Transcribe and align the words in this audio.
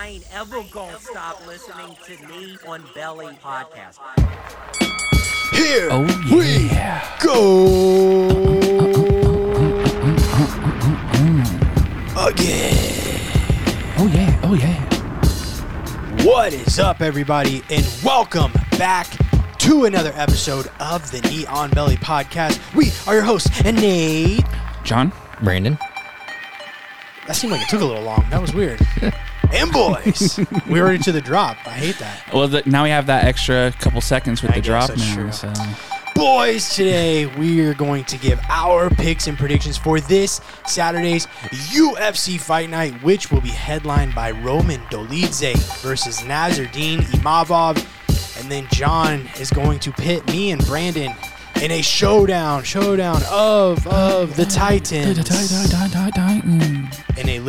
I 0.00 0.06
ain't 0.06 0.24
ever 0.34 0.62
gonna 0.70 0.98
stop 0.98 1.46
listening 1.46 1.94
to 2.06 2.26
Knee 2.26 2.56
on 2.66 2.82
Belly 2.94 3.36
podcast. 3.44 3.98
Here 5.52 5.88
Oh 5.90 6.06
we 6.34 6.68
yeah. 6.68 7.18
go 7.20 7.66
again. 12.16 13.20
Oh 13.98 14.10
yeah. 14.10 14.40
Oh 14.44 14.54
yeah. 14.54 16.24
What 16.24 16.54
is 16.54 16.78
up, 16.78 17.02
everybody, 17.02 17.62
and 17.68 17.86
welcome 18.02 18.52
back 18.78 19.06
to 19.58 19.84
another 19.84 20.12
episode 20.14 20.70
of 20.80 21.10
the 21.10 21.20
Knee 21.28 21.44
on 21.44 21.68
Belly 21.72 21.96
podcast. 21.96 22.58
We 22.74 22.90
are 23.06 23.12
your 23.16 23.24
hosts, 23.24 23.50
and 23.66 23.76
Nate. 23.76 24.46
John. 24.82 25.12
Brandon. 25.42 25.76
That 27.26 27.36
seemed 27.36 27.52
like 27.52 27.60
it 27.60 27.68
took 27.68 27.82
a 27.82 27.84
little 27.84 28.02
long. 28.02 28.24
That 28.30 28.40
was 28.40 28.54
weird. 28.54 28.80
And 29.52 29.72
boys, 29.72 30.38
we're 30.68 30.82
already 30.82 31.02
to 31.04 31.12
the 31.12 31.20
drop. 31.20 31.56
I 31.66 31.70
hate 31.70 31.98
that. 31.98 32.32
Well, 32.32 32.48
the, 32.48 32.62
now 32.66 32.84
we 32.84 32.90
have 32.90 33.06
that 33.06 33.24
extra 33.24 33.72
couple 33.78 34.00
seconds 34.00 34.42
with 34.42 34.52
I 34.52 34.56
the 34.56 34.62
drop 34.62 34.88
that's 34.88 35.06
now. 35.08 35.14
true. 35.14 35.32
So 35.32 35.52
Boys, 36.14 36.74
today 36.74 37.24
we 37.38 37.60
are 37.64 37.72
going 37.72 38.04
to 38.04 38.18
give 38.18 38.38
our 38.50 38.90
picks 38.90 39.26
and 39.26 39.38
predictions 39.38 39.78
for 39.78 40.00
this 40.00 40.40
Saturday's 40.66 41.26
UFC 41.26 42.38
Fight 42.38 42.68
Night, 42.68 42.92
which 43.02 43.30
will 43.30 43.40
be 43.40 43.48
headlined 43.48 44.14
by 44.14 44.32
Roman 44.32 44.80
Dolidze 44.90 45.54
versus 45.80 46.22
Nazardine 46.24 47.00
Imavov. 47.00 47.78
And 48.38 48.50
then 48.52 48.66
John 48.70 49.28
is 49.40 49.50
going 49.50 49.78
to 49.80 49.92
pit 49.92 50.26
me 50.26 50.50
and 50.50 50.62
Brandon 50.66 51.14
in 51.62 51.70
a 51.70 51.80
showdown, 51.80 52.64
showdown 52.64 53.22
of 53.30 53.86
of 53.86 54.36
the 54.36 54.44
Titans 54.44 55.16
in 55.16 55.18
a 55.18 55.24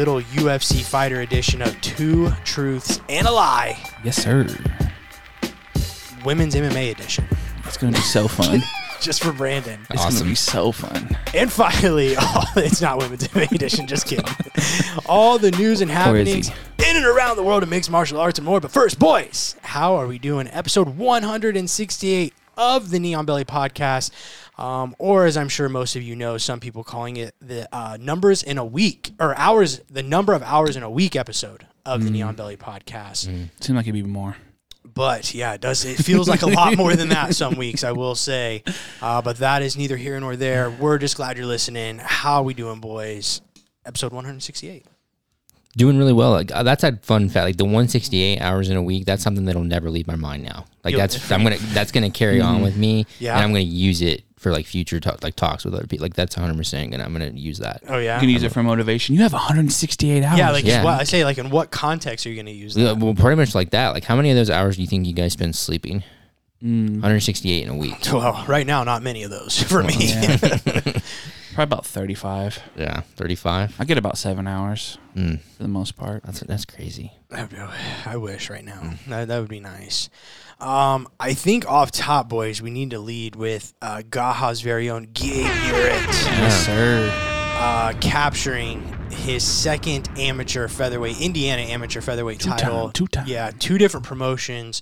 little 0.02 0.20
UFC 0.34 0.84
fighter 0.84 1.22
edition 1.22 1.62
of 1.62 1.80
Two 1.82 2.32
Truths 2.44 3.00
and 3.08 3.28
a 3.28 3.32
Lie, 3.32 3.78
Yes, 4.04 4.18
sir. 4.18 4.48
women's 6.26 6.56
MMA 6.56 6.90
edition, 6.90 7.24
It's 7.66 7.78
gonna 7.78 7.92
be 7.94 8.00
so 8.00 8.28
fun. 8.28 8.64
just 9.00 9.22
for 9.22 9.32
Brandon. 9.32 9.80
It's 9.92 10.04
gonna 10.04 10.28
be 10.28 10.34
so 10.34 10.72
fun. 10.72 11.16
And 11.36 11.52
finally, 11.52 12.16
all, 12.16 12.26
oh, 12.26 12.46
it's 12.56 12.82
not 12.82 12.98
women's 12.98 13.28
MMA 13.28 13.52
edition, 13.52 13.86
just 13.86 14.08
kidding. 14.08 14.26
all 15.06 15.38
the 15.38 15.52
news 15.52 15.82
and 15.82 15.92
happenings 15.92 16.50
in 16.50 16.96
and 16.98 17.06
around 17.06 17.36
the 17.38 17.44
world 17.44 17.62
of 17.62 17.70
mixed 17.70 17.92
martial 17.92 18.20
arts 18.20 18.40
and 18.40 18.46
more. 18.48 18.60
But 18.60 18.72
first, 18.72 18.98
boys, 18.98 19.56
how 19.62 19.98
are 19.98 20.08
we 20.08 20.18
doing? 20.18 20.48
Episode 20.48 20.98
168 20.98 22.34
of 22.58 22.90
the 22.90 23.00
Knee 23.00 23.14
on 23.14 23.28
Belly 23.28 23.46
podcast. 23.46 24.10
Um, 24.62 24.96
or 25.00 25.26
as 25.26 25.38
I'm 25.38 25.50
sure 25.50 25.68
most 25.70 25.96
of 25.96 26.04
you 26.04 26.16
know, 26.16 26.38
some 26.38 26.60
people 26.60 26.84
calling 26.84 27.18
it 27.18 27.34
the 27.42 27.68
uh, 27.76 27.98
numbers 28.00 28.44
in 28.44 28.60
a 28.60 28.64
week 28.66 29.10
or 29.20 29.36
hours, 29.36 29.80
the 29.90 30.04
number 30.04 30.34
of 30.34 30.44
hours 30.44 30.76
in 30.76 30.84
a 30.84 30.90
week 30.90 31.16
episode 31.16 31.66
of 31.84 32.04
the 32.04 32.12
Knee 32.12 32.22
on 32.22 32.36
Belly 32.36 32.58
podcast. 32.58 33.26
Seems 33.60 33.70
like 33.70 33.88
it'd 33.88 33.94
be 33.96 34.04
more. 34.04 34.38
But 34.86 35.34
yeah, 35.34 35.54
it 35.54 35.62
does. 35.62 35.84
It 35.84 35.98
feels 35.98 36.30
like 36.30 36.44
a 36.44 36.48
lot 36.48 36.78
more 36.78 36.96
than 36.96 37.10
that 37.10 37.34
some 37.34 37.56
weeks, 37.56 37.84
I 37.84 37.92
will 37.92 38.14
say. 38.14 38.64
Uh, 39.02 39.20
but 39.24 39.38
that 39.38 39.64
is 39.64 39.76
neither 39.78 39.98
here 39.98 40.20
nor 40.20 40.36
there. 40.36 40.70
We're 40.70 41.00
just 41.00 41.16
glad 41.18 41.38
you're 41.38 41.48
listening. 41.48 41.98
How 41.98 42.36
are 42.36 42.44
we 42.44 42.54
doing, 42.54 42.80
boys? 42.80 43.42
Episode 43.84 44.14
168. 44.14 44.86
Doing 45.76 45.98
really 45.98 46.14
well. 46.14 46.32
Like, 46.32 46.52
uh, 46.52 46.62
that's 46.62 46.84
a 46.84 46.98
fun 46.98 47.30
fact. 47.30 47.46
Like 47.46 47.58
the 47.58 47.64
168 47.64 48.40
hours 48.40 48.70
in 48.70 48.78
a 48.78 48.84
week. 48.84 49.06
That's 49.06 49.24
something 49.24 49.46
that'll 49.46 49.64
never 49.64 49.90
leave 49.90 50.06
my 50.06 50.18
mind 50.18 50.44
now. 50.44 50.66
Like 50.84 50.92
Yo, 50.92 51.00
that's 51.00 51.32
I'm 51.32 51.42
gonna 51.42 51.58
that's 51.58 51.92
gonna 51.92 52.12
carry 52.12 52.42
on 52.42 52.62
with 52.64 52.78
me. 52.78 53.08
Yeah. 53.18 53.36
And 53.36 53.44
I'm 53.44 53.52
gonna 53.52 53.62
use 53.62 54.04
it 54.04 54.24
for 54.42 54.52
like 54.52 54.66
future 54.66 55.00
talk, 55.00 55.24
like 55.24 55.36
talks 55.36 55.64
with 55.64 55.74
other 55.76 55.86
people. 55.88 56.04
Like 56.04 56.16
that's 56.16 56.36
100 56.36 56.58
percent 56.58 56.92
gonna 56.92 57.04
I'm 57.06 57.14
gonna 57.14 57.30
use 57.30 57.60
that. 57.60 57.84
Oh 57.88 57.98
yeah. 58.00 58.16
You 58.16 58.22
can 58.22 58.30
use 58.30 58.44
it 58.44 58.52
for 58.52 58.64
motivation. 58.64 59.16
You 59.16 59.22
have 59.22 59.34
168 59.34 60.24
hours. 60.24 60.38
yeah, 60.38 60.50
like 60.52 60.66
Yeah. 60.66 60.84
What, 60.84 61.00
I 61.00 61.04
say, 61.04 61.24
like 61.24 61.38
in 61.38 61.50
what 61.52 61.70
context 61.72 62.26
are 62.26 62.30
you 62.30 62.36
going 62.36 62.48
to 62.48 62.52
use 62.52 62.76
Yeah, 62.76 62.86
that? 62.94 62.98
Well, 62.98 63.14
pretty 63.14 63.36
much 63.36 63.54
like 63.56 63.70
that. 63.70 63.90
Like 63.90 64.04
how 64.04 64.16
many 64.16 64.32
of 64.32 64.36
those 64.36 64.50
hours 64.50 64.76
do 64.78 64.82
you 64.82 64.88
think 64.88 65.06
you 65.06 65.14
guys 65.14 65.34
spend 65.34 65.56
sleeping? 65.56 66.04
Mm, 66.64 66.94
168 66.96 67.64
in 67.64 67.70
a 67.70 67.76
week. 67.78 67.96
Well, 68.12 68.44
right 68.48 68.66
now, 68.68 68.84
not 68.84 69.02
many 69.04 69.24
of 69.24 69.32
those 69.32 69.62
for 69.72 69.84
me. 69.84 69.94
yeah. 70.00 70.38
Probably 71.54 71.64
about 71.64 71.86
35. 71.86 72.60
Yeah, 72.78 73.02
35. 73.18 73.76
I 73.80 73.84
get 73.86 73.98
about 73.98 74.18
seven 74.18 74.48
hours 74.48 74.98
Mm, 75.16 75.42
for 75.58 75.64
the 75.64 75.68
most 75.70 75.98
part. 75.98 76.24
that's 76.24 76.40
that's 76.40 76.64
crazy. 76.64 77.12
I, 77.30 77.46
I 78.06 78.16
wish 78.16 78.50
right 78.50 78.64
now. 78.64 78.94
That, 79.10 79.28
that 79.28 79.40
would 79.42 79.50
be 79.50 79.60
nice. 79.60 80.10
Um, 80.62 81.08
I 81.20 81.34
think 81.34 81.68
off 81.70 81.92
top, 81.92 82.30
boys, 82.30 82.62
we 82.62 82.70
need 82.70 82.92
to 82.92 83.00
lead 83.00 83.36
with 83.36 83.74
uh, 83.82 84.04
Gaha's 84.08 84.62
very 84.62 84.90
own 84.92 85.08
Gabe 85.12 85.48
Urich. 85.48 86.26
Yes, 86.26 86.66
sir. 86.66 87.10
uh, 87.58 87.94
capturing 88.00 88.82
his 89.12 89.44
second 89.44 90.08
amateur 90.18 90.68
featherweight, 90.68 91.20
Indiana 91.20 91.64
amateur 91.64 92.00
featherweight 92.02 92.40
Two-time, 92.40 92.58
title. 92.60 92.92
two-time. 92.92 93.26
Yeah, 93.28 93.52
two 93.58 93.78
different 93.80 94.06
promotions, 94.06 94.82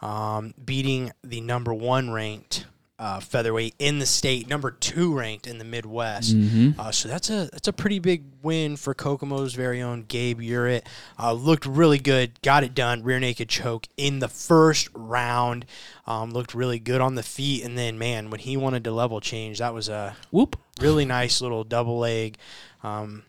um, 0.00 0.54
beating 0.64 1.10
the 1.24 1.40
number 1.40 1.74
one 1.74 2.10
ranked 2.10 2.66
uh, 2.98 3.20
featherweight 3.20 3.74
in 3.78 3.98
the 3.98 4.06
state, 4.06 4.48
number 4.48 4.70
two 4.70 5.12
ranked 5.12 5.46
in 5.46 5.58
the 5.58 5.64
Midwest. 5.64 6.34
Mm-hmm. 6.34 6.80
Uh, 6.80 6.90
so 6.90 7.08
that's 7.08 7.28
a 7.28 7.48
that's 7.52 7.68
a 7.68 7.72
pretty 7.72 7.98
big 7.98 8.24
win 8.42 8.76
for 8.76 8.94
Kokomo's 8.94 9.52
very 9.54 9.82
own 9.82 10.04
Gabe 10.08 10.40
Urich. 10.40 10.82
Uh, 11.18 11.32
looked 11.32 11.66
really 11.66 11.98
good, 11.98 12.40
got 12.42 12.64
it 12.64 12.74
done, 12.74 13.02
rear 13.02 13.20
naked 13.20 13.48
choke 13.50 13.86
in 13.98 14.20
the 14.20 14.28
first 14.28 14.88
round. 14.94 15.66
Um, 16.06 16.30
looked 16.30 16.54
really 16.54 16.78
good 16.78 17.00
on 17.02 17.16
the 17.16 17.22
feet, 17.22 17.64
and 17.64 17.76
then 17.76 17.98
man, 17.98 18.30
when 18.30 18.40
he 18.40 18.56
wanted 18.56 18.84
to 18.84 18.92
level 18.92 19.20
change, 19.20 19.58
that 19.58 19.74
was 19.74 19.88
a 19.90 20.16
Whoop. 20.30 20.56
really 20.80 21.04
nice 21.04 21.40
little 21.42 21.64
double 21.64 21.98
leg. 21.98 22.38
Um, 22.82 23.24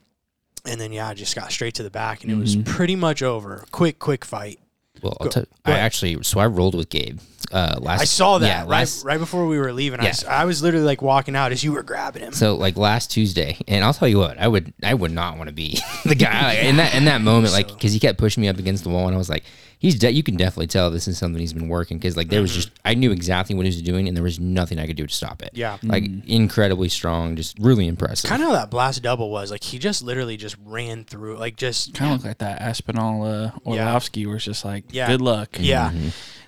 and 0.66 0.79
then 0.79 0.91
yeah, 0.94 1.07
I 1.09 1.13
just 1.13 1.35
got 1.35 1.51
straight 1.51 1.73
to 1.75 1.83
the 1.83 1.89
back, 1.89 2.23
and 2.23 2.31
it 2.31 2.35
was 2.35 2.56
Mm-hmm. 2.56 2.72
pretty 2.73 2.95
much 2.95 3.22
over. 3.23 3.66
Quick, 3.72 4.00
quick 4.00 4.23
fight. 4.23 4.59
Well, 5.01 5.15
I'll 5.19 5.25
Go- 5.25 5.31
tell- 5.31 5.43
go 5.43 5.49
I 5.65 5.71
ahead. 5.71 5.83
actually 5.85 6.23
so 6.23 6.39
I 6.39 6.47
rolled 6.47 6.75
with 6.75 6.89
Gabe 6.89 7.19
uh, 7.51 7.77
last. 7.79 8.01
I 8.01 8.05
saw 8.05 8.37
that 8.39 8.47
yeah, 8.47 8.59
right 8.61 8.67
last, 8.69 9.05
right 9.05 9.19
before 9.19 9.47
we 9.47 9.57
were 9.57 9.71
leaving. 9.71 9.99
I, 9.99 10.03
Yeah. 10.03 10.09
s- 10.09 10.25
I 10.25 10.45
was 10.45 10.61
literally 10.61 10.85
like 10.85 11.01
walking 11.01 11.35
out 11.35 11.51
as 11.51 11.63
you 11.63 11.71
were 11.71 11.83
grabbing 11.83 12.21
him. 12.23 12.33
So 12.33 12.55
like 12.55 12.75
last 12.77 13.09
Tuesday, 13.11 13.57
and 13.67 13.83
I'll 13.85 13.93
tell 13.93 14.07
you 14.07 14.17
what, 14.19 14.37
I 14.37 14.47
would 14.47 14.73
I 14.83 14.93
would 14.93 15.11
not 15.11 15.37
want 15.37 15.47
to 15.49 15.53
be 15.53 15.79
the 16.05 16.15
guy 16.15 16.55
like, 16.55 16.63
in 16.63 16.77
that 16.77 16.93
in 16.95 17.05
that 17.05 17.21
moment, 17.21 17.53
like 17.59 17.67
because 17.69 17.93
he 17.93 17.99
kept 17.99 18.17
pushing 18.19 18.41
me 18.41 18.47
up 18.49 18.57
against 18.57 18.83
the 18.83 18.89
wall, 18.89 19.05
and 19.07 19.15
I 19.15 19.17
was 19.17 19.29
like, 19.29 19.43
he's 19.79 19.95
de- 19.95 20.11
you 20.11 20.23
can 20.23 20.35
definitely 20.35 20.67
tell 20.67 20.89
this 20.91 21.07
is 21.07 21.17
something 21.17 21.39
he's 21.39 21.53
been 21.53 21.67
working 21.67 21.97
because 21.97 22.17
like 22.17 22.29
there 22.29 22.41
was 22.41 22.53
just 22.53 22.71
I 22.85 22.93
knew 22.93 23.11
exactly 23.11 23.55
what 23.55 23.65
he 23.65 23.69
was 23.69 23.81
doing, 23.81 24.07
and 24.07 24.15
there 24.17 24.23
was 24.23 24.39
nothing 24.39 24.79
I 24.79 24.88
could 24.88 24.95
do 24.95 25.05
to 25.07 25.13
stop 25.13 25.41
it. 25.41 25.51
Yeah. 25.53 25.77
like 25.83 26.03
incredibly 26.27 26.89
strong, 26.89 27.35
just 27.35 27.57
really 27.59 27.88
impressive. 27.88 28.29
Kind 28.29 28.41
of 28.41 28.49
how 28.49 28.53
that 28.55 28.69
blast 28.71 29.01
double 29.03 29.29
was. 29.29 29.51
Like 29.51 29.63
he 29.63 29.79
just 29.79 30.01
literally 30.01 30.38
just 30.38 30.55
ran 30.65 31.03
through. 31.03 31.38
Like 31.38 31.55
just 31.55 31.93
Kind 31.93 32.13
of 32.13 32.19
look 32.19 32.27
like 32.27 32.38
that 32.39 32.61
Aspinall 32.61 33.23
uh, 33.23 33.51
Yeah. 33.65 33.93
Arlovski, 33.93 34.25
where 34.25 34.35
it's 34.38 34.45
just 34.45 34.65
like, 34.65 34.85
Yeah. 34.91 35.07
good 35.07 35.21
luck. 35.21 35.57
Yeah. 35.59 35.91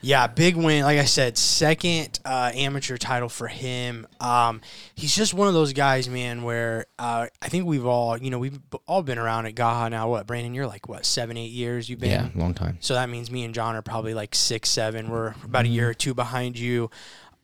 Yeah, 0.02 0.28
big 0.28 0.56
win. 0.56 0.84
Like 0.84 0.98
I 1.00 1.06
said, 1.06 1.38
second 1.38 2.20
uh, 2.24 2.52
amateur 2.54 2.98
title 2.98 3.28
for 3.30 3.48
him. 3.48 4.08
Um, 4.20 4.62
he's 4.96 5.14
just 5.16 5.34
one 5.34 5.48
of 5.50 5.54
those 5.54 5.74
guys, 5.74 6.08
man, 6.08 6.44
where 6.44 6.86
uh, 6.98 7.28
I 7.42 7.50
think 7.50 7.66
we've 7.66 7.86
all, 7.86 8.18
you 8.18 8.30
know, 8.30 8.40
we've 8.40 8.60
all 8.88 9.04
been 9.04 9.18
around 9.18 9.46
at 9.48 9.56
Gaha 9.56 9.90
now. 9.90 10.10
What, 10.10 10.26
Brandon, 10.26 10.54
you're 10.54 10.68
like, 10.68 10.88
what, 10.88 11.06
seven, 11.06 11.36
eight 11.38 11.52
years 11.52 11.90
you've 11.90 12.00
been? 12.00 12.12
yeah, 12.12 12.30
long 12.36 12.54
time. 12.54 12.78
So 12.80 12.94
that 12.94 13.10
means 13.10 13.30
me 13.30 13.44
and 13.44 13.54
John 13.54 13.76
are 13.76 13.82
probably 13.82 14.14
like 14.14 14.36
six, 14.36 14.70
seven. 14.70 15.10
We're 15.10 15.34
about 15.44 15.66
a 15.66 15.70
year 15.70 15.90
or 15.90 15.94
two 15.94 16.14
behind 16.14 16.58
you. 16.58 16.90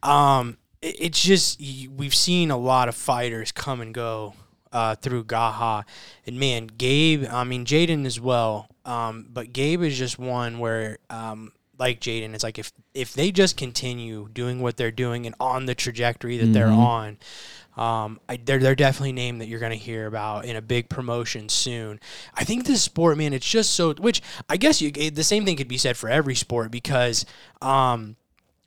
Um, 0.04 0.58
it- 0.82 0.96
it's 1.00 1.22
just 1.22 1.60
we've 1.60 2.16
seen 2.16 2.52
a 2.52 2.58
lot 2.58 2.88
of 2.90 2.96
fighters 2.96 3.52
come 3.52 3.82
and 3.82 3.94
go 3.94 4.34
uh, 4.72 4.96
through 4.96 5.24
Gaha, 5.24 5.84
and 6.28 6.40
man, 6.40 6.68
Gabe. 6.68 7.26
I 7.32 7.44
mean, 7.46 7.66
Jaden 7.66 8.06
as 8.06 8.20
well. 8.20 8.68
Um, 8.86 9.26
but 9.32 9.52
Gabe 9.54 9.82
is 9.82 9.98
just 9.98 10.20
one 10.20 10.60
where, 10.60 10.98
um, 11.10 11.52
like 11.78 12.00
Jaden, 12.00 12.34
it's 12.34 12.44
like 12.44 12.60
if 12.60 12.72
if 12.94 13.14
they 13.14 13.32
just 13.32 13.58
continue 13.58 14.30
doing 14.34 14.62
what 14.62 14.78
they're 14.78 14.92
doing 14.92 15.26
and 15.26 15.36
on 15.40 15.66
the 15.66 15.76
trajectory 15.76 16.38
that 16.38 16.54
they're 16.54 16.68
on. 16.68 17.18
Um, 17.78 18.22
I, 18.30 18.38
they're 18.38 18.60
they're 18.60 18.76
definitely 18.76 19.10
a 19.10 19.14
name 19.14 19.40
that 19.40 19.48
you're 19.48 19.60
going 19.60 19.72
to 19.72 19.78
hear 19.78 20.08
about 20.08 20.46
in 20.46 20.56
a 20.56 20.62
big 20.62 20.88
promotion 20.88 21.50
soon. 21.50 22.00
I 22.34 22.46
think 22.46 22.66
this 22.66 22.82
sport, 22.82 23.18
man, 23.18 23.34
it's 23.34 23.50
just 23.50 23.74
so. 23.74 23.94
Which 23.96 24.22
I 24.50 24.58
guess 24.58 24.82
you 24.82 24.92
the 24.92 25.24
same 25.24 25.46
thing 25.46 25.58
could 25.58 25.68
be 25.68 25.78
said 25.78 25.98
for 25.98 26.10
every 26.10 26.36
sport 26.36 26.72
because, 26.72 27.26
um, 27.62 28.16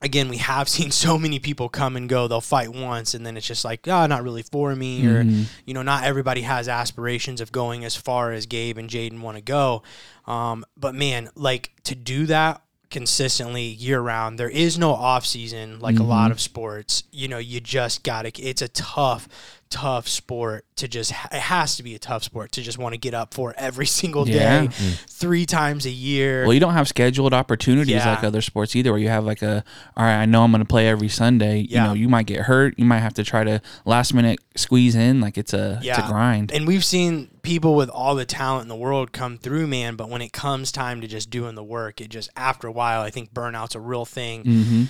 again, 0.02 0.28
we 0.28 0.36
have 0.36 0.68
seen 0.68 0.90
so 0.90 1.16
many 1.16 1.38
people 1.38 1.70
come 1.70 1.96
and 1.96 2.06
go. 2.06 2.28
They'll 2.28 2.42
fight 2.42 2.68
once, 2.68 3.14
and 3.14 3.24
then 3.24 3.38
it's 3.38 3.46
just 3.46 3.64
like, 3.64 3.88
ah, 3.88 4.06
not 4.06 4.22
really 4.22 4.42
for 4.42 4.76
me, 4.76 5.06
or 5.06 5.22
you 5.64 5.72
know, 5.72 5.82
not 5.82 6.04
everybody 6.04 6.42
has 6.42 6.68
aspirations 6.68 7.40
of 7.40 7.50
going 7.50 7.86
as 7.86 7.96
far 7.96 8.32
as 8.32 8.44
Gabe 8.44 8.76
and 8.76 8.90
Jaden 8.90 9.22
want 9.22 9.38
to 9.38 9.42
go. 9.42 9.82
Um, 10.26 10.66
but 10.76 10.94
man, 10.94 11.30
like 11.34 11.72
to 11.84 11.94
do 11.94 12.26
that 12.26 12.60
consistently 12.90 13.64
year 13.64 14.00
round. 14.00 14.38
There 14.38 14.48
is 14.48 14.78
no 14.78 14.92
off 14.92 15.26
season 15.26 15.80
like 15.80 15.98
a 15.98 16.02
lot 16.02 16.24
mm-hmm. 16.24 16.32
of 16.32 16.40
sports. 16.40 17.04
You 17.10 17.28
know, 17.28 17.38
you 17.38 17.60
just 17.60 18.02
got 18.02 18.22
to 18.22 18.42
it's 18.42 18.62
a 18.62 18.68
tough 18.68 19.28
tough 19.70 20.08
sport 20.08 20.64
to 20.76 20.88
just 20.88 21.10
it 21.10 21.32
has 21.32 21.76
to 21.76 21.82
be 21.82 21.94
a 21.94 21.98
tough 21.98 22.22
sport 22.24 22.52
to 22.52 22.62
just 22.62 22.78
want 22.78 22.92
to 22.94 22.98
get 22.98 23.12
up 23.14 23.34
for 23.34 23.54
every 23.58 23.86
single 24.00 24.24
day 24.24 24.34
Yeah. 24.34 24.68
three 25.08 25.44
times 25.46 25.84
a 25.86 25.90
year 25.90 26.44
Well, 26.44 26.54
you 26.54 26.60
don't 26.60 26.74
have 26.74 26.88
scheduled 26.88 27.34
opportunities 27.34 27.94
Yeah. 27.96 28.10
like 28.14 28.24
other 28.24 28.40
sports 28.40 28.74
either, 28.76 28.90
where 28.92 29.00
you 29.00 29.08
have 29.08 29.24
like 29.24 29.42
a, 29.42 29.64
all 29.96 30.04
right, 30.04 30.16
I 30.22 30.24
know 30.26 30.44
I'm 30.44 30.50
going 30.52 30.62
to 30.62 30.68
play 30.68 30.88
every 30.88 31.08
Sunday. 31.08 31.66
Yeah. 31.68 31.82
You 31.82 31.88
know, 31.88 31.94
you 31.94 32.08
might 32.08 32.26
get 32.26 32.42
hurt. 32.42 32.74
You 32.78 32.84
might 32.84 33.00
have 33.00 33.14
to 33.14 33.24
try 33.24 33.44
to 33.44 33.60
last 33.84 34.14
minute 34.14 34.38
squeeze 34.56 34.94
in. 34.94 35.20
Like 35.20 35.36
it's 35.36 35.52
a, 35.52 35.74
it's 35.76 35.84
Yeah. 35.86 36.06
a 36.06 36.10
grind. 36.10 36.52
and 36.52 36.66
we've 36.66 36.84
seen 36.84 37.28
people 37.42 37.74
with 37.74 37.88
all 37.90 38.14
the 38.14 38.24
talent 38.26 38.62
in 38.62 38.68
the 38.68 38.76
world 38.76 39.10
come 39.12 39.38
through 39.38 39.66
man 39.66 39.96
but 39.96 40.10
when 40.10 40.20
it 40.20 40.32
comes 40.34 40.70
time 40.70 41.00
to 41.00 41.06
just 41.06 41.30
doing 41.30 41.54
the 41.54 41.64
work 41.64 41.98
it 41.98 42.08
just 42.08 42.28
after 42.36 42.66
a 42.66 42.72
while 42.72 43.00
i 43.00 43.08
think 43.08 43.32
burnout's 43.32 43.74
a 43.74 43.80
real 43.80 44.04
thing 44.04 44.42
hmm 44.42 44.82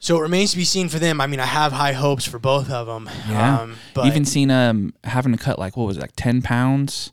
so 0.00 0.16
it 0.18 0.22
remains 0.22 0.50
to 0.50 0.56
be 0.56 0.64
seen 0.64 0.88
for 0.88 0.98
them 0.98 1.20
i 1.20 1.26
mean 1.28 1.38
i 1.38 1.46
have 1.46 1.70
high 1.72 1.92
hopes 1.92 2.24
for 2.24 2.38
both 2.40 2.68
of 2.70 2.86
them 2.88 3.08
Yeah. 3.28 3.60
um, 3.60 3.76
but 3.94 4.06
Even 4.06 4.24
seen 4.24 4.50
um 4.50 4.92
having 5.04 5.30
to 5.32 5.38
cut 5.38 5.58
like 5.58 5.76
what 5.76 5.86
was 5.86 5.96
it, 5.96 6.00
like 6.00 6.12
ten 6.16 6.42
pounds. 6.42 7.12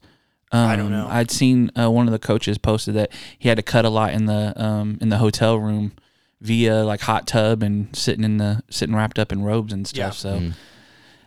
Um, 0.49 0.65
I 0.69 0.75
don't 0.77 0.91
know. 0.91 1.07
I'd 1.09 1.29
seen 1.29 1.71
uh, 1.77 1.91
one 1.91 2.07
of 2.07 2.13
the 2.13 2.19
coaches 2.19 2.57
posted 2.57 2.95
that 2.95 3.11
he 3.37 3.49
had 3.49 3.57
to 3.57 3.61
cut 3.61 3.83
a 3.83 3.89
lot 3.89 4.13
in 4.13 4.25
the 4.27 4.53
um 4.55 4.97
in 5.01 5.09
the 5.09 5.17
hotel 5.17 5.59
room 5.59 5.91
via 6.39 6.85
like 6.85 7.01
hot 7.01 7.27
tub 7.27 7.61
and 7.63 7.93
sitting 7.93 8.23
in 8.23 8.37
the 8.37 8.61
sitting 8.69 8.95
wrapped 8.95 9.19
up 9.19 9.33
in 9.33 9.43
robes 9.43 9.73
and 9.73 9.85
stuff. 9.85 9.97
Yeah. 9.97 10.09
So 10.11 10.39
Mm. 10.39 10.53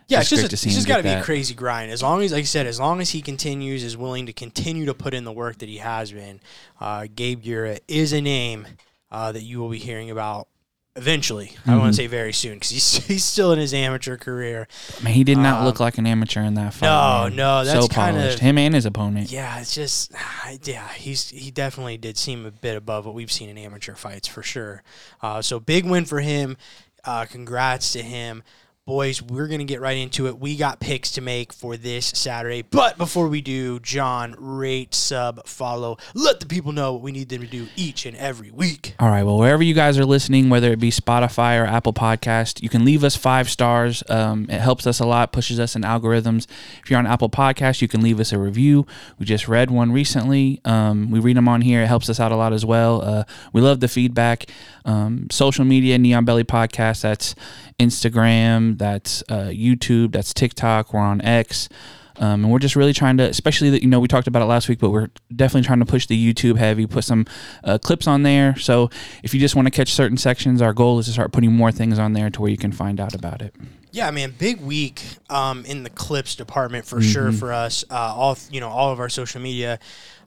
Yeah, 0.07 0.19
It's 0.21 0.31
it's 0.31 0.41
just, 0.41 0.51
a, 0.51 0.55
it's 0.55 0.63
him 0.65 0.71
just 0.71 0.87
get 0.87 0.93
got 0.93 0.97
to 0.97 1.03
be 1.03 1.21
a 1.21 1.23
crazy 1.23 1.53
grind. 1.53 1.89
As 1.91 2.01
long 2.03 2.21
as, 2.21 2.33
like 2.33 2.41
I 2.41 2.43
said, 2.45 2.65
as 2.67 2.79
long 2.81 2.99
as 2.99 3.11
he 3.11 3.21
continues, 3.21 3.81
is 3.83 3.95
willing 3.95 4.25
to 4.25 4.33
continue 4.33 4.85
to 4.87 4.93
put 4.93 5.13
in 5.13 5.23
the 5.23 5.31
work 5.31 5.59
that 5.59 5.69
he 5.69 5.77
has 5.77 6.11
been, 6.11 6.41
uh, 6.81 7.07
Gabe 7.15 7.41
Gura 7.41 7.79
is 7.87 8.11
a 8.11 8.19
name 8.19 8.67
uh, 9.09 9.31
that 9.31 9.43
you 9.43 9.59
will 9.59 9.69
be 9.69 9.77
hearing 9.77 10.09
about 10.11 10.49
eventually. 10.95 11.53
I 11.65 11.69
Mm-hmm. 11.71 11.79
want 11.79 11.93
to 11.93 11.97
say 11.97 12.07
very 12.07 12.33
soon 12.33 12.55
because 12.55 12.69
he's, 12.69 12.97
he's 13.07 13.23
still 13.25 13.51
in 13.53 13.59
his 13.59 13.73
amateur 13.73 14.17
career. 14.17 14.67
man, 15.03 15.13
he 15.13 15.23
did 15.23 15.37
not 15.37 15.63
look 15.63 15.79
Um, 15.79 15.85
like 15.85 15.97
an 15.97 16.05
amateur 16.07 16.41
in 16.41 16.55
that 16.55 16.73
fight. 16.73 16.87
no, 16.87 17.23
man. 17.29 17.35
no, 17.35 17.63
so 17.63 17.73
that's 17.81 17.87
kind 17.93 18.17
polished. 18.17 18.35
of- 18.35 18.41
him 18.41 18.57
and 18.57 18.75
his 18.75 18.85
opponent. 18.85 19.31
Yeah, 19.31 19.59
it's 19.59 19.73
just, 19.73 20.11
yeah, 20.63 20.87
he's 20.89 21.29
he 21.29 21.51
definitely 21.51 21.97
did 21.97 22.17
seem 22.17 22.45
a 22.45 22.51
bit 22.51 22.75
above 22.75 23.05
what 23.05 23.15
we've 23.15 23.31
seen 23.31 23.49
in 23.49 23.57
amateur 23.57 23.95
fights 23.95 24.27
for 24.27 24.43
sure. 24.43 24.83
Uh, 25.21 25.41
so 25.41 25.59
big 25.59 25.85
win 25.85 26.05
for 26.05 26.19
him. 26.19 26.57
Uh, 27.03 27.25
congrats 27.25 27.93
to 27.93 28.01
him. 28.03 28.43
Boys, 28.87 29.21
we're 29.21 29.45
going 29.45 29.59
to 29.59 29.65
get 29.65 29.79
right 29.79 29.95
into 29.95 30.25
it. 30.25 30.39
We 30.39 30.57
got 30.57 30.79
picks 30.79 31.11
to 31.11 31.21
make 31.21 31.53
for 31.53 31.77
this 31.77 32.07
Saturday. 32.07 32.63
But 32.63 32.97
before 32.97 33.27
we 33.27 33.39
do, 33.39 33.79
John, 33.79 34.35
rate, 34.39 34.95
sub, 34.95 35.45
follow. 35.45 35.97
Let 36.15 36.39
the 36.39 36.47
people 36.47 36.71
know 36.71 36.93
what 36.93 37.03
we 37.03 37.11
need 37.11 37.29
them 37.29 37.41
to 37.41 37.47
do 37.47 37.67
each 37.75 38.07
and 38.07 38.17
every 38.17 38.49
week. 38.49 38.95
All 38.99 39.07
right. 39.09 39.21
Well, 39.21 39.37
wherever 39.37 39.61
you 39.61 39.75
guys 39.75 39.99
are 39.99 40.05
listening, 40.05 40.49
whether 40.49 40.71
it 40.71 40.79
be 40.79 40.89
Spotify 40.89 41.61
or 41.61 41.65
Apple 41.65 41.93
Podcast, 41.93 42.63
you 42.63 42.69
can 42.69 42.83
leave 42.83 43.03
us 43.03 43.15
five 43.15 43.51
stars. 43.51 44.01
Um, 44.09 44.47
it 44.49 44.59
helps 44.59 44.87
us 44.87 44.99
a 44.99 45.05
lot, 45.05 45.31
pushes 45.31 45.59
us 45.59 45.75
in 45.75 45.83
algorithms. 45.83 46.47
If 46.81 46.89
you're 46.89 46.97
on 46.97 47.05
Apple 47.05 47.29
Podcast, 47.29 47.83
you 47.83 47.87
can 47.87 48.01
leave 48.01 48.19
us 48.19 48.31
a 48.31 48.39
review. 48.39 48.87
We 49.19 49.27
just 49.27 49.47
read 49.47 49.69
one 49.69 49.91
recently. 49.91 50.59
Um, 50.65 51.11
we 51.11 51.19
read 51.19 51.37
them 51.37 51.47
on 51.47 51.61
here. 51.61 51.83
It 51.83 51.87
helps 51.87 52.09
us 52.09 52.19
out 52.19 52.31
a 52.31 52.35
lot 52.35 52.51
as 52.51 52.65
well. 52.65 53.03
Uh, 53.03 53.23
we 53.53 53.61
love 53.61 53.79
the 53.79 53.87
feedback. 53.87 54.49
Um, 54.85 55.27
social 55.29 55.65
media, 55.65 55.99
Knee 55.99 56.15
on 56.15 56.25
Belly 56.25 56.43
Podcast. 56.43 57.01
That's 57.01 57.35
Instagram. 57.81 58.77
That's 58.77 59.23
uh, 59.29 59.49
YouTube. 59.49 60.13
That's 60.13 60.33
TikTok. 60.33 60.93
We're 60.93 60.99
on 60.99 61.21
X. 61.21 61.69
Um, 62.17 62.43
and 62.43 62.51
we're 62.51 62.59
just 62.59 62.75
really 62.75 62.93
trying 62.93 63.17
to, 63.17 63.23
especially 63.23 63.71
that 63.71 63.81
you 63.81 63.89
know 63.89 63.99
we 63.99 64.07
talked 64.07 64.27
about 64.27 64.41
it 64.43 64.45
last 64.45 64.69
week, 64.69 64.79
but 64.79 64.91
we're 64.91 65.09
definitely 65.35 65.65
trying 65.65 65.79
to 65.79 65.85
push 65.85 66.05
the 66.05 66.33
YouTube 66.33 66.57
heavy, 66.57 66.85
put 66.85 67.03
some 67.03 67.25
uh, 67.63 67.77
clips 67.79 68.05
on 68.05 68.23
there. 68.23 68.55
So 68.57 68.89
if 69.23 69.33
you 69.33 69.39
just 69.39 69.55
want 69.55 69.65
to 69.65 69.71
catch 69.71 69.93
certain 69.93 70.17
sections, 70.17 70.61
our 70.61 70.73
goal 70.73 70.99
is 70.99 71.07
to 71.07 71.13
start 71.13 71.31
putting 71.31 71.51
more 71.51 71.71
things 71.71 71.97
on 71.97 72.13
there 72.13 72.29
to 72.29 72.41
where 72.41 72.51
you 72.51 72.57
can 72.57 72.71
find 72.71 72.99
out 72.99 73.15
about 73.15 73.41
it. 73.41 73.55
Yeah, 73.91 74.07
I 74.07 74.11
mean, 74.11 74.33
big 74.37 74.61
week 74.61 75.03
um, 75.29 75.65
in 75.65 75.83
the 75.83 75.89
clips 75.89 76.35
department 76.35 76.85
for 76.85 77.01
sure 77.01 77.31
for 77.31 77.51
us. 77.51 77.83
Uh, 77.89 77.95
all 77.95 78.37
you 78.49 78.59
know, 78.59 78.69
all 78.69 78.91
of 78.91 78.99
our 78.99 79.09
social 79.09 79.41
media 79.41 79.79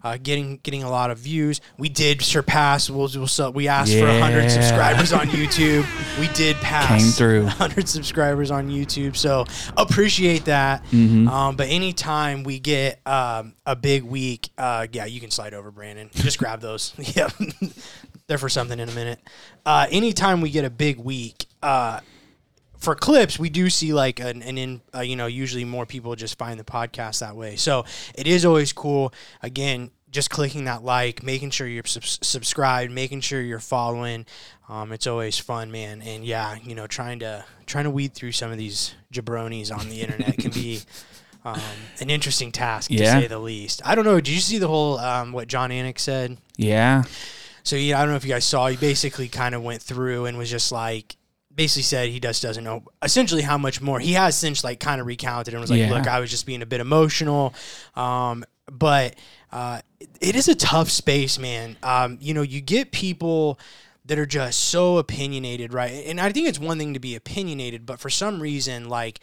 uh, 0.05 0.19
getting 0.23 0.59
getting 0.63 0.83
a 0.83 0.91
lot 0.91 1.11
of 1.11 1.19
views. 1.19 1.61
We 1.79 1.89
did 1.89 2.21
surpass. 2.21 2.91
We'll, 2.91 3.09
we'll, 3.15 3.53
we 3.53 3.69
asked 3.69 3.93
for 3.93 3.99
Yeah. 4.01 4.21
hundred 4.21 4.51
subscribers 4.51 5.13
on 5.13 5.29
YouTube. 5.29 5.87
We 6.21 6.29
did 6.35 6.57
pass. 6.57 7.03
Came 7.03 7.11
through. 7.13 7.47
hundred 7.47 7.89
subscribers 7.89 8.51
on 8.51 8.69
YouTube. 8.69 9.17
So 9.17 9.47
appreciate 9.77 10.45
that. 10.45 10.85
Mm-hmm. 10.87 11.27
Um, 11.29 11.57
but 11.57 11.69
anytime 11.69 12.45
we 12.45 12.59
get 12.61 13.01
um, 13.07 13.55
a 13.65 13.75
big 13.75 14.03
week, 14.03 14.51
uh, 14.59 14.87
yeah, 14.93 15.07
you 15.07 15.21
can 15.21 15.31
slide 15.31 15.55
over, 15.55 15.71
Brandon. 15.71 16.11
Just 16.13 16.39
grab 16.39 16.61
those. 16.61 16.93
Yep, 17.15 17.33
they're 18.27 18.39
for 18.39 18.49
something 18.49 18.79
in 18.81 18.89
a 18.89 18.93
minute. 18.93 19.21
Uh, 19.65 19.87
anytime 19.91 20.41
we 20.41 20.51
get 20.51 20.65
a 20.65 20.71
big 20.71 20.99
week. 20.99 21.47
For 22.85 22.95
clips, 22.95 23.39
we 23.39 23.49
do 23.51 23.71
see 23.71 23.93
like 23.93 24.21
an, 24.21 24.43
an 24.43 24.59
in, 24.59 24.81
uh, 24.95 25.01
you 25.01 25.17
know, 25.17 25.27
usually 25.27 25.65
more 25.65 25.87
people 25.87 26.15
just 26.17 26.37
find 26.39 26.61
the 26.61 26.65
podcast 26.65 27.21
that 27.21 27.35
way. 27.37 27.57
So 27.57 27.85
it 28.15 28.27
is 28.27 28.45
always 28.45 28.73
cool. 28.73 29.13
Again, 29.43 29.91
just 30.11 30.31
clicking 30.31 30.65
that 30.67 30.85
like, 30.85 31.23
making 31.23 31.51
sure 31.51 31.67
you're 31.67 31.83
subs- 31.87 32.19
subscribed, 32.23 32.93
making 32.93 33.23
sure 33.23 33.41
you're 33.41 33.59
following. 33.59 34.27
Um, 34.69 34.93
it's 34.93 35.07
always 35.07 35.39
fun, 35.39 35.73
man. 35.73 36.03
And 36.03 36.25
yeah, 36.25 36.57
you 36.63 36.75
know, 36.75 36.87
trying 36.87 37.19
to 37.21 37.45
trying 37.67 37.85
to 37.85 37.91
weed 37.91 38.15
through 38.15 38.33
some 38.33 38.53
of 38.53 38.59
these 38.59 38.95
jabronis 39.13 39.77
on 39.77 39.89
the 39.89 40.01
internet 40.03 40.39
can 40.39 40.51
be. 40.51 40.81
Um, 41.47 41.61
an 42.01 42.09
interesting 42.09 42.53
task 42.53 42.89
to 42.89 42.95
Yeah. 42.97 43.21
say 43.21 43.27
the 43.27 43.39
least. 43.39 43.83
I 43.85 43.95
don't 43.95 44.07
know. 44.07 44.17
Did 44.19 44.29
you 44.33 44.41
see 44.41 44.57
the 44.57 44.67
whole 44.67 44.97
um, 44.99 45.31
what 45.33 45.47
Jon 45.47 45.69
Anik 45.69 45.99
said? 45.99 46.39
Yeah, 46.57 47.03
So 47.65 47.77
yeah, 47.77 47.99
I 47.99 48.01
don't 48.01 48.13
know 48.13 48.17
if 48.17 48.25
you 48.25 48.31
guys 48.33 48.47
saw. 48.47 48.67
He 48.69 48.79
basically 48.79 49.29
kind 49.29 49.55
of 49.55 49.63
went 49.63 49.83
through 49.83 50.25
and 50.25 50.39
was 50.39 50.49
just 50.51 50.73
like, 50.73 51.19
basically 51.55 51.83
said 51.83 52.09
he 52.09 52.21
just 52.21 52.43
doesn't 52.43 52.65
know 52.65 52.83
essentially 53.03 53.43
how 53.43 53.57
much 53.59 53.81
more 53.81 54.01
he 54.01 54.13
has 54.15 54.37
since 54.37 54.65
like 54.65 54.81
kind 54.81 55.01
of 55.01 55.07
recounted 55.07 55.55
and 55.55 55.61
was 55.61 55.71
like, 55.71 55.81
Yeah. 55.81 55.93
look, 55.93 56.07
I 56.09 56.21
was 56.21 56.31
just 56.31 56.47
being 56.47 56.63
a 56.63 56.67
bit 56.67 56.81
emotional, 56.81 57.55
um, 57.95 58.45
but 58.71 59.15
uh, 59.53 59.81
it 60.21 60.35
is 60.37 60.49
a 60.49 60.55
tough 60.55 60.91
space, 60.91 61.39
man. 61.39 61.77
Um, 61.83 62.19
you 62.21 62.35
know, 62.35 62.43
you 62.43 62.61
get 62.61 62.91
people 62.93 63.59
that 64.07 64.19
are 64.19 64.27
just 64.27 64.61
so 64.61 64.99
opinionated, 64.99 65.73
right? 65.73 66.05
And 66.07 66.21
I 66.21 66.31
think 66.33 66.49
it's 66.49 66.59
one 66.59 66.79
thing 66.79 66.95
to 66.95 67.01
be 67.01 67.15
opinionated, 67.15 67.87
but 67.87 68.01
for 68.01 68.11
some 68.11 68.41
reason, 68.41 68.89
like 68.89 69.21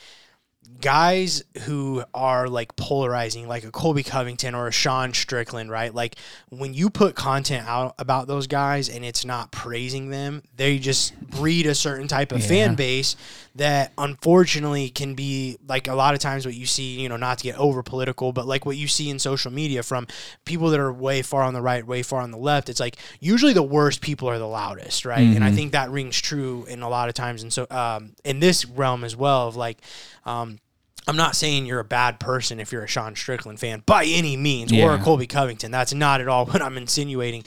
guys 0.82 1.44
who 1.64 2.04
are 2.14 2.48
like 2.50 2.76
polarizing, 2.76 3.48
like 3.48 3.64
a 3.64 3.72
Colby 3.72 4.04
Covington 4.04 4.56
or 4.56 4.68
a 4.68 4.72
Sean 4.72 5.14
Strickland, 5.14 5.70
right? 5.70 5.94
Like 5.94 6.16
when 6.50 6.74
you 6.74 6.90
put 6.90 7.16
content 7.16 7.68
out 7.68 7.96
about 8.00 8.28
those 8.28 8.48
guys 8.48 8.90
and 8.90 9.06
it's 9.06 9.24
not 9.24 9.52
praising 9.52 10.10
them, 10.10 10.44
they 10.56 10.80
just 10.80 11.20
breed 11.22 11.68
a 11.68 11.76
certain 11.76 12.08
type 12.08 12.32
of 12.32 12.44
fan 12.44 12.76
base 12.76 13.16
that 13.56 13.92
unfortunately 13.98 14.90
can 14.90 15.14
be 15.14 15.58
like 15.68 15.88
a 15.88 15.94
lot 15.94 16.14
of 16.14 16.20
times 16.20 16.46
what 16.46 16.56
you 16.56 16.66
see, 16.66 17.02
you 17.02 17.10
know, 17.10 17.18
not 17.18 17.38
to 17.40 17.44
get 17.44 17.58
over 17.58 17.84
political, 17.84 18.32
but 18.32 18.48
like 18.48 18.66
what 18.66 18.78
you 18.78 18.88
see 18.88 19.10
in 19.10 19.20
social 19.20 19.52
media 19.52 19.84
from 19.84 20.08
people 20.46 20.70
that 20.70 20.80
are 20.80 20.92
way 20.92 21.22
far 21.22 21.44
on 21.44 21.54
the 21.54 21.62
right, 21.62 21.86
way 21.86 22.02
far 22.02 22.22
on 22.22 22.32
the 22.32 22.38
left. 22.38 22.70
It's 22.70 22.80
like 22.80 22.96
usually 23.20 23.54
the 23.54 23.64
worst 23.64 24.02
people 24.02 24.30
are 24.30 24.40
the 24.40 24.48
loudest, 24.48 25.06
right? 25.06 25.20
And 25.36 25.44
I 25.44 25.52
think 25.52 25.74
that 25.74 25.90
rings 25.90 26.20
true 26.20 26.66
in 26.70 26.82
a 26.82 26.90
lot 26.90 27.10
of 27.10 27.14
times. 27.14 27.44
And 27.44 27.52
so 27.52 27.68
um, 27.70 28.14
in 28.24 28.40
this 28.40 28.66
realm 28.66 29.04
as 29.04 29.16
well 29.16 29.50
of 29.50 29.58
like, 29.58 29.80
um, 30.26 30.60
I'm 31.08 31.18
not 31.18 31.36
saying 31.36 31.66
you're 31.66 31.80
a 31.80 31.84
bad 31.86 32.20
person 32.20 32.60
if 32.60 32.72
you're 32.72 32.84
a 32.84 32.88
Sean 32.88 33.16
Strickland 33.16 33.60
fan 33.60 33.82
by 33.86 34.06
any 34.06 34.38
means, 34.38 34.72
or 34.72 34.94
a 34.94 35.00
Colby 35.00 35.28
Covington. 35.28 35.72
That's 35.72 35.94
not 35.94 36.22
at 36.22 36.28
all 36.28 36.46
what 36.48 36.62
I'm 36.62 36.78
insinuating. 36.78 37.44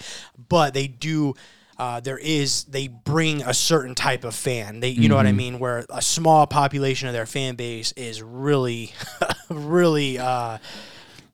But 0.49 0.75
they 0.75 0.87
do. 0.89 1.35
Uh, 1.77 1.99
there 2.01 2.19
is 2.19 2.65
they 2.65 2.87
bring 2.89 3.43
a 3.43 3.53
certain 3.53 3.95
type 3.95 4.23
of 4.25 4.35
fan. 4.35 4.81
They, 4.81 4.91
you 4.91 5.09
know 5.09 5.17
what 5.17 5.27
I 5.27 5.33
mean, 5.33 5.59
where 5.59 5.85
a 5.91 6.01
small 6.03 6.47
population 6.47 7.09
of 7.09 7.15
their 7.15 7.27
fan 7.27 7.57
base 7.57 7.93
is 7.93 8.23
really, 8.23 8.93
really. 9.51 10.19
Uh, 10.19 10.59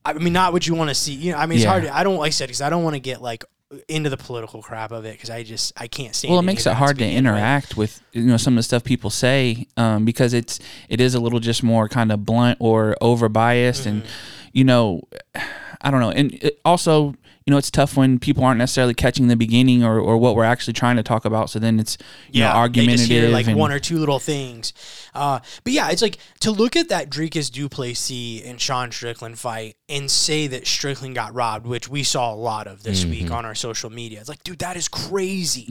I 0.04 0.12
mean, 0.14 0.32
not 0.32 0.52
what 0.54 0.66
you 0.66 0.74
want 0.74 0.88
to 0.88 0.94
see. 0.94 1.12
You 1.12 1.32
know, 1.32 1.38
I 1.38 1.46
mean, 1.46 1.56
it's 1.58 1.64
Yeah. 1.64 1.70
hard. 1.70 1.82
To, 1.84 1.94
I 1.94 2.04
don't 2.04 2.16
like 2.16 2.28
I 2.28 2.30
said 2.30 2.46
because 2.48 2.62
I 2.62 2.70
don't 2.70 2.82
want 2.82 2.94
to 2.94 3.00
get 3.00 3.20
like 3.20 3.44
into 3.86 4.10
the 4.10 4.16
political 4.16 4.62
crap 4.62 4.90
of 4.92 5.04
it 5.04 5.12
because 5.12 5.30
I 5.30 5.42
just 5.44 5.72
I 5.76 5.86
can't 5.86 6.14
stand. 6.14 6.30
well, 6.32 6.40
it 6.40 6.44
makes 6.44 6.66
it 6.66 6.72
hard 6.72 6.98
to 6.98 7.08
interact 7.08 7.76
with 7.76 8.00
you 8.12 8.22
know 8.24 8.36
some 8.36 8.54
of 8.54 8.56
the 8.56 8.62
stuff 8.64 8.82
people 8.82 9.10
say 9.10 9.66
um, 9.76 10.04
because 10.04 10.32
it's 10.32 10.58
it 10.88 11.00
is 11.00 11.14
a 11.14 11.20
little 11.20 11.38
just 11.38 11.62
more 11.62 11.88
kind 11.88 12.10
of 12.10 12.24
blunt 12.24 12.56
or 12.60 12.96
over 13.00 13.28
biased 13.28 13.86
and 13.86 14.02
Mm-hmm. 14.02 14.10
you 14.54 14.64
know 14.64 15.02
I 15.82 15.90
don't 15.92 16.00
know 16.00 16.10
and 16.10 16.32
it 16.42 16.58
also 16.64 17.14
you 17.46 17.50
know 17.50 17.58
it's 17.58 17.70
tough 17.70 17.96
when 17.96 18.18
people 18.18 18.44
aren't 18.44 18.58
necessarily 18.58 18.94
catching 18.94 19.28
the 19.28 19.36
beginning 19.36 19.82
or, 19.82 19.98
or 19.98 20.16
what 20.16 20.36
we're 20.36 20.44
actually 20.44 20.72
trying 20.72 20.96
to 20.96 21.02
talk 21.02 21.24
about 21.24 21.50
so 21.50 21.58
then 21.58 21.80
it's 21.80 21.96
you 22.30 22.40
know 22.40 22.50
they 22.50 22.58
argumentative 22.58 22.98
just 22.98 23.10
hear 23.10 23.28
like 23.28 23.46
and, 23.46 23.56
one 23.56 23.72
or 23.72 23.78
two 23.78 23.98
little 23.98 24.18
things. 24.18 24.72
Uh, 25.14 25.40
but 25.64 25.72
yeah, 25.72 25.90
it's 25.90 26.02
like 26.02 26.18
to 26.40 26.50
look 26.50 26.76
at 26.76 26.88
that 26.88 27.10
Dricus 27.10 27.50
Du 27.50 27.68
Plessis 27.68 28.42
and 28.44 28.60
Sean 28.60 28.92
Strickland 28.92 29.38
fight 29.38 29.76
and 29.88 30.10
say 30.10 30.46
that 30.46 30.66
Strickland 30.66 31.16
got 31.16 31.34
robbed, 31.34 31.66
which 31.66 31.88
we 31.88 32.04
saw 32.04 32.32
a 32.32 32.36
lot 32.36 32.68
of 32.68 32.84
this 32.84 33.04
week 33.04 33.30
on 33.30 33.44
our 33.44 33.56
social 33.56 33.90
media. 33.90 34.20
It's 34.20 34.28
like, 34.28 34.44
dude, 34.44 34.60
that 34.60 34.76
is 34.76 34.86
crazy. 34.86 35.66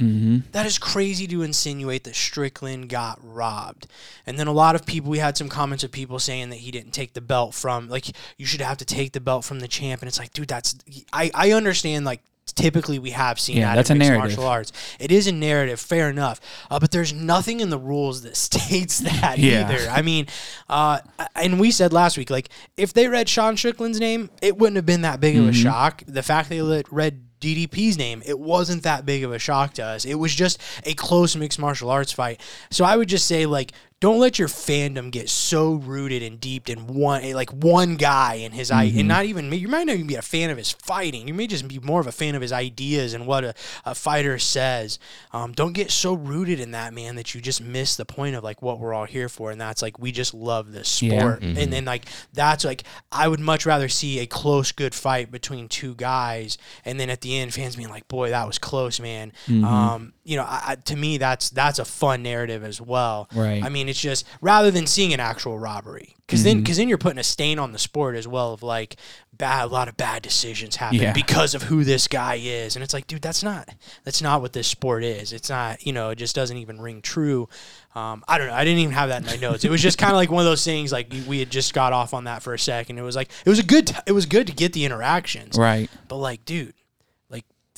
That 0.51 0.65
is 0.65 0.77
crazy 0.77 1.25
to 1.27 1.41
insinuate 1.41 2.03
that 2.03 2.15
Strickland 2.15 2.89
got 2.89 3.17
robbed. 3.23 3.87
And 4.25 4.37
then 4.37 4.47
a 4.47 4.51
lot 4.51 4.75
of 4.75 4.85
people, 4.85 5.09
we 5.09 5.19
had 5.19 5.37
some 5.37 5.47
comments 5.47 5.85
of 5.85 5.91
people 5.91 6.19
saying 6.19 6.49
that 6.49 6.57
he 6.57 6.69
didn't 6.69 6.91
take 6.91 7.13
the 7.13 7.21
belt 7.21 7.53
from, 7.53 7.87
like, 7.87 8.07
you 8.37 8.45
should 8.45 8.61
have 8.61 8.77
to 8.77 8.85
take 8.85 9.13
the 9.13 9.21
belt 9.21 9.45
from 9.45 9.61
the 9.61 9.67
champ. 9.67 10.01
And 10.01 10.09
it's 10.09 10.19
like, 10.19 10.33
dude, 10.33 10.49
that's, 10.49 10.75
I, 11.13 11.31
I 11.33 11.51
understand, 11.59 12.05
like, 12.05 12.21
typically 12.55 12.97
we 12.97 13.11
have 13.11 13.39
seen 13.39 13.57
Yeah, 13.57 13.67
that 13.69 13.75
that's 13.75 13.89
in 13.91 13.97
a 13.97 13.99
mixed 13.99 14.09
narrative. 14.11 14.37
martial 14.37 14.49
arts. 14.49 14.71
It 14.99 15.11
is 15.11 15.27
a 15.27 15.31
narrative, 15.31 15.79
fair 15.79 16.09
enough, 16.09 16.41
uh, 16.71 16.79
but 16.79 16.89
there's 16.91 17.13
nothing 17.13 17.59
in 17.59 17.69
the 17.69 17.77
rules 17.77 18.23
that 18.23 18.35
states 18.49 18.97
that 18.99 19.37
Yeah. 19.37 19.69
either. 19.69 19.87
I 19.89 20.01
mean, 20.01 20.25
uh, 20.67 20.99
and 21.35 21.59
we 21.59 21.69
said 21.71 21.93
last 21.93 22.17
week, 22.17 22.29
like 22.31 22.49
if 22.75 22.91
they 22.91 23.07
read 23.07 23.29
Sean 23.29 23.55
Strickland's 23.55 23.99
name, 23.99 24.29
it 24.41 24.57
wouldn't 24.57 24.77
have 24.77 24.85
been 24.87 25.01
that 25.03 25.19
big 25.19 25.37
of 25.37 25.45
a 25.45 25.51
Mm-hmm. 25.51 25.61
shock. 25.61 26.03
The 26.07 26.23
fact 26.23 26.49
they 26.49 26.61
read 26.89 27.21
DDP's 27.39 27.97
name, 27.97 28.21
it 28.25 28.37
wasn't 28.39 28.83
that 28.83 29.05
big 29.05 29.23
of 29.23 29.31
a 29.31 29.39
shock 29.39 29.75
to 29.75 29.85
us. 29.85 30.03
It 30.03 30.15
was 30.15 30.33
just 30.35 30.59
a 30.85 30.93
close 30.95 31.35
mixed 31.35 31.59
martial 31.59 31.89
arts 31.89 32.11
fight. 32.11 32.41
So 32.71 32.83
I 32.83 32.97
would 32.97 33.07
just 33.07 33.27
say, 33.27 33.45
like, 33.45 33.71
don't 34.01 34.19
let 34.19 34.39
your 34.39 34.47
fandom 34.47 35.11
get 35.11 35.27
so 35.29 35.73
rooted 35.73 36.23
and 36.23 36.39
deep 36.39 36.69
in 36.69 36.87
one, 36.87 37.29
like 37.33 37.49
one 37.51 37.95
guy 37.97 38.35
and 38.35 38.53
his 38.53 38.69
Mm-hmm. 38.69 38.99
and 38.99 39.07
not 39.07 39.25
even 39.25 39.51
you 39.51 39.67
might 39.67 39.85
not 39.85 39.95
even 39.95 40.07
be 40.07 40.15
a 40.15 40.21
fan 40.21 40.49
of 40.51 40.57
his 40.57 40.71
fighting. 40.71 41.27
You 41.27 41.33
may 41.33 41.47
just 41.47 41.67
be 41.67 41.79
more 41.79 41.99
of 41.99 42.07
a 42.07 42.11
fan 42.11 42.35
of 42.35 42.41
his 42.41 42.51
ideas 42.53 43.13
and 43.13 43.25
what 43.25 43.43
a, 43.43 43.53
a 43.83 43.95
fighter 43.95 44.37
says. 44.37 44.99
Um, 45.33 45.51
don't 45.53 45.73
get 45.73 45.89
so 45.91 46.13
rooted 46.13 46.59
in 46.59 46.71
that 46.71 46.93
man 46.93 47.15
that 47.15 47.33
you 47.33 47.41
just 47.41 47.61
miss 47.61 47.95
the 47.95 48.05
point 48.05 48.35
of 48.35 48.43
like 48.43 48.61
what 48.61 48.79
we're 48.79 48.93
all 48.93 49.05
here 49.05 49.27
for, 49.27 49.49
and 49.51 49.59
that's 49.59 49.81
like 49.81 49.97
we 49.99 50.11
just 50.11 50.33
love 50.33 50.71
this 50.71 51.01
Yeah. 51.01 51.19
sport, 51.19 51.41
and 51.41 51.73
then 51.73 51.83
like 51.85 52.05
that's 52.31 52.63
like 52.63 52.83
I 53.11 53.27
would 53.27 53.39
much 53.39 53.65
rather 53.65 53.89
see 53.89 54.19
a 54.19 54.25
close, 54.27 54.71
good 54.71 54.93
fight 54.95 55.31
between 55.31 55.67
two 55.67 55.95
guys, 55.95 56.57
and 56.85 56.99
then 56.99 57.09
at 57.09 57.21
the 57.21 57.37
end, 57.37 57.53
fans 57.53 57.75
being 57.75 57.89
like, 57.89 58.07
"Boy, 58.07 58.29
that 58.29 58.45
was 58.47 58.57
close, 58.59 58.99
man." 58.99 59.33
Mm-hmm. 59.47 59.65
Um, 59.65 60.13
you 60.23 60.37
know, 60.37 60.43
I, 60.43 60.63
I, 60.67 60.75
to 60.75 60.95
me, 60.95 61.17
that's 61.17 61.49
that's 61.49 61.79
a 61.79 61.85
fun 61.85 62.21
narrative 62.23 62.63
as 62.63 62.79
well. 62.79 63.27
Right. 63.33 63.63
I 63.63 63.69
mean, 63.69 63.88
it's 63.89 63.99
just 63.99 64.25
rather 64.41 64.71
than 64.71 64.87
seeing 64.87 65.13
an 65.13 65.19
actual 65.19 65.59
robbery, 65.59 66.15
because 66.25 66.39
Mm-hmm. 66.41 66.47
then 66.47 66.57
because 66.61 66.77
then 66.77 66.87
you're 66.89 66.97
putting 66.97 67.19
a 67.19 67.23
stain 67.23 67.59
on 67.59 67.71
the 67.71 67.79
sport 67.79 68.15
as 68.15 68.27
well 68.27 68.53
of 68.53 68.63
like 68.63 68.95
bad 69.33 69.63
a 69.63 69.67
lot 69.67 69.87
of 69.87 69.95
bad 69.97 70.21
decisions 70.21 70.75
happen 70.75 70.99
Yeah. 70.99 71.13
because 71.13 71.53
of 71.55 71.63
who 71.63 71.83
this 71.83 72.07
guy 72.07 72.35
is, 72.35 72.75
and 72.75 72.83
it's 72.83 72.93
like, 72.93 73.07
dude, 73.07 73.21
that's 73.21 73.41
not 73.43 73.69
that's 74.03 74.21
not 74.21 74.41
what 74.41 74.53
this 74.53 74.67
sport 74.67 75.03
is. 75.03 75.33
It's 75.33 75.49
not, 75.49 75.85
you 75.85 75.93
know, 75.93 76.09
it 76.11 76.15
just 76.17 76.35
doesn't 76.35 76.57
even 76.57 76.79
ring 76.79 77.01
true. 77.01 77.49
Um, 77.95 78.23
I 78.27 78.37
don't 78.37 78.47
know. 78.47 78.53
I 78.53 78.63
didn't 78.63 78.79
even 78.79 78.93
have 78.93 79.09
that 79.09 79.21
in 79.21 79.25
my 79.27 79.35
notes. 79.37 79.63
It 79.65 79.71
was 79.71 79.81
just 79.81 79.97
kind 79.97 80.11
of 80.11 80.17
like 80.17 80.29
one 80.29 80.41
of 80.41 80.45
those 80.45 80.63
things. 80.63 80.91
Like 80.91 81.11
we 81.27 81.39
had 81.39 81.49
just 81.49 81.73
got 81.73 81.91
off 81.93 82.13
on 82.13 82.25
that 82.25 82.43
for 82.43 82.53
a 82.53 82.59
second. 82.59 82.97
It 82.99 83.01
was 83.01 83.15
like 83.15 83.29
it 83.45 83.49
was 83.49 83.59
a 83.59 83.63
good. 83.63 83.87
T- 83.87 83.95
it 84.05 84.11
was 84.11 84.25
good 84.25 84.45
to 84.47 84.53
get 84.53 84.73
the 84.73 84.85
interactions, 84.85 85.57
Right. 85.57 85.89
but 86.07 86.17
like, 86.17 86.45
dude, 86.45 86.73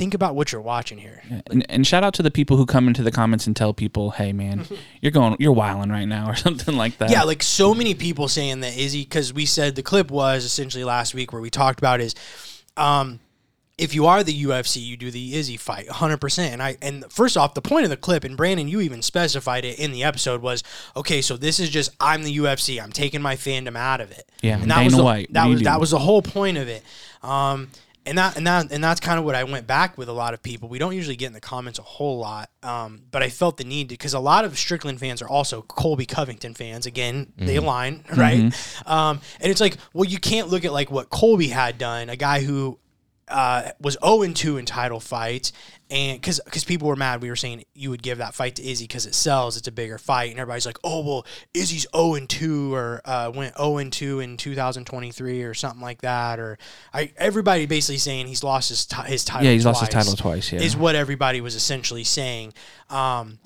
think 0.01 0.15
about 0.15 0.33
what 0.33 0.51
you're 0.51 0.61
watching 0.61 0.97
here. 0.97 1.21
And, 1.51 1.63
and 1.69 1.85
shout 1.85 2.03
out 2.03 2.15
to 2.15 2.23
the 2.23 2.31
people 2.31 2.57
who 2.57 2.65
come 2.65 2.87
into 2.87 3.03
the 3.03 3.11
comments 3.11 3.45
and 3.45 3.55
tell 3.55 3.71
people, 3.71 4.09
"Hey, 4.09 4.33
man, 4.33 4.65
you're 5.01 5.11
going, 5.11 5.35
you're 5.37 5.51
wilding 5.51 5.91
right 5.91 6.07
now," 6.07 6.27
or 6.31 6.35
something 6.35 6.75
like 6.75 6.97
that. 6.97 7.11
Yeah, 7.11 7.21
like 7.21 7.43
so 7.43 7.75
many 7.75 7.93
people 7.93 8.27
saying 8.27 8.61
that 8.61 8.75
Izzy, 8.75 9.03
because 9.03 9.31
we 9.31 9.45
said 9.45 9.75
the 9.75 9.83
clip 9.83 10.09
was 10.09 10.43
essentially 10.43 10.83
last 10.83 11.13
week 11.13 11.31
where 11.31 11.41
we 11.41 11.51
talked 11.51 11.79
about 11.79 12.01
is, 12.01 12.15
um, 12.77 13.19
if 13.77 13.93
you 13.93 14.07
are 14.07 14.23
the 14.23 14.43
UFC, 14.43 14.83
you 14.83 14.97
do 14.97 15.11
the 15.11 15.35
Izzy 15.35 15.55
fight, 15.55 15.87
100%. 15.87 16.39
And 16.39 16.63
I 16.63 16.77
and 16.81 17.05
first 17.11 17.37
off, 17.37 17.53
the 17.53 17.61
point 17.61 17.83
of 17.83 17.91
the 17.91 17.97
clip, 17.97 18.23
and 18.23 18.35
Brandon, 18.35 18.67
you 18.67 18.81
even 18.81 19.03
specified 19.03 19.65
it 19.65 19.77
in 19.77 19.91
the 19.91 20.03
episode, 20.03 20.41
was 20.41 20.63
okay. 20.95 21.21
So 21.21 21.37
this 21.37 21.59
is 21.59 21.69
just 21.69 21.91
I'm 21.99 22.23
the 22.23 22.37
UFC. 22.37 22.81
I'm 22.81 22.91
taking 22.91 23.21
my 23.21 23.35
fandom 23.35 23.77
out 23.77 24.01
of 24.01 24.09
it. 24.09 24.27
Yeah, 24.41 24.55
and 24.59 24.71
that 24.71 24.77
Dana 24.77 24.85
was 24.85 24.95
the, 24.95 25.03
White, 25.03 25.33
That 25.33 25.45
was 25.45 25.59
do? 25.59 25.65
that 25.65 25.79
was 25.79 25.91
the 25.91 25.99
whole 25.99 26.23
point 26.23 26.57
of 26.57 26.67
it. 26.67 26.81
Um, 27.21 27.69
and 28.05 28.17
that 28.17 28.35
and 28.35 28.47
that 28.47 28.71
and 28.71 28.83
that's 28.83 28.99
kind 28.99 29.19
of 29.19 29.25
what 29.25 29.35
I 29.35 29.43
went 29.43 29.67
back 29.67 29.97
with 29.97 30.09
a 30.09 30.13
lot 30.13 30.33
of 30.33 30.41
people. 30.41 30.69
We 30.69 30.79
don't 30.79 30.95
usually 30.95 31.15
get 31.15 31.27
in 31.27 31.33
the 31.33 31.41
comments 31.41 31.77
a 31.77 31.83
whole 31.83 32.17
lot, 32.19 32.49
um, 32.63 33.01
but 33.11 33.21
I 33.21 33.29
felt 33.29 33.57
the 33.57 33.63
need 33.63 33.89
to 33.89 33.93
because 33.93 34.13
a 34.13 34.19
lot 34.19 34.43
of 34.43 34.57
Strickland 34.57 34.99
fans 34.99 35.21
are 35.21 35.29
also 35.29 35.61
Colby 35.61 36.05
Covington 36.05 36.53
fans. 36.53 36.85
Again, 36.85 37.31
they 37.37 37.57
align, 37.57 38.03
right? 38.15 38.39
Um, 38.87 39.21
and 39.39 39.51
it's 39.51 39.61
like, 39.61 39.77
well, 39.93 40.05
you 40.05 40.19
can't 40.19 40.49
look 40.49 40.65
at 40.65 40.73
like 40.73 40.89
what 40.89 41.09
Colby 41.09 41.47
had 41.47 41.77
done, 41.77 42.09
a 42.09 42.15
guy 42.15 42.41
who 42.41 42.79
uh, 43.31 43.71
was 43.79 43.97
0 44.03 44.33
2 44.33 44.57
in 44.57 44.65
title 44.65 44.99
fights. 44.99 45.53
And 45.89 46.21
because 46.21 46.39
because 46.45 46.63
people 46.63 46.87
were 46.87 46.95
mad, 46.95 47.21
we 47.21 47.29
were 47.29 47.35
saying 47.35 47.65
you 47.73 47.89
would 47.89 48.01
give 48.01 48.19
that 48.19 48.33
fight 48.33 48.55
to 48.55 48.63
Izzy 48.65 48.85
because 48.85 49.05
it 49.05 49.13
sells, 49.13 49.57
it's 49.57 49.67
a 49.67 49.73
bigger 49.73 49.97
fight, 49.97 50.31
and 50.31 50.39
everybody's 50.39 50.65
like, 50.65 50.77
oh 50.85 51.01
well, 51.05 51.25
Izzy's 51.53 51.85
0 51.93 52.25
2 52.27 52.73
or 52.73 53.01
uh, 53.03 53.31
went 53.33 53.57
0 53.57 53.89
2 53.89 54.19
in 54.21 54.37
2023 54.37 55.43
or 55.43 55.53
something 55.53 55.81
like 55.81 56.01
that, 56.01 56.39
or 56.39 56.57
I 56.93 57.11
everybody 57.17 57.65
basically 57.65 57.97
saying 57.97 58.27
he's 58.27 58.43
lost 58.43 58.69
his 58.69 58.85
ti- 58.85 59.01
his 59.03 59.25
title. 59.25 59.45
Yeah, 59.45 59.51
he's 59.51 59.65
lost 59.65 59.81
his 59.81 59.89
title 59.89 60.15
twice, 60.15 60.53
yeah. 60.53 60.61
is 60.61 60.77
what 60.77 60.95
everybody 60.95 61.41
was 61.41 61.55
essentially 61.55 62.05
saying. 62.05 62.53
Um, 62.89 63.39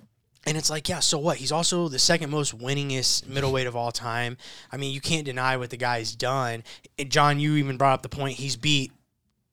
and 0.47 0.57
it's 0.57 0.69
like, 0.69 0.87
yeah, 0.87 0.99
so 0.99 1.17
what? 1.17 1.37
He's 1.37 1.51
also 1.51 1.87
the 1.87 1.97
second 1.97 2.29
most 2.29 2.55
winningest 2.55 3.27
middleweight 3.27 3.65
of 3.65 3.75
all 3.75 3.91
time. 3.91 4.37
I 4.71 4.77
mean, 4.77 4.93
you 4.93 5.01
can't 5.01 5.25
deny 5.25 5.57
what 5.57 5.71
the 5.71 5.77
guy's 5.77 6.15
done. 6.15 6.63
John, 7.07 7.39
you 7.39 7.55
even 7.55 7.77
brought 7.77 7.93
up 7.93 8.01
the 8.03 8.09
point 8.09 8.37
he's 8.37 8.55
beat 8.55 8.91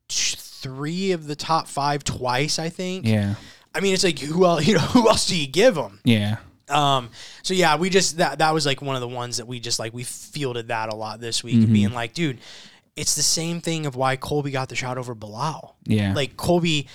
t- 0.08 0.36
three 0.38 1.12
of 1.12 1.26
the 1.26 1.36
top 1.36 1.66
five 1.68 2.04
twice, 2.04 2.58
I 2.58 2.68
think. 2.68 3.06
yeah, 3.06 3.34
I 3.74 3.80
mean, 3.80 3.94
it's 3.94 4.04
like 4.04 4.18
who 4.18 4.44
else? 4.44 4.66
You 4.66 4.74
know, 4.74 4.80
who 4.94 5.08
else 5.08 5.26
do 5.26 5.36
you 5.36 5.46
give 5.46 5.74
them? 5.74 6.00
yeah. 6.04 6.36
Um, 6.68 7.10
so 7.42 7.52
yeah, 7.52 7.76
we 7.76 7.90
just 7.90 8.16
that 8.16 8.38
that 8.38 8.54
was 8.54 8.64
like 8.64 8.80
one 8.80 8.94
of 8.94 9.02
the 9.02 9.08
ones 9.08 9.36
that 9.36 9.46
we 9.46 9.60
just 9.60 9.78
like 9.78 9.92
we 9.92 10.04
fielded 10.04 10.68
that 10.68 10.90
a 10.90 10.96
lot 10.96 11.20
this 11.20 11.44
week, 11.44 11.70
being 11.70 11.92
like, 11.92 12.14
dude, 12.14 12.38
it's 12.96 13.14
the 13.14 13.22
same 13.22 13.60
thing 13.60 13.84
of 13.84 13.94
why 13.94 14.16
Colby 14.16 14.52
got 14.52 14.70
the 14.70 14.76
shot 14.76 14.96
over 14.96 15.14
Belal. 15.14 15.74
Yeah. 15.84 16.14
like 16.14 16.36
Colby. 16.36 16.88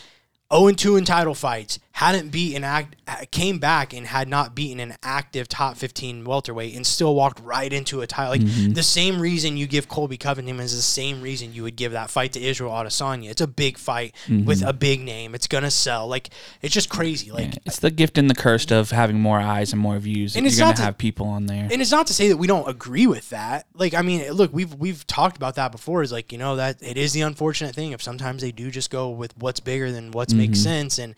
0 0.53 0.71
2 0.71 0.95
in 0.95 1.03
title 1.05 1.33
fights, 1.35 1.79
hadn't 1.91 2.29
beaten 2.29 2.63
act, 2.63 2.95
came 3.31 3.57
back 3.59 3.91
and 3.93 4.05
had 4.07 4.27
not 4.29 4.53
beaten 4.55 4.79
an 4.79 4.95
active 5.03 5.47
top 5.49 5.75
15 5.77 6.23
welterweight 6.23 6.75
and 6.75 6.85
still 6.87 7.15
walked 7.15 7.39
right 7.41 7.73
into 7.73 8.01
a 8.01 8.07
title. 8.07 8.31
Like 8.31 8.41
Mm-hmm. 8.41 8.73
the 8.73 8.83
same 8.83 9.19
reason 9.19 9.57
you 9.57 9.67
give 9.67 9.87
Colby 9.89 10.15
Covington 10.15 10.59
is 10.59 10.75
the 10.75 10.81
same 10.81 11.21
reason 11.21 11.53
you 11.53 11.63
would 11.63 11.75
give 11.75 11.91
that 11.93 12.09
fight 12.09 12.33
to 12.33 12.41
Israel 12.41 12.71
Adesanya. 12.71 13.29
It's 13.31 13.41
a 13.41 13.47
big 13.47 13.77
fight 13.77 14.15
with 14.29 14.59
Mm-hmm. 14.59 14.67
a 14.69 14.73
big 14.73 15.01
name. 15.01 15.35
It's 15.35 15.47
gonna 15.47 15.71
sell. 15.71 16.07
Like 16.07 16.29
it's 16.61 16.73
just 16.73 16.87
crazy. 16.89 17.31
Like 17.31 17.57
It's 17.65 17.79
the 17.79 17.91
gift 17.91 18.17
and 18.17 18.29
the 18.29 18.35
curse 18.35 18.69
of 18.71 18.91
having 18.91 19.19
more 19.19 19.39
eyes 19.39 19.73
and 19.73 19.81
more 19.81 19.97
views. 19.99 20.35
And 20.35 20.43
You're 20.45 20.49
it's 20.51 20.59
gonna 20.59 20.75
to- 20.75 20.81
have 20.83 20.97
people 20.97 21.27
on 21.27 21.47
there. 21.47 21.67
and 21.71 21.81
it's 21.81 21.91
not 21.91 22.07
to 22.07 22.13
say 22.13 22.29
that 22.29 22.37
we 22.37 22.47
don't 22.47 22.69
agree 22.69 23.07
with 23.07 23.29
that. 23.31 23.65
Like, 23.73 23.93
I 23.93 24.01
mean, 24.01 24.31
look, 24.31 24.53
we've 24.53 24.73
we've 24.75 25.05
talked 25.07 25.35
about 25.35 25.55
that 25.55 25.71
before. 25.71 26.03
Is 26.03 26.11
like 26.11 26.31
you 26.31 26.37
know 26.37 26.55
that 26.57 26.77
it 26.81 26.95
is 26.97 27.11
the 27.13 27.21
unfortunate 27.21 27.73
thing 27.75 27.91
if 27.91 28.01
sometimes 28.01 28.41
they 28.41 28.51
do 28.53 28.71
just 28.71 28.89
go 28.91 29.09
with 29.09 29.35
what's 29.37 29.59
bigger 29.59 29.91
than 29.91 30.11
what's 30.11 30.33
makes 30.37 30.59
sense. 30.59 30.99
And 30.99 31.15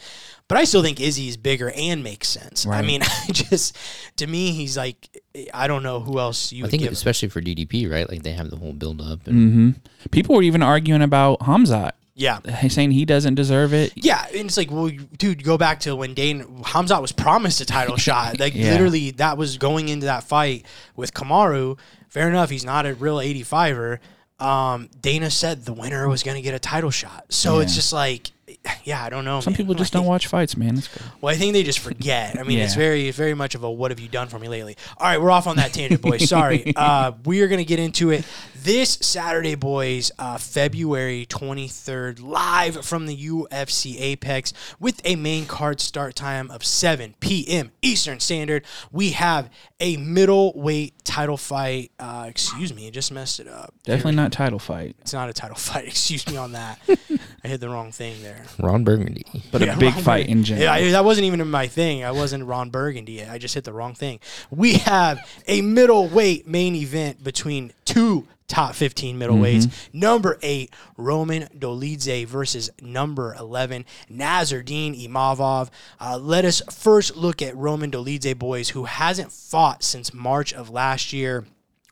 but 0.47 0.57
I 0.57 0.63
still 0.63 0.81
think 0.81 0.99
Izzy 0.99 1.27
is 1.27 1.38
bigger 1.38 1.71
and 1.75 2.03
makes 2.03 2.27
sense. 2.27 2.65
I 2.65 2.81
mean, 2.81 3.01
I 3.03 3.27
just 3.31 3.77
to 4.17 4.25
me 4.27 4.51
he's 4.51 4.77
like 4.77 5.09
I 5.53 5.67
don't 5.67 5.83
know 5.83 5.99
who 5.99 6.19
else 6.19 6.51
you 6.51 6.63
I 6.63 6.65
would 6.65 6.71
think 6.71 6.83
give. 6.83 6.91
especially 6.91 7.29
for 7.29 7.41
DDP, 7.41 7.89
right? 7.91 8.09
Like 8.09 8.23
they 8.23 8.31
have 8.33 8.49
the 8.49 8.57
whole 8.57 8.73
build 8.73 9.01
up. 9.01 9.27
And 9.27 9.53
hmm 9.53 9.69
People 10.11 10.35
were 10.35 10.43
even 10.43 10.63
arguing 10.63 11.01
about 11.01 11.39
Khamzat, 11.41 11.91
yeah. 12.15 12.39
saying 12.69 12.91
he 12.91 13.05
doesn't 13.05 13.35
deserve 13.35 13.73
it. 13.73 13.91
Yeah, 13.95 14.25
and 14.27 14.45
it's 14.47 14.57
like, 14.57 14.71
well, 14.71 14.89
dude, 15.17 15.43
go 15.43 15.57
back 15.57 15.81
to 15.81 15.95
when 15.95 16.13
Dane 16.13 16.43
Khamzat 16.63 17.01
was 17.01 17.11
promised 17.11 17.59
a 17.61 17.65
title 17.65 17.97
shot. 18.07 18.39
Like 18.39 18.55
Yeah. 18.55 18.71
literally, 18.71 19.11
that 19.11 19.38
was 19.38 19.57
going 19.57 19.89
into 19.89 20.05
that 20.07 20.23
fight 20.23 20.65
with 20.95 21.13
Kamaru. 21.13 21.77
Fair 22.07 22.27
enough, 22.29 22.49
he's 22.49 22.65
not 22.65 22.85
a 22.88 22.93
real 22.95 23.17
85er. 23.17 23.99
Um, 24.39 24.89
Dana 25.01 25.29
said 25.29 25.65
the 25.65 25.73
winner 25.73 26.07
was 26.07 26.23
going 26.23 26.35
to 26.35 26.41
get 26.41 26.53
a 26.55 26.59
title 26.59 26.89
shot. 26.91 27.25
So 27.29 27.59
it's 27.59 27.75
just 27.75 27.91
like, 27.93 28.31
yeah, 28.84 29.03
I 29.03 29.10
don't 29.10 29.25
know. 29.25 29.39
Some 29.41 29.51
man. 29.53 29.58
people 29.58 29.75
just 29.75 29.94
don't 29.94 30.06
watch 30.06 30.27
fights, 30.27 30.56
man. 30.58 30.75
Good. 30.75 30.88
Well, 31.22 31.34
I 31.34 31.38
think 31.38 31.53
they 31.53 31.63
just 31.63 31.79
forget. 31.79 32.39
I 32.39 32.44
mean, 32.44 32.60
it's 32.60 32.74
Yeah. 32.75 32.79
very, 32.82 33.08
it's 33.08 33.18
very 33.18 33.34
much 33.34 33.56
of 33.56 33.63
a 33.63 33.72
"What 33.72 33.91
have 33.91 34.00
you 34.00 34.08
done 34.08 34.27
for 34.27 34.39
me 34.39 34.48
lately?" 34.48 34.77
All 34.98 35.08
right, 35.08 35.22
we're 35.22 35.32
off 35.32 35.48
on 35.48 35.56
that 35.58 35.74
tangent, 35.74 36.01
boys. 36.01 36.27
Sorry. 36.27 36.74
Uh, 36.79 37.12
we 37.25 37.41
are 37.41 37.48
going 37.48 37.60
to 37.60 37.65
get 37.65 37.79
into 37.79 38.10
it 38.10 38.24
this 38.63 38.91
Saturday, 39.01 39.56
boys. 39.56 40.12
Uh, 40.18 40.38
February 40.38 41.25
twenty 41.25 41.68
third, 41.68 42.20
live 42.20 42.86
from 42.86 43.06
the 43.06 43.15
UFC 43.29 44.00
Apex 44.00 44.53
with 44.79 45.01
a 45.03 45.15
main 45.15 45.46
card 45.46 45.82
start 45.82 46.15
time 46.15 46.50
of 46.51 46.63
seven 46.63 47.15
p.m. 47.20 47.72
Eastern 47.82 48.20
Standard. 48.20 48.65
We 48.91 49.12
have 49.12 49.50
a 49.79 49.98
middleweight 49.98 51.03
title 51.03 51.38
fight. 51.38 51.91
Uh, 52.00 52.25
excuse 52.27 52.74
me, 52.74 52.88
I 52.88 52.91
just 52.91 53.12
messed 53.12 53.39
it 53.39 53.48
up. 53.48 53.74
Definitely 53.84 54.13
not 54.15 54.32
title 54.32 54.60
fight, 54.60 54.96
It's 55.01 55.13
not 55.13 55.29
a 55.29 55.34
title 55.34 55.56
fight. 55.58 55.86
Excuse 55.88 56.27
me 56.27 56.38
on 56.38 56.53
that. 56.53 56.79
I 57.44 57.48
hit 57.48 57.60
the 57.60 57.70
wrong 57.70 57.91
thing 57.91 58.22
there. 58.22 58.38
Ron 58.60 58.84
Burgundy. 58.84 59.25
but 59.51 59.62
Yeah, 59.62 59.75
a 59.75 59.77
big 59.77 59.93
Ron 59.96 60.03
fight 60.03 60.17
Burgundy. 60.24 60.31
in 60.31 60.43
general. 60.43 60.63
Yeah, 60.65 60.74
I- 60.74 60.91
that 60.91 61.05
wasn't 61.05 61.25
even 61.25 61.50
my 61.50 61.67
thing. 61.67 62.03
I 62.03 62.12
wasn't 62.12 62.46
Ron 62.46 62.69
Burgundy. 62.69 63.24
I 63.25 63.38
just 63.38 63.53
hit 63.55 63.63
the 63.63 63.74
wrong 63.74 63.93
thing. 63.96 64.19
We 64.51 64.74
have 64.74 65.19
a 65.48 65.62
middleweight 65.62 66.48
main 66.48 66.75
event 66.75 67.24
between 67.24 67.72
two 67.86 68.27
top 68.48 68.74
15 68.74 69.19
middleweights. 69.19 69.67
Mm-hmm. 69.67 70.00
Number 70.00 70.39
eight, 70.41 70.74
Roman 70.98 71.43
Dolidze 71.58 72.25
versus 72.25 72.72
number 72.81 73.36
11, 73.39 73.86
Nazardine 74.10 74.96
Imavov. 74.96 75.69
Uh, 76.01 76.17
let 76.17 76.46
us 76.46 76.62
first 76.72 77.15
look 77.15 77.43
at 77.43 77.55
Roman 77.55 77.91
Dolidze, 77.91 78.38
boys, 78.38 78.69
who 78.69 78.86
hasn't 78.86 79.31
fought 79.31 79.84
since 79.84 80.13
March 80.15 80.51
of 80.51 80.69
last 80.72 81.13
year 81.13 81.46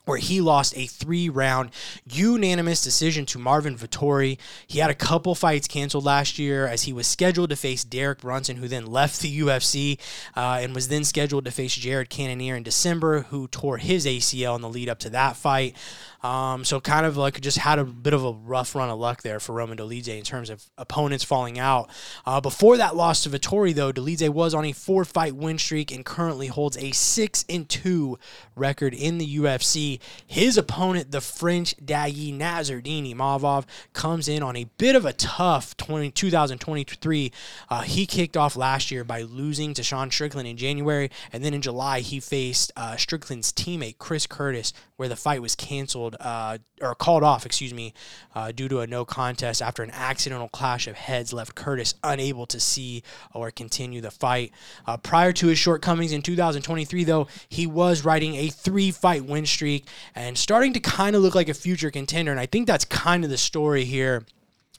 where 0.08 0.18
he 0.18 0.40
lost 0.40 0.76
a 0.76 0.86
three 0.86 1.28
round 1.28 1.70
unanimous 2.10 2.82
decision 2.82 3.26
to 3.26 3.38
Marvin 3.38 3.76
Vettori. 3.76 4.38
He 4.66 4.78
had 4.78 4.90
a 4.90 4.94
couple 4.94 5.34
fights 5.34 5.68
canceled 5.68 6.04
last 6.04 6.38
year 6.38 6.66
as 6.66 6.84
he 6.84 6.92
was 6.92 7.06
scheduled 7.06 7.50
to 7.50 7.56
face 7.56 7.84
Derek 7.84 8.22
Brunson, 8.22 8.56
who 8.56 8.68
then 8.68 8.86
left 8.86 9.20
the 9.20 9.40
UFC 9.40 9.98
uh, 10.34 10.60
and 10.62 10.74
was 10.74 10.88
then 10.88 11.04
scheduled 11.04 11.44
to 11.44 11.50
face 11.50 11.74
Jared 11.74 12.08
Cannonier 12.08 12.56
in 12.56 12.62
December, 12.62 13.22
who 13.22 13.48
tore 13.48 13.76
his 13.76 14.06
ACL 14.06 14.56
in 14.56 14.62
the 14.62 14.68
lead 14.68 14.88
up 14.88 14.98
to 15.00 15.10
that 15.10 15.36
fight. 15.36 15.76
Um, 16.22 16.64
so 16.64 16.80
kind 16.80 17.06
of 17.06 17.16
like 17.16 17.40
just 17.40 17.58
had 17.58 17.78
a 17.78 17.84
bit 17.84 18.12
of 18.12 18.24
a 18.24 18.32
rough 18.32 18.74
run 18.74 18.90
of 18.90 18.98
luck 18.98 19.22
there 19.22 19.38
for 19.38 19.52
Roman 19.52 19.78
Dolidze 19.78 20.16
in 20.18 20.24
terms 20.24 20.50
of 20.50 20.64
opponents 20.76 21.22
falling 21.22 21.58
out. 21.58 21.90
Uh, 22.26 22.40
before 22.40 22.76
that 22.76 22.96
loss 22.96 23.22
to 23.22 23.30
Vettori, 23.30 23.72
though, 23.72 23.92
Dolidze 23.92 24.28
was 24.28 24.52
on 24.52 24.64
a 24.64 24.72
four 24.72 25.04
fight 25.04 25.36
win 25.36 25.58
streak 25.58 25.92
and 25.92 26.04
currently 26.04 26.48
holds 26.48 26.76
a 26.76 26.90
six 26.90 27.44
and 27.48 27.68
two 27.68 28.18
record 28.56 28.94
in 28.94 29.18
the 29.18 29.36
UFC. 29.38 29.97
His 30.26 30.56
opponent, 30.56 31.10
the 31.10 31.20
French 31.20 31.76
Dagi 31.76 32.36
Nasruddin 32.36 33.14
Imavov, 33.14 33.64
comes 33.92 34.28
in 34.28 34.42
on 34.42 34.56
a 34.56 34.64
bit 34.78 34.96
of 34.96 35.04
a 35.04 35.12
tough 35.12 35.76
20, 35.76 36.10
2023. 36.10 37.32
Uh, 37.68 37.80
he 37.82 38.06
kicked 38.06 38.36
off 38.36 38.56
last 38.56 38.90
year 38.90 39.04
by 39.04 39.22
losing 39.22 39.74
to 39.74 39.82
Sean 39.82 40.10
Strickland 40.10 40.48
in 40.48 40.56
January, 40.56 41.10
and 41.32 41.44
then 41.44 41.54
in 41.54 41.62
July 41.62 42.00
he 42.00 42.20
faced 42.20 42.72
uh, 42.76 42.96
Strickland's 42.96 43.52
teammate 43.52 43.98
Chris 43.98 44.26
Curtis, 44.26 44.72
where 44.96 45.08
the 45.08 45.16
fight 45.16 45.40
was 45.40 45.54
canceled 45.54 46.16
uh, 46.20 46.58
or 46.80 46.94
called 46.94 47.22
off, 47.22 47.46
excuse 47.46 47.72
me, 47.72 47.94
uh, 48.34 48.52
due 48.52 48.68
to 48.68 48.80
a 48.80 48.86
no 48.86 49.04
contest 49.04 49.62
after 49.62 49.82
an 49.82 49.90
accidental 49.92 50.48
clash 50.48 50.86
of 50.86 50.96
heads 50.96 51.32
left 51.32 51.54
Curtis 51.54 51.94
unable 52.02 52.46
to 52.46 52.60
see 52.60 53.02
or 53.34 53.50
continue 53.50 54.00
the 54.00 54.10
fight. 54.10 54.52
Uh, 54.86 54.96
prior 54.96 55.32
to 55.32 55.46
his 55.46 55.58
shortcomings 55.58 56.12
in 56.12 56.22
2023, 56.22 57.04
though, 57.04 57.28
he 57.48 57.66
was 57.66 58.04
riding 58.04 58.34
a 58.34 58.48
three 58.48 58.90
fight 58.90 59.24
win 59.24 59.46
streak 59.46 59.86
and 60.14 60.36
starting 60.36 60.72
to 60.72 60.80
kind 60.80 61.14
of 61.14 61.22
look 61.22 61.34
like 61.34 61.48
a 61.48 61.54
future 61.54 61.90
contender. 61.90 62.30
And 62.30 62.40
I 62.40 62.46
think 62.46 62.66
that's 62.66 62.84
kind 62.84 63.24
of 63.24 63.30
the 63.30 63.38
story 63.38 63.84
here 63.84 64.24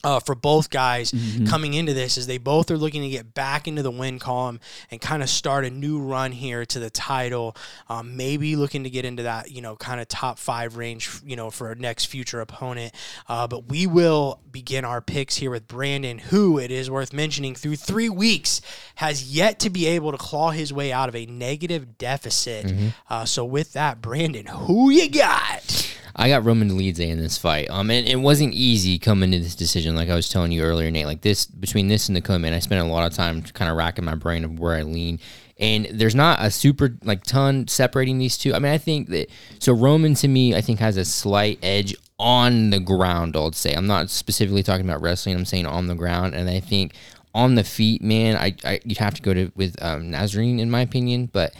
uh, 0.03 0.19
for 0.19 0.35
both 0.35 0.69
guys 0.69 1.11
Mm-hmm. 1.11 1.47
coming 1.47 1.73
into 1.73 1.93
this 1.93 2.17
is 2.17 2.27
they 2.27 2.37
both 2.37 2.69
are 2.71 2.77
looking 2.77 3.01
to 3.01 3.09
get 3.09 3.33
back 3.33 3.67
into 3.67 3.81
the 3.81 3.91
win 3.91 4.19
column 4.19 4.59
and 4.91 5.01
kind 5.01 5.23
of 5.23 5.29
start 5.29 5.65
a 5.65 5.69
new 5.69 5.99
run 5.99 6.31
here 6.31 6.65
to 6.65 6.79
the 6.79 6.89
title. 6.89 7.55
Um, 7.89 8.15
maybe 8.15 8.55
looking 8.55 8.83
to 8.83 8.89
get 8.89 9.05
into 9.05 9.23
that, 9.23 9.51
you 9.51 9.61
know, 9.61 9.75
kind 9.75 9.99
of 9.99 10.07
top 10.07 10.37
five 10.39 10.77
range, 10.77 11.09
you 11.25 11.35
know, 11.35 11.49
for 11.49 11.67
our 11.67 11.75
next 11.75 12.05
future 12.05 12.41
opponent. 12.41 12.93
Uh, 13.27 13.47
but 13.47 13.69
we 13.69 13.87
will 13.87 14.39
begin 14.51 14.85
our 14.85 15.01
picks 15.01 15.37
here 15.37 15.51
with 15.51 15.67
Brandon, 15.67 16.17
who 16.19 16.59
it 16.59 16.71
is 16.71 16.89
worth 16.89 17.11
mentioning 17.13 17.55
through 17.55 17.75
three 17.75 18.09
weeks 18.09 18.61
has 18.95 19.33
yet 19.35 19.59
to 19.59 19.69
be 19.69 19.85
able 19.87 20.11
to 20.11 20.17
claw 20.17 20.51
his 20.51 20.71
way 20.71 20.91
out 20.91 21.09
of 21.09 21.15
a 21.15 21.25
negative 21.25 21.97
deficit. 21.97 22.65
Mm-hmm. 22.65 22.87
Uh, 23.09 23.25
so 23.25 23.43
with 23.45 23.73
that, 23.73 24.01
Brandon, 24.01 24.45
who 24.45 24.89
you 24.89 25.09
got? 25.09 25.88
I 26.15 26.29
got 26.29 26.45
Roman 26.45 26.69
Dolidze 26.69 27.07
in 27.07 27.19
this 27.19 27.37
fight. 27.37 27.69
Um, 27.69 27.89
and 27.91 28.07
it 28.07 28.17
wasn't 28.17 28.53
easy 28.53 28.99
coming 28.99 29.31
to 29.31 29.39
this 29.39 29.55
decision, 29.55 29.95
like 29.95 30.09
I 30.09 30.15
was 30.15 30.29
telling 30.29 30.51
you 30.51 30.63
earlier, 30.63 30.89
Nate. 30.91 31.05
Like 31.05 31.21
this, 31.21 31.45
between 31.45 31.87
this 31.87 32.07
and 32.07 32.15
the 32.15 32.21
Coleman, 32.21 32.53
I 32.53 32.59
spent 32.59 32.81
a 32.81 32.91
lot 32.91 33.05
of 33.05 33.15
time 33.15 33.41
kind 33.41 33.69
of 33.69 33.77
racking 33.77 34.05
my 34.05 34.15
brain 34.15 34.43
of 34.43 34.59
where 34.59 34.75
I 34.75 34.81
lean. 34.83 35.19
And 35.59 35.87
there's 35.91 36.15
not 36.15 36.41
a 36.41 36.49
super 36.51 36.97
like 37.03 37.23
ton 37.23 37.67
separating 37.67 38.17
these 38.17 38.37
two. 38.37 38.53
I 38.53 38.59
mean, 38.59 38.71
I 38.71 38.77
think 38.77 39.09
that 39.09 39.29
so 39.59 39.73
Roman 39.73 40.13
to 40.15 40.27
me, 40.27 40.55
I 40.55 40.61
think 40.61 40.79
has 40.79 40.95
a 40.95 41.03
slight 41.03 41.59
edge 41.61 41.95
on 42.17 42.69
the 42.69 42.79
ground. 42.79 43.35
I'd 43.35 43.55
say 43.55 43.73
I'm 43.73 43.87
not 43.87 44.09
specifically 44.09 44.63
talking 44.63 44.85
about 44.85 45.01
wrestling. 45.01 45.35
I'm 45.35 45.45
saying 45.45 45.65
on 45.65 45.87
the 45.87 45.95
ground, 45.95 46.33
and 46.33 46.49
I 46.49 46.61
think 46.61 46.93
on 47.33 47.55
the 47.55 47.63
feet, 47.63 48.01
man, 48.01 48.37
I, 48.37 48.55
I 48.63 48.79
you'd 48.85 48.97
have 48.99 49.15
to 49.15 49.21
go 49.21 49.33
to 49.33 49.51
with 49.55 49.81
um, 49.83 50.11
Nazarene 50.11 50.59
in 50.59 50.71
my 50.71 50.81
opinion, 50.81 51.29
but 51.31 51.53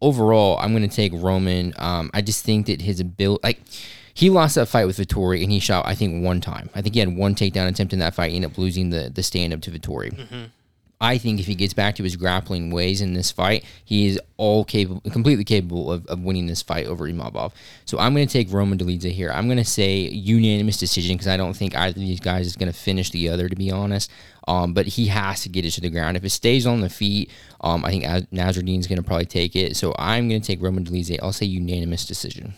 overall, 0.00 0.58
I'm 0.58 0.74
going 0.74 0.88
to 0.88 0.94
take 0.94 1.12
Roman. 1.14 1.74
Um, 1.76 2.10
I 2.14 2.20
just 2.22 2.44
think 2.44 2.66
that 2.66 2.82
his 2.82 3.00
ability, 3.00 3.40
like, 3.42 3.60
he 4.14 4.28
lost 4.28 4.56
that 4.56 4.66
fight 4.66 4.86
with 4.86 4.98
Vettori, 4.98 5.42
and 5.42 5.52
he 5.52 5.60
shot, 5.60 5.86
I 5.86 5.94
think, 5.94 6.24
one 6.24 6.40
time. 6.40 6.68
I 6.74 6.82
think 6.82 6.94
he 6.94 7.00
had 7.00 7.16
one 7.16 7.34
takedown 7.34 7.68
attempt 7.68 7.92
in 7.92 8.00
that 8.00 8.14
fight. 8.14 8.30
He 8.30 8.36
ended 8.36 8.50
up 8.50 8.58
losing 8.58 8.90
the 8.90 9.10
the 9.14 9.22
stand 9.22 9.52
up 9.52 9.60
to 9.62 9.70
Vettori. 9.70 10.50
I 11.00 11.16
think 11.16 11.40
if 11.40 11.46
he 11.46 11.54
gets 11.54 11.72
back 11.72 11.94
to 11.96 12.02
his 12.02 12.14
grappling 12.14 12.70
ways 12.70 13.00
in 13.00 13.14
this 13.14 13.30
fight, 13.30 13.64
he 13.84 14.06
is 14.06 14.20
all 14.36 14.66
capable, 14.66 15.00
completely 15.10 15.44
capable 15.44 15.90
of, 15.90 16.06
of 16.06 16.20
winning 16.20 16.46
this 16.46 16.60
fight 16.60 16.86
over 16.86 17.06
Imavov. 17.06 17.52
So 17.86 17.98
I'm 17.98 18.14
going 18.14 18.26
to 18.26 18.32
take 18.32 18.52
Roman 18.52 18.76
Dolidze 18.76 19.10
here. 19.10 19.30
I'm 19.32 19.46
going 19.46 19.56
to 19.56 19.64
say 19.64 20.00
unanimous 20.00 20.76
decision 20.76 21.16
because 21.16 21.28
I 21.28 21.38
don't 21.38 21.56
think 21.56 21.74
either 21.74 21.90
of 21.90 21.94
these 21.94 22.20
guys 22.20 22.46
is 22.46 22.54
going 22.56 22.70
to 22.70 22.78
finish 22.78 23.10
the 23.10 23.30
other, 23.30 23.48
to 23.48 23.56
be 23.56 23.70
honest. 23.70 24.10
Um, 24.46 24.74
but 24.74 24.86
he 24.86 25.06
has 25.06 25.42
to 25.42 25.48
get 25.48 25.64
it 25.64 25.70
to 25.72 25.80
the 25.80 25.90
ground. 25.90 26.18
If 26.18 26.24
it 26.24 26.30
stays 26.30 26.66
on 26.66 26.80
the 26.82 26.90
feet, 26.90 27.30
um, 27.62 27.84
I 27.84 27.90
think 27.90 28.32
Nazardine's 28.32 28.86
going 28.86 28.98
to 28.98 29.02
probably 29.02 29.26
take 29.26 29.56
it. 29.56 29.76
So 29.76 29.94
I'm 29.98 30.28
going 30.28 30.40
to 30.40 30.46
take 30.46 30.60
Roman 30.60 30.84
Dolidze. 30.84 31.18
I'll 31.22 31.32
say 31.32 31.46
unanimous 31.46 32.04
decision. 32.04 32.54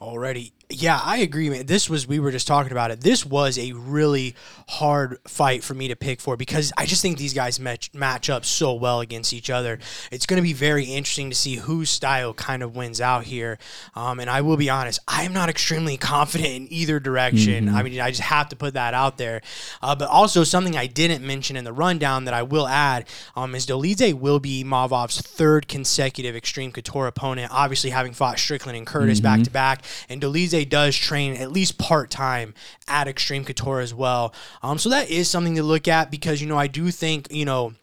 already. 0.00 0.52
Yeah, 0.68 1.00
I 1.00 1.18
agree, 1.18 1.48
man. 1.48 1.66
This 1.66 1.88
was 1.88 2.08
we 2.08 2.18
were 2.18 2.32
just 2.32 2.48
talking 2.48 2.72
about 2.72 2.90
it. 2.90 3.00
This 3.00 3.24
was 3.24 3.56
a 3.56 3.70
really 3.72 4.34
hard 4.68 5.18
fight 5.28 5.62
for 5.62 5.74
me 5.74 5.86
to 5.86 5.94
pick 5.94 6.20
for 6.20 6.36
because 6.36 6.72
I 6.76 6.86
just 6.86 7.02
think 7.02 7.18
these 7.18 7.32
guys 7.32 7.60
match 7.60 7.94
match 7.94 8.28
up 8.28 8.44
so 8.44 8.74
well 8.74 8.98
against 8.98 9.32
each 9.32 9.48
other. 9.48 9.78
It's 10.10 10.26
going 10.26 10.38
to 10.38 10.42
be 10.42 10.52
very 10.52 10.84
interesting 10.84 11.30
to 11.30 11.36
see 11.36 11.54
whose 11.54 11.88
style 11.88 12.34
kind 12.34 12.64
of 12.64 12.74
wins 12.74 13.00
out 13.00 13.24
here. 13.24 13.58
Um, 13.94 14.18
and 14.18 14.28
I 14.28 14.40
will 14.40 14.56
be 14.56 14.68
honest, 14.68 14.98
I 15.06 15.22
am 15.22 15.32
not 15.32 15.48
extremely 15.48 15.96
confident 15.96 16.50
in 16.50 16.72
either 16.72 16.98
direction. 16.98 17.68
I 17.68 17.84
mean, 17.84 18.00
I 18.00 18.10
just 18.10 18.22
have 18.22 18.48
to 18.48 18.56
put 18.56 18.74
that 18.74 18.92
out 18.92 19.18
there. 19.18 19.42
Uh, 19.80 19.94
but 19.94 20.08
also 20.08 20.42
something 20.42 20.76
I 20.76 20.88
didn't 20.88 21.24
mention 21.24 21.56
in 21.56 21.62
the 21.62 21.72
rundown 21.72 22.24
that 22.24 22.34
I 22.34 22.42
will 22.42 22.66
add 22.66 23.06
um, 23.36 23.54
is 23.54 23.66
Dolidze 23.66 24.14
will 24.14 24.40
be 24.40 24.64
Mavov's 24.64 25.20
third 25.20 25.68
consecutive 25.68 26.34
Extreme 26.34 26.72
Couture 26.72 27.06
opponent. 27.06 27.52
Obviously, 27.52 27.90
having 27.90 28.12
fought 28.12 28.40
Strickland 28.40 28.76
and 28.76 28.86
Curtis 28.86 29.20
back 29.20 29.42
to 29.44 29.50
back, 29.50 29.84
and 30.08 30.20
Dolidze 30.20 30.55
does 30.64 30.96
train 30.96 31.34
at 31.34 31.52
least 31.52 31.78
part 31.78 32.10
time 32.10 32.54
at 32.88 33.08
Extreme 33.08 33.44
Couture 33.44 33.80
as 33.80 33.94
well. 33.94 34.34
Um, 34.62 34.78
so 34.78 34.88
that 34.90 35.10
is 35.10 35.28
something 35.28 35.56
to 35.56 35.62
look 35.62 35.88
at 35.88 36.10
because 36.10 36.40
you 36.40 36.48
know 36.48 36.58
I 36.58 36.66
do 36.66 36.90
think 36.90 37.28
you 37.30 37.44
know 37.44 37.74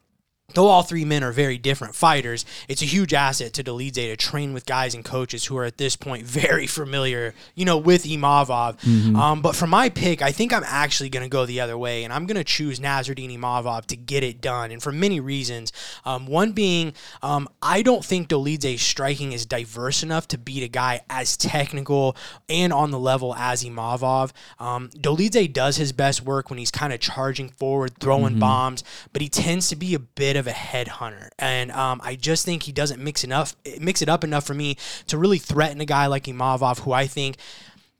though 0.53 0.67
all 0.67 0.83
three 0.83 1.05
men 1.05 1.23
are 1.23 1.31
very 1.31 1.57
different 1.57 1.95
fighters, 1.95 2.45
it's 2.67 2.81
a 2.81 2.85
huge 2.85 3.13
asset 3.13 3.53
to 3.53 3.63
Dolidze 3.63 3.93
to 3.93 4.15
train 4.17 4.53
with 4.53 4.65
guys 4.65 4.93
and 4.95 5.03
coaches 5.03 5.45
who 5.45 5.57
are 5.57 5.65
at 5.65 5.77
this 5.77 5.95
point 5.95 6.25
very 6.25 6.67
familiar, 6.67 7.33
you 7.55 7.65
know, 7.65 7.77
with 7.77 8.03
Imavov. 8.03 8.83
Um, 9.15 9.41
but 9.41 9.55
for 9.55 9.67
my 9.67 9.89
pick, 9.89 10.21
I 10.21 10.31
think 10.31 10.53
I'm 10.53 10.63
actually 10.65 11.09
going 11.09 11.23
to 11.23 11.29
go 11.29 11.45
the 11.45 11.61
other 11.61 11.77
way, 11.77 12.03
and 12.03 12.13
I'm 12.13 12.25
going 12.25 12.37
to 12.37 12.43
choose 12.43 12.79
Nazardine 12.79 13.31
Imavov 13.31 13.85
to 13.87 13.95
get 13.95 14.23
it 14.23 14.41
done, 14.41 14.71
and 14.71 14.81
for 14.81 14.91
many 14.91 15.19
reasons. 15.19 15.71
Um, 16.05 16.25
one 16.27 16.51
being, 16.51 16.93
um, 17.21 17.47
I 17.61 17.81
don't 17.81 18.03
think 18.03 18.27
Dolidze's 18.29 18.81
striking 18.81 19.31
is 19.31 19.45
diverse 19.45 20.03
enough 20.03 20.27
to 20.29 20.37
beat 20.37 20.63
a 20.63 20.67
guy 20.67 21.01
as 21.09 21.37
technical 21.37 22.15
and 22.49 22.73
on 22.73 22.91
the 22.91 22.99
level 22.99 23.35
as 23.35 23.63
Imavov. 23.63 24.31
Um, 24.59 24.89
Dolidze 24.89 25.51
does 25.51 25.77
his 25.77 25.91
best 25.91 26.21
work 26.23 26.49
when 26.49 26.59
he's 26.59 26.71
kind 26.71 26.93
of 26.93 26.99
charging 26.99 27.49
forward, 27.49 27.97
throwing 27.99 28.39
bombs, 28.39 28.83
but 29.11 29.21
he 29.21 29.29
tends 29.29 29.69
to 29.69 29.75
be 29.75 29.93
a 29.93 29.99
bit 29.99 30.35
of 30.35 30.42
a 30.47 30.51
headhunter, 30.51 31.29
and 31.39 31.71
um, 31.71 32.01
I 32.03 32.15
just 32.15 32.45
think 32.45 32.63
he 32.63 32.71
doesn't 32.71 33.01
mix 33.03 33.23
enough, 33.23 33.55
mix 33.79 34.01
it 34.01 34.09
up 34.09 34.23
enough 34.23 34.45
for 34.45 34.53
me 34.53 34.77
to 35.07 35.17
really 35.17 35.37
threaten 35.37 35.81
a 35.81 35.85
guy 35.85 36.07
like 36.07 36.25
Imavov, 36.25 36.79
who 36.79 36.91
I 36.91 37.07
think 37.07 37.37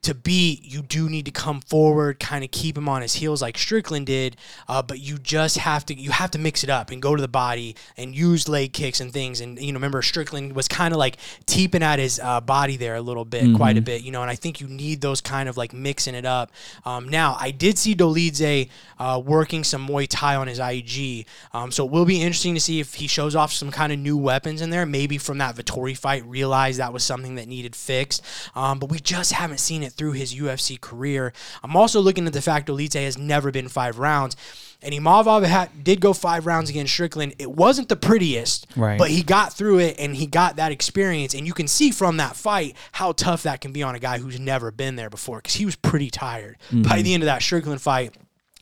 to 0.04 0.14
beat, 0.14 0.64
you 0.64 0.82
do 0.82 1.10
need 1.10 1.26
to 1.26 1.32
come 1.32 1.62
forward, 1.62 2.20
kind 2.20 2.44
of 2.44 2.52
keep 2.52 2.78
him 2.78 2.88
on 2.88 3.02
his 3.02 3.16
heels 3.16 3.42
like 3.42 3.58
Strickland 3.58 4.06
did. 4.06 4.38
Uh, 4.68 4.82
but 4.82 5.00
you 5.00 5.18
just 5.18 5.58
have 5.58 5.86
to 5.88 5.94
you 5.94 6.12
have 6.12 6.32
to 6.32 6.40
mix 6.40 6.64
it 6.64 6.70
up 6.70 6.92
and 6.92 7.02
go 7.02 7.16
to 7.16 7.22
the 7.22 7.28
body 7.28 7.76
and 7.98 8.16
use 8.16 8.48
leg 8.48 8.74
kicks 8.74 9.00
and 9.00 9.12
things. 9.12 9.42
And 9.42 9.60
you 9.60 9.72
know, 9.72 9.78
remember 9.78 10.02
Strickland 10.02 10.56
was 10.56 10.68
kind 10.68 10.94
of 10.94 10.98
like 10.98 11.18
teeping 11.46 11.82
at 11.82 12.00
his 12.00 12.20
uh, 12.20 12.42
body 12.42 12.78
there 12.78 12.96
a 12.96 13.02
little 13.02 13.26
bit, 13.26 13.56
quite 13.56 13.78
a 13.78 13.82
bit. 13.82 14.04
You 14.04 14.12
know, 14.12 14.22
and 14.22 14.30
I 14.30 14.36
think 14.36 14.60
you 14.60 14.68
need 14.68 15.02
those 15.02 15.22
kind 15.22 15.48
of 15.48 15.58
like 15.58 15.74
mixing 15.74 16.16
it 16.16 16.26
up. 16.26 16.52
Um, 16.86 17.08
now, 17.08 17.38
I 17.40 17.52
did 17.52 17.78
see 17.78 17.96
Dolidze 17.96 18.70
uh, 19.00 19.22
working 19.26 19.64
some 19.64 19.88
Muay 19.88 20.08
Thai 20.10 20.36
on 20.36 20.48
his 20.48 20.60
IG, 20.60 21.26
um, 21.54 21.72
so 21.72 21.86
it 21.86 21.92
will 21.92 22.06
be 22.06 22.22
interesting 22.22 22.54
to 22.56 22.60
see 22.60 22.80
if 22.80 22.96
he 22.96 23.08
shows 23.08 23.36
off 23.36 23.54
some 23.54 23.72
kind 23.72 23.94
of 23.94 24.00
new 24.00 24.18
weapons 24.18 24.62
in 24.62 24.70
there. 24.70 24.86
Maybe 24.86 25.18
from 25.18 25.38
that 25.38 25.56
Vettori 25.56 25.98
fight, 25.98 26.26
realize 26.26 26.78
that 26.78 26.92
was 26.92 27.04
something 27.04 27.36
that 27.36 27.48
needed 27.48 27.76
fixed. 27.76 28.22
Um, 28.56 28.80
but 28.80 28.90
we 28.90 29.00
just 29.00 29.32
haven't 29.32 29.60
seen 29.60 29.82
it 29.84 29.93
through 29.94 30.14
his 30.14 30.36
UFC 30.36 30.80
career. 30.80 31.34
I'm 31.64 31.76
also 31.76 32.00
looking 32.02 32.28
at 32.28 32.34
the 32.34 32.42
fact 32.42 32.68
Dolidze 32.68 33.04
has 33.04 33.18
never 33.18 33.52
been 33.52 33.68
five 33.68 34.00
rounds. 34.00 34.36
And 34.82 34.94
Imavov 34.94 35.46
had, 35.46 35.84
did 35.84 36.02
go 36.02 36.12
five 36.12 36.46
rounds 36.46 36.70
against 36.70 36.92
Strickland. 36.92 37.36
It 37.40 37.50
wasn't 37.50 37.88
the 37.88 37.96
prettiest, 37.96 38.68
Right. 38.76 39.00
but 39.00 39.10
he 39.10 39.24
got 39.24 39.54
through 39.54 39.80
it 39.80 39.96
and 39.98 40.16
he 40.16 40.28
got 40.28 40.58
that 40.58 40.74
experience. 40.74 41.34
And 41.34 41.48
you 41.48 41.54
can 41.54 41.70
see 41.70 41.92
from 41.92 42.18
that 42.18 42.36
fight 42.36 42.76
how 42.92 43.14
tough 43.14 43.44
that 43.44 43.62
can 43.62 43.72
be 43.72 43.82
on 43.82 43.96
a 43.96 44.00
guy 44.00 44.18
who's 44.18 44.40
never 44.40 44.72
been 44.72 44.98
there 44.98 45.10
before 45.10 45.38
because 45.38 45.56
he 45.56 45.66
was 45.66 45.78
pretty 45.78 46.10
tired 46.10 46.58
by 46.70 46.76
mm-hmm. 46.76 47.02
the 47.02 47.14
end 47.14 47.24
of 47.24 47.28
that 47.28 47.42
Strickland 47.42 47.82
fight. 47.82 48.14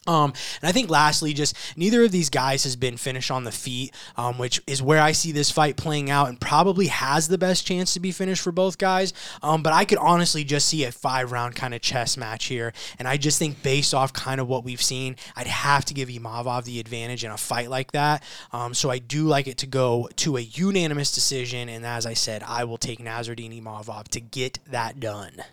Um, 0.07 0.33
and 0.61 0.67
I 0.67 0.71
think 0.71 0.89
lastly, 0.89 1.31
just 1.31 1.55
neither 1.77 2.03
of 2.03 2.11
these 2.11 2.31
guys 2.31 2.63
has 2.63 2.75
been 2.75 2.97
finished 2.97 3.29
on 3.29 3.43
the 3.43 3.51
feet, 3.51 3.93
um, 4.17 4.39
which 4.39 4.59
is 4.65 4.81
where 4.81 4.99
I 4.99 5.11
see 5.11 5.31
this 5.31 5.51
fight 5.51 5.77
playing 5.77 6.09
out 6.09 6.27
and 6.27 6.41
probably 6.41 6.87
has 6.87 7.27
the 7.27 7.37
best 7.37 7.67
chance 7.67 7.93
to 7.93 7.99
be 7.99 8.11
finished 8.11 8.41
for 8.41 8.51
both 8.51 8.79
guys. 8.79 9.13
Um, 9.43 9.61
but 9.61 9.73
I 9.73 9.85
could 9.85 9.99
honestly 9.99 10.43
just 10.43 10.67
see 10.67 10.85
a 10.85 10.91
five 10.91 11.31
round 11.31 11.55
kind 11.55 11.75
of 11.75 11.81
chess 11.81 12.17
match 12.17 12.45
here. 12.45 12.73
And 12.97 13.07
I 13.07 13.17
just 13.17 13.37
think 13.37 13.61
based 13.61 13.93
off 13.93 14.11
kind 14.11 14.41
of 14.41 14.47
what 14.47 14.63
we've 14.63 14.81
seen, 14.81 15.17
I'd 15.35 15.45
have 15.45 15.85
to 15.85 15.93
give 15.93 16.09
Imavov 16.09 16.63
the 16.63 16.79
advantage 16.79 17.23
in 17.23 17.29
a 17.29 17.37
fight 17.37 17.69
like 17.69 17.91
that. 17.91 18.23
Um, 18.51 18.73
so 18.73 18.89
I 18.89 18.97
do 18.97 19.25
like 19.25 19.47
it 19.47 19.59
to 19.59 19.67
go 19.67 20.09
to 20.15 20.37
a 20.37 20.41
unanimous 20.41 21.13
decision. 21.13 21.69
And 21.69 21.85
as 21.85 22.07
I 22.07 22.15
said, 22.15 22.41
I 22.41 22.63
will 22.63 22.79
take 22.79 22.97
Nasruddin 22.97 23.61
Imavov 23.61 24.07
to 24.09 24.19
get 24.19 24.57
that 24.71 24.99
done. 24.99 25.43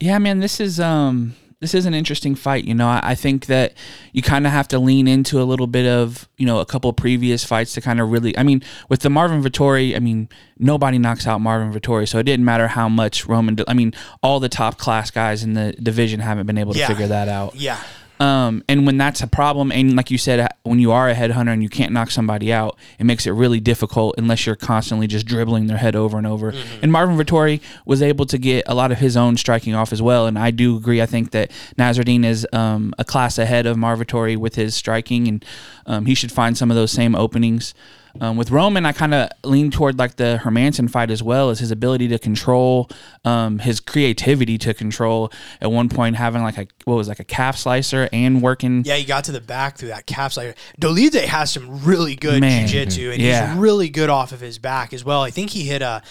Yeah, 0.00 0.18
man, 0.18 0.40
this 0.40 0.58
is 0.58 0.80
um 0.80 1.36
this 1.60 1.74
is 1.74 1.86
an 1.86 1.94
interesting 1.94 2.34
fight. 2.34 2.64
You 2.64 2.74
know, 2.74 2.88
I, 2.88 3.00
I 3.02 3.14
think 3.14 3.46
that 3.46 3.74
you 4.12 4.20
kind 4.22 4.46
of 4.46 4.52
have 4.52 4.68
to 4.68 4.78
lean 4.78 5.08
into 5.08 5.40
a 5.40 5.44
little 5.44 5.66
bit 5.66 5.86
of 5.86 6.28
you 6.36 6.46
know 6.46 6.58
a 6.60 6.66
couple 6.66 6.92
previous 6.92 7.44
fights 7.44 7.72
to 7.74 7.80
kind 7.80 8.00
of 8.00 8.10
really. 8.10 8.36
I 8.36 8.42
mean, 8.42 8.62
with 8.88 9.00
the 9.00 9.10
Marvin 9.10 9.42
Vettori, 9.42 9.96
I 9.96 9.98
mean 9.98 10.28
nobody 10.58 10.98
knocks 10.98 11.26
out 11.26 11.40
Marvin 11.40 11.72
Vettori, 11.72 12.08
so 12.08 12.18
it 12.18 12.24
didn't 12.24 12.44
matter 12.44 12.68
how 12.68 12.88
much 12.88 13.26
Roman. 13.26 13.56
I 13.66 13.74
mean, 13.74 13.92
all 14.22 14.40
the 14.40 14.48
top 14.48 14.78
class 14.78 15.10
guys 15.10 15.42
in 15.42 15.54
the 15.54 15.72
division 15.72 16.20
haven't 16.20 16.46
been 16.46 16.58
able 16.58 16.72
to 16.74 16.78
Yeah. 16.78 16.88
figure 16.88 17.06
that 17.08 17.28
out. 17.28 17.54
Yeah. 17.56 17.78
Um, 18.24 18.64
and 18.70 18.86
when 18.86 18.96
that's 18.96 19.20
a 19.20 19.26
problem, 19.26 19.70
and 19.70 19.96
like 19.96 20.10
you 20.10 20.16
said, 20.16 20.48
when 20.62 20.78
you 20.78 20.92
are 20.92 21.10
a 21.10 21.14
headhunter 21.14 21.52
and 21.52 21.62
you 21.62 21.68
can't 21.68 21.92
knock 21.92 22.10
somebody 22.10 22.54
out, 22.54 22.78
it 22.98 23.04
makes 23.04 23.26
it 23.26 23.32
really 23.32 23.60
difficult 23.60 24.14
unless 24.16 24.46
you're 24.46 24.56
constantly 24.56 25.06
just 25.06 25.26
dribbling 25.26 25.66
their 25.66 25.76
head 25.76 25.94
over 25.94 26.16
and 26.16 26.26
over. 26.26 26.54
And 26.80 26.90
Marvin 26.90 27.18
Vettori 27.18 27.60
was 27.84 28.00
able 28.00 28.24
to 28.24 28.38
get 28.38 28.64
a 28.66 28.74
lot 28.74 28.92
of 28.92 28.98
his 28.98 29.14
own 29.14 29.36
striking 29.36 29.74
off 29.74 29.92
as 29.92 30.00
well. 30.00 30.26
And 30.26 30.38
I 30.38 30.52
do 30.52 30.74
agree. 30.74 31.02
I 31.02 31.06
think 31.06 31.32
that 31.32 31.50
Nazardine 31.76 32.24
is 32.24 32.46
um, 32.50 32.94
a 32.98 33.04
class 33.04 33.36
ahead 33.36 33.66
of 33.66 33.76
Marvin 33.76 34.06
Vettori 34.06 34.38
with 34.38 34.54
his 34.54 34.74
striking, 34.74 35.28
and 35.28 35.44
um, 35.84 36.06
he 36.06 36.14
should 36.14 36.32
find 36.32 36.56
some 36.56 36.70
of 36.70 36.76
those 36.76 36.92
same 36.92 37.14
openings. 37.14 37.74
Um, 38.20 38.36
with 38.36 38.50
Roman, 38.50 38.86
I 38.86 38.92
kind 38.92 39.12
of 39.12 39.28
lean 39.42 39.70
toward 39.70 39.98
like 39.98 40.16
the 40.16 40.40
Hermansson 40.42 40.88
fight 40.88 41.10
as 41.10 41.22
well 41.22 41.50
as 41.50 41.58
his 41.58 41.70
ability 41.72 42.06
to 42.08 42.18
control, 42.18 42.88
um, 43.24 43.58
his 43.58 43.80
creativity 43.80 44.56
to 44.58 44.72
control. 44.72 45.32
At 45.60 45.72
one 45.72 45.88
point, 45.88 46.14
having 46.16 46.42
like 46.42 46.56
a 46.56 46.66
what 46.84 46.94
was 46.94 47.08
like 47.08 47.18
a 47.20 47.24
calf 47.24 47.56
slicer 47.56 48.08
and 48.12 48.40
working. 48.40 48.84
Yeah, 48.84 48.96
he 48.96 49.04
got 49.04 49.24
to 49.24 49.32
the 49.32 49.40
back 49.40 49.76
through 49.78 49.88
that 49.88 50.06
calf 50.06 50.34
slicer. 50.34 50.54
Dolidze 50.80 51.24
has 51.24 51.50
some 51.52 51.82
really 51.84 52.14
good 52.14 52.40
Man. 52.40 52.68
jiu-jitsu, 52.68 53.10
and 53.10 53.20
Yeah. 53.20 53.48
he's 53.48 53.58
really 53.58 53.88
good 53.88 54.10
off 54.10 54.30
of 54.32 54.40
his 54.40 54.58
back 54.58 54.92
as 54.92 55.04
well. 55.04 55.22
I 55.22 55.30
think 55.30 55.50
he 55.50 55.64
hit 55.64 55.82
a. 55.82 56.02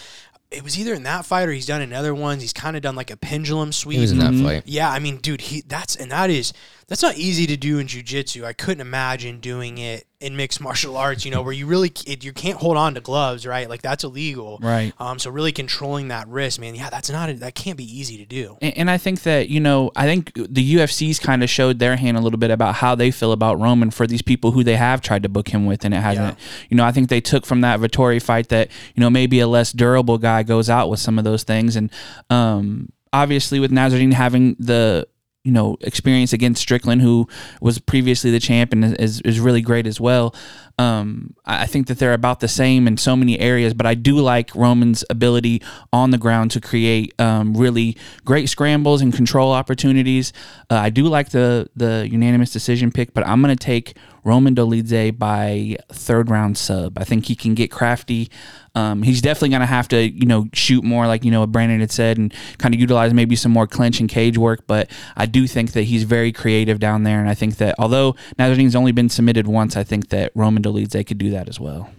It 0.51 0.63
was 0.63 0.77
either 0.77 0.93
in 0.93 1.01
that 1.03 1.25
fight 1.25 1.49
or 1.49 1.51
he's 1.51 1.65
done 1.65 1.81
in 1.81 1.93
other 1.93 2.13
ones. 2.13 2.43
He's 2.43 2.53
kind 2.53 2.75
of 2.75 2.83
done 2.83 2.95
like 2.95 3.09
a 3.09 3.17
pendulum 3.17 3.71
sweep. 3.71 3.95
He 3.95 4.01
was 4.01 4.11
in 4.11 4.19
that 4.19 4.35
fight. 4.35 4.63
Yeah, 4.67 4.91
I 4.91 4.99
mean, 4.99 5.17
dude, 5.17 5.41
he 5.41 5.61
that's 5.61 5.95
and 5.95 6.11
that 6.11 6.29
is 6.29 6.53
that's 6.87 7.01
not 7.01 7.17
easy 7.17 7.47
to 7.47 7.57
do 7.57 7.79
in 7.79 7.87
jujitsu. 7.87 8.43
I 8.43 8.53
couldn't 8.53 8.81
imagine 8.81 9.39
doing 9.39 9.79
it 9.79 10.05
in 10.23 10.35
mixed 10.35 10.61
martial 10.61 10.97
arts. 10.97 11.25
You 11.25 11.31
know, 11.31 11.41
where 11.41 11.53
you 11.53 11.67
really 11.67 11.91
it, 12.07 12.23
you 12.23 12.33
can't 12.33 12.57
hold 12.57 12.77
on 12.77 12.95
to 12.95 13.01
gloves, 13.01 13.45
right? 13.45 13.69
Like 13.69 13.81
that's 13.81 14.03
illegal, 14.03 14.59
Right. 14.61 14.93
Um, 14.99 15.19
so 15.19 15.29
really 15.29 15.51
controlling 15.51 16.07
that 16.07 16.27
wrist, 16.27 16.59
man. 16.59 16.75
Yeah, 16.75 16.89
that's 16.89 17.09
not 17.09 17.29
a, 17.29 17.33
that 17.35 17.55
can't 17.55 17.77
be 17.77 17.83
easy 17.83 18.17
to 18.17 18.25
do. 18.25 18.57
And, 18.61 18.77
and 18.77 18.91
I 18.91 18.97
think 18.97 19.23
that 19.23 19.49
you 19.49 19.59
know, 19.59 19.91
I 19.95 20.05
think 20.05 20.33
the 20.33 20.75
UFC's 20.75 21.19
kind 21.19 21.43
of 21.43 21.49
showed 21.49 21.79
their 21.79 21.95
hand 21.97 22.17
a 22.17 22.21
little 22.21 22.39
bit 22.39 22.51
about 22.51 22.75
how 22.75 22.95
they 22.95 23.11
feel 23.11 23.31
about 23.31 23.59
Roman 23.59 23.91
for 23.91 24.07
these 24.07 24.21
people 24.21 24.51
who 24.51 24.63
they 24.63 24.75
have 24.75 25.01
tried 25.01 25.23
to 25.23 25.29
book 25.29 25.49
him 25.49 25.65
with, 25.65 25.85
and 25.85 25.93
it 25.93 25.97
hasn't. 25.97 26.37
You 26.69 26.77
know, 26.77 26.85
I 26.85 26.91
think 26.91 27.09
they 27.09 27.21
took 27.21 27.45
from 27.45 27.61
that 27.61 27.79
Vettori 27.79 28.21
fight 28.21 28.49
that 28.49 28.69
you 28.95 29.01
know 29.01 29.09
maybe 29.09 29.39
a 29.39 29.47
less 29.47 29.71
durable 29.71 30.17
guy 30.17 30.43
goes 30.43 30.69
out 30.69 30.89
with 30.89 30.99
some 30.99 31.17
of 31.17 31.25
those 31.25 31.43
things, 31.43 31.75
and 31.75 31.91
um, 32.29 32.91
obviously 33.11 33.59
with 33.59 33.71
Nazardine 33.71 34.11
having 34.11 34.55
the 34.59 35.07
you 35.43 35.51
know 35.51 35.77
experience 35.81 36.33
against 36.33 36.61
Strickland, 36.61 37.01
who 37.01 37.27
was 37.61 37.77
previously 37.79 38.31
the 38.31 38.39
champ 38.39 38.71
and 38.71 38.97
is 38.99 39.21
is 39.21 39.39
really 39.39 39.61
great 39.61 39.85
as 39.85 39.99
well. 39.99 40.33
Um, 40.79 41.35
I 41.45 41.67
think 41.67 41.87
that 41.87 41.99
they're 41.99 42.13
about 42.13 42.39
the 42.39 42.47
same 42.47 42.87
in 42.87 42.97
so 42.97 43.15
many 43.15 43.39
areas, 43.39 43.73
but 43.73 43.85
I 43.85 43.93
do 43.93 44.15
like 44.19 44.55
Roman's 44.55 45.03
ability 45.09 45.61
on 45.91 46.09
the 46.11 46.17
ground 46.17 46.51
to 46.51 46.61
create 46.61 47.13
um, 47.19 47.55
really 47.55 47.95
great 48.25 48.49
scrambles 48.49 49.01
and 49.01 49.13
control 49.13 49.51
opportunities. 49.51 50.33
Uh, 50.69 50.75
I 50.75 50.89
do 50.89 51.03
like 51.03 51.29
the 51.29 51.69
the 51.75 52.07
unanimous 52.09 52.51
decision 52.51 52.91
pick, 52.91 53.13
but 53.13 53.27
I'm 53.27 53.41
going 53.41 53.55
to 53.55 53.63
take 53.63 53.95
Roman 54.23 54.55
Dolidze 54.55 55.17
by 55.17 55.77
third 55.89 56.29
round 56.29 56.57
sub. 56.57 56.97
I 56.97 57.03
think 57.03 57.25
he 57.25 57.35
can 57.35 57.53
get 57.53 57.71
crafty. 57.71 58.29
Um, 58.75 59.03
he's 59.03 59.21
definitely 59.21 59.49
going 59.49 59.61
to 59.61 59.67
have 59.67 59.87
to, 59.89 60.09
you 60.09 60.25
know, 60.25 60.47
shoot 60.53 60.83
more, 60.83 61.07
like 61.07 61.23
you 61.23 61.31
know 61.31 61.45
Brandon 61.45 61.79
had 61.79 61.91
said, 61.91 62.17
and 62.17 62.33
kind 62.57 62.73
of 62.73 62.81
utilize 62.81 63.13
maybe 63.13 63.35
some 63.35 63.51
more 63.51 63.67
clinch 63.67 63.99
and 63.99 64.09
cage 64.09 64.37
work. 64.37 64.65
But 64.65 64.89
I 65.15 65.25
do 65.25 65.47
think 65.47 65.73
that 65.73 65.83
he's 65.83 66.03
very 66.03 66.31
creative 66.31 66.79
down 66.79 67.03
there, 67.03 67.19
and 67.19 67.29
I 67.29 67.33
think 67.33 67.57
that 67.57 67.75
although 67.77 68.15
Nazarine's 68.37 68.75
only 68.75 68.91
been 68.91 69.09
submitted 69.09 69.47
once, 69.47 69.75
I 69.75 69.83
think 69.83 70.09
that 70.09 70.31
Roman 70.35 70.63
Dolidze 70.63 71.05
could 71.05 71.17
do 71.17 71.31
that 71.31 71.49
as 71.49 71.59
well. 71.59 71.89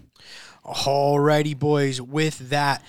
Alrighty, 0.64 1.58
boys. 1.58 2.00
With 2.00 2.50
that, 2.50 2.82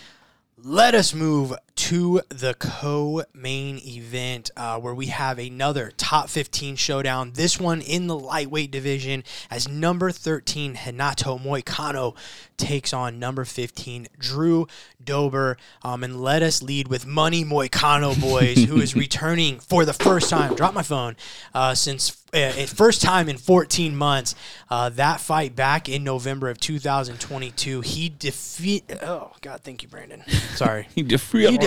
let 0.58 0.96
us 0.96 1.14
move 1.14 1.54
to 1.76 2.22
the 2.30 2.54
co-main 2.54 3.80
event 3.86 4.50
uh, 4.56 4.80
where 4.80 4.94
we 4.94 5.08
have 5.08 5.38
another 5.38 5.92
top 5.98 6.30
15 6.30 6.76
showdown. 6.78 7.32
This 7.34 7.60
one 7.60 7.82
in 7.82 8.08
the 8.08 8.18
lightweight 8.18 8.72
division 8.72 9.24
as 9.52 9.68
number 9.68 10.12
13 10.12 10.80
Renato 10.86 11.38
Moicano 11.38 12.16
takes 12.58 12.94
on 12.94 13.20
number 13.20 13.44
15 13.44 14.08
Drew 14.18 14.68
Dober. 15.04 15.58
Um, 15.84 16.04
and 16.04 16.22
let 16.22 16.42
us 16.42 16.62
lead 16.62 16.88
with 16.88 17.06
Money 17.06 17.44
Moicano, 17.44 18.20
boys, 18.20 18.64
who 18.64 18.80
is 18.80 18.96
returning 18.96 19.60
for 19.60 19.86
the 19.86 19.94
first 19.94 20.30
time. 20.30 20.56
Drop 20.56 20.74
my 20.74 20.84
phone 20.84 21.16
uh, 21.54 21.76
since 21.76 22.24
uh, 22.34 22.52
first 22.68 23.02
time 23.02 23.30
in 23.30 23.38
14 23.38 23.96
months. 23.96 24.36
Uh, 24.70 24.90
that 24.90 25.20
fight 25.20 25.56
back 25.56 25.88
in 25.88 26.04
November 26.04 26.50
of 26.50 26.60
2022, 26.60 27.82
he 27.82 28.10
defeat. 28.10 28.92
Oh 29.02 29.32
God, 29.42 29.62
thank 29.62 29.84
you, 29.84 29.90
Brandon. 29.90 30.24
Sorry. 30.56 30.88
He 30.96 31.04
defeated. 31.04 31.65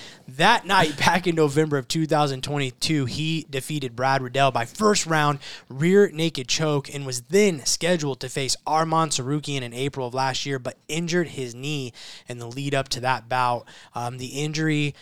that 0.28 0.66
night 0.66 0.96
back 0.96 1.26
in 1.26 1.34
November 1.34 1.78
of 1.78 1.88
2022, 1.88 3.04
he 3.06 3.46
defeated 3.48 3.96
Brad 3.96 4.22
Riddell 4.22 4.50
by 4.50 4.64
first 4.64 5.06
round 5.06 5.38
rear 5.68 6.10
naked 6.10 6.48
choke 6.48 6.92
and 6.92 7.06
was 7.06 7.22
then 7.22 7.64
scheduled 7.64 8.20
to 8.20 8.28
face 8.28 8.56
Arman 8.66 9.08
Tsarukyan 9.08 9.62
in 9.62 9.72
April 9.72 10.06
of 10.06 10.14
last 10.14 10.46
year, 10.46 10.58
but 10.58 10.76
injured 10.88 11.28
his 11.28 11.54
knee 11.54 11.92
in 12.28 12.38
the 12.38 12.46
lead 12.46 12.74
up 12.74 12.88
to 12.90 13.00
that 13.00 13.28
bout. 13.28 13.66
Um, 13.94 14.18
the 14.18 14.26
injury 14.42 14.94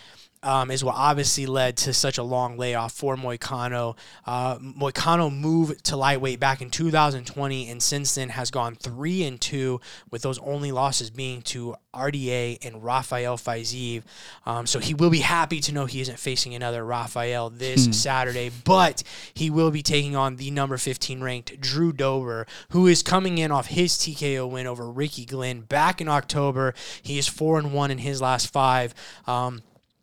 um, 0.42 0.70
is 0.70 0.84
what 0.84 0.94
obviously 0.96 1.46
led 1.46 1.76
to 1.78 1.92
such 1.92 2.18
a 2.18 2.22
long 2.22 2.56
layoff 2.56 2.92
for 2.92 3.16
Moicano. 3.16 3.96
Uh, 4.26 4.58
Moicano 4.58 5.34
moved 5.34 5.84
to 5.84 5.96
lightweight 5.96 6.40
back 6.40 6.62
in 6.62 6.70
2020, 6.70 7.68
and 7.70 7.82
since 7.82 8.14
then 8.14 8.30
has 8.30 8.50
gone 8.50 8.74
three 8.74 9.24
and 9.24 9.40
two, 9.40 9.80
with 10.10 10.22
those 10.22 10.38
only 10.40 10.72
losses 10.72 11.10
being 11.10 11.42
to 11.42 11.74
RDA 11.94 12.64
and 12.64 12.82
Rafael 12.84 13.36
Fiziev. 13.36 14.02
Um, 14.46 14.66
so 14.66 14.78
he 14.78 14.94
will 14.94 15.10
be 15.10 15.20
happy 15.20 15.60
to 15.60 15.72
know 15.72 15.86
he 15.86 16.00
isn't 16.00 16.18
facing 16.18 16.54
another 16.54 16.84
Rafael 16.84 17.50
this 17.50 17.88
Saturday, 18.00 18.50
but 18.64 19.02
he 19.34 19.50
will 19.50 19.70
be 19.70 19.82
taking 19.82 20.14
on 20.14 20.36
the 20.36 20.50
number 20.50 20.76
15 20.76 21.22
ranked 21.22 21.60
Drew 21.60 21.92
Dober, 21.92 22.46
who 22.70 22.86
is 22.86 23.02
coming 23.02 23.38
in 23.38 23.50
off 23.50 23.66
his 23.66 23.94
TKO 23.94 24.48
win 24.48 24.66
over 24.66 24.90
Ricky 24.90 25.24
Glenn 25.24 25.62
back 25.62 26.00
in 26.00 26.08
October. 26.08 26.74
He 27.02 27.18
is 27.18 27.26
four 27.26 27.58
and 27.58 27.72
one 27.72 27.90
in 27.90 27.98
his 27.98 28.20
last 28.20 28.52
five. 28.52 28.94
Um, 29.26 29.62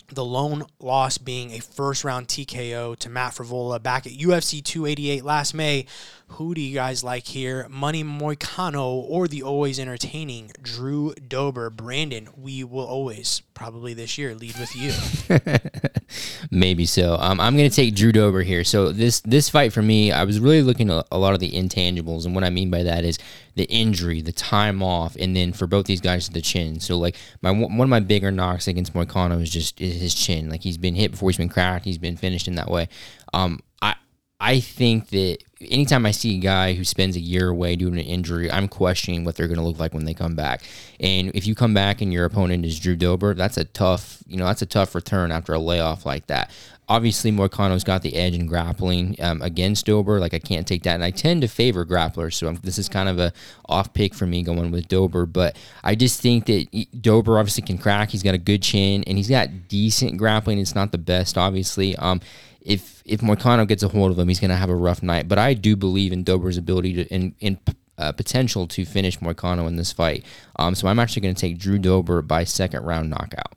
the 0.09 0.23
lone 0.23 0.65
loss 0.79 1.17
being 1.17 1.51
a 1.51 1.59
first 1.59 2.03
round 2.03 2.27
TKO 2.27 2.97
to 2.97 3.09
Matt 3.09 3.33
Frevola 3.33 3.81
back 3.81 4.05
at 4.05 4.13
UFC 4.13 4.63
288 4.63 5.23
last 5.23 5.53
May. 5.53 5.85
Who 6.27 6.53
do 6.53 6.59
you 6.61 6.73
guys 6.73 7.03
like 7.03 7.27
here? 7.27 7.67
Money 7.69 8.03
Moicano 8.03 9.05
or 9.07 9.27
the 9.27 9.43
always 9.43 9.79
entertaining 9.79 10.51
Drew 10.61 11.13
Dober? 11.13 11.69
Brandon, 11.69 12.27
we 12.35 12.63
will 12.63 12.85
always, 12.85 13.41
probably 13.53 13.93
this 13.93 14.17
year, 14.17 14.35
lead 14.35 14.55
with 14.57 14.75
you. 14.75 14.91
Maybe 16.51 16.85
so. 16.85 17.15
Um, 17.19 17.39
I'm 17.39 17.55
going 17.55 17.69
to 17.69 17.75
take 17.75 17.95
Drew 17.95 18.11
Dober 18.11 18.41
here. 18.41 18.63
So 18.63 18.91
this 18.91 19.21
this 19.21 19.49
fight 19.49 19.71
for 19.71 19.81
me, 19.81 20.11
I 20.11 20.23
was 20.23 20.39
really 20.39 20.61
looking 20.61 20.89
at 20.89 21.07
a 21.11 21.17
lot 21.17 21.33
of 21.33 21.39
the 21.39 21.51
intangibles, 21.51 22.25
and 22.25 22.35
what 22.35 22.43
I 22.43 22.49
mean 22.49 22.69
by 22.69 22.83
that 22.83 23.05
is 23.05 23.17
the 23.55 23.65
injury, 23.65 24.21
the 24.21 24.31
time 24.31 24.83
off, 24.83 25.15
and 25.15 25.35
then 25.35 25.53
for 25.53 25.67
both 25.67 25.85
these 25.85 26.01
guys, 26.01 26.27
the 26.29 26.41
chin. 26.41 26.79
So 26.79 26.97
like 26.97 27.15
my 27.41 27.51
one 27.51 27.81
of 27.81 27.89
my 27.89 27.99
bigger 27.99 28.31
knocks 28.31 28.67
against 28.67 28.93
Moicano 28.93 29.41
is 29.41 29.49
just 29.49 29.79
is 29.79 30.01
his 30.01 30.13
chin. 30.13 30.49
Like 30.49 30.61
he's 30.61 30.77
been 30.77 30.95
hit 30.95 31.11
before 31.11 31.29
he's 31.29 31.37
been 31.37 31.49
cracked. 31.49 31.85
He's 31.85 31.97
been 31.97 32.17
finished 32.17 32.47
in 32.47 32.55
that 32.55 32.69
way. 32.69 32.89
Um, 33.33 33.59
I 33.81 33.95
I 34.39 34.59
think 34.59 35.09
that 35.09 35.37
anytime 35.61 36.05
I 36.05 36.11
see 36.11 36.37
a 36.37 36.39
guy 36.39 36.73
who 36.73 36.83
spends 36.83 37.15
a 37.15 37.21
year 37.21 37.49
away 37.49 37.75
to 37.77 37.87
an 37.87 37.97
injury, 37.97 38.51
I'm 38.51 38.67
questioning 38.67 39.23
what 39.23 39.35
they're 39.35 39.47
going 39.47 39.59
to 39.59 39.65
look 39.65 39.79
like 39.79 39.93
when 39.93 40.05
they 40.05 40.13
come 40.13 40.35
back. 40.35 40.63
And 40.99 41.31
if 41.33 41.47
you 41.47 41.55
come 41.55 41.73
back 41.73 42.01
and 42.01 42.11
your 42.11 42.25
opponent 42.25 42.65
is 42.65 42.79
Drew 42.79 42.97
Dober, 42.97 43.33
that's 43.33 43.57
a 43.57 43.63
tough, 43.63 44.21
you 44.27 44.37
know, 44.37 44.45
that's 44.45 44.61
a 44.61 44.65
tough 44.65 44.93
return 44.93 45.31
after 45.31 45.53
a 45.53 45.59
layoff 45.59 46.05
like 46.05 46.27
that. 46.27 46.51
Obviously, 46.87 47.31
Moicano's 47.31 47.83
got 47.83 48.03
the 48.03 48.15
edge 48.15 48.35
in 48.35 48.45
grappling 48.45 49.15
um, 49.19 49.41
against 49.41 49.87
Dober. 49.87 50.19
Like 50.19 50.35
I 50.35 50.39
can't 50.39 50.67
take 50.67 50.83
that, 50.83 50.93
and 50.93 51.03
I 51.03 51.09
tend 51.09 51.41
to 51.41 51.47
favor 51.47 51.83
grapplers. 51.83 52.35
So 52.35 52.47
I'm, 52.47 52.57
this 52.57 52.77
is 52.77 52.87
kind 52.87 53.09
of 53.09 53.17
a 53.17 53.33
off 53.67 53.91
pick 53.93 54.13
for 54.13 54.27
me 54.27 54.43
going 54.43 54.69
with 54.69 54.87
Dober. 54.87 55.25
But 55.25 55.57
I 55.83 55.95
just 55.95 56.21
think 56.21 56.45
that 56.45 56.67
Dober 57.01 57.39
obviously 57.39 57.63
can 57.63 57.79
crack. 57.79 58.11
He's 58.11 58.21
got 58.21 58.35
a 58.35 58.37
good 58.37 58.61
chin, 58.61 59.03
and 59.07 59.17
he's 59.17 59.29
got 59.29 59.67
decent 59.67 60.17
grappling. 60.17 60.59
It's 60.59 60.75
not 60.75 60.91
the 60.91 60.99
best, 60.99 61.39
obviously. 61.39 61.95
Um, 61.95 62.21
if 62.65 63.03
if 63.05 63.21
Moicano 63.21 63.67
gets 63.67 63.83
a 63.83 63.87
hold 63.87 64.11
of 64.11 64.19
him, 64.19 64.27
he's 64.27 64.39
going 64.39 64.49
to 64.49 64.57
have 64.57 64.69
a 64.69 64.75
rough 64.75 65.03
night. 65.03 65.27
But 65.27 65.37
I 65.37 65.53
do 65.53 65.75
believe 65.75 66.11
in 66.11 66.23
Dober's 66.23 66.57
ability 66.57 66.93
to 66.95 67.05
in 67.13 67.35
in 67.39 67.59
uh, 67.97 68.11
potential 68.11 68.67
to 68.67 68.83
finish 68.83 69.19
Moicano 69.19 69.67
in 69.67 69.77
this 69.77 69.93
fight. 69.93 70.25
Um, 70.57 70.75
so 70.75 70.87
I'm 70.87 70.99
actually 70.99 71.21
going 71.21 71.35
to 71.35 71.39
take 71.39 71.57
Drew 71.57 71.77
Dober 71.77 72.21
by 72.21 72.43
second 72.43 72.83
round 72.83 73.09
knockout. 73.09 73.53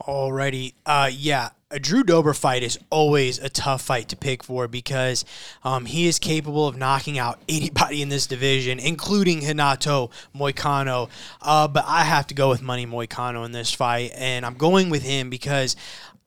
Alrighty. 0.00 0.74
Uh, 0.84 1.10
yeah, 1.12 1.50
a 1.70 1.78
Drew 1.78 2.02
Dober 2.02 2.34
fight 2.34 2.62
is 2.62 2.78
always 2.90 3.38
a 3.38 3.48
tough 3.48 3.82
fight 3.82 4.08
to 4.08 4.16
pick 4.16 4.42
for 4.42 4.66
because 4.66 5.24
um, 5.62 5.86
he 5.86 6.06
is 6.06 6.18
capable 6.18 6.66
of 6.66 6.76
knocking 6.76 7.18
out 7.18 7.40
anybody 7.48 8.02
in 8.02 8.08
this 8.08 8.26
division, 8.26 8.78
including 8.78 9.46
Renato 9.46 10.10
Moicano. 10.34 11.08
Uh, 11.40 11.68
but 11.68 11.84
I 11.86 12.04
have 12.04 12.26
to 12.28 12.34
go 12.34 12.48
with 12.48 12.62
Money 12.62 12.86
Moicano 12.86 13.44
in 13.44 13.52
this 13.52 13.72
fight, 13.72 14.12
and 14.14 14.44
I'm 14.44 14.54
going 14.54 14.90
with 14.90 15.02
him 15.02 15.30
because 15.30 15.76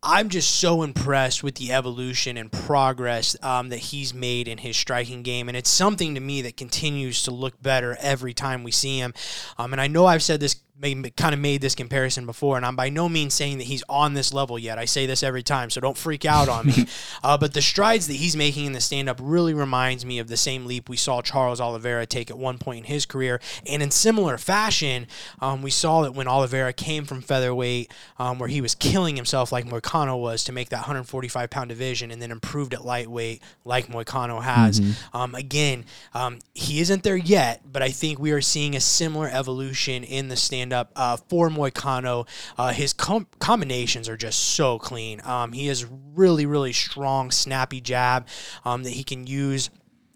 I'm 0.06 0.30
just 0.30 0.58
so 0.58 0.84
impressed 0.84 1.44
with 1.44 1.56
the 1.56 1.74
evolution 1.74 2.38
and 2.38 2.52
progress 2.52 3.36
um, 3.42 3.70
that 3.70 3.78
he's 3.78 4.14
made 4.14 4.48
in 4.48 4.60
his 4.60 4.78
striking 4.78 5.24
game, 5.24 5.48
and 5.48 5.58
it's 5.58 5.70
something 5.70 6.14
to 6.14 6.22
me 6.22 6.44
that 6.44 6.56
continues 6.58 7.24
to 7.24 7.32
look 7.32 7.60
better 7.62 7.98
every 8.00 8.34
time 8.34 8.64
we 8.64 8.70
see 8.70 9.00
him. 9.00 9.16
Um, 9.58 9.74
and 9.74 9.82
I 9.82 9.88
know 9.88 10.06
I've 10.06 10.22
said 10.22 10.40
this 10.40 10.58
kind 10.82 11.34
of 11.34 11.40
made 11.40 11.62
this 11.62 11.74
comparison 11.74 12.26
before, 12.26 12.58
and 12.58 12.66
I'm 12.66 12.76
by 12.76 12.90
no 12.90 13.08
means 13.08 13.34
saying 13.34 13.60
that 13.60 13.64
he's 13.66 13.84
on 13.88 14.14
this 14.14 14.34
level 14.34 14.60
yet. 14.60 14.78
I 14.78 14.86
say 14.86 15.06
this 15.06 15.24
every 15.24 15.44
time, 15.44 15.70
so 15.70 15.80
don't 15.80 15.98
freak 15.98 16.26
out 16.26 16.50
on 16.50 16.68
me. 16.68 16.86
uh, 17.24 17.38
but 17.38 17.54
the 17.54 17.62
strides 17.62 18.08
that 18.08 18.16
he's 18.16 18.36
making 18.36 18.66
in 18.66 18.74
the 18.74 18.82
stand 18.82 19.08
up 19.08 19.20
really 19.22 19.54
reminds 19.54 20.06
me 20.06 20.20
of 20.20 20.28
the 20.28 20.38
same 20.38 20.66
leap 20.66 20.90
we 20.90 20.98
saw 20.98 21.22
Charles 21.22 21.62
Oliveira 21.62 22.06
take 22.06 22.30
at 22.30 22.38
one 22.38 22.58
point 22.58 22.80
in 22.80 22.84
his 22.86 23.06
career. 23.06 23.40
And 23.66 23.82
in 23.82 23.90
similar 23.90 24.38
fashion, 24.38 25.08
um, 25.40 25.62
we 25.62 25.72
saw 25.72 26.02
that 26.02 26.14
when 26.14 26.28
Oliveira 26.28 26.74
came 26.74 27.06
from 27.06 27.22
featherweight, 27.22 27.92
um, 28.20 28.38
where 28.38 28.50
he 28.50 28.62
was 28.62 28.76
killing 28.76 29.16
himself 29.16 29.52
like 29.52 29.66
Moicano 29.66 30.20
was 30.20 30.44
to 30.44 30.52
make 30.52 30.70
that 30.70 30.78
145 30.78 31.50
pound 31.50 31.70
division, 31.70 32.12
and 32.12 32.22
then 32.22 32.32
improved 32.32 32.74
at 32.74 32.86
lightweight 32.86 33.42
like 33.64 33.88
Moicano 33.88 34.42
has. 34.44 34.80
Mm-hmm. 34.80 35.18
Um, 35.18 35.36
again, 35.36 35.86
um, 36.14 36.40
he 36.54 36.82
isn't 36.82 37.04
there 37.04 37.16
yet, 37.16 37.62
but 37.72 37.82
I 37.82 37.90
think 37.90 38.20
we 38.20 38.32
are 38.32 38.42
seeing 38.42 38.76
a 38.76 38.82
similar 38.82 39.30
evolution 39.30 40.04
in 40.04 40.28
the 40.28 40.36
stand 40.36 40.65
stand 40.66 40.74
up 40.74 40.92
uh, 40.96 41.18
for 41.30 41.50
Moicano. 41.50 42.28
Uh, 42.58 42.72
his 42.72 42.92
com- 42.94 43.28
combinations 43.40 44.10
are 44.10 44.18
just 44.18 44.40
so 44.40 44.80
clean. 44.80 45.22
Um, 45.24 45.52
he 45.52 45.68
has 45.68 45.86
really, 45.86 46.46
really 46.46 46.74
strong, 46.74 47.30
snappy 47.32 47.82
jab 47.82 48.28
um, 48.64 48.84
that 48.84 48.92
he 48.92 49.04
can 49.04 49.28
use 49.28 49.70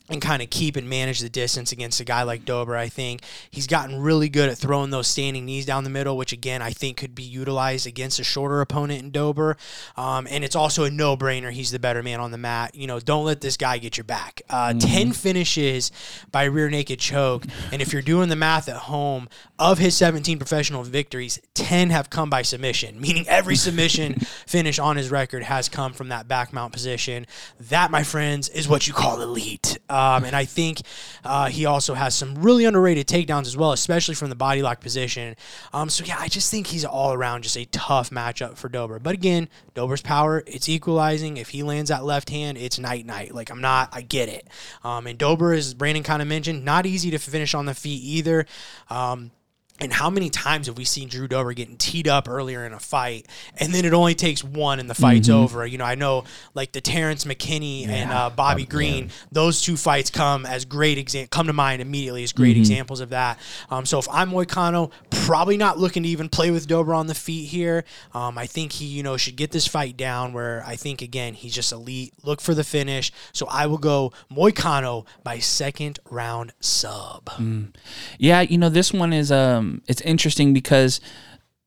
and 0.09 0.21
kind 0.21 0.41
of 0.41 0.49
keep 0.49 0.75
and 0.75 0.89
manage 0.89 1.19
the 1.19 1.29
distance 1.29 1.71
against 1.71 1.99
a 1.99 2.03
guy 2.03 2.23
like 2.23 2.45
Dober. 2.45 2.75
I 2.75 2.89
think 2.89 3.21
he's 3.49 3.67
gotten 3.67 4.01
really 4.01 4.29
good 4.29 4.49
at 4.49 4.57
throwing 4.57 4.89
those 4.89 5.07
standing 5.07 5.45
knees 5.45 5.65
down 5.65 5.83
the 5.83 5.89
middle, 5.89 6.17
which 6.17 6.33
again 6.33 6.61
I 6.61 6.71
think 6.71 6.97
could 6.97 7.15
be 7.15 7.23
utilized 7.23 7.87
against 7.87 8.19
a 8.19 8.23
shorter 8.23 8.61
opponent 8.61 9.03
in 9.03 9.11
Dober. 9.11 9.57
Um, 9.95 10.27
and 10.29 10.43
it's 10.43 10.55
also 10.55 10.83
a 10.83 10.91
no-brainer. 10.91 11.51
He's 11.51 11.71
the 11.71 11.79
better 11.79 12.03
man 12.03 12.19
on 12.19 12.31
the 12.31 12.37
mat. 12.37 12.75
You 12.75 12.87
know, 12.87 12.99
don't 12.99 13.25
let 13.25 13.41
this 13.41 13.57
guy 13.57 13.77
get 13.77 13.97
your 13.97 14.03
back. 14.03 14.41
Uh, 14.49 14.69
mm-hmm. 14.69 14.79
Ten 14.79 15.11
finishes 15.11 15.91
by 16.31 16.45
rear 16.45 16.69
naked 16.69 16.99
choke, 16.99 17.45
and 17.71 17.81
if 17.81 17.93
you're 17.93 18.01
doing 18.01 18.29
the 18.29 18.35
math 18.35 18.69
at 18.69 18.75
home, 18.75 19.29
of 19.59 19.77
his 19.77 19.95
17 19.97 20.39
professional 20.39 20.83
victories, 20.83 21.39
10 21.53 21.89
have 21.89 22.09
come 22.09 22.29
by 22.29 22.41
submission, 22.41 22.99
meaning 23.01 23.27
every 23.27 23.55
submission 23.55 24.15
finish 24.47 24.79
on 24.79 24.95
his 24.95 25.11
record 25.11 25.43
has 25.43 25.69
come 25.69 25.93
from 25.93 26.09
that 26.09 26.27
back 26.27 26.53
mount 26.53 26.73
position. 26.73 27.27
That, 27.59 27.91
my 27.91 28.03
friends, 28.03 28.49
is 28.49 28.67
what 28.67 28.87
you 28.87 28.93
call 28.93 29.21
elite. 29.21 29.78
Um, 29.89 30.23
and 30.23 30.35
I 30.35 30.45
think 30.45 30.81
uh, 31.23 31.47
he 31.47 31.65
also 31.65 31.93
has 31.93 32.15
some 32.15 32.35
really 32.35 32.65
underrated 32.65 33.07
takedowns 33.07 33.47
as 33.47 33.57
well, 33.57 33.71
especially 33.71 34.15
from 34.15 34.29
the 34.29 34.35
body 34.35 34.61
lock 34.61 34.81
position. 34.81 35.35
Um, 35.73 35.89
so, 35.89 36.03
yeah, 36.05 36.17
I 36.19 36.27
just 36.27 36.51
think 36.51 36.67
he's 36.67 36.85
all 36.85 37.13
around 37.13 37.43
just 37.43 37.57
a 37.57 37.65
tough 37.65 38.09
matchup 38.09 38.57
for 38.57 38.69
Dober. 38.69 38.99
But 38.99 39.13
again, 39.13 39.49
Dober's 39.73 40.01
power, 40.01 40.43
it's 40.45 40.69
equalizing. 40.69 41.37
If 41.37 41.49
he 41.49 41.63
lands 41.63 41.89
that 41.89 42.03
left 42.03 42.29
hand, 42.29 42.57
it's 42.57 42.77
night 42.79 43.05
night. 43.05 43.33
Like, 43.33 43.49
I'm 43.49 43.61
not, 43.61 43.89
I 43.91 44.01
get 44.01 44.29
it. 44.29 44.47
Um, 44.83 45.07
and 45.07 45.17
Dober, 45.17 45.53
as 45.53 45.73
Brandon 45.73 46.03
kind 46.03 46.21
of 46.21 46.27
mentioned, 46.27 46.63
not 46.63 46.85
easy 46.85 47.11
to 47.11 47.17
finish 47.17 47.53
on 47.53 47.65
the 47.65 47.73
feet 47.73 48.01
either. 48.03 48.45
Um, 48.89 49.31
and 49.79 49.93
how 49.93 50.09
many 50.09 50.29
times 50.29 50.67
have 50.67 50.77
we 50.77 50.83
seen 50.83 51.07
Drew 51.07 51.27
Dober 51.27 51.53
getting 51.53 51.77
teed 51.77 52.07
up 52.07 52.27
earlier 52.27 52.65
in 52.65 52.73
a 52.73 52.79
fight, 52.79 53.27
and 53.57 53.73
then 53.73 53.85
it 53.85 53.93
only 53.93 54.15
takes 54.15 54.43
one 54.43 54.79
and 54.79 54.89
the 54.89 54.95
fight's 54.95 55.29
mm-hmm. 55.29 55.39
over? 55.39 55.65
You 55.65 55.77
know, 55.77 55.85
I 55.85 55.95
know 55.95 56.25
like 56.53 56.71
the 56.71 56.81
Terrence 56.81 57.25
McKinney 57.25 57.85
yeah. 57.85 57.93
and 57.93 58.11
uh, 58.11 58.29
Bobby 58.29 58.65
Green; 58.65 59.05
yeah. 59.05 59.11
those 59.31 59.61
two 59.61 59.77
fights 59.77 60.09
come 60.09 60.45
as 60.45 60.65
great 60.65 60.97
exam- 60.97 61.27
come 61.27 61.47
to 61.47 61.53
mind 61.53 61.81
immediately 61.81 62.23
as 62.23 62.33
great 62.33 62.51
mm-hmm. 62.51 62.61
examples 62.61 62.99
of 62.99 63.09
that. 63.09 63.39
Um, 63.69 63.85
so 63.85 63.99
if 63.99 64.07
I'm 64.11 64.31
Moicano, 64.31 64.91
probably 65.11 65.57
not 65.57 65.77
looking 65.77 66.03
to 66.03 66.09
even 66.09 66.29
play 66.29 66.51
with 66.51 66.67
Dober 66.67 66.93
on 66.93 67.07
the 67.07 67.15
feet 67.15 67.45
here. 67.45 67.85
Um, 68.13 68.37
I 68.37 68.45
think 68.45 68.73
he 68.73 68.85
you 68.85 69.03
know 69.03 69.17
should 69.17 69.35
get 69.35 69.51
this 69.51 69.67
fight 69.67 69.95
down. 69.97 70.33
Where 70.33 70.63
I 70.65 70.75
think 70.75 71.01
again 71.01 71.33
he's 71.33 71.55
just 71.55 71.71
elite. 71.71 72.13
Look 72.23 72.41
for 72.41 72.53
the 72.53 72.63
finish. 72.63 73.11
So 73.33 73.47
I 73.47 73.67
will 73.67 73.77
go 73.77 74.11
Moicano 74.31 75.05
by 75.23 75.39
second 75.39 75.99
round 76.09 76.53
sub. 76.59 77.25
Mm. 77.25 77.73
Yeah, 78.17 78.41
you 78.41 78.57
know 78.57 78.69
this 78.69 78.91
one 78.91 79.13
is 79.13 79.31
um 79.31 79.68
it's 79.87 80.01
interesting 80.01 80.53
because 80.53 81.01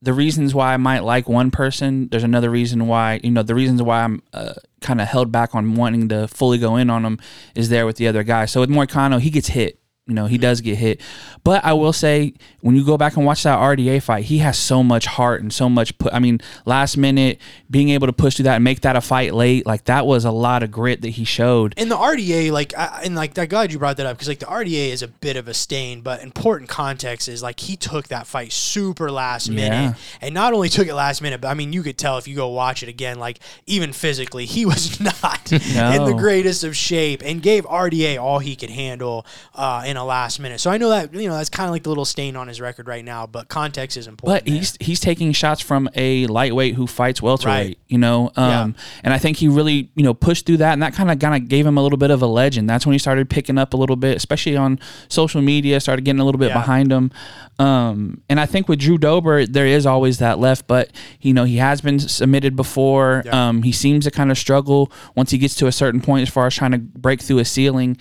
the 0.01 0.13
reasons 0.13 0.55
why 0.55 0.75
I 0.75 0.77
might 0.79 1.05
like 1.05 1.29
one 1.29 1.51
person, 1.51 2.09
there's 2.09 2.25
another 2.25 2.51
reason 2.51 2.87
why 2.89 3.21
you 3.23 3.31
know 3.31 3.43
the 3.43 3.55
reasons 3.55 3.83
why 3.83 4.03
I'm 4.03 4.23
uh, 4.33 4.55
kind 4.81 5.01
of 5.01 5.09
held 5.09 5.31
back 5.31 5.55
on 5.55 5.75
wanting 5.75 6.09
to 6.09 6.29
fully 6.29 6.59
go 6.59 6.77
in 6.77 6.91
on 6.91 7.05
him 7.05 7.19
is 7.55 7.69
there 7.69 7.87
with 7.87 7.97
the 7.97 8.09
other 8.09 8.23
guy. 8.23 8.47
So 8.47 8.61
with 8.61 8.71
Moicano, 8.71 9.21
he 9.21 9.31
gets 9.31 9.49
hit 9.49 9.82
you 10.09 10.15
know, 10.15 10.27
he 10.27 10.37
does 10.37 10.61
get 10.61 10.79
hit. 10.79 11.01
But 11.45 11.65
I 11.65 11.75
will 11.75 11.93
say, 11.93 12.35
when 12.61 12.75
you 12.75 12.85
go 12.85 12.97
back 12.97 13.17
and 13.17 13.25
watch 13.25 13.45
that 13.45 13.57
RDA 13.57 14.03
fight, 14.03 14.25
he 14.25 14.39
has 14.39 14.59
so 14.59 14.83
much 14.83 15.07
heart 15.07 15.43
and 15.43 15.53
so 15.53 15.69
much 15.69 15.97
put. 15.99 16.13
I 16.13 16.19
mean, 16.19 16.41
last 16.65 16.97
minute, 16.97 17.41
being 17.71 17.91
able 17.91 18.09
to 18.09 18.13
push 18.13 18.35
through 18.35 18.45
that 18.45 18.57
and 18.57 18.65
make 18.65 18.81
that 18.81 18.97
a 18.97 19.01
fight 19.01 19.33
late, 19.33 19.65
like 19.65 19.85
that 19.85 20.05
was 20.05 20.25
a 20.25 20.33
lot 20.33 20.65
of 20.65 20.73
grit 20.73 21.03
that 21.03 21.11
he 21.11 21.25
showed. 21.25 21.75
In 21.77 21.89
the 21.89 21.97
RDA, 21.97 22.51
like, 22.51 22.77
I, 22.77 23.03
and 23.05 23.15
like, 23.15 23.39
I'm 23.39 23.47
glad 23.47 23.73
you 23.73 23.79
brought 23.79 23.97
that 23.99 24.07
up 24.07 24.17
because 24.17 24.27
like 24.27 24.41
the 24.41 24.47
RDA 24.47 24.89
is 24.89 25.03
a 25.03 25.09
bit 25.09 25.37
of 25.37 25.47
a 25.47 25.55
stain, 25.55 26.01
but 26.01 26.21
important 26.21 26.69
context 26.69 27.29
is 27.29 27.41
like 27.41 27.61
he 27.61 27.77
took 27.77 28.09
that 28.09 28.27
fight 28.27 28.51
super 28.51 29.09
last 29.09 29.51
minute, 29.51 29.71
yeah. 29.73 29.95
and 30.21 30.35
not 30.35 30.53
only 30.53 30.69
took 30.69 30.89
it 30.89 30.95
last 30.95 31.23
minute, 31.23 31.41
but 31.41 31.49
I 31.49 31.55
mean, 31.55 31.73
you 31.73 31.85
could 31.85 31.97
tell 31.97 32.19
if 32.19 32.27
you 32.27 32.35
go 32.35 32.49
watch 32.49 32.83
it 32.83 32.89
again, 32.89 33.21
like 33.21 33.39
even 33.67 33.93
physically, 33.93 34.47
he 34.47 34.67
was 34.67 35.01
not 35.23 35.53
no. 35.53 35.59
in 35.93 36.05
the 36.07 36.17
greatest 36.19 36.65
of 36.65 36.77
shape 36.77 37.23
and 37.25 37.41
gave 37.41 37.65
RDA 37.67 38.21
all 38.21 38.41
he 38.41 38.57
could 38.57 38.71
handle. 38.71 39.25
Uh, 39.55 39.85
in 39.93 39.97
a 39.99 40.05
last 40.05 40.41
minute. 40.41 40.59
So 40.59 40.71
I 40.71 40.79
know 40.79 40.89
that 40.89 41.15
you 41.15 41.29
know 41.29 41.37
that's 41.37 41.49
kind 41.49 41.69
of 41.69 41.73
like 41.73 41.85
the 41.85 41.91
little 41.91 42.05
stain 42.05 42.35
on 42.35 42.49
his 42.49 42.61
record 42.61 42.89
right 42.89 43.05
now, 43.05 43.27
but 43.27 43.49
context 43.49 43.97
is 43.97 44.09
important. 44.09 44.45
But 44.45 44.51
there. 44.51 44.59
he's 44.59 44.77
he's 44.81 45.01
taking 45.01 45.33
shots 45.33 45.61
from 45.61 45.89
a 45.95 46.27
lightweight 46.27 46.75
who 46.75 46.87
fights 46.87 47.23
welterweight, 47.23 47.67
right. 47.69 47.79
you 47.87 47.99
know. 47.99 48.33
Um, 48.35 48.75
yeah. 48.77 48.83
and 49.05 49.15
I 49.15 49.19
think 49.19 49.37
he 49.37 49.49
really, 49.49 49.91
you 49.95 50.03
know, 50.03 50.15
pushed 50.15 50.47
through 50.47 50.57
that 50.59 50.73
and 50.73 50.83
that 50.83 50.95
kind 50.95 51.11
of 51.11 51.19
kind 51.21 51.41
of 51.41 51.49
gave 51.49 51.67
him 51.67 51.79
a 51.79 51.83
little 51.83 51.99
bit 51.99 52.11
of 52.11 52.23
a 52.23 52.27
legend. 52.27 52.69
That's 52.69 52.87
when 52.87 52.95
he 52.95 52.99
started 52.99 53.31
picking 53.31 53.59
up 53.59 53.75
a 53.75 53.77
little 53.77 53.97
bit, 53.97 54.17
especially 54.17 54.57
on 54.57 54.81
social 55.09 55.43
media, 55.43 55.79
started 55.79 56.05
getting 56.05 56.21
a 56.21 56.25
little 56.25 56.41
bit 56.41 56.49
yeah. 56.49 56.61
behind 56.61 56.91
him. 56.91 57.13
Um, 57.59 58.23
and 58.29 58.41
I 58.41 58.47
think 58.47 58.69
with 58.69 58.81
Drew 58.81 58.99
Dober, 58.99 59.47
there 59.47 59.67
is 59.67 59.85
always 59.85 60.19
that 60.19 60.39
left, 60.39 60.67
but 60.67 60.91
you 61.21 61.35
know, 61.35 61.45
he 61.45 61.59
has 61.59 61.81
been 61.83 62.01
submitted 62.01 62.57
before. 62.57 63.23
Yeah. 63.27 63.49
Um, 63.49 63.63
he 63.63 63.73
seems 63.73 64.05
to 64.07 64.11
kind 64.11 64.31
of 64.31 64.39
struggle 64.39 64.91
once 65.15 65.31
he 65.31 65.39
gets 65.39 65.55
to 65.57 65.67
a 65.67 65.73
certain 65.73 66.01
point 66.01 66.23
as 66.23 66.31
far 66.31 66.47
as 66.47 66.55
trying 66.55 66.73
to 66.73 66.79
break 66.79 67.21
through 67.21 67.39
a 67.39 67.45
ceiling. 67.45 67.99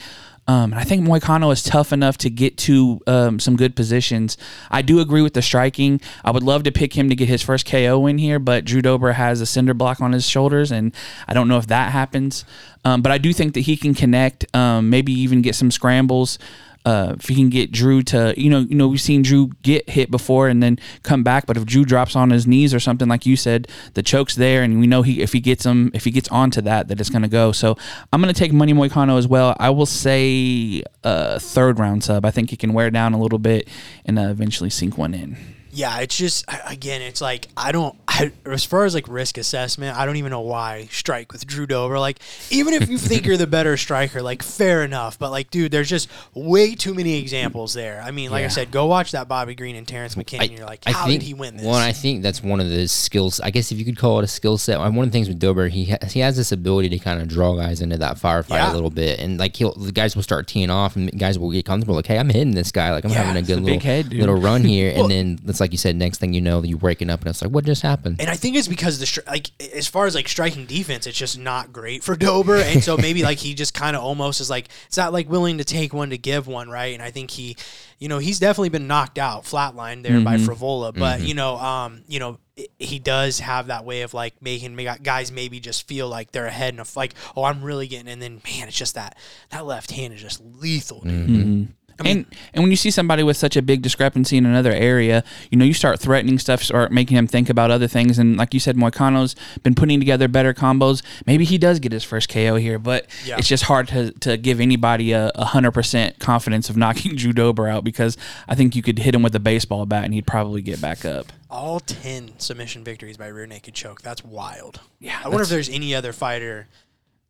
Um, 0.51 0.73
and 0.73 0.81
I 0.81 0.83
think 0.83 1.07
Moicano 1.07 1.53
is 1.53 1.63
tough 1.63 1.93
enough 1.93 2.17
to 2.17 2.29
get 2.29 2.57
to 2.57 2.99
um, 3.07 3.39
some 3.39 3.55
good 3.55 3.73
positions. 3.73 4.37
I 4.69 4.81
do 4.81 4.99
agree 4.99 5.21
with 5.21 5.33
the 5.33 5.41
striking. 5.41 6.01
I 6.25 6.31
would 6.31 6.43
love 6.43 6.63
to 6.63 6.73
pick 6.73 6.93
him 6.93 7.07
to 7.07 7.15
get 7.15 7.29
his 7.29 7.41
first 7.41 7.65
KO 7.65 8.05
in 8.05 8.17
here, 8.17 8.37
but 8.37 8.65
Drew 8.65 8.81
Dober 8.81 9.13
has 9.13 9.39
a 9.39 9.45
cinder 9.45 9.73
block 9.73 10.01
on 10.01 10.11
his 10.11 10.27
shoulders, 10.27 10.69
and 10.69 10.93
I 11.25 11.33
don't 11.33 11.47
know 11.47 11.57
if 11.57 11.67
that 11.67 11.93
happens. 11.93 12.43
Um, 12.83 13.01
but 13.01 13.13
I 13.13 13.17
do 13.17 13.31
think 13.31 13.53
that 13.53 13.61
he 13.61 13.77
can 13.77 13.93
connect, 13.93 14.53
um, 14.53 14.89
maybe 14.89 15.13
even 15.13 15.41
get 15.41 15.55
some 15.55 15.71
scrambles 15.71 16.37
uh, 16.85 17.15
if 17.19 17.27
he 17.27 17.35
can 17.35 17.49
get 17.49 17.71
Drew 17.71 18.01
to, 18.03 18.33
you 18.37 18.49
know, 18.49 18.59
you 18.59 18.75
know, 18.75 18.87
we've 18.87 19.01
seen 19.01 19.21
Drew 19.21 19.51
get 19.61 19.89
hit 19.89 20.09
before 20.09 20.47
and 20.47 20.61
then 20.61 20.79
come 21.03 21.23
back, 21.23 21.45
but 21.45 21.57
if 21.57 21.65
Drew 21.65 21.85
drops 21.85 22.15
on 22.15 22.29
his 22.29 22.47
knees 22.47 22.73
or 22.73 22.79
something 22.79 23.07
like 23.07 23.25
you 23.25 23.35
said, 23.35 23.67
the 23.93 24.03
choke's 24.03 24.35
there, 24.35 24.63
and 24.63 24.79
we 24.79 24.87
know 24.87 25.01
he 25.01 25.21
if 25.21 25.33
he 25.33 25.39
gets 25.39 25.65
him 25.65 25.91
if 25.93 26.05
he 26.05 26.11
gets 26.11 26.29
onto 26.29 26.61
that 26.61 26.87
that 26.87 26.99
it's 26.99 27.09
gonna 27.09 27.27
go. 27.27 27.51
So 27.51 27.77
I'm 28.11 28.21
gonna 28.21 28.33
take 28.33 28.51
Money 28.51 28.73
Moicano 28.73 29.17
as 29.17 29.27
well. 29.27 29.55
I 29.59 29.69
will 29.69 29.85
say 29.85 30.83
uh, 31.03 31.39
third 31.39 31.79
round 31.79 32.03
sub. 32.03 32.25
I 32.25 32.31
think 32.31 32.49
he 32.49 32.57
can 32.57 32.73
wear 32.73 32.89
down 32.89 33.13
a 33.13 33.19
little 33.19 33.39
bit 33.39 33.67
and 34.05 34.17
uh, 34.17 34.23
eventually 34.23 34.69
sink 34.69 34.97
one 34.97 35.13
in 35.13 35.37
yeah, 35.73 35.99
it's 35.99 36.17
just 36.17 36.45
again, 36.67 37.01
it's 37.01 37.21
like 37.21 37.47
I 37.55 37.71
don't. 37.71 37.95
I, 38.07 38.31
as 38.45 38.65
far 38.65 38.85
as 38.85 38.93
like 38.93 39.07
risk 39.07 39.37
assessment, 39.37 39.97
I 39.97 40.05
don't 40.05 40.17
even 40.17 40.31
know 40.31 40.41
why 40.41 40.87
strike 40.91 41.31
with 41.31 41.45
Drew 41.47 41.65
Dober. 41.65 41.97
Like, 41.97 42.19
even 42.49 42.73
if 42.73 42.89
you 42.89 42.97
think 42.99 43.25
you're 43.25 43.37
the 43.37 43.47
better 43.47 43.77
striker, 43.77 44.21
like 44.21 44.43
fair 44.43 44.83
enough. 44.83 45.17
But 45.17 45.31
like, 45.31 45.49
dude, 45.49 45.71
there's 45.71 45.89
just 45.89 46.09
way 46.33 46.75
too 46.75 46.93
many 46.93 47.17
examples 47.19 47.73
there. 47.73 48.01
I 48.03 48.11
mean, 48.11 48.31
like 48.31 48.41
yeah. 48.41 48.47
I 48.47 48.49
said, 48.49 48.71
go 48.71 48.85
watch 48.85 49.11
that 49.11 49.27
Bobby 49.27 49.55
Green 49.55 49.75
and 49.75 49.87
Terrence 49.87 50.15
McKinney. 50.15 50.41
I, 50.41 50.43
and 50.45 50.57
you're 50.57 50.65
like, 50.65 50.83
how 50.85 51.05
think, 51.05 51.21
did 51.21 51.25
he 51.27 51.33
win 51.33 51.57
this? 51.57 51.65
Well, 51.65 51.75
I 51.75 51.93
think 51.93 52.21
that's 52.21 52.43
one 52.43 52.59
of 52.59 52.69
the 52.69 52.87
skills. 52.87 53.39
I 53.39 53.49
guess 53.49 53.71
if 53.71 53.79
you 53.79 53.85
could 53.85 53.97
call 53.97 54.19
it 54.19 54.23
a 54.23 54.27
skill 54.27 54.57
set. 54.57 54.79
One 54.79 54.97
of 54.97 55.05
the 55.05 55.11
things 55.11 55.29
with 55.29 55.39
Dober, 55.39 55.69
he 55.69 55.85
ha- 55.85 56.05
he 56.07 56.19
has 56.19 56.35
this 56.35 56.51
ability 56.51 56.89
to 56.89 56.99
kind 56.99 57.21
of 57.21 57.27
draw 57.29 57.55
guys 57.55 57.81
into 57.81 57.97
that 57.97 58.17
firefight 58.17 58.49
yeah. 58.55 58.71
a 58.71 58.73
little 58.73 58.89
bit, 58.89 59.19
and 59.19 59.39
like 59.39 59.55
he'll 59.55 59.73
the 59.73 59.91
guys 59.91 60.15
will 60.15 60.23
start 60.23 60.47
teeing 60.47 60.69
off, 60.69 60.95
and 60.95 61.17
guys 61.17 61.39
will 61.39 61.51
get 61.51 61.65
comfortable. 61.65 61.95
Like, 61.95 62.07
hey, 62.07 62.17
I'm 62.17 62.29
hitting 62.29 62.55
this 62.55 62.71
guy. 62.71 62.91
Like, 62.91 63.05
I'm 63.05 63.11
yeah, 63.11 63.23
having 63.23 63.41
a 63.41 63.45
good 63.45 63.61
little, 63.61 63.79
head, 63.79 64.13
little 64.13 64.35
run 64.35 64.63
here, 64.63 64.91
well, 64.95 65.03
and 65.03 65.11
then 65.11 65.39
it's 65.47 65.60
like 65.61 65.71
you 65.71 65.77
said, 65.77 65.95
next 65.95 66.17
thing 66.17 66.33
you 66.33 66.41
you 66.41 66.49
know, 66.49 66.63
you're 66.63 66.77
waking 66.79 67.11
up 67.11 67.21
and 67.21 67.29
it's 67.29 67.41
like, 67.41 67.51
what 67.51 67.65
just 67.65 67.83
happened? 67.83 68.19
And 68.19 68.29
I 68.29 68.33
think 68.33 68.55
it's 68.55 68.67
because 68.67 68.99
the 68.99 69.05
stri- 69.05 69.27
like 69.27 69.51
as 69.75 69.87
far 69.87 70.07
as 70.07 70.15
like 70.15 70.27
striking 70.27 70.65
defense, 70.65 71.05
it's 71.05 71.17
just 71.17 71.37
not 71.37 71.71
great 71.71 72.03
for 72.03 72.15
Dober, 72.17 72.55
and 72.55 72.83
so 72.83 72.97
maybe 72.97 73.21
like 73.21 73.37
he 73.37 73.53
just 73.53 73.73
kind 73.73 73.95
of 73.95 74.03
almost 74.03 74.41
is 74.41 74.49
like 74.49 74.67
it's 74.87 74.97
not 74.97 75.13
like 75.13 75.29
willing 75.29 75.59
to 75.59 75.63
take 75.63 75.93
one 75.93 76.09
to 76.09 76.17
give 76.17 76.47
one, 76.47 76.69
right? 76.69 76.93
And 76.93 77.03
I 77.03 77.11
think 77.11 77.29
he, 77.29 77.55
you 77.99 78.07
know, 78.07 78.17
he's 78.17 78.39
definitely 78.39 78.69
been 78.69 78.87
knocked 78.87 79.19
out, 79.19 79.43
flatlined 79.43 80.03
there 80.03 80.19
by 80.21 80.37
mm-hmm. 80.37 80.49
Frevola, 80.49 80.93
but 80.93 81.19
mm-hmm. 81.19 81.27
you 81.27 81.33
know, 81.35 81.57
um, 81.57 82.01
you 82.07 82.19
know, 82.19 82.39
he 82.79 82.99
does 82.99 83.39
have 83.39 83.67
that 83.67 83.85
way 83.85 84.01
of 84.01 84.13
like 84.13 84.41
making 84.41 84.75
guys 85.03 85.31
maybe 85.31 85.59
just 85.59 85.87
feel 85.87 86.07
like 86.07 86.31
they're 86.31 86.47
ahead 86.47 86.73
enough, 86.73 86.97
like 86.97 87.13
oh, 87.35 87.43
I'm 87.43 87.63
really 87.63 87.87
getting, 87.87 88.07
and 88.07 88.21
then 88.21 88.41
man, 88.43 88.67
it's 88.67 88.77
just 88.77 88.95
that 88.95 89.15
that 89.49 89.65
left 89.65 89.91
hand 89.91 90.13
is 90.13 90.21
just 90.21 90.41
lethal, 90.41 91.01
dude. 91.01 91.29
Mm-hmm. 91.29 91.63
And 91.99 92.25
and 92.53 92.63
when 92.63 92.71
you 92.71 92.75
see 92.77 92.91
somebody 92.91 93.23
with 93.23 93.37
such 93.37 93.55
a 93.55 93.61
big 93.61 93.81
discrepancy 93.81 94.37
in 94.37 94.45
another 94.45 94.71
area, 94.71 95.23
you 95.49 95.57
know, 95.57 95.65
you 95.65 95.73
start 95.73 95.99
threatening 95.99 96.39
stuff, 96.39 96.63
start 96.63 96.91
making 96.91 97.17
him 97.17 97.27
think 97.27 97.49
about 97.49 97.71
other 97.71 97.87
things. 97.87 98.17
And 98.19 98.37
like 98.37 98.53
you 98.53 98.59
said, 98.59 98.75
Moicano's 98.75 99.35
been 99.63 99.75
putting 99.75 99.99
together 99.99 100.27
better 100.27 100.53
combos. 100.53 101.01
Maybe 101.25 101.45
he 101.45 101.57
does 101.57 101.79
get 101.79 101.91
his 101.91 102.03
first 102.03 102.29
KO 102.29 102.55
here, 102.55 102.79
but 102.79 103.05
Yeah. 103.25 103.37
it's 103.37 103.47
just 103.47 103.63
hard 103.63 103.87
to, 103.89 104.11
to 104.11 104.37
give 104.37 104.59
anybody 104.59 105.11
a 105.11 105.31
a 105.35 105.45
hundred 105.45 105.71
percent 105.71 106.19
confidence 106.19 106.69
of 106.69 106.77
knocking 106.81 107.15
Drew 107.15 107.33
Dober 107.33 107.67
out 107.67 107.83
because 107.83 108.17
I 108.47 108.55
think 108.55 108.75
you 108.75 108.81
could 108.81 108.99
hit 108.99 109.13
him 109.15 109.21
with 109.23 109.35
a 109.35 109.39
baseball 109.39 109.85
bat 109.85 110.03
and 110.05 110.13
he'd 110.13 110.27
probably 110.27 110.61
get 110.61 110.81
back 110.81 111.05
up. 111.05 111.31
All 111.49 111.79
ten 111.81 112.31
submission 112.37 112.83
victories 112.83 113.17
by 113.17 113.27
rear 113.27 113.45
naked 113.45 113.73
choke. 113.73 114.01
That's 114.01 114.23
wild. 114.23 114.79
Yeah, 114.99 115.19
I 115.23 115.27
wonder 115.27 115.43
if 115.43 115.49
there's 115.49 115.69
any 115.69 115.93
other 115.93 116.13
fighter 116.13 116.67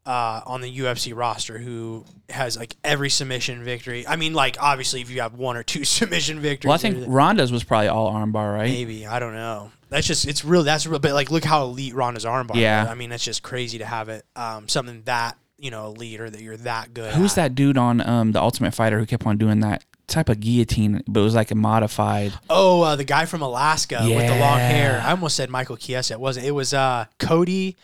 uh, 0.05 0.41
on 0.45 0.61
the 0.61 0.79
UFC 0.79 1.15
roster 1.15 1.57
who 1.57 2.05
has 2.29 2.57
like 2.57 2.75
every 2.83 3.09
submission 3.09 3.63
victory. 3.63 4.07
I 4.07 4.15
mean, 4.15 4.33
like 4.33 4.57
obviously, 4.59 5.01
if 5.01 5.09
you 5.09 5.21
have 5.21 5.33
one 5.35 5.57
or 5.57 5.63
two 5.63 5.83
submission 5.85 6.39
victories, 6.39 6.69
Well, 6.69 6.75
I 6.75 6.77
think 6.79 7.05
Ronda's 7.07 7.51
was 7.51 7.63
probably 7.63 7.87
all 7.89 8.11
armbar, 8.11 8.53
right? 8.53 8.69
maybe 8.69 9.05
I 9.05 9.19
don't 9.19 9.33
know. 9.33 9.71
That's 9.89 10.07
just 10.07 10.27
it's 10.27 10.45
real. 10.45 10.63
That's 10.63 10.87
real. 10.87 10.99
But 10.99 11.11
like, 11.13 11.31
look 11.31 11.43
how 11.43 11.63
elite 11.63 11.93
Ronda's 11.93 12.25
armbar. 12.25 12.55
Yeah. 12.55 12.83
is. 12.83 12.89
I 12.89 12.95
mean, 12.95 13.09
that's 13.09 13.23
just 13.23 13.43
crazy 13.43 13.79
to 13.79 13.85
have 13.85 14.09
it. 14.09 14.25
Um, 14.35 14.67
something 14.69 15.03
that 15.05 15.37
you 15.57 15.69
know 15.69 15.87
elite 15.87 16.21
or 16.21 16.29
that 16.29 16.41
you're 16.41 16.57
that 16.57 16.93
good. 16.93 17.13
Who's 17.13 17.33
at. 17.33 17.35
that 17.35 17.55
dude 17.55 17.77
on 17.77 18.01
um, 18.07 18.31
the 18.31 18.41
Ultimate 18.41 18.73
Fighter 18.73 18.97
who 18.99 19.05
kept 19.05 19.25
on 19.27 19.37
doing 19.37 19.59
that 19.59 19.83
type 20.07 20.29
of 20.29 20.39
guillotine, 20.39 21.03
but 21.07 21.19
it 21.21 21.23
was 21.23 21.35
like 21.35 21.51
a 21.51 21.55
modified? 21.55 22.33
Oh, 22.49 22.81
uh, 22.81 22.95
the 22.95 23.03
guy 23.03 23.25
from 23.25 23.41
Alaska 23.41 23.99
with 24.01 24.27
the 24.27 24.39
long 24.39 24.59
hair. 24.59 25.01
I 25.05 25.11
almost 25.11 25.35
said 25.35 25.49
Michael 25.49 25.77
Chiesa. 25.77 26.13
It 26.13 26.19
wasn't. 26.19 26.45
It 26.45 26.51
was 26.51 26.73
uh, 26.73 27.05
Cody. 27.19 27.75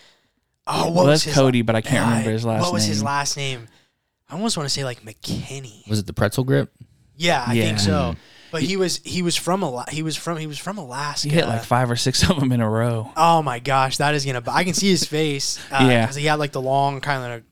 Oh, 0.67 0.87
It 0.87 0.93
what 0.93 1.05
was 1.05 1.13
was 1.13 1.23
his 1.23 1.33
Cody, 1.35 1.61
but 1.61 1.75
I 1.75 1.81
can't 1.81 2.03
God, 2.05 2.09
remember 2.09 2.31
his 2.31 2.45
last 2.45 2.61
What 2.61 2.73
was 2.73 2.85
his 2.85 3.03
last 3.03 3.37
name? 3.37 3.67
I 4.29 4.33
almost 4.33 4.57
want 4.57 4.67
to 4.67 4.73
say 4.73 4.83
like 4.83 5.01
McKinney. 5.03 5.87
Was 5.89 5.99
it 5.99 6.05
the 6.05 6.13
pretzel 6.13 6.43
grip? 6.43 6.71
Yeah, 7.15 7.43
I 7.47 7.53
think 7.57 7.79
so. 7.79 8.15
But 8.51 8.61
he 8.61 8.77
was 8.77 8.97
he 9.03 9.21
was 9.21 9.35
from 9.35 9.63
Ala- 9.63 9.85
he 9.91 10.03
was 10.03 10.15
from 10.15 10.37
he 10.37 10.47
was 10.47 10.57
from 10.57 10.77
Alaska. 10.77 11.27
He 11.29 11.35
hit 11.35 11.45
like 11.47 11.63
five 11.63 11.91
or 11.91 11.95
six 11.95 12.27
of 12.29 12.39
them 12.39 12.51
in 12.51 12.61
a 12.61 12.69
row. 12.69 13.11
Oh 13.17 13.41
my 13.41 13.59
gosh, 13.59 13.97
that 13.97 14.15
is 14.15 14.25
gonna. 14.25 14.41
I 14.47 14.63
can 14.63 14.73
see 14.73 14.89
his 14.89 15.03
face. 15.03 15.57
Uh, 15.71 15.87
Yeah. 15.89 16.01
because 16.03 16.15
he 16.15 16.25
had 16.25 16.35
like 16.39 16.51
the 16.53 16.61
long 16.61 17.01
kind 17.01 17.33
of 17.33 17.43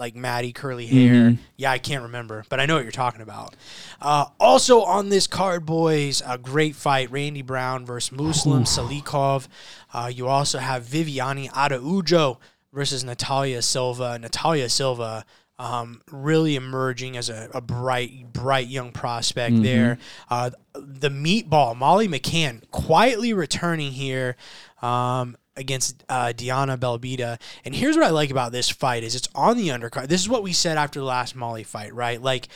like 0.00 0.16
matty 0.16 0.52
curly 0.52 0.86
hair. 0.86 1.12
Mhm. 1.12 1.38
Yeah, 1.56 1.70
I 1.70 1.78
can't 1.78 2.02
remember, 2.02 2.44
but 2.48 2.58
I 2.58 2.66
know 2.66 2.74
what 2.74 2.82
you're 2.84 2.90
talking 2.90 3.20
about. 3.20 3.54
Uh, 4.00 4.24
also 4.40 4.80
on 4.82 5.10
this 5.10 5.26
card, 5.26 5.64
boys, 5.66 6.22
a 6.26 6.38
great 6.38 6.74
fight: 6.74 7.12
Randy 7.12 7.42
Brown 7.42 7.84
versus 7.86 8.10
Muslim 8.10 8.64
Salikhov. 8.64 9.46
Uh, 9.92 10.10
you 10.12 10.26
also 10.26 10.58
have 10.58 10.84
Viviane 10.84 11.48
Araujo 11.54 12.40
versus 12.72 13.04
Natalia 13.04 13.62
Silva. 13.62 14.18
Natalia 14.18 14.68
Silva. 14.68 15.24
Um, 15.58 16.00
really 16.10 16.56
emerging 16.56 17.18
as 17.18 17.28
a, 17.28 17.50
a 17.52 17.60
bright, 17.60 18.32
bright 18.32 18.68
young 18.68 18.92
prospect 18.92 19.62
there. 19.62 19.98
Uh, 20.30 20.52
the 20.74 21.10
meatball, 21.10 21.76
Molly 21.76 22.08
McCann, 22.08 22.62
quietly 22.70 23.34
returning 23.34 23.92
here 23.92 24.36
um, 24.80 25.36
against 25.56 26.04
uh, 26.08 26.32
Diana 26.32 26.78
Belbita. 26.78 27.40
And 27.64 27.74
here's 27.74 27.96
what 27.96 28.06
I 28.06 28.10
like 28.10 28.30
about 28.30 28.52
this 28.52 28.68
fight 28.68 29.02
is 29.02 29.14
it's 29.14 29.28
on 29.34 29.56
the 29.56 29.68
undercard. 29.68 30.08
This 30.08 30.20
is 30.20 30.28
what 30.28 30.42
we 30.42 30.52
said 30.52 30.78
after 30.78 31.00
the 31.00 31.06
last 31.06 31.34
Molly 31.34 31.64
fight, 31.64 31.94
right? 31.94 32.20
Like, 32.20 32.48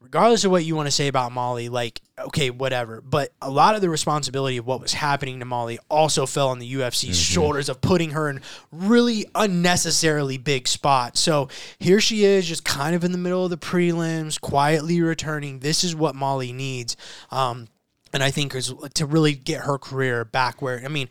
regardless 0.00 0.44
of 0.44 0.50
what 0.50 0.64
you 0.64 0.74
want 0.74 0.86
to 0.86 0.90
say 0.90 1.08
about 1.08 1.30
Molly, 1.30 1.68
like, 1.68 2.00
okay, 2.18 2.50
whatever. 2.50 3.02
But 3.02 3.32
a 3.42 3.50
lot 3.50 3.74
of 3.74 3.82
the 3.82 3.90
responsibility 3.90 4.56
of 4.56 4.66
what 4.66 4.80
was 4.80 4.94
happening 4.94 5.38
to 5.40 5.44
Molly 5.44 5.78
also 5.90 6.26
fell 6.26 6.48
on 6.48 6.58
the 6.58 6.72
UFC's 6.74 7.18
shoulders 7.18 7.68
of 7.68 7.80
putting 7.80 8.10
her 8.10 8.30
in 8.30 8.40
really 8.72 9.26
unnecessarily 9.34 10.38
big 10.38 10.66
spots. 10.66 11.20
So 11.20 11.48
here 11.78 12.00
she 12.00 12.24
is, 12.24 12.48
just 12.48 12.64
kind 12.64 12.94
of 12.94 13.04
in 13.04 13.12
the 13.12 13.18
middle 13.18 13.44
of 13.44 13.50
the 13.50 13.58
prelims, 13.58 14.40
quietly 14.40 15.00
returning. 15.02 15.60
This 15.60 15.84
is 15.84 15.94
what 15.94 16.14
Molly 16.14 16.52
needs. 16.52 16.96
Um, 17.30 17.68
and 18.12 18.22
I 18.22 18.30
think 18.30 18.54
is 18.54 18.72
to 18.94 19.06
really 19.06 19.34
get 19.34 19.62
her 19.62 19.78
career 19.78 20.24
back 20.24 20.60
where 20.60 20.82
I 20.84 20.88
mean, 20.88 21.08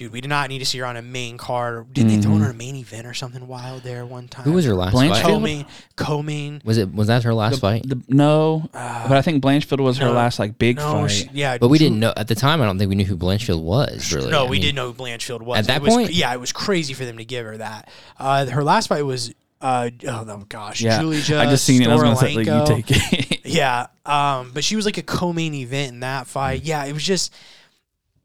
dude, 0.00 0.12
we 0.12 0.20
did 0.22 0.28
not 0.28 0.48
need 0.48 0.58
to 0.60 0.64
see 0.64 0.78
her 0.78 0.86
on 0.86 0.96
a 0.96 1.02
main 1.02 1.36
card. 1.36 1.92
Didn't 1.92 2.08
they 2.10 2.22
throw 2.22 2.36
her 2.36 2.46
on 2.46 2.50
a 2.50 2.54
main 2.54 2.74
event 2.74 3.06
or 3.06 3.12
something 3.12 3.46
wild 3.46 3.82
there 3.82 4.04
one 4.06 4.28
time? 4.28 4.44
Who 4.44 4.52
was 4.52 4.64
her 4.64 4.74
last 4.74 4.94
Blanchfield? 4.94 5.10
fight? 5.10 5.22
Co-main, 5.22 5.66
co-main. 5.96 6.62
Was 6.64 6.78
it 6.78 6.92
was 6.94 7.08
that 7.08 7.22
her 7.24 7.34
last 7.34 7.60
fight? 7.60 7.86
The, 7.88 8.00
no, 8.08 8.68
but 8.72 9.12
I 9.12 9.22
think 9.22 9.42
Blanchfield 9.44 9.80
was 9.80 9.98
her 9.98 10.08
last 10.10 10.38
like 10.38 10.58
big 10.58 10.76
No, 10.78 10.82
fight. 11.02 11.06
she, 11.10 11.28
yeah, 11.32 11.58
But 11.58 11.68
we 11.68 11.78
Drew- 11.78 11.88
didn't 11.88 12.00
know 12.00 12.14
at 12.16 12.28
the 12.28 12.34
time. 12.34 12.62
I 12.62 12.64
don't 12.64 12.78
think 12.78 12.88
we 12.88 12.94
knew 12.96 13.04
who 13.04 13.16
Blanchfield 13.16 13.62
was. 13.62 14.12
Really, 14.12 14.30
No, 14.30 14.40
I 14.46 14.48
we 14.48 14.52
mean, 14.52 14.62
didn't 14.62 14.76
know 14.76 14.92
who 14.92 14.94
Blanchfield 14.94 15.42
was 15.42 15.58
At 15.58 15.66
that 15.66 15.76
It 15.76 15.82
was- 15.82 15.94
point? 15.94 16.10
Yeah, 16.12 16.32
it 16.32 16.40
was 16.40 16.50
crazy 16.52 16.94
for 16.94 17.04
them 17.04 17.18
to 17.18 17.24
give 17.24 17.44
her 17.44 17.58
that. 17.58 17.90
Uh, 18.18 18.46
her 18.46 18.64
last 18.64 18.86
fight 18.88 19.02
was. 19.02 19.32
Uh, 19.62 19.90
oh 20.08 20.24
no, 20.24 20.42
gosh, 20.48 20.80
yeah, 20.80 20.98
Julia 20.98 21.20
I 21.38 21.44
just 21.44 21.66
seen 21.66 21.82
it. 21.82 21.88
I 21.88 21.92
was 21.92 22.02
gonna 22.02 22.16
say 22.16 22.34
like, 22.34 22.46
you 22.46 22.64
take 22.66 22.86
it. 22.88 23.40
Yeah, 23.44 23.88
um, 24.06 24.52
but 24.54 24.64
she 24.64 24.74
was 24.74 24.86
like 24.86 24.96
a 24.96 25.02
co-main 25.02 25.52
event 25.52 25.92
in 25.92 26.00
that 26.00 26.26
fight. 26.26 26.62
Yeah, 26.62 26.86
it 26.86 26.94
was 26.94 27.02
just. 27.04 27.34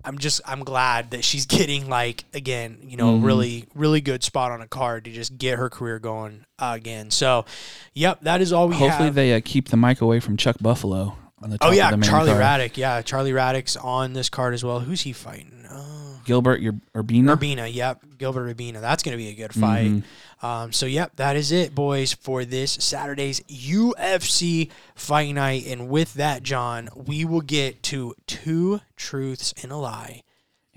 I'm 0.06 0.18
just 0.20 0.42
I'm 0.46 0.64
glad 0.64 1.12
that 1.12 1.24
she's 1.24 1.46
getting 1.58 1.90
like 1.90 2.24
again, 2.34 2.78
you 2.84 2.98
know, 2.98 3.14
Mm-hmm. 3.16 3.26
really 3.26 3.66
really 3.76 4.02
good 4.02 4.24
spot 4.24 4.52
on 4.52 4.62
a 4.62 4.68
card 4.68 5.06
to 5.06 5.12
just 5.12 5.38
get 5.38 5.58
her 5.58 5.70
career 5.70 6.00
going 6.00 6.46
uh, 6.60 6.74
again. 6.76 7.12
So, 7.12 7.46
yep, 7.94 8.22
that 8.22 8.42
is 8.42 8.54
all 8.54 8.68
we 8.68 8.76
Hopefully 8.76 9.06
have. 9.08 9.16
they 9.16 9.34
uh, 9.34 9.42
keep 9.44 9.70
the 9.70 9.78
mic 9.78 10.02
away 10.02 10.20
from 10.20 10.38
Chuck 10.38 10.58
Buffalo 10.62 11.18
on 11.42 11.50
the 11.50 11.58
top 11.58 11.70
oh 11.70 11.72
yeah, 11.74 11.86
of 11.86 11.92
the 11.92 11.98
main 11.98 12.10
Charlie 12.10 12.32
card. 12.32 12.42
Raddick. 12.42 12.78
Yeah, 12.78 13.02
Charlie 13.02 13.32
Raddick's 13.32 13.76
on 13.78 14.14
this 14.14 14.30
card 14.30 14.54
as 14.54 14.64
well. 14.64 14.80
Who's 14.80 15.02
he 15.02 15.12
fighting? 15.14 15.66
Oh, 15.70 15.95
Gilbert 16.26 16.62
Ur- 16.62 16.80
Urbina. 17.04 17.38
Urbina. 17.38 17.74
Yep, 17.74 18.18
Gilbert 18.18 18.56
Urbina. 18.58 18.82
That's 18.82 19.04
gonna 19.04 19.18
be 19.18 19.30
a 19.30 19.34
good 19.34 19.54
fight. 19.54 19.90
Mhm. 19.92 20.04
Um, 20.44 20.72
so 20.74 20.86
yep, 20.86 21.16
that 21.16 21.36
is 21.36 21.52
it, 21.52 21.74
boys, 21.74 22.14
for 22.14 22.44
this 22.46 22.72
Saturday's 22.74 23.40
UFC 23.50 24.70
fight 24.96 25.34
night. 25.34 25.66
And 25.68 25.88
with 25.90 26.16
that, 26.16 26.44
John, 26.44 26.90
we 26.96 27.24
will 27.26 27.42
get 27.42 27.82
to 27.84 28.14
two 28.28 28.82
truths 28.98 29.54
and 29.64 29.72
a 29.72 29.78
lie. 29.78 30.22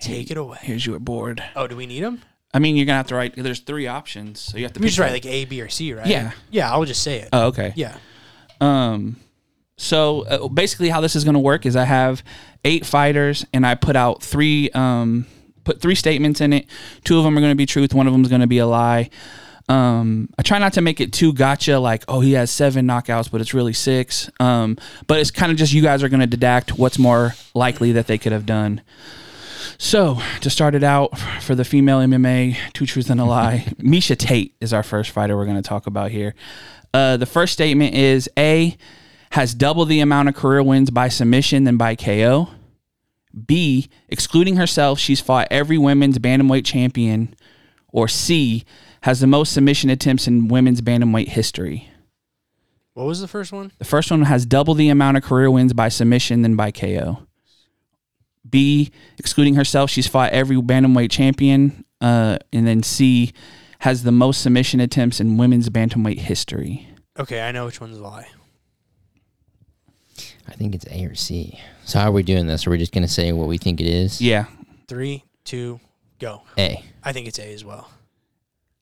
Take 0.00 0.30
it 0.30 0.37
away. 0.37 0.58
Here's 0.62 0.87
your 0.87 1.00
board. 1.00 1.42
Oh, 1.56 1.66
do 1.66 1.74
we 1.76 1.87
need 1.87 2.04
them? 2.04 2.22
I 2.54 2.61
mean, 2.61 2.76
you're 2.76 2.87
gonna 2.87 2.98
have 2.98 3.08
to 3.08 3.14
write. 3.16 3.34
There's 3.37 3.61
three 3.61 3.88
options, 3.88 4.40
so 4.40 4.56
you 4.56 4.64
have 4.64 4.72
to. 4.74 4.80
Pick 4.80 4.88
just 4.88 4.98
write 4.98 5.12
like 5.12 5.26
A, 5.26 5.44
B, 5.44 5.61
or 5.61 5.68
C, 5.68 5.92
right? 5.92 6.06
Yeah. 6.06 6.30
Yeah, 6.50 6.70
I'll 6.72 6.84
just 6.84 7.02
say 7.02 7.18
it. 7.20 7.28
Oh, 7.32 7.46
okay. 7.48 7.72
yeah. 7.76 7.96
Um, 8.61 9.16
so 9.76 10.22
uh, 10.22 10.48
basically, 10.48 10.88
how 10.88 11.00
this 11.00 11.14
is 11.14 11.24
going 11.24 11.34
to 11.34 11.40
work 11.40 11.66
is 11.66 11.76
I 11.76 11.84
have 11.84 12.22
eight 12.64 12.87
fighters, 12.87 13.44
and 13.52 13.66
I 13.66 13.74
put 13.74 13.96
out 13.96 14.22
three 14.22 14.70
um 14.70 15.26
put 15.68 15.83
three 15.83 15.94
statements 15.94 16.40
in 16.40 16.54
it. 16.54 16.66
Two 17.04 17.18
of 17.18 17.24
them 17.24 17.37
are 17.37 17.40
going 17.42 17.52
to 17.52 17.57
be 17.57 17.66
truth. 17.66 17.92
One 17.92 18.07
of 18.07 18.12
them 18.14 18.22
is 18.22 18.28
going 18.28 18.40
to 18.40 18.46
be 18.46 18.57
a 18.57 18.66
lie. 18.66 19.11
Um, 19.68 20.31
I 20.38 20.42
try 20.42 20.59
not 20.59 20.72
to 20.74 20.81
make 20.81 20.98
it 20.98 21.12
too 21.12 21.35
gotcha, 21.35 21.78
like 21.78 22.02
oh 22.09 22.20
he 22.20 22.33
has 22.33 22.50
seven 22.50 22.87
knockouts, 22.87 23.31
but 23.31 23.42
it's 23.42 23.52
really 23.52 23.74
six. 23.74 24.31
Um, 24.40 24.78
but 25.07 25.20
it's 25.20 25.31
kind 25.31 25.52
of 25.52 25.59
just 25.59 25.74
you 25.74 25.83
guys 25.83 26.02
are 26.02 26.09
going 26.09 26.20
to 26.20 26.26
deduct 26.26 26.78
what's 26.78 26.98
more 26.98 27.35
likely 27.52 27.92
that 27.92 28.07
they 28.07 28.16
could 28.16 28.33
have 28.33 28.46
done. 28.46 28.81
So 29.76 30.18
to 30.40 30.48
start 30.48 30.74
it 30.74 30.83
out 30.83 31.18
for 31.42 31.54
the 31.54 31.66
female 31.66 31.98
MMA, 31.98 32.57
two 32.72 32.87
truths 32.87 33.11
and 33.11 33.20
a 33.20 33.26
lie. 33.26 33.66
Miesha 33.78 34.16
Tate 34.16 34.54
is 34.62 34.72
our 34.72 34.83
first 34.83 35.11
fighter 35.11 35.37
we're 35.37 35.44
going 35.44 35.62
to 35.62 35.68
talk 35.68 35.87
about 35.87 36.11
here. 36.11 36.35
Uh, 36.94 37.18
the 37.18 37.26
first 37.26 37.52
statement 37.52 37.94
is 37.94 38.31
A 38.38 38.74
has 39.33 39.52
double 39.52 39.85
the 39.85 40.00
amount 40.00 40.31
of 40.31 40.35
career 40.35 40.62
wins 40.62 40.88
by 40.88 41.09
submission 41.09 41.64
than 41.64 41.76
by 41.76 41.94
KO. 41.94 42.48
B, 43.46 43.88
excluding 44.08 44.56
herself, 44.56 44.98
she's 44.98 45.20
fought 45.20 45.48
every 45.50 45.78
women's 45.78 46.18
bantamweight 46.18 46.64
champion. 46.64 47.34
Or 47.90 48.08
C, 48.08 48.64
has 49.02 49.20
the 49.20 49.26
most 49.26 49.52
submission 49.52 49.90
attempts 49.90 50.26
in 50.26 50.48
women's 50.48 50.80
bantamweight 50.80 51.28
history. 51.28 51.88
What 52.94 53.06
was 53.06 53.20
the 53.20 53.28
first 53.28 53.52
one? 53.52 53.72
The 53.78 53.84
first 53.84 54.10
one 54.10 54.22
has 54.22 54.44
double 54.44 54.74
the 54.74 54.88
amount 54.88 55.16
of 55.16 55.22
career 55.22 55.50
wins 55.50 55.72
by 55.72 55.88
submission 55.88 56.42
than 56.42 56.56
by 56.56 56.70
KO. 56.70 57.26
B, 58.48 58.90
excluding 59.18 59.54
herself, 59.54 59.90
she's 59.90 60.06
fought 60.08 60.32
every 60.32 60.56
bantamweight 60.56 61.10
champion. 61.10 61.84
Uh, 62.00 62.38
and 62.52 62.66
then 62.66 62.82
C, 62.82 63.32
has 63.80 64.02
the 64.02 64.12
most 64.12 64.42
submission 64.42 64.80
attempts 64.80 65.20
in 65.20 65.36
women's 65.36 65.68
bantamweight 65.68 66.18
history. 66.18 66.88
Okay, 67.18 67.40
I 67.40 67.52
know 67.52 67.66
which 67.66 67.80
one's 67.80 67.96
a 67.96 68.02
lie. 68.02 68.28
I 70.48 70.52
think 70.54 70.74
it's 70.74 70.87
A 70.90 71.04
or 71.04 71.14
C. 71.14 71.58
So 71.84 71.98
how 71.98 72.08
are 72.08 72.12
we 72.12 72.22
doing 72.22 72.46
this? 72.46 72.66
Are 72.66 72.70
we 72.70 72.78
just 72.78 72.92
gonna 72.92 73.08
say 73.08 73.32
what 73.32 73.48
we 73.48 73.58
think 73.58 73.80
it 73.80 73.87
is? 73.87 74.20
Yeah. 74.20 74.46
Three, 74.88 75.24
two, 75.44 75.80
go. 76.18 76.42
A. 76.56 76.82
I 77.04 77.12
think 77.12 77.28
it's 77.28 77.38
A 77.38 77.52
as 77.52 77.64
well. 77.64 77.90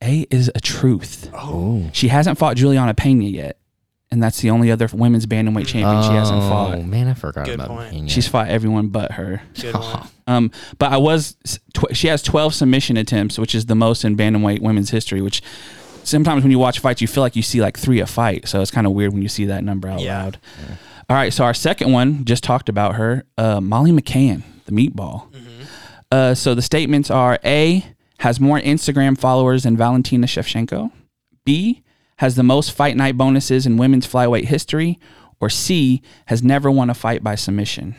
A 0.02 0.26
is 0.31 0.50
a 0.55 0.61
truth. 0.61 1.31
Oh, 1.33 1.88
She 1.92 2.09
hasn't 2.09 2.38
fought 2.38 2.57
Julianna 2.57 2.94
Pena 2.94 3.24
yet. 3.24 3.59
and 4.11 4.22
that's 4.22 4.40
the 4.40 4.50
only 4.50 4.70
other 4.70 4.88
women's 4.92 5.26
bantamweight 5.26 5.66
champion 5.66 6.02
she 6.05 6.11
hasn't 6.16 6.40
fought. 6.42 6.76
Oh, 6.76 6.83
man, 6.83 7.09
I 7.09 7.14
forgot 7.14 7.44
Good 7.46 7.55
about 7.57 7.68
point. 7.68 7.90
Pena. 7.90 8.09
She's 8.09 8.29
fought 8.29 8.48
everyone 8.48 8.88
but 8.88 9.12
her. 9.12 9.42
Good 9.61 9.74
one. 9.74 10.09
Um, 10.29 10.50
but 10.79 10.90
I 10.92 10.96
was 10.96 11.37
tw- 11.72 11.94
she 11.94 12.09
has 12.09 12.20
12 12.20 12.52
submission 12.52 12.96
attempts, 12.96 13.38
which 13.38 13.55
is 13.55 13.66
the 13.66 13.76
most 13.76 14.05
in 14.05 14.16
bantamweight 14.16 14.61
women's 14.61 14.90
history. 14.90 15.20
Which 15.22 15.40
sometimes 16.02 16.42
when 16.42 16.50
you 16.50 16.59
watch 16.59 16.81
fights, 16.81 17.00
you 17.00 17.07
feel 17.07 17.22
like 17.22 17.37
you 17.37 17.42
see 17.42 17.61
like 17.61 17.79
three 17.79 18.00
a 18.00 18.07
fight. 18.09 18.48
So 18.48 18.61
it's 18.61 18.72
kind 18.72 18.88
of 18.88 18.92
weird 18.92 19.12
when 19.12 19.22
you 19.22 19.29
see 19.29 19.44
that 19.44 19.62
number 19.62 19.88
out 19.88 20.00
Yeah. 20.00 20.24
loud. 20.24 20.38
All 21.09 21.16
right, 21.16 21.33
so 21.33 21.45
our 21.45 21.55
second 21.55 21.92
one 21.92 22.25
just 22.25 22.42
talked 22.42 22.69
about 22.69 22.97
her, 22.97 23.25
uh, 23.38 23.61
Molly 23.61 23.92
McCann, 23.92 24.42
the 24.64 24.73
meatball. 24.73 25.33
Uh, 26.11 26.35
so 26.35 26.55
the 26.55 26.62
statements 26.62 27.11
are: 27.11 27.38
A 27.45 27.85
has 28.19 28.40
more 28.40 28.59
Instagram 28.59 29.16
followers 29.16 29.62
than 29.62 29.77
Valentina 29.77 30.27
Shevchenko. 30.27 30.91
B 31.45 31.83
has 32.18 32.35
the 32.35 32.43
most 32.43 32.72
fight 32.72 32.97
night 32.97 33.16
bonuses 33.16 33.66
in 33.66 33.76
women's 33.76 34.07
flyweight 34.07 34.47
history, 34.47 34.99
or 35.39 35.49
C 35.49 36.03
has 36.26 36.43
never 36.43 36.70
won 36.70 36.91
a 36.91 36.95
fight 36.95 37.22
by 37.22 37.35
submission. 37.35 37.95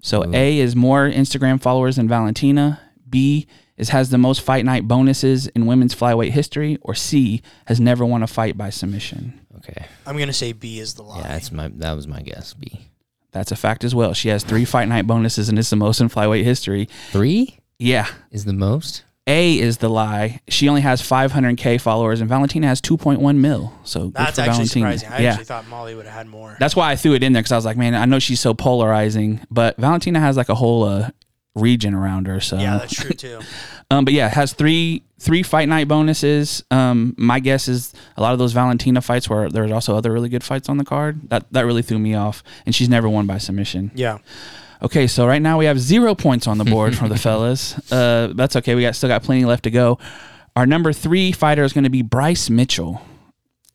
So 0.00 0.24
A 0.32 0.58
is 0.58 0.76
more 0.76 1.08
Instagram 1.08 1.60
followers 1.60 1.96
than 1.96 2.08
Valentina. 2.08 2.80
B 3.08 3.48
is 3.76 3.88
has 3.88 4.10
the 4.10 4.18
most 4.18 4.42
fight 4.42 4.64
night 4.64 4.86
bonuses 4.86 5.48
in 5.48 5.66
women's 5.66 5.94
flyweight 5.94 6.30
history, 6.30 6.78
or 6.82 6.94
C 6.94 7.42
has 7.66 7.80
never 7.80 8.04
won 8.04 8.22
a 8.22 8.26
fight 8.28 8.56
by 8.56 8.70
submission. 8.70 9.40
Okay. 9.58 9.86
I'm 10.06 10.16
gonna 10.18 10.32
say 10.32 10.52
B 10.52 10.78
is 10.78 10.94
the 10.94 11.02
lie. 11.02 11.18
Yeah, 11.20 11.28
that's 11.28 11.52
my 11.52 11.68
that 11.76 11.92
was 11.94 12.06
my 12.06 12.20
guess. 12.22 12.54
B 12.54 12.88
That's 13.32 13.52
a 13.52 13.56
fact 13.56 13.84
as 13.84 13.94
well. 13.94 14.14
She 14.14 14.28
has 14.28 14.44
three 14.44 14.64
fight 14.64 14.88
night 14.88 15.06
bonuses, 15.06 15.48
and 15.48 15.58
it's 15.58 15.70
the 15.70 15.76
most 15.76 16.00
in 16.00 16.08
flyweight 16.08 16.44
history. 16.44 16.88
three 17.10 17.58
Yeah. 17.78 18.06
is 18.30 18.44
the 18.44 18.52
most. 18.52 19.02
A 19.28 19.58
is 19.58 19.78
the 19.78 19.88
lie. 19.88 20.40
She 20.48 20.68
only 20.68 20.82
has 20.82 21.02
500k 21.02 21.80
followers, 21.80 22.20
and 22.20 22.28
Valentina 22.28 22.68
has 22.68 22.80
2.1 22.80 23.38
mil. 23.38 23.72
So 23.82 24.04
good 24.04 24.14
That's 24.14 24.36
for 24.36 24.42
actually 24.42 24.66
Valentina. 24.66 24.98
surprising. 24.98 25.08
I 25.12 25.18
yeah. 25.18 25.30
actually 25.30 25.44
thought 25.46 25.66
Molly 25.68 25.96
would 25.96 26.04
have 26.06 26.14
had 26.14 26.26
more. 26.28 26.56
That's 26.60 26.76
why 26.76 26.92
I 26.92 26.96
threw 26.96 27.14
it 27.14 27.24
in 27.24 27.32
there 27.32 27.42
because 27.42 27.50
I 27.50 27.56
was 27.56 27.64
like, 27.64 27.76
man, 27.76 27.96
I 27.96 28.04
know 28.04 28.20
she's 28.20 28.38
so 28.38 28.54
polarizing, 28.54 29.40
but 29.50 29.76
Valentina 29.78 30.20
has 30.20 30.36
like 30.36 30.48
a 30.48 30.54
whole 30.54 30.84
uh, 30.84 31.10
region 31.56 31.94
around 31.94 32.28
her. 32.28 32.40
So 32.40 32.58
yeah, 32.58 32.78
that's 32.78 32.94
true 32.94 33.10
too. 33.10 33.40
Um, 33.88 34.04
but 34.04 34.14
yeah, 34.14 34.26
it 34.26 34.32
has 34.32 34.52
three 34.52 35.04
three 35.20 35.44
fight 35.44 35.68
night 35.68 35.86
bonuses. 35.86 36.64
Um, 36.72 37.14
my 37.16 37.38
guess 37.38 37.68
is 37.68 37.94
a 38.16 38.20
lot 38.20 38.32
of 38.32 38.40
those 38.40 38.52
Valentina 38.52 39.00
fights 39.00 39.30
where 39.30 39.48
there's 39.48 39.70
also 39.70 39.96
other 39.96 40.10
really 40.10 40.28
good 40.28 40.42
fights 40.42 40.68
on 40.68 40.76
the 40.76 40.84
card. 40.84 41.30
That 41.30 41.46
that 41.52 41.66
really 41.66 41.82
threw 41.82 42.00
me 42.00 42.12
off, 42.16 42.42
and 42.66 42.74
she's 42.74 42.88
never 42.88 43.08
won 43.08 43.26
by 43.26 43.38
submission. 43.38 43.92
Yeah. 43.94 44.18
Okay, 44.82 45.06
so 45.06 45.24
right 45.24 45.40
now 45.40 45.56
we 45.56 45.66
have 45.66 45.78
zero 45.78 46.16
points 46.16 46.48
on 46.48 46.58
the 46.58 46.64
board 46.64 46.96
for 46.96 47.08
the 47.08 47.16
fellas. 47.26 47.78
Uh, 47.92 48.32
that's 48.34 48.56
okay. 48.56 48.74
We 48.74 48.82
got 48.82 48.96
still 48.96 49.08
got 49.08 49.22
plenty 49.22 49.44
left 49.44 49.62
to 49.62 49.70
go. 49.70 50.00
Our 50.56 50.66
number 50.66 50.92
three 50.92 51.30
fighter 51.30 51.62
is 51.62 51.72
going 51.72 51.84
to 51.84 51.90
be 51.90 52.02
Bryce 52.02 52.50
Mitchell. 52.50 53.00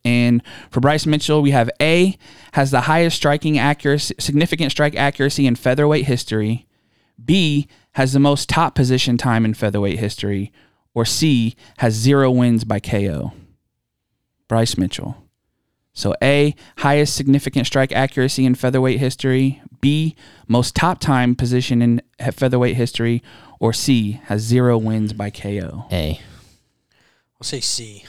And 0.04 0.42
for 0.70 0.80
Bryce 0.80 1.06
Mitchell, 1.06 1.40
we 1.40 1.52
have 1.52 1.70
A 1.80 2.18
has 2.52 2.70
the 2.70 2.82
highest 2.82 3.16
striking 3.16 3.58
accuracy, 3.58 4.14
significant 4.18 4.72
strike 4.72 4.94
accuracy 4.96 5.46
in 5.46 5.54
featherweight 5.56 6.04
history. 6.06 6.66
B 7.24 7.68
has 7.92 8.12
the 8.12 8.20
most 8.20 8.48
top 8.48 8.74
position 8.74 9.16
time 9.16 9.44
in 9.44 9.54
featherweight 9.54 9.98
history. 9.98 10.52
Or 10.94 11.04
C 11.04 11.56
has 11.78 11.94
zero 11.94 12.30
wins 12.30 12.64
by 12.64 12.80
KO. 12.80 13.32
Bryce 14.48 14.76
Mitchell. 14.76 15.16
So 15.94 16.14
A, 16.22 16.54
highest 16.78 17.14
significant 17.14 17.66
strike 17.66 17.92
accuracy 17.92 18.46
in 18.46 18.54
featherweight 18.54 18.98
history. 18.98 19.62
B, 19.80 20.14
most 20.48 20.74
top 20.74 21.00
time 21.00 21.34
position 21.34 21.82
in 21.82 22.02
featherweight 22.32 22.76
history. 22.76 23.22
Or 23.60 23.72
C, 23.72 24.20
has 24.24 24.42
zero 24.42 24.76
wins 24.78 25.12
by 25.12 25.30
KO. 25.30 25.86
A. 25.90 26.20
I'll 27.36 27.44
say 27.44 27.60
C. 27.60 28.04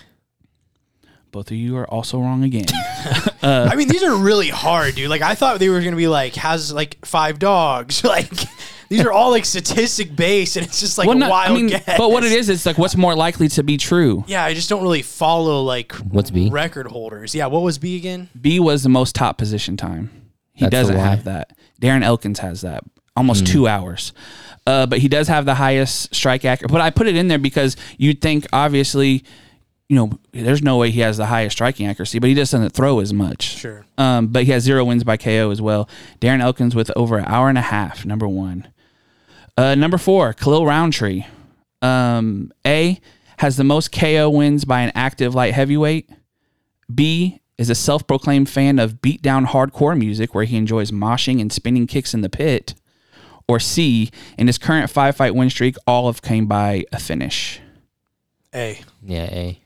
Both 1.32 1.51
of 1.51 1.57
you 1.57 1.76
are 1.78 1.89
also 1.89 2.20
wrong 2.20 2.43
again. 2.43 2.66
Uh, 3.43 3.68
I 3.70 3.76
mean, 3.76 3.89
these 3.89 4.03
are 4.03 4.16
really 4.16 4.47
hard, 4.47 4.95
dude. 4.95 5.09
Like 5.09 5.22
I 5.22 5.36
thought 5.36 5.59
they 5.59 5.68
were 5.68 5.82
gonna 5.82 5.97
be 5.97 6.07
like 6.07 6.36
has 6.36 6.72
like 6.72 7.05
five 7.05 7.39
dogs. 7.39 8.01
Like 8.14 8.32
these 8.95 9.05
are 9.05 9.11
all 9.11 9.31
like 9.31 9.43
statistic 9.45 10.15
based, 10.15 10.55
and 10.55 10.65
it's 10.65 10.79
just 10.79 10.99
like 10.99 11.07
Well, 11.07 11.17
a 11.17 11.19
not- 11.21 11.29
wild 11.31 11.51
I 11.51 11.55
mean, 11.55 11.67
guess. 11.67 11.97
but 11.97 12.11
what 12.11 12.23
it 12.23 12.31
is, 12.31 12.47
it's 12.47 12.65
like 12.65 12.77
what's 12.77 12.95
more 12.95 13.15
likely 13.15 13.47
to 13.49 13.63
be 13.63 13.77
true. 13.77 14.23
Yeah, 14.27 14.45
I 14.45 14.53
just 14.53 14.69
don't 14.69 14.83
really 14.83 15.01
follow 15.01 15.63
like 15.63 15.93
What's 15.93 16.29
B? 16.29 16.49
record 16.51 16.85
holders. 16.87 17.33
Yeah, 17.33 17.47
what 17.47 17.63
was 17.63 17.79
B 17.79 17.97
again? 17.97 18.29
B 18.39 18.59
was 18.59 18.83
the 18.83 18.89
most 18.89 19.15
top 19.15 19.37
position 19.39 19.77
time. 19.77 20.11
He 20.53 20.65
That's 20.65 20.71
doesn't 20.71 20.97
have 20.97 21.23
that. 21.23 21.53
Darren 21.81 22.03
Elkins 22.03 22.37
has 22.39 22.61
that. 22.61 22.83
Almost 23.15 23.47
two 23.47 23.67
hours. 23.67 24.13
Uh, 24.67 24.85
but 24.85 24.99
he 24.99 25.07
does 25.07 25.27
have 25.27 25.45
the 25.45 25.55
highest 25.55 26.13
strike 26.15 26.45
accuracy. 26.45 26.71
But 26.71 26.81
I 26.81 26.89
put 26.91 27.07
it 27.07 27.15
in 27.15 27.27
there 27.27 27.39
because 27.39 27.75
you'd 27.97 28.21
think, 28.21 28.45
obviously, 28.53 29.23
you 29.89 29.95
know, 29.95 30.11
there's 30.31 30.61
no 30.63 30.77
way 30.77 30.89
he 30.89 31.01
has 31.01 31.17
the 31.17 31.25
highest 31.25 31.57
striking 31.57 31.85
accuracy, 31.85 32.17
but 32.19 32.27
he 32.29 32.33
just 32.35 32.51
doesn't 32.53 32.69
throw 32.71 32.99
as 32.99 33.11
much. 33.13 33.57
Sure. 33.57 33.85
Um, 33.97 34.27
but 34.27 34.43
he 34.45 34.51
has 34.51 34.63
zero 34.63 34.85
wins 34.85 35.03
by 35.03 35.17
KO 35.17 35.51
as 35.51 35.61
well. 35.61 35.89
Darren 36.21 36.39
Elkins 36.39 36.75
with 36.75 36.89
over 36.95 37.17
an 37.17 37.25
hour 37.25 37.49
and 37.49 37.57
a 37.57 37.61
half, 37.61 38.05
number 38.05 38.27
one. 38.27 38.67
Uh, 39.58 39.76
number 39.76 39.97
four, 39.97 40.34
Khalil 40.34 40.66
Rountree. 40.66 41.26
Um, 41.82 42.51
A 42.66 42.99
has 43.38 43.58
the 43.58 43.64
most 43.64 43.91
KO 43.91 44.30
wins 44.30 44.66
by 44.66 44.82
an 44.82 44.91
active 44.95 45.36
light 45.36 45.54
heavyweight. 45.54 46.10
B 46.93 47.41
is 47.58 47.70
a 47.70 47.76
self 47.76 48.08
proclaimed 48.08 48.49
fan 48.49 48.80
of 48.80 49.01
beatdown 49.01 49.47
hardcore 49.47 49.97
music 49.97 50.34
where 50.34 50.45
he 50.45 50.58
enjoys 50.58 50.91
moshing 50.91 51.39
and 51.39 51.51
spinning 51.51 51.88
kicks 51.88 52.14
in 52.14 52.22
the 52.22 52.30
pit. 52.30 52.74
Or 53.47 53.60
C, 53.60 54.10
in 54.38 54.47
his 54.47 54.58
current 54.58 54.89
five 54.89 55.18
fight 55.18 55.36
win 55.36 55.49
streak, 55.49 55.76
all 55.86 56.08
of 56.08 56.22
came 56.22 56.47
by 56.47 56.86
a 56.91 56.99
finish. 56.99 57.60
A. 58.56 58.82
Yeah, 59.01 59.26
A. 59.26 59.60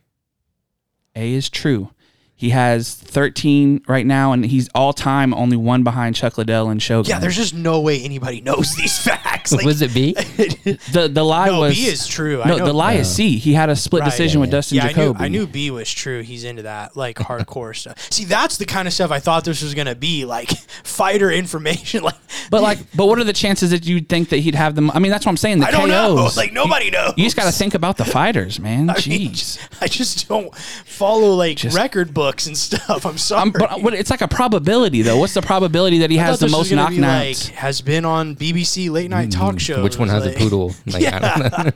A 1.16 1.34
is 1.34 1.50
true. 1.50 1.92
He 2.40 2.52
has 2.52 2.94
13 2.94 3.82
right 3.88 4.06
now, 4.06 4.32
and 4.32 4.46
he's 4.46 4.70
all 4.76 4.94
time 4.94 5.34
only 5.34 5.58
one 5.58 5.84
behind 5.84 6.16
Chuck 6.16 6.38
Liddell 6.38 6.70
and 6.70 6.80
Shogun. 6.80 7.10
Yeah, 7.10 7.18
there's 7.18 7.36
just 7.36 7.56
no 7.56 7.82
way 7.82 8.00
anybody 8.04 8.42
knows 8.42 8.76
these 8.76 8.96
facts. 9.04 9.52
Like, 9.52 9.66
was 9.66 9.82
it 9.82 9.92
B? 9.92 10.14
the 10.94 11.10
the 11.12 11.24
lie 11.26 11.48
no, 11.48 11.62
was 11.62 11.74
B 11.76 11.88
is 11.88 12.06
true. 12.06 12.44
I 12.44 12.50
no 12.50 12.58
know, 12.58 12.66
the 12.66 12.74
lie 12.74 12.94
is 12.94 13.12
C. 13.12 13.38
He 13.40 13.54
had 13.54 13.70
a 13.70 13.76
split 13.76 14.02
Right. 14.02 14.12
decision 14.12 14.40
with 14.40 14.52
Dustin 14.52 14.76
yeah, 14.76 14.86
I 14.86 14.94
knew, 14.94 15.16
I 15.18 15.28
knew 15.30 15.48
B 15.48 15.72
was 15.72 15.92
true. 15.92 16.22
He's 16.22 16.44
into 16.44 16.62
that 16.62 16.96
like 16.96 17.18
hardcore 17.18 17.76
stuff. 17.76 17.98
See, 18.12 18.24
that's 18.26 18.58
the 18.58 18.66
kind 18.68 18.88
of 18.88 18.94
stuff 18.94 19.10
I 19.10 19.18
thought 19.20 19.44
this 19.44 19.64
was 19.64 19.74
gonna 19.74 19.96
be 19.96 20.24
like 20.26 20.52
fighter 20.84 21.32
information. 21.32 22.04
Like, 22.04 22.14
But 22.52 22.62
like, 22.62 22.78
but 22.96 23.08
what 23.08 23.18
are 23.18 23.24
the 23.24 23.34
chances 23.34 23.72
that 23.72 23.88
you'd 23.88 24.10
think 24.10 24.30
that 24.30 24.38
he'd 24.38 24.54
have 24.54 24.76
them? 24.76 24.92
I 24.92 25.00
mean, 25.00 25.12
that's 25.12 25.26
what 25.26 25.32
I'm 25.32 25.38
saying. 25.38 25.62
The 25.62 25.68
I 25.70 25.72
don't 25.72 25.90
KOs, 25.90 25.90
know. 25.90 26.30
Like 26.40 26.54
nobody 26.54 26.92
knows. 26.92 27.14
You 27.18 27.24
just 27.24 27.36
got 27.36 27.46
to 27.46 27.52
think 27.52 27.74
about 27.74 27.98
the 27.98 28.06
fighters, 28.06 28.60
man. 28.60 28.92
I 28.92 28.94
mean, 29.08 29.32
Jeez. 29.32 29.58
I 29.82 29.88
just 29.88 30.28
don't 30.30 30.56
follow 30.56 31.34
like 31.34 31.58
Just- 31.58 31.76
record 31.76 32.14
books 32.14 32.27
and 32.46 32.58
stuff. 32.58 33.06
I'm 33.06 33.18
sorry. 33.18 33.42
Um, 33.44 33.52
but 33.52 33.82
what, 33.82 33.94
it's 33.94 34.10
like 34.10 34.22
a 34.22 34.28
probability, 34.28 35.02
though. 35.02 35.18
What's 35.18 35.34
the 35.34 35.42
probability 35.42 36.00
that 36.00 36.12
he 36.12 36.20
I 36.20 36.24
has 36.24 36.40
the 36.40 36.50
most 36.50 36.70
gonna 36.70 36.84
knockouts? 36.90 37.46
Like, 37.48 37.56
has 37.56 37.82
been 37.82 38.06
on 38.06 38.36
BBC 38.36 38.90
late 38.90 39.10
night 39.10 39.32
talk 39.32 39.60
shows. 39.60 39.80
Mm, 39.80 39.84
Which 39.84 39.98
one 39.98 40.10
has 40.10 40.26
like, 40.26 40.36
a 40.36 40.40
poodle? 40.40 40.74
Like, 40.86 41.04
I 41.06 41.20
don't 41.20 41.66
know. 41.66 41.72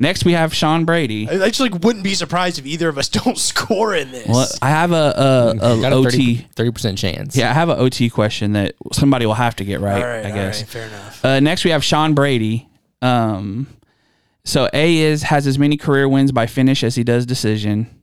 Next, 0.00 0.24
we 0.24 0.32
have 0.32 0.54
Sean 0.54 0.84
Brady. 0.84 1.28
I 1.28 1.34
I 1.44 1.48
just 1.48 1.58
like 1.58 1.74
wouldn't 1.82 2.04
be 2.04 2.14
surprised 2.14 2.58
if 2.60 2.66
either 2.66 2.88
of 2.88 2.98
us 2.98 3.08
don't 3.08 3.36
score 3.36 3.94
in 3.96 4.12
this. 4.12 4.28
Well, 4.28 4.46
I 4.62 4.68
have 4.70 4.92
a, 4.92 5.56
a, 5.60 5.66
a 5.66 5.80
a 5.82 5.90
OT. 5.90 6.46
30 6.54 6.70
percent 6.70 6.98
chance. 6.98 7.36
Yeah, 7.36 7.50
I 7.50 7.52
have 7.54 7.68
an 7.68 7.80
OT 7.80 8.08
question 8.08 8.52
that 8.52 8.74
somebody 8.92 9.26
will 9.26 9.34
have 9.34 9.56
to 9.56 9.64
get 9.64 9.80
right. 9.80 10.00
all 10.00 10.08
right, 10.08 10.24
I 10.26 10.30
all 10.30 10.36
guess. 10.36 10.60
right, 10.60 10.68
fair 10.68 10.86
enough. 10.86 11.24
Uh, 11.24 11.40
next, 11.40 11.64
we 11.64 11.72
have 11.72 11.82
Sean 11.82 12.14
Brady. 12.14 12.68
Um, 13.02 13.66
so 14.44 14.68
A 14.72 14.98
is 14.98 15.24
has 15.24 15.46
as 15.48 15.58
many 15.58 15.76
career 15.76 16.08
wins 16.08 16.30
by 16.30 16.46
finish 16.46 16.84
as 16.84 16.94
he 16.94 17.02
does 17.02 17.26
decision. 17.26 17.97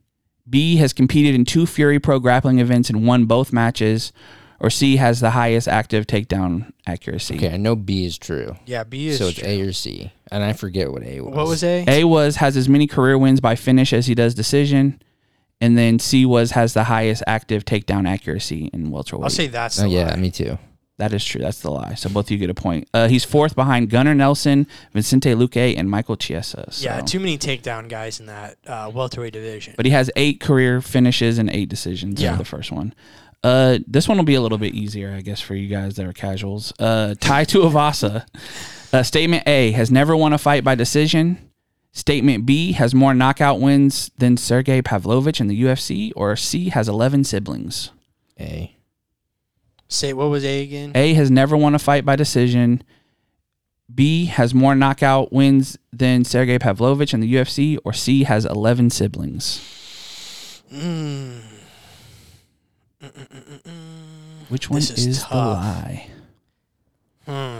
B 0.48 0.76
has 0.76 0.92
competed 0.92 1.34
in 1.34 1.44
two 1.44 1.66
Fury 1.66 1.98
Pro 1.98 2.18
grappling 2.18 2.58
events 2.58 2.88
and 2.90 3.06
won 3.06 3.24
both 3.26 3.52
matches. 3.52 4.12
Or 4.58 4.70
C 4.70 4.96
has 4.96 5.20
the 5.20 5.30
highest 5.32 5.68
active 5.68 6.06
takedown 6.06 6.72
accuracy. 6.86 7.36
Okay, 7.36 7.52
I 7.52 7.56
know 7.58 7.76
B 7.76 8.06
is 8.06 8.16
true. 8.16 8.56
Yeah, 8.64 8.84
B 8.84 9.08
is. 9.08 9.18
so 9.18 9.26
it's 9.26 9.38
true. 9.38 9.48
A 9.48 9.60
or 9.60 9.72
C, 9.72 10.12
and 10.30 10.42
I 10.42 10.54
forget 10.54 10.90
what 10.90 11.02
A 11.02 11.20
was. 11.20 11.34
What 11.34 11.46
was 11.46 11.62
A? 11.62 11.84
A 11.86 12.04
was 12.04 12.36
has 12.36 12.56
as 12.56 12.66
many 12.66 12.86
career 12.86 13.18
wins 13.18 13.40
by 13.40 13.54
finish 13.54 13.92
as 13.92 14.06
he 14.06 14.14
does 14.14 14.34
decision. 14.34 15.02
And 15.60 15.76
then 15.76 15.98
C 15.98 16.24
was 16.24 16.52
has 16.52 16.72
the 16.74 16.84
highest 16.84 17.22
active 17.26 17.64
takedown 17.66 18.08
accuracy 18.08 18.70
in 18.72 18.90
welterweight. 18.90 19.24
I'll 19.24 19.30
say 19.30 19.46
that's. 19.46 19.78
Oh 19.78 19.82
The 19.84 19.88
yeah, 19.90 20.16
me 20.16 20.30
too. 20.30 20.58
That 20.98 21.12
is 21.12 21.22
true. 21.24 21.42
That's 21.42 21.60
the 21.60 21.70
lie. 21.70 21.92
So 21.94 22.08
both 22.08 22.26
of 22.26 22.30
you 22.30 22.38
get 22.38 22.48
a 22.48 22.54
point. 22.54 22.88
Uh, 22.94 23.06
he's 23.08 23.22
fourth 23.22 23.54
behind 23.54 23.90
Gunnar 23.90 24.14
Nelson, 24.14 24.66
Vicente 24.94 25.34
Luque, 25.34 25.76
and 25.76 25.90
Michael 25.90 26.16
Chiesa. 26.16 26.68
So. 26.72 26.84
Yeah, 26.84 27.00
too 27.02 27.20
many 27.20 27.36
takedown 27.36 27.88
guys 27.88 28.18
in 28.18 28.26
that 28.26 28.56
uh, 28.66 28.90
welterweight 28.94 29.34
division. 29.34 29.74
But 29.76 29.84
he 29.84 29.92
has 29.92 30.10
eight 30.16 30.40
career 30.40 30.80
finishes 30.80 31.36
and 31.38 31.50
eight 31.50 31.68
decisions. 31.68 32.22
Yeah, 32.22 32.32
Yeah. 32.32 32.36
the 32.38 32.44
first 32.46 32.72
one. 32.72 32.94
Uh, 33.44 33.78
this 33.86 34.08
one 34.08 34.16
will 34.16 34.24
be 34.24 34.34
a 34.36 34.40
little 34.40 34.56
bit 34.58 34.74
easier, 34.74 35.12
I 35.14 35.20
guess, 35.20 35.40
for 35.40 35.54
you 35.54 35.68
guys 35.68 35.96
that 35.96 36.06
are 36.06 36.14
casuals. 36.14 36.72
Uh, 36.78 37.14
Tai 37.20 37.44
Tuivasa. 37.44 38.26
Uh, 38.92 39.02
statement 39.02 39.42
A 39.46 39.72
has 39.72 39.90
never 39.90 40.16
won 40.16 40.32
a 40.32 40.38
fight 40.38 40.64
by 40.64 40.74
decision. 40.74 41.50
Statement 41.92 42.46
B 42.46 42.72
has 42.72 42.94
more 42.94 43.12
knockout 43.14 43.60
wins 43.60 44.10
than 44.18 44.36
Sergey 44.36 44.80
Pavlovich 44.82 45.40
in 45.40 45.46
the 45.48 45.62
UFC. 45.62 46.12
Or 46.16 46.36
C 46.36 46.70
has 46.70 46.88
11 46.88 47.24
siblings. 47.24 47.90
A. 48.40 48.75
Say 49.88 50.12
what 50.12 50.30
was 50.30 50.44
A 50.44 50.62
again? 50.62 50.92
A 50.94 51.14
has 51.14 51.30
never 51.30 51.56
won 51.56 51.74
a 51.74 51.78
fight 51.78 52.04
by 52.04 52.16
decision. 52.16 52.82
B 53.94 54.24
has 54.26 54.52
more 54.52 54.74
knockout 54.74 55.32
wins 55.32 55.78
than 55.92 56.24
Sergey 56.24 56.58
Pavlovich 56.58 57.14
in 57.14 57.20
the 57.20 57.32
UFC. 57.34 57.78
Or 57.84 57.92
C 57.92 58.24
has 58.24 58.44
11 58.44 58.90
siblings. 58.90 60.62
Mm. 60.72 61.40
Which 64.48 64.68
one 64.70 64.80
This 64.80 64.90
is, 64.90 65.06
is 65.06 65.24
the 65.26 65.36
lie? 65.36 66.08
Hmm. 67.24 67.58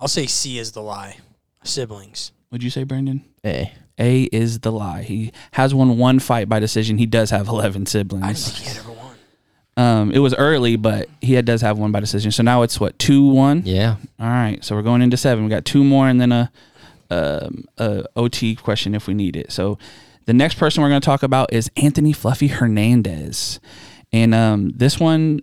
I'll 0.00 0.08
say 0.08 0.26
C 0.26 0.58
is 0.58 0.72
the 0.72 0.82
lie. 0.82 1.18
Siblings. 1.62 2.32
Would 2.50 2.62
you 2.64 2.70
say, 2.70 2.82
Brandon? 2.84 3.24
A. 3.44 3.72
A 3.98 4.22
is 4.24 4.60
the 4.60 4.72
lie. 4.72 5.02
He 5.02 5.30
has 5.52 5.74
won 5.74 5.98
one 5.98 6.18
fight 6.18 6.48
by 6.48 6.58
decision. 6.58 6.98
He 6.98 7.06
does 7.06 7.30
have 7.30 7.46
11 7.48 7.66
I 7.68 7.72
didn't 7.72 7.88
siblings. 7.88 8.44
think 8.48 8.56
he 8.58 8.64
had 8.68 8.78
ever 8.78 8.88
won. 8.89 8.89
Um, 9.76 10.10
it 10.12 10.18
was 10.18 10.34
early, 10.34 10.76
but 10.76 11.08
he 11.20 11.34
had, 11.34 11.44
does 11.44 11.62
have 11.62 11.78
one 11.78 11.92
by 11.92 12.00
decision. 12.00 12.32
So 12.32 12.42
now 12.42 12.62
it's 12.62 12.78
what, 12.78 12.98
2 12.98 13.26
1? 13.26 13.62
Yeah. 13.64 13.96
All 14.18 14.26
right. 14.26 14.62
So 14.64 14.74
we're 14.74 14.82
going 14.82 15.02
into 15.02 15.16
seven. 15.16 15.44
We 15.44 15.50
got 15.50 15.64
two 15.64 15.84
more 15.84 16.08
and 16.08 16.20
then 16.20 16.32
a, 16.32 16.52
um, 17.10 17.64
a 17.78 18.04
OT 18.16 18.56
question 18.56 18.94
if 18.94 19.06
we 19.06 19.14
need 19.14 19.36
it. 19.36 19.52
So 19.52 19.78
the 20.26 20.34
next 20.34 20.58
person 20.58 20.82
we're 20.82 20.90
going 20.90 21.00
to 21.00 21.04
talk 21.04 21.22
about 21.22 21.52
is 21.52 21.70
Anthony 21.76 22.12
Fluffy 22.12 22.48
Hernandez. 22.48 23.58
And 24.12 24.34
um, 24.34 24.70
this 24.70 25.00
one 25.00 25.40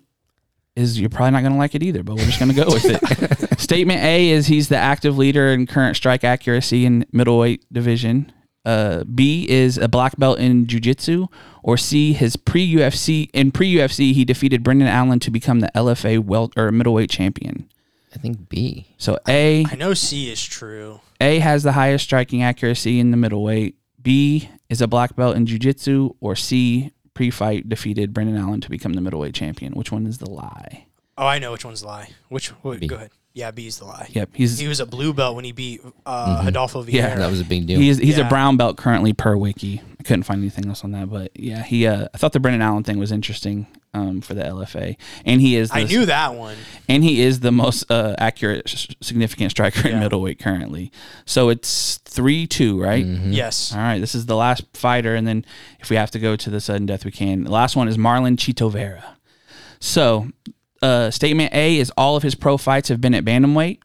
is 0.75 0.99
you're 0.99 1.09
probably 1.09 1.32
not 1.32 1.41
going 1.41 1.53
to 1.53 1.57
like 1.57 1.73
it 1.73 1.82
either, 1.82 2.03
but 2.03 2.15
we're 2.15 2.25
just 2.25 2.39
going 2.39 2.53
to 2.53 2.55
go 2.55 2.67
with 2.67 2.86
it. 2.86 3.59
Statement 3.59 3.99
A 4.01 4.30
is 4.30 4.47
he's 4.47 4.69
the 4.69 4.78
active 4.78 5.17
leader 5.17 5.47
in 5.47 5.65
current 5.65 5.95
strike 5.95 6.23
accuracy 6.23 6.86
in 6.86 7.05
middleweight 7.11 7.65
division. 7.73 8.32
Uh, 8.68 9.05
B 9.05 9.47
is 9.47 9.78
a 9.78 9.88
black 9.88 10.18
belt 10.18 10.39
in 10.39 10.68
jiu-jitsu, 10.68 11.28
or 11.63 11.78
C 11.78 12.11
his 12.11 12.36
pre 12.36 12.70
UFC 12.76 13.30
in 13.32 13.51
pre 13.51 13.74
UFC 13.74 14.13
he 14.13 14.26
defeated 14.26 14.61
Brendan 14.61 14.89
Allen 14.89 15.20
to 15.20 15.32
become 15.32 15.61
the 15.61 15.72
LFA 15.74 16.20
welt 16.20 16.51
or 16.57 16.70
middleweight 16.70 17.09
champion. 17.09 17.70
I 18.13 18.18
think 18.18 18.49
B. 18.49 18.88
So 18.97 19.20
A 19.26 19.65
I 19.72 19.76
know 19.76 19.93
C 19.93 20.30
is 20.30 20.43
true. 20.43 20.99
A 21.22 21.39
has 21.39 21.63
the 21.63 21.72
highest 21.72 22.03
striking 22.03 22.43
accuracy 22.43 22.99
in 22.99 23.11
the 23.11 23.18
middleweight. 23.18 23.78
B 24.01 24.49
is 24.70 24.82
a 24.82 24.88
black 24.88 25.15
belt 25.15 25.38
in 25.38 25.45
jiu-jitsu, 25.45 26.15
or 26.20 26.36
C 26.36 26.91
pre-fight 27.13 27.70
defeated 27.70 28.13
Brendan 28.13 28.36
Allen 28.36 28.59
to 28.61 28.70
become 28.70 28.93
the 28.93 29.01
middleweight 29.01 29.34
champion. 29.34 29.74
Which 29.74 29.93
one 29.93 30.05
is 30.05 30.18
the 30.18 30.30
lie? 30.30 30.88
Oh, 31.18 31.26
I 31.26 31.39
know 31.39 31.53
which 31.53 31.63
one's 31.63 31.82
the 31.82 31.88
lie. 31.88 32.09
Which? 32.28 32.51
Wait, 32.63 32.82
B. 32.82 32.88
go 32.88 32.97
ahead. 32.97 33.11
Yeah, 33.38 33.52
B 33.52 33.68
is 33.68 33.78
the 33.78 33.86
lie. 33.86 34.08
Yep, 34.12 34.30
he's 34.34 34.58
He 34.58 34.68
was 34.68 34.80
a 34.80 34.86
blue 34.88 35.14
belt 35.14 35.36
when 35.36 35.46
he 35.46 35.52
beat 35.52 35.82
uh, 36.08 36.44
Adolfo 36.48 36.82
Vieira. 36.84 36.94
Yeah. 36.94 37.16
That 37.16 37.30
was 37.30 37.40
a 37.40 37.46
big 37.46 37.68
deal. 37.68 37.80
he's 37.80 38.00
he's 38.00 38.18
Yeah. 38.18 38.26
a 38.26 38.30
brown 38.30 38.58
belt 38.58 38.78
currently 38.78 39.14
per 39.14 39.38
wiki. 39.38 39.82
I 40.00 40.04
couldn't 40.04 40.24
find 40.24 40.40
anything 40.42 40.66
else 40.68 40.84
on 40.84 40.92
that, 40.94 41.10
but 41.10 41.32
yeah, 41.40 41.62
he. 41.64 41.86
Uh, 41.86 42.08
I 42.14 42.18
thought 42.18 42.34
the 42.34 42.40
Brendan 42.40 42.64
Allen 42.64 42.84
thing 42.84 42.98
was 42.98 43.12
interesting 43.12 43.68
um, 43.94 44.22
for 44.22 44.34
the 44.34 44.42
LFA, 44.42 44.96
and 45.24 45.40
he 45.40 45.56
is. 45.56 45.70
The, 45.70 45.76
I 45.76 45.84
knew 45.84 46.06
that 46.08 46.34
one. 46.34 46.56
and 46.90 47.04
he 47.04 47.22
is 47.22 47.42
the 47.42 47.52
most 47.52 47.92
uh, 47.92 48.16
accurate, 48.18 48.64
s- 48.74 48.88
significant 49.02 49.52
striker 49.52 49.88
in 49.88 50.00
middleweight 50.00 50.40
currently. 50.40 50.92
So 51.26 51.50
it's 51.50 51.98
three 52.06 52.48
two, 52.48 52.82
right? 52.82 53.06
Yes. 53.06 53.72
All 53.72 53.78
right, 53.80 54.00
this 54.00 54.16
is 54.16 54.26
the 54.26 54.36
last 54.36 54.64
fighter, 54.74 55.14
and 55.14 55.28
then 55.28 55.46
if 55.80 55.92
we 55.92 55.96
have 55.96 56.10
to 56.12 56.20
go 56.20 56.36
to 56.36 56.50
the 56.50 56.60
sudden 56.60 56.88
death, 56.88 57.06
we 57.06 57.12
can. 57.12 57.44
The 57.44 57.52
last 57.52 57.76
one 57.76 57.88
is 57.88 57.98
Marlon 57.98 58.36
Chito 58.38 58.72
Vera. 58.72 59.18
So, 59.80 60.30
uh, 60.82 61.11
statement 61.11 61.53
A 61.53 61.78
is 61.78 61.91
all 61.97 62.15
of 62.15 62.23
his 62.23 62.36
pro 62.36 62.57
fights 62.57 62.89
have 62.89 63.01
been 63.01 63.15
at 63.15 63.25
bantamweight. 63.25 63.80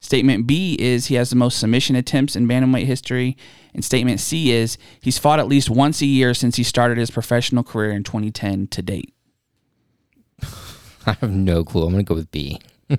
Statement 0.00 0.46
B 0.46 0.76
is 0.78 1.06
he 1.06 1.16
has 1.16 1.30
the 1.30 1.36
most 1.36 1.58
submission 1.58 1.96
attempts 1.96 2.36
in 2.36 2.46
bantamweight 2.46 2.84
history, 2.84 3.36
and 3.74 3.84
statement 3.84 4.20
C 4.20 4.52
is 4.52 4.78
he's 5.00 5.18
fought 5.18 5.40
at 5.40 5.48
least 5.48 5.68
once 5.68 6.00
a 6.00 6.06
year 6.06 6.34
since 6.34 6.56
he 6.56 6.62
started 6.62 6.98
his 6.98 7.10
professional 7.10 7.64
career 7.64 7.90
in 7.90 8.04
2010 8.04 8.68
to 8.68 8.82
date. 8.82 9.12
I 11.06 11.14
have 11.14 11.32
no 11.32 11.64
clue. 11.64 11.84
I'm 11.84 11.90
gonna 11.92 12.04
go 12.04 12.14
with 12.14 12.30
B. 12.30 12.60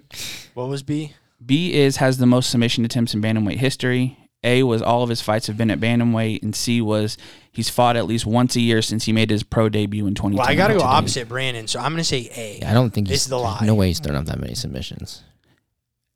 What 0.54 0.68
was 0.68 0.84
B? 0.84 1.14
B 1.44 1.74
is 1.74 1.98
has 1.98 2.18
the 2.18 2.26
most 2.26 2.50
submission 2.50 2.84
attempts 2.84 3.14
in 3.14 3.22
bantamweight 3.22 3.58
history. 3.58 4.18
A 4.44 4.64
was 4.64 4.82
all 4.82 5.04
of 5.04 5.10
his 5.10 5.22
fights 5.22 5.48
have 5.48 5.58
been 5.58 5.72
at 5.72 5.80
bantamweight, 5.80 6.44
and 6.44 6.56
C 6.56 6.82
was 6.82 7.18
he's 7.60 7.70
fought 7.70 7.96
at 7.98 8.06
least 8.06 8.26
once 8.26 8.56
a 8.56 8.62
year 8.62 8.82
since 8.82 9.04
he 9.04 9.12
made 9.14 9.30
his 9.30 9.44
pro 9.44 9.68
debut 9.70 10.08
in 10.08 10.16
2010. 10.16 10.38
Well, 10.38 10.48
I 10.48 10.56
got 10.56 10.68
to 10.70 10.74
to 10.76 10.80
go 10.80 10.86
opposite 10.86 11.28
Brandon, 11.28 11.68
so 11.68 11.80
I'm 11.80 11.92
going 11.92 11.98
to 11.98 12.04
say 12.04 12.30
A. 12.36 12.66
I 12.66 12.74
don't 12.74 12.90
think 12.92 13.08
this 13.10 13.24
he's 13.26 13.30
the 13.30 13.38
lie. 13.38 13.66
No 13.66 13.76
way 13.76 13.88
he's 13.88 14.00
thrown 14.00 14.16
up 14.16 14.26
that 14.26 14.40
many 14.40 14.56
submissions. 14.56 15.24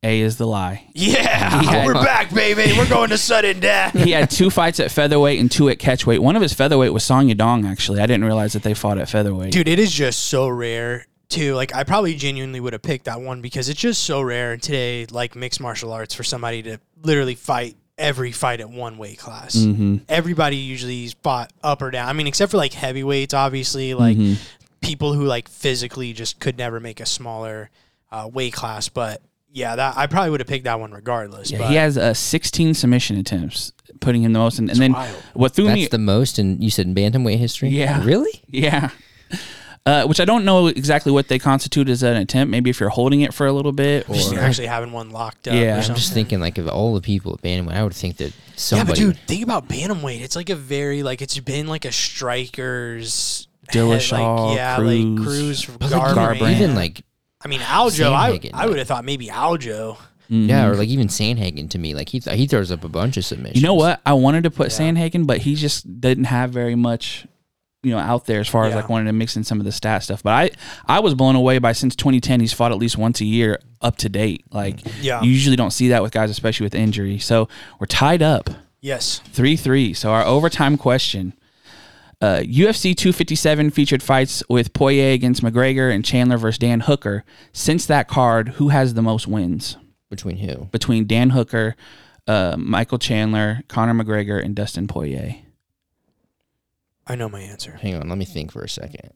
A 0.05 0.19
is 0.19 0.37
the 0.37 0.45
lie. 0.47 0.85
Yeah, 0.93 1.61
Yeah. 1.61 1.85
we're 1.85 1.93
back, 1.93 2.33
baby. 2.33 2.73
We're 2.77 2.89
going 2.89 3.09
to 3.09 3.17
sudden 3.17 3.59
death. 3.61 3.93
He 3.93 4.11
had 4.11 4.29
two 4.29 4.49
fights 4.49 4.79
at 4.81 4.91
featherweight 4.91 5.39
and 5.39 5.49
two 5.49 5.69
at 5.69 5.77
catchweight. 5.79 6.19
One 6.19 6.35
of 6.35 6.41
his 6.41 6.53
featherweight 6.53 6.91
was 6.91 7.03
Song 7.05 7.27
Yadong, 7.29 7.65
actually. 7.69 7.99
I 8.01 8.05
didn't 8.05 8.25
realize 8.25 8.51
that 8.53 8.63
they 8.63 8.73
fought 8.73 8.97
at 8.97 9.07
featherweight. 9.09 9.51
Dude, 9.53 9.67
it 9.69 9.79
is 9.79 9.91
just 9.91 10.25
so 10.25 10.47
rare 10.49 11.05
too. 11.29 11.55
Like 11.55 11.73
I 11.73 11.83
probably 11.85 12.15
genuinely 12.15 12.59
would 12.59 12.73
have 12.73 12.81
picked 12.81 13.05
that 13.05 13.21
one 13.21 13.41
because 13.41 13.69
it's 13.69 13.79
just 13.79 14.03
so 14.03 14.21
rare 14.21 14.57
today, 14.57 15.05
like 15.09 15.35
mixed 15.37 15.61
martial 15.61 15.91
arts, 15.93 16.13
for 16.13 16.23
somebody 16.23 16.61
to 16.63 16.79
literally 17.01 17.35
fight 17.35 17.75
every 17.97 18.31
fight 18.31 18.59
at 18.59 18.69
one 18.69 18.97
weight 18.97 19.19
class. 19.19 19.55
Mm-hmm. 19.55 19.97
Everybody 20.09 20.57
usually 20.57 21.05
is 21.05 21.13
fought 21.13 21.51
up 21.63 21.81
or 21.81 21.91
down. 21.91 22.09
I 22.09 22.13
mean, 22.13 22.27
except 22.27 22.51
for 22.51 22.57
like 22.57 22.73
heavyweights, 22.73 23.33
obviously, 23.33 23.93
like 23.93 24.17
Mm-hmm. 24.17 24.33
people 24.81 25.13
who 25.13 25.25
like 25.25 25.47
physically 25.47 26.11
just 26.13 26.39
could 26.39 26.57
never 26.57 26.79
make 26.79 26.99
a 26.99 27.05
smaller 27.05 27.69
uh, 28.11 28.29
weight 28.31 28.53
class. 28.53 28.89
But 28.89 29.21
yeah, 29.51 29.75
that 29.75 29.95
I 29.97 30.07
probably 30.07 30.31
would 30.31 30.39
have 30.39 30.47
picked 30.47 30.63
that 30.65 30.79
one 30.79 30.91
regardless. 30.91 31.51
Yeah, 31.51 31.59
but 31.59 31.69
he 31.69 31.75
has 31.75 31.97
uh, 31.97 32.13
16 32.13 32.73
submission 32.73 33.17
attempts, 33.17 33.71
putting 33.99 34.23
him 34.23 34.33
the 34.33 34.39
most. 34.39 34.57
And, 34.59 34.69
and 34.69 34.79
then 34.79 34.93
wild. 34.93 35.15
what 35.33 35.53
threw 35.53 35.65
That's 35.65 35.75
me, 35.75 35.87
the 35.87 35.99
most, 35.99 36.39
and 36.39 36.63
you 36.63 36.69
said 36.71 36.87
in 36.87 36.95
bantamweight 36.95 37.37
history. 37.37 37.69
Yeah. 37.69 38.03
Really? 38.03 38.41
yeah, 38.47 38.89
uh, 39.85 40.05
which 40.05 40.19
I 40.19 40.25
don't 40.25 40.45
know 40.45 40.67
exactly 40.67 41.11
what 41.11 41.27
they 41.27 41.37
constitute 41.39 41.89
as 41.89 42.03
an 42.03 42.15
attempt. 42.15 42.49
Maybe 42.51 42.69
if 42.69 42.79
you're 42.79 42.89
holding 42.89 43.21
it 43.21 43.33
for 43.33 43.45
a 43.47 43.51
little 43.53 43.71
bit, 43.73 44.07
or 44.09 44.15
just 44.15 44.33
actually 44.33 44.67
having 44.67 44.91
one 44.91 45.09
locked 45.11 45.47
up. 45.47 45.53
Yeah. 45.55 45.75
or 45.79 45.81
I'm 45.83 45.89
I'm 45.91 45.95
just 45.95 46.13
thinking 46.13 46.39
like 46.39 46.57
of 46.57 46.67
all 46.67 46.93
the 46.93 47.01
people 47.01 47.33
at 47.33 47.41
bantamweight, 47.41 47.73
I 47.73 47.83
would 47.83 47.93
think 47.93 48.17
that 48.17 48.33
somebody. 48.55 49.01
Yeah, 49.01 49.07
but 49.07 49.15
dude, 49.15 49.27
think 49.27 49.43
about 49.43 49.67
bantamweight. 49.67 50.21
It's 50.21 50.35
like 50.35 50.49
a 50.49 50.55
very 50.55 51.03
like 51.03 51.21
it's 51.21 51.37
been 51.39 51.67
like 51.67 51.85
a 51.85 51.91
strikers. 51.91 53.47
Dillashaw, 53.71 54.49
like, 54.49 54.55
yeah, 54.57 54.75
Cruz. 54.75 54.87
like 55.17 55.25
Cruz, 55.25 55.65
But, 55.79 55.91
like, 55.91 56.15
Garbrandt. 56.37 56.55
even 56.55 56.75
like 56.75 57.01
I 57.41 57.47
mean, 57.47 57.61
Aljo. 57.61 58.11
I, 58.13 58.37
Sandhagen, 58.37 58.49
I 58.53 58.65
would 58.67 58.77
have 58.77 58.87
thought 58.87 59.05
maybe 59.05 59.27
Aljo. 59.27 59.97
yeah, 60.29 60.67
or 60.67 60.75
like 60.75 60.89
even 60.89 61.07
Sandhagen 61.07 61.69
to 61.69 61.79
me, 61.79 61.95
like 61.95 62.09
he 62.09 62.19
th- 62.19 62.37
he 62.37 62.45
throws 62.45 62.71
up 62.71 62.83
a 62.83 62.89
bunch 62.89 63.15
of 63.17 63.23
submissions. 63.25 63.61
You 63.61 63.65
know 63.67 63.73
what? 63.73 64.01
I 64.05 64.13
wanted 64.13 64.43
to 64.43 64.51
put 64.51 64.71
Yeah. 64.71 64.79
Sandhagen, 64.91 65.25
but 65.25 65.39
he 65.39 65.55
just 65.55 66.01
didn't 66.01 66.25
have 66.25 66.51
very 66.51 66.75
much, 66.75 67.25
you 67.83 67.91
know, 67.91 67.97
out 67.99 68.25
there 68.25 68.39
as 68.39 68.47
far 68.47 68.65
as 68.65 68.73
like 68.73 68.89
wanting 68.89 69.07
to 69.07 69.13
mix 69.13 69.35
in 69.35 69.43
some 69.43 69.59
of 69.59 69.65
the 69.65 69.71
stat 69.71 70.03
stuff. 70.03 70.23
But 70.23 70.31
I, 70.33 70.49
I 70.95 70.99
was 71.01 71.13
blown 71.13 71.35
away 71.35 71.59
by 71.59 71.73
since 71.73 71.95
2010 71.95 72.39
he's 72.39 72.53
fought 72.53 72.71
at 72.71 72.77
least 72.77 72.97
once 72.97 73.19
a 73.21 73.25
year 73.25 73.59
up 73.81 73.97
to 73.97 74.09
date. 74.09 74.45
Like 74.51 74.79
Yeah. 75.01 75.21
you 75.21 75.29
usually 75.29 75.55
don't 75.57 75.71
see 75.71 75.89
that 75.89 76.01
with 76.01 76.11
guys, 76.13 76.29
especially 76.29 76.63
with 76.65 76.75
injury. 76.75 77.19
So 77.19 77.49
we're 77.79 77.85
tied 77.87 78.21
up 78.21 78.49
Yes. 78.81 79.19
three 79.31 79.55
three. 79.57 79.93
So 79.93 80.11
our 80.11 80.23
overtime 80.25 80.77
question. 80.77 81.33
Uh, 82.21 82.39
UFC 82.45 82.95
257 82.95 83.69
featured 83.71 84.01
fights 84.01 84.41
with 84.47 84.71
Poirier 84.71 85.11
against 85.11 85.43
McGregor 85.43 85.93
and 85.93 86.05
Chandler 86.05 86.37
versus 86.37 86.57
Dan 86.57 86.79
Hooker. 86.79 87.25
Since 87.51 87.85
that 87.87 88.07
card, 88.07 88.47
who 88.49 88.69
has 88.69 88.93
the 88.93 89.01
most 89.01 89.27
wins 89.27 89.75
between 90.09 90.37
who? 90.37 90.69
between 90.71 91.05
Dan 91.05 91.31
Hooker, 91.31 91.75
uh, 92.25 92.55
Michael 92.57 92.97
Chandler, 92.97 93.63
Conor 93.67 93.93
McGregor, 94.01 94.41
and 94.41 94.55
Dustin 94.55 94.87
Poirier? 94.87 95.35
I 97.05 97.15
know 97.15 97.27
my 97.29 97.41
answer. 97.41 97.73
Hang 97.81 97.95
on, 97.95 98.07
let 98.09 98.17
me 98.17 98.25
think 98.25 98.51
for 98.51 98.61
a 98.63 98.69
second. 98.69 99.11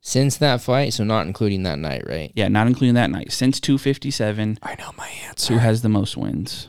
Since 0.00 0.36
that 0.38 0.60
fight, 0.62 0.92
so 0.94 1.04
not 1.04 1.26
including 1.26 1.64
that 1.64 1.78
night, 1.78 2.04
right? 2.06 2.32
Yeah, 2.34 2.48
not 2.48 2.66
including 2.68 2.94
that 2.94 3.10
night. 3.10 3.32
Since 3.32 3.60
257, 3.60 4.58
I 4.62 4.74
know 4.76 4.92
my 4.96 5.08
answer. 5.26 5.52
who 5.54 5.58
has 5.58 5.82
the 5.82 5.88
most 5.88 6.16
wins? 6.16 6.68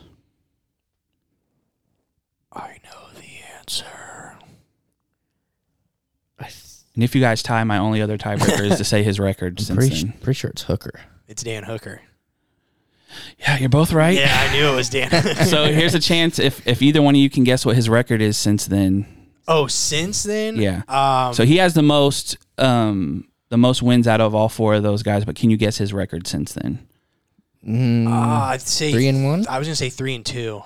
I 2.52 2.78
know 2.84 3.08
the 3.14 3.56
answer. 3.58 3.86
And 6.96 7.04
if 7.04 7.14
you 7.14 7.20
guys 7.20 7.42
tie, 7.42 7.62
my 7.64 7.78
only 7.78 8.02
other 8.02 8.18
tiebreaker 8.18 8.68
is 8.68 8.76
to 8.78 8.84
say 8.84 9.02
his 9.04 9.20
record 9.20 9.54
I'm 9.60 9.64
since 9.64 9.76
pretty, 9.78 10.02
then. 10.02 10.12
pretty 10.20 10.36
sure 10.38 10.50
it's 10.50 10.62
Hooker. 10.62 11.00
It's 11.28 11.42
Dan 11.44 11.62
Hooker. 11.62 12.02
Yeah, 13.38 13.58
you're 13.58 13.68
both 13.68 13.92
right. 13.92 14.18
Yeah, 14.18 14.36
I 14.50 14.52
knew 14.52 14.68
it 14.68 14.74
was 14.74 14.90
Dan. 14.90 15.08
So 15.46 15.66
here's 15.72 15.94
a 15.94 16.00
chance 16.00 16.38
if 16.38 16.66
if 16.66 16.82
either 16.82 17.00
one 17.00 17.14
of 17.14 17.20
you 17.20 17.30
can 17.30 17.44
guess 17.44 17.64
what 17.64 17.76
his 17.76 17.88
record 17.88 18.20
is 18.20 18.36
since 18.36 18.66
then. 18.66 19.06
Oh, 19.48 19.66
since 19.66 20.22
then, 20.22 20.56
Yeah. 20.56 20.82
Um, 20.88 21.34
So 21.34 21.44
he 21.44 21.56
has 21.58 21.74
the 21.74 21.82
most 21.82 22.36
um 22.58 23.26
the 23.48 23.58
most 23.58 23.82
wins 23.82 24.06
out 24.06 24.20
of 24.20 24.34
all 24.34 24.48
four 24.48 24.74
of 24.74 24.82
those 24.82 25.02
guys, 25.02 25.24
but 25.24 25.34
can 25.36 25.50
you 25.50 25.56
guess 25.56 25.76
his 25.78 25.92
record 25.92 26.26
since 26.26 26.52
then? 26.52 26.78
Mm, 27.66 28.06
uh, 28.06 28.44
I'd 28.44 28.60
say 28.62 28.92
three 28.92 29.08
and 29.08 29.24
one. 29.24 29.46
I 29.48 29.58
was 29.58 29.66
gonna 29.68 29.74
say 29.76 29.90
three 29.90 30.14
and 30.14 30.24
two. 30.24 30.62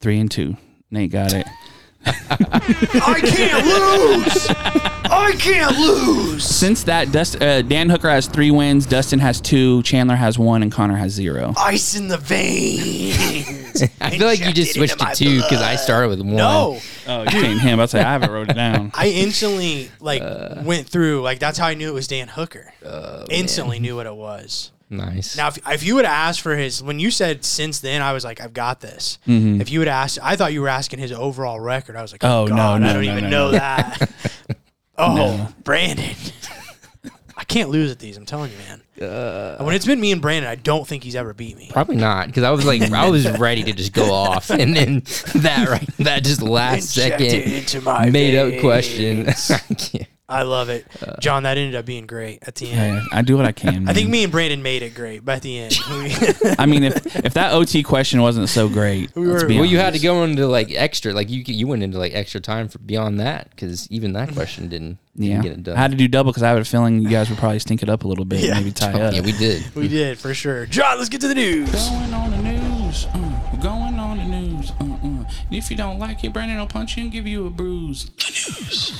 Three 0.00 0.18
and 0.20 0.30
two. 0.30 0.56
Nate 0.90 1.10
got 1.10 1.32
it. 1.32 1.46
I 2.06 3.20
can't 3.24 3.66
lose. 3.66 4.92
I 5.18 5.32
can't 5.32 5.76
lose. 5.78 6.44
Since 6.44 6.84
that, 6.84 7.10
Dust, 7.12 7.40
uh, 7.42 7.62
Dan 7.62 7.88
Hooker 7.88 8.08
has 8.08 8.26
three 8.26 8.50
wins, 8.50 8.86
Dustin 8.86 9.18
has 9.18 9.40
two, 9.40 9.82
Chandler 9.82 10.16
has 10.16 10.38
one, 10.38 10.62
and 10.62 10.70
Conor 10.70 10.96
has 10.96 11.12
zero. 11.12 11.52
Ice 11.56 11.96
in 11.96 12.08
the 12.08 12.18
veins. 12.18 13.82
I 14.00 14.10
feel 14.10 14.26
like 14.26 14.40
you 14.40 14.52
just 14.52 14.74
switched 14.74 14.98
to 14.98 15.14
two 15.14 15.36
because 15.42 15.60
I 15.62 15.76
started 15.76 16.08
with 16.08 16.20
one. 16.20 16.36
No, 16.36 16.78
Oh, 17.08 17.22
you 17.22 17.28
can't 17.28 17.60
him. 17.60 17.78
I'll 17.80 17.88
say 17.88 18.00
I 18.00 18.12
haven't 18.12 18.30
wrote 18.30 18.50
it 18.50 18.54
down. 18.54 18.90
I 18.94 19.08
instantly 19.08 19.90
like 20.00 20.22
Uh. 20.22 20.62
went 20.64 20.88
through 20.88 21.22
like 21.22 21.38
that's 21.38 21.58
how 21.58 21.66
I 21.66 21.74
knew 21.74 21.88
it 21.88 21.94
was 21.94 22.08
Dan 22.08 22.28
Hooker. 22.28 22.72
Oh, 22.84 23.24
instantly 23.30 23.78
knew 23.78 23.96
what 23.96 24.06
it 24.06 24.14
was. 24.14 24.72
Nice. 24.88 25.36
Now, 25.36 25.48
if, 25.48 25.58
if 25.68 25.82
you 25.82 25.96
would 25.96 26.04
have 26.04 26.14
asked 26.14 26.40
for 26.42 26.54
his, 26.56 26.80
when 26.80 27.00
you 27.00 27.10
said 27.10 27.44
since 27.44 27.80
then, 27.80 28.02
I 28.02 28.12
was 28.12 28.24
like, 28.24 28.40
I've 28.40 28.52
got 28.54 28.80
this. 28.80 29.18
Mm-hmm. 29.26 29.60
If 29.60 29.68
you 29.68 29.80
would 29.80 29.88
ask, 29.88 30.16
I 30.22 30.36
thought 30.36 30.52
you 30.52 30.60
were 30.62 30.68
asking 30.68 31.00
his 31.00 31.10
overall 31.10 31.58
record. 31.58 31.96
I 31.96 32.02
was 32.02 32.12
like, 32.12 32.22
Oh, 32.22 32.42
oh, 32.42 32.46
no, 32.46 32.54
God, 32.56 32.82
no, 32.82 32.88
I 32.90 32.92
don't 32.92 33.04
no, 33.04 33.10
even 33.12 33.24
no, 33.24 33.30
know 33.30 33.46
no. 33.50 33.58
that. 33.58 34.10
oh, 34.98 35.14
No. 35.14 35.48
Brandon. 35.64 36.14
I 37.38 37.44
can't 37.44 37.68
lose 37.68 37.90
at 37.92 37.98
these. 37.98 38.16
I'm 38.16 38.24
telling 38.24 38.50
you, 38.50 38.56
man. 38.58 39.08
Uh, 39.10 39.62
when 39.62 39.74
it's 39.74 39.84
been 39.84 40.00
me 40.00 40.10
and 40.10 40.22
Brandon, 40.22 40.50
I 40.50 40.54
don't 40.54 40.86
think 40.88 41.04
he's 41.04 41.14
ever 41.14 41.34
beat 41.34 41.56
me. 41.56 41.68
Probably 41.70 41.96
not, 41.96 42.28
because 42.28 42.44
I 42.44 42.50
was 42.50 42.64
like, 42.64 42.80
I 42.80 43.10
was 43.10 43.28
ready 43.38 43.62
to 43.64 43.72
just 43.72 43.92
go 43.92 44.10
off, 44.10 44.48
and 44.48 44.74
then 44.74 45.02
that 45.34 45.68
right, 45.68 45.86
that 45.98 46.24
just 46.24 46.40
last 46.42 46.96
Inject 46.96 47.20
it 47.20 47.30
second 47.30 47.52
into 47.52 47.80
my 47.82 48.08
made 48.08 48.36
up 48.36 48.58
question. 48.60 49.28
I 49.28 49.74
can't. 49.74 50.08
I 50.28 50.42
love 50.42 50.68
it, 50.70 50.86
John. 51.20 51.44
That 51.44 51.56
ended 51.56 51.76
up 51.76 51.84
being 51.86 52.06
great 52.06 52.40
at 52.42 52.56
the 52.56 52.68
end. 52.70 52.98
Hey, 53.02 53.06
I 53.12 53.22
do 53.22 53.36
what 53.36 53.46
I 53.46 53.52
can. 53.52 53.88
I 53.88 53.92
think 53.92 54.08
me 54.10 54.24
and 54.24 54.32
Brandon 54.32 54.60
made 54.60 54.82
it 54.82 54.92
great, 54.94 55.24
but 55.24 55.36
at 55.36 55.42
the 55.42 55.56
end, 55.58 55.78
we, 55.88 56.14
I 56.58 56.66
mean, 56.66 56.82
if 56.82 57.14
if 57.24 57.34
that 57.34 57.52
OT 57.52 57.84
question 57.84 58.20
wasn't 58.22 58.48
so 58.48 58.68
great, 58.68 59.14
We 59.14 59.24
let's 59.26 59.44
were- 59.44 59.48
be 59.48 59.56
Well, 59.56 59.64
you 59.66 59.76
had 59.78 59.84
to 59.94 59.98
honest. 59.98 60.02
go 60.04 60.24
into 60.24 60.46
like 60.48 60.72
extra, 60.72 61.12
like 61.12 61.30
you 61.30 61.42
you 61.46 61.68
went 61.68 61.84
into 61.84 61.98
like 61.98 62.12
extra 62.12 62.40
time 62.40 62.66
for 62.68 62.78
beyond 62.78 63.20
that, 63.20 63.50
because 63.50 63.88
even 63.92 64.14
that 64.14 64.32
question 64.32 64.68
didn't, 64.68 64.98
didn't 65.16 65.30
Yeah, 65.30 65.42
get 65.42 65.52
it 65.52 65.62
done. 65.62 65.76
I 65.76 65.80
had 65.80 65.92
to 65.92 65.96
do 65.96 66.08
double 66.08 66.32
because 66.32 66.42
I 66.42 66.48
had 66.48 66.58
a 66.58 66.64
feeling 66.64 67.00
you 67.00 67.08
guys 67.08 67.30
would 67.30 67.38
probably 67.38 67.60
stink 67.60 67.84
it 67.84 67.88
up 67.88 68.02
a 68.02 68.08
little 68.08 68.24
bit, 68.24 68.40
Yeah. 68.40 68.54
maybe 68.54 68.72
tie 68.72 69.00
up. 69.00 69.14
yeah, 69.14 69.20
we 69.20 69.30
did. 69.30 69.74
we 69.76 69.86
did 69.86 70.18
for 70.18 70.34
sure. 70.34 70.66
John, 70.66 70.98
let's 70.98 71.08
get 71.08 71.20
to 71.20 71.28
the 71.28 71.36
news. 71.36 71.70
Going 71.70 72.12
on 72.14 72.30
the 72.32 72.38
news, 72.42 73.06
uh, 73.14 73.56
going 73.62 73.94
on 74.00 74.18
the 74.18 74.24
news. 74.24 74.72
Uh, 74.80 74.95
uh. 75.06 75.24
And 75.48 75.54
if 75.54 75.70
you 75.70 75.76
don't 75.76 75.98
like 75.98 76.22
it, 76.24 76.32
Brandon 76.32 76.58
will 76.58 76.66
punch 76.66 76.96
you 76.96 77.04
and 77.04 77.12
give 77.12 77.26
you 77.26 77.46
a 77.46 77.50
bruise. 77.50 78.10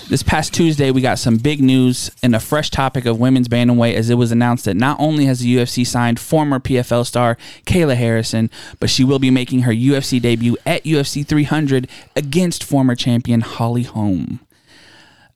This 0.08 0.22
past 0.22 0.54
Tuesday, 0.54 0.90
we 0.90 1.00
got 1.00 1.18
some 1.18 1.36
big 1.36 1.60
news 1.60 2.10
and 2.22 2.34
a 2.34 2.40
fresh 2.40 2.70
topic 2.70 3.06
of 3.06 3.18
women's 3.18 3.48
bantamweight 3.48 3.94
as 3.94 4.10
it 4.10 4.14
was 4.14 4.32
announced 4.32 4.64
that 4.66 4.74
not 4.76 4.98
only 5.00 5.26
has 5.26 5.40
the 5.40 5.56
UFC 5.56 5.86
signed 5.86 6.18
former 6.20 6.58
PFL 6.58 7.04
star 7.06 7.36
Kayla 7.66 7.96
Harrison, 7.96 8.50
but 8.80 8.90
she 8.90 9.04
will 9.04 9.18
be 9.18 9.30
making 9.30 9.62
her 9.62 9.72
UFC 9.72 10.20
debut 10.20 10.56
at 10.64 10.84
UFC 10.84 11.26
300 11.26 11.88
against 12.14 12.64
former 12.64 12.94
champion 12.94 13.40
Holly 13.40 13.82
Holm. 13.84 14.40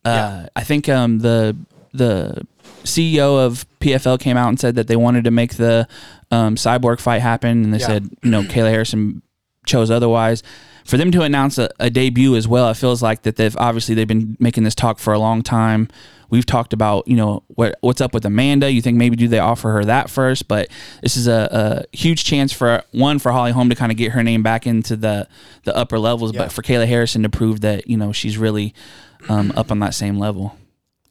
Uh, 0.05 0.47
I 0.57 0.65
think 0.65 0.89
um, 0.89 1.19
the 1.19 1.57
the 1.93 2.47
CEO 2.85 3.45
of 3.45 3.67
PFL 3.81 4.19
came 4.21 4.37
out 4.37 4.49
and 4.49 4.59
said 4.59 4.77
that 4.77 4.87
they 4.87 4.97
wanted 4.97 5.25
to 5.25 5.31
make 5.31 5.57
the 5.57 5.87
um, 6.31 6.55
cyborg 6.55 7.01
fight 7.01 7.21
happen, 7.21 7.65
and 7.65 7.75
they 7.75 7.79
Yeah. 7.79 7.87
said 7.87 8.09
you 8.23 8.31
know 8.31 8.43
Kayla 8.43 8.71
Harrison 8.71 9.23
chose 9.67 9.91
otherwise. 9.91 10.43
For 10.85 10.97
them 10.97 11.11
to 11.13 11.23
announce 11.23 11.59
a, 11.59 11.69
a 11.79 11.91
debut 11.91 12.35
as 12.37 12.49
well, 12.49 12.69
it 12.71 12.75
feels 12.75 13.03
like 13.03 13.23
that 13.23 13.37
they've 13.37 13.57
obviously 13.59 13.95
they've 13.95 14.09
been 14.09 14.37
making 14.41 14.65
this 14.65 14.75
talk 14.75 14.99
for 14.99 15.13
a 15.13 15.19
long 15.19 15.43
time. 15.43 15.89
We've 16.31 16.47
talked 16.47 16.73
about 16.73 17.07
you 17.09 17.17
know 17.17 17.43
what 17.49 17.77
what's 17.81 18.01
up 18.01 18.15
with 18.15 18.25
Amanda. 18.25 18.71
You 18.73 18.81
think 18.81 18.97
maybe 18.97 19.17
do 19.17 19.29
they 19.29 19.39
offer 19.41 19.71
her 19.73 19.85
that 19.85 20.09
first? 20.11 20.47
But 20.49 20.69
this 21.03 21.17
is 21.17 21.27
a, 21.27 21.87
a 21.93 21.97
huge 21.97 22.25
chance 22.25 22.53
for 22.53 22.83
one 22.93 23.19
for 23.19 23.33
Holly 23.33 23.51
Holm 23.53 23.69
to 23.69 23.75
kind 23.75 23.91
of 23.93 23.99
get 23.99 24.13
her 24.13 24.23
name 24.23 24.43
back 24.43 24.67
into 24.67 24.97
the 24.97 25.29
the 25.65 25.77
upper 25.77 25.99
levels, 25.99 26.33
Yeah. 26.33 26.43
but 26.43 26.53
for 26.53 26.63
Kayla 26.63 26.87
Harrison 26.87 27.23
to 27.25 27.29
prove 27.29 27.61
that 27.63 27.89
you 27.89 27.97
know 27.97 28.13
she's 28.13 28.39
really 28.39 28.75
um, 29.29 29.53
up 29.57 29.71
on 29.71 29.81
that 29.81 29.93
same 29.95 30.19
level. 30.19 30.57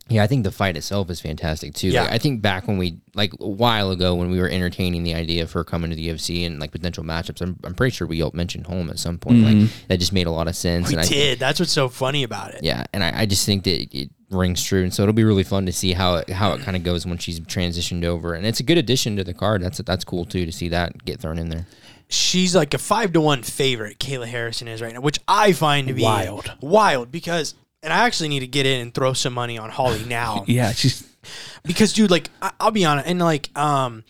Yeah, 0.09 0.23
I 0.23 0.27
think 0.27 0.43
the 0.43 0.51
fight 0.51 0.75
itself 0.75 1.09
is 1.09 1.21
fantastic 1.21 1.73
too. 1.73 1.89
Yeah. 1.89 2.03
Like, 2.03 2.11
I 2.11 2.17
think 2.17 2.41
back 2.41 2.67
when 2.67 2.77
we 2.77 2.99
like 3.13 3.33
a 3.39 3.47
while 3.47 3.91
ago 3.91 4.15
when 4.15 4.29
we 4.29 4.39
were 4.39 4.49
entertaining 4.49 5.03
the 5.03 5.13
idea 5.13 5.43
of 5.43 5.51
her 5.51 5.63
coming 5.63 5.89
to 5.89 5.95
the 5.95 6.07
UFC 6.07 6.45
and 6.45 6.59
like 6.59 6.71
potential 6.71 7.03
matchups, 7.03 7.41
I'm, 7.41 7.59
I'm 7.63 7.75
pretty 7.75 7.95
sure 7.95 8.07
we 8.07 8.21
all 8.21 8.31
mentioned 8.33 8.67
Holm 8.67 8.89
at 8.89 8.99
some 8.99 9.17
point. 9.17 9.43
Like 9.43 9.55
mm-hmm. 9.55 9.85
that 9.87 9.97
just 9.97 10.13
made 10.13 10.27
a 10.27 10.31
lot 10.31 10.47
of 10.47 10.55
sense. 10.55 10.87
We 10.87 10.95
and 10.95 11.01
I, 11.01 11.07
did. 11.07 11.39
That's 11.39 11.59
what's 11.59 11.71
so 11.71 11.89
funny 11.89 12.23
about 12.23 12.53
it. 12.53 12.63
Yeah, 12.63 12.85
and 12.93 13.03
I, 13.03 13.21
I 13.21 13.25
just 13.25 13.45
think 13.45 13.63
that 13.65 13.95
it 13.95 14.09
rings 14.31 14.63
true, 14.63 14.83
and 14.83 14.93
so 14.93 15.03
it'll 15.03 15.13
be 15.13 15.23
really 15.23 15.43
fun 15.43 15.65
to 15.65 15.71
see 15.71 15.93
how 15.93 16.15
it 16.15 16.29
how 16.29 16.53
it 16.53 16.61
kind 16.61 16.75
of 16.75 16.83
goes 16.83 17.05
when 17.05 17.17
she's 17.17 17.39
transitioned 17.39 18.03
over, 18.03 18.33
and 18.33 18.45
it's 18.45 18.59
a 18.59 18.63
good 18.63 18.77
addition 18.77 19.15
to 19.17 19.23
the 19.23 19.33
card. 19.33 19.61
That's 19.61 19.77
that's 19.79 20.03
cool 20.03 20.25
too 20.25 20.45
to 20.45 20.51
see 20.51 20.69
that 20.69 21.05
get 21.05 21.19
thrown 21.19 21.37
in 21.37 21.49
there. 21.49 21.65
she's 22.07 22.55
like 22.55 22.73
a 22.73 22.77
five 22.77 23.13
to 23.13 23.21
one 23.21 23.43
favorite. 23.43 23.99
Kayla 23.99 24.27
Harrison 24.27 24.67
is 24.67 24.81
right 24.81 24.93
now, 24.93 25.01
which 25.01 25.19
I 25.27 25.53
find 25.53 25.87
to 25.87 25.93
be 25.93 26.03
Wild. 26.03 26.51
wild 26.61 27.11
because. 27.11 27.55
And 27.81 27.93
I 27.93 28.05
actually 28.05 28.29
need 28.29 28.41
to 28.41 28.47
get 28.47 28.65
in 28.65 28.81
and 28.81 28.93
throw 28.93 29.13
some 29.13 29.33
money 29.33 29.57
on 29.57 29.69
Holly 29.69 30.03
now. 30.07 30.43
Yeah, 30.47 30.71
she's 30.71 31.07
because 31.65 31.91
dude 31.91 32.09
like 32.09 32.29
I, 32.41 32.51
i'll 32.61 32.71
be 32.71 32.85
honest 32.85 33.05
and 33.05 33.19
like 33.19 33.55
um 33.57 34.05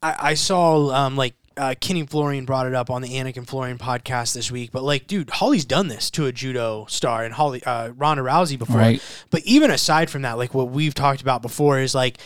i, 0.00 0.30
I 0.30 0.34
saw 0.34 0.90
um 0.92 1.16
like 1.16 1.34
uh, 1.56 1.74
Kenny 1.80 2.06
Florian 2.06 2.44
brought 2.44 2.66
it 2.66 2.74
up 2.74 2.90
on 2.90 3.02
the 3.02 3.10
Anik 3.10 3.36
and 3.36 3.46
Florian 3.46 3.76
podcast 3.78 4.32
this 4.34 4.50
week, 4.50 4.72
but 4.72 4.82
like, 4.82 5.06
dude, 5.06 5.28
Holly's 5.28 5.64
done 5.64 5.88
this 5.88 6.10
to 6.12 6.26
a 6.26 6.32
judo 6.32 6.86
star 6.88 7.24
and 7.24 7.34
Holly, 7.34 7.62
uh, 7.64 7.90
Ronda 7.90 8.22
Rousey 8.22 8.58
before. 8.58 8.78
Right. 8.78 9.02
But 9.30 9.42
even 9.42 9.70
aside 9.70 10.08
from 10.08 10.22
that, 10.22 10.38
like 10.38 10.54
what 10.54 10.70
we've 10.70 10.94
talked 10.94 11.20
about 11.20 11.42
before 11.42 11.78
is 11.78 11.94
like, 11.94 12.18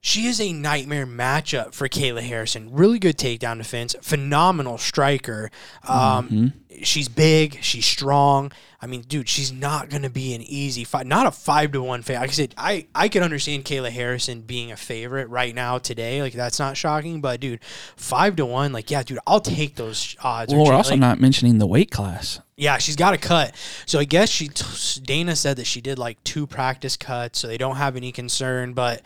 she 0.00 0.26
is 0.26 0.40
a 0.40 0.52
nightmare 0.52 1.06
matchup 1.06 1.74
for 1.74 1.88
Kayla 1.88 2.22
Harrison. 2.22 2.72
Really 2.72 2.98
good 2.98 3.18
takedown 3.18 3.58
defense, 3.58 3.94
phenomenal 4.00 4.78
striker. 4.78 5.50
Um, 5.86 6.54
She's 6.82 7.08
big, 7.08 7.58
she's 7.62 7.84
strong. 7.84 8.52
I 8.80 8.86
mean, 8.86 9.02
dude, 9.02 9.28
she's 9.28 9.52
not 9.52 9.90
going 9.90 10.00
to 10.00 10.08
be 10.08 10.34
an 10.34 10.40
easy 10.40 10.84
fight. 10.84 11.06
Not 11.06 11.26
a 11.26 11.30
five 11.30 11.72
to 11.72 11.82
one 11.82 12.00
favorite. 12.00 12.20
Like 12.22 12.30
I 12.30 12.32
said, 12.32 12.54
I 12.56 12.86
I 12.94 13.08
can 13.08 13.22
understand 13.22 13.66
Kayla 13.66 13.90
Harrison 13.90 14.40
being 14.40 14.72
a 14.72 14.78
favorite 14.78 15.28
right 15.28 15.54
now 15.54 15.76
today. 15.76 16.22
Like 16.22 16.32
that's 16.32 16.58
not 16.58 16.78
shocking, 16.78 17.20
but 17.20 17.38
dude, 17.40 17.62
five 17.96 18.36
to 18.36 18.46
one. 18.46 18.72
Like 18.72 18.90
yeah, 18.90 19.02
dude, 19.02 19.18
I'll 19.26 19.40
take 19.40 19.74
those 19.74 20.16
odds. 20.22 20.54
well. 20.54 20.64
We're 20.64 20.72
also 20.72 20.92
like, 20.92 21.00
not 21.00 21.20
mentioning 21.20 21.58
the 21.58 21.66
weight 21.66 21.90
class. 21.90 22.40
yeah, 22.56 22.78
she's 22.78 22.96
got 22.96 23.12
a 23.12 23.18
cut. 23.18 23.54
So 23.84 23.98
I 23.98 24.04
guess 24.04 24.30
she 24.30 24.48
Dana 25.02 25.36
said 25.36 25.58
that 25.58 25.66
she 25.66 25.82
did 25.82 25.98
like 25.98 26.22
two 26.24 26.46
practice 26.46 26.96
cuts, 26.96 27.40
so 27.40 27.46
they 27.46 27.58
don't 27.58 27.76
have 27.76 27.94
any 27.94 28.10
concern. 28.10 28.72
But 28.72 29.02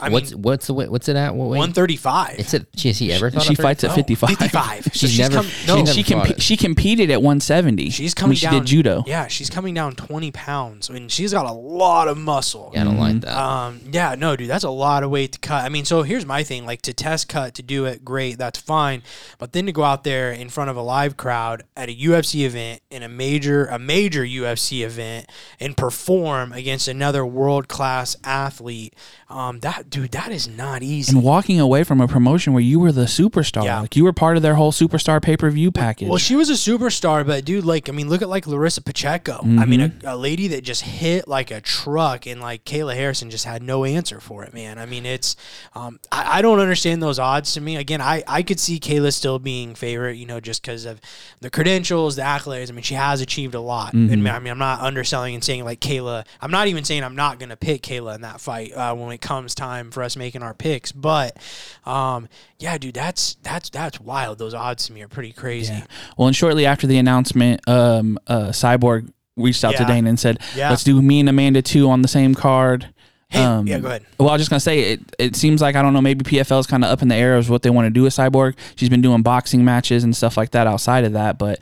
I 0.00 0.08
what's 0.08 0.32
mean, 0.32 0.42
what's 0.42 0.66
the 0.68 0.74
weight? 0.74 0.90
What's 0.90 1.08
it 1.08 1.16
at? 1.16 1.34
What 1.34 1.48
weight? 1.50 1.58
one 1.58 1.72
thirty 1.72 1.96
five. 1.96 2.36
It's 2.38 2.54
at. 2.54 2.66
Has 2.82 2.98
he 2.98 3.12
ever 3.12 3.30
thought 3.30 3.42
She 3.42 3.54
of 3.54 3.58
fights 3.58 3.82
at 3.84 3.94
55. 3.94 4.30
55. 4.38 4.84
So 4.84 4.90
She's 4.92 5.10
she's 5.10 5.18
never- 5.18 5.34
come, 5.34 5.44
she's 5.46 5.66
no, 5.68 5.76
never 5.78 5.92
she 5.92 6.02
fought 6.04 6.26
comp- 6.26 6.40
she 6.40 6.56
competed 6.56 7.10
at 7.10 7.20
170. 7.20 7.90
she's 7.90 8.14
coming 8.14 8.30
mean, 8.30 8.36
she 8.36 8.46
down. 8.46 8.54
did 8.54 8.64
judo. 8.66 9.04
Yeah, 9.06 9.26
she's 9.26 9.50
coming 9.50 9.74
down 9.74 9.94
twenty 9.96 10.30
pounds. 10.30 10.88
I 10.88 10.94
mean, 10.94 11.08
she's 11.08 11.32
got 11.32 11.46
a 11.46 11.52
lot 11.52 12.08
of 12.08 12.16
muscle. 12.16 12.70
Yeah, 12.72 12.82
I 12.82 12.84
don't 12.84 12.94
Mm-hmm. 12.94 13.02
like 13.02 13.20
that. 13.22 13.36
Um, 13.36 13.80
yeah, 13.92 14.14
no, 14.16 14.36
dude, 14.36 14.48
that's 14.48 14.64
a 14.64 14.70
lot 14.70 15.02
of 15.02 15.10
weight 15.10 15.32
to 15.32 15.38
cut. 15.40 15.64
I 15.64 15.68
mean, 15.68 15.84
so 15.84 16.02
here's 16.02 16.24
my 16.24 16.42
thing: 16.44 16.64
like 16.64 16.82
to 16.82 16.92
test 16.94 17.28
cut, 17.28 17.54
to 17.54 17.62
do 17.62 17.84
it, 17.84 18.04
great, 18.04 18.38
that's 18.38 18.58
fine. 18.60 19.02
But 19.38 19.52
then 19.52 19.66
to 19.66 19.72
go 19.72 19.82
out 19.84 20.04
there 20.04 20.30
in 20.32 20.48
front 20.48 20.70
of 20.70 20.76
a 20.76 20.82
live 20.82 21.16
crowd 21.16 21.64
at 21.76 21.88
a 21.88 21.94
UFC 21.96 22.44
event, 22.46 22.80
in 22.90 23.02
a 23.02 23.08
major, 23.08 23.66
a 23.66 23.78
major 23.78 24.24
UFC 24.24 24.84
event, 24.84 25.26
and 25.60 25.76
perform 25.76 26.52
against 26.52 26.88
another 26.88 27.26
world 27.26 27.68
class 27.68 28.16
athlete, 28.24 28.94
um, 29.28 29.47
that 29.60 29.90
dude, 29.90 30.12
that 30.12 30.30
is 30.32 30.46
not 30.48 30.82
easy. 30.82 31.12
And 31.14 31.22
walking 31.24 31.58
away 31.60 31.84
from 31.84 32.00
a 32.00 32.08
promotion 32.08 32.52
where 32.52 32.62
you 32.62 32.78
were 32.80 32.92
the 32.92 33.04
superstar, 33.06 33.64
Yeah. 33.64 33.80
like 33.80 33.96
you 33.96 34.04
were 34.04 34.12
part 34.12 34.36
of 34.36 34.42
their 34.42 34.54
whole 34.54 34.72
superstar 34.72 35.20
pay 35.20 35.36
per 35.36 35.50
view 35.50 35.70
package. 35.70 36.08
Well, 36.08 36.18
she 36.18 36.36
was 36.36 36.50
a 36.50 36.54
superstar, 36.54 37.26
but 37.26 37.44
dude, 37.44 37.64
like, 37.64 37.88
I 37.88 37.92
mean, 37.92 38.08
look 38.08 38.22
at 38.22 38.28
like 38.28 38.46
Larissa 38.46 38.82
Pacheco. 38.82 39.40
I 39.42 39.64
mean, 39.64 39.80
a, 39.80 39.92
a 40.04 40.16
lady 40.16 40.48
that 40.48 40.62
just 40.64 40.82
hit 40.82 41.26
like 41.28 41.50
a 41.50 41.60
truck, 41.60 42.26
and 42.26 42.40
like 42.40 42.64
Kayla 42.64 42.94
Harrison 42.94 43.30
just 43.30 43.44
had 43.44 43.62
no 43.62 43.84
answer 43.84 44.20
for 44.20 44.44
it, 44.44 44.52
man. 44.54 44.78
I 44.78 44.86
mean, 44.86 45.06
it's, 45.06 45.36
um, 45.74 45.98
I, 46.12 46.38
I 46.38 46.42
don't 46.42 46.58
understand 46.60 47.02
those 47.02 47.18
odds 47.18 47.52
to 47.54 47.60
me. 47.60 47.76
Again, 47.76 48.00
I, 48.00 48.22
I 48.26 48.42
could 48.42 48.60
see 48.60 48.78
Kayla 48.80 49.12
still 49.12 49.38
being 49.38 49.74
favorite, 49.74 50.14
you 50.16 50.26
know, 50.26 50.40
just 50.40 50.62
because 50.62 50.84
of 50.84 51.00
the 51.40 51.50
credentials, 51.50 52.16
the 52.16 52.22
accolades. 52.22 52.70
I 52.70 52.72
mean, 52.72 52.82
she 52.82 52.94
has 52.94 53.20
achieved 53.20 53.54
a 53.54 53.60
lot. 53.60 53.92
And 53.94 54.10
I 54.28 54.38
mean, 54.38 54.50
I'm 54.50 54.58
not 54.58 54.80
underselling 54.80 55.34
and 55.34 55.44
saying 55.44 55.64
like 55.64 55.80
Kayla. 55.80 56.26
I'm 56.40 56.50
not 56.50 56.66
even 56.68 56.84
saying 56.84 57.04
I'm 57.04 57.16
not 57.16 57.38
going 57.38 57.50
to 57.50 57.56
pick 57.56 57.82
Kayla 57.82 58.14
in 58.14 58.22
that 58.22 58.40
fight 58.40 58.72
uh, 58.72 58.94
when 58.94 59.12
it 59.12 59.20
comes 59.20 59.37
time 59.46 59.90
for 59.90 60.02
us 60.02 60.16
making 60.16 60.42
our 60.42 60.54
picks. 60.54 60.92
But, 60.92 61.36
um, 61.86 62.28
yeah, 62.58 62.76
dude, 62.78 62.94
that's 62.94 63.36
that's 63.42 63.70
that's 63.70 64.00
wild. 64.00 64.38
Those 64.38 64.54
odds 64.54 64.86
to 64.86 64.92
me 64.92 65.02
are 65.02 65.08
pretty 65.08 65.32
crazy. 65.32 65.72
Yeah. 65.74 65.84
Well, 66.16 66.28
and 66.28 66.36
shortly 66.36 66.66
after 66.66 66.86
the 66.86 66.98
announcement, 66.98 67.66
um, 67.68 68.18
uh, 68.26 68.48
Cyborg 68.48 69.12
reached 69.36 69.64
out 69.64 69.76
to 69.76 69.82
Yeah. 69.82 69.88
Dana 69.88 70.08
and 70.08 70.18
said, 70.20 70.38
Yeah. 70.56 70.70
"Let's 70.70 70.84
do 70.84 71.00
me 71.00 71.20
and 71.20 71.28
Amanda 71.28 71.62
two 71.62 71.88
on 71.90 72.02
the 72.02 72.08
same 72.08 72.34
card." 72.34 72.88
Hey, 73.30 73.44
Um, 73.44 73.66
yeah, 73.66 73.78
go 73.78 73.88
ahead. 73.88 74.06
Well, 74.18 74.30
I 74.30 74.32
was 74.32 74.40
just 74.40 74.48
gonna 74.50 74.58
say 74.60 74.92
it. 74.92 75.00
It 75.18 75.36
seems 75.36 75.60
like 75.60 75.76
I 75.76 75.82
don't 75.82 75.92
know. 75.92 76.00
Maybe 76.00 76.24
PFL 76.24 76.60
is 76.60 76.66
kind 76.66 76.82
of 76.82 76.90
up 76.90 77.02
in 77.02 77.08
the 77.08 77.14
air 77.14 77.36
as 77.36 77.50
what 77.50 77.62
they 77.62 77.68
want 77.70 77.84
to 77.86 77.90
do 77.90 78.02
with 78.04 78.14
Cyborg. 78.14 78.54
She's 78.74 78.88
been 78.88 79.02
doing 79.02 79.20
boxing 79.22 79.64
matches 79.64 80.02
and 80.02 80.16
stuff 80.16 80.36
like 80.38 80.50
that 80.52 80.66
outside 80.66 81.04
of 81.04 81.12
that, 81.12 81.38
but. 81.38 81.60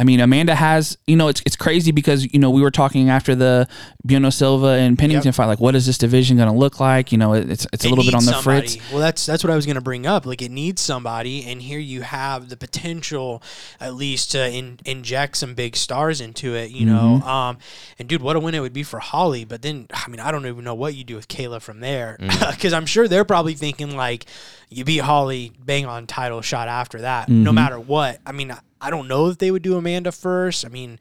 I 0.00 0.04
mean, 0.04 0.20
Amanda 0.20 0.54
has, 0.54 0.96
you 1.08 1.16
know, 1.16 1.26
it's 1.26 1.42
it's 1.44 1.56
crazy 1.56 1.90
because 1.90 2.32
you 2.32 2.38
know 2.38 2.50
we 2.50 2.62
were 2.62 2.70
talking 2.70 3.10
after 3.10 3.34
the 3.34 3.66
Bueno 4.04 4.30
Silva 4.30 4.68
and 4.68 4.96
Pennington 4.96 5.26
Yep. 5.26 5.34
fight, 5.34 5.46
like 5.46 5.58
what 5.58 5.74
is 5.74 5.86
this 5.86 5.98
division 5.98 6.36
going 6.36 6.48
to 6.48 6.54
look 6.56 6.78
like? 6.78 7.10
You 7.10 7.18
know, 7.18 7.32
it- 7.34 7.50
it's 7.50 7.66
it's 7.72 7.84
a 7.84 7.88
It 7.88 7.90
little 7.90 8.04
bit 8.04 8.14
on 8.14 8.20
needs 8.20 8.26
the 8.26 8.40
somebody. 8.40 8.68
fritz. 8.68 8.90
Well, 8.92 9.00
that's 9.00 9.26
that's 9.26 9.42
what 9.42 9.52
I 9.52 9.56
was 9.56 9.66
going 9.66 9.74
to 9.74 9.80
bring 9.82 10.06
up. 10.06 10.24
Like 10.24 10.40
it 10.40 10.52
needs 10.52 10.80
somebody, 10.82 11.44
and 11.46 11.60
here 11.60 11.80
you 11.80 12.02
have 12.02 12.48
the 12.48 12.56
potential, 12.56 13.42
at 13.80 13.94
least, 13.94 14.30
to 14.32 14.48
in, 14.48 14.78
inject 14.84 15.36
some 15.36 15.54
big 15.54 15.74
stars 15.74 16.20
into 16.20 16.54
it. 16.54 16.70
You 16.70 16.86
know, 16.86 17.18
Mm-hmm. 17.20 17.28
um, 17.28 17.58
and 17.98 18.08
dude, 18.08 18.22
what 18.22 18.36
a 18.36 18.40
win 18.40 18.54
it 18.54 18.60
would 18.60 18.72
be 18.72 18.84
for 18.84 19.00
Holly. 19.00 19.44
But 19.44 19.62
then, 19.62 19.88
I 19.92 20.08
mean, 20.08 20.20
I 20.20 20.30
don't 20.30 20.46
even 20.46 20.62
know 20.62 20.74
what 20.74 20.94
you 20.94 21.02
do 21.02 21.16
with 21.16 21.26
Kayla 21.26 21.60
from 21.60 21.80
there, 21.80 22.16
Mm. 22.20 22.50
because 22.54 22.72
I'm 22.72 22.86
sure 22.86 23.08
they're 23.08 23.24
probably 23.24 23.54
thinking 23.54 23.96
like, 23.96 24.26
you 24.70 24.84
beat 24.84 24.98
Holly, 24.98 25.50
bang 25.58 25.86
on 25.86 26.06
title 26.06 26.40
shot 26.40 26.68
after 26.68 27.00
that, 27.00 27.28
Mm-hmm. 27.28 27.42
no 27.42 27.50
matter 27.52 27.80
what. 27.80 28.20
I 28.24 28.30
mean. 28.30 28.52
I 28.80 28.90
don't 28.90 29.08
know 29.08 29.28
if 29.28 29.38
they 29.38 29.50
would 29.50 29.62
do 29.62 29.76
Amanda 29.76 30.12
first. 30.12 30.64
I 30.64 30.68
mean, 30.68 30.98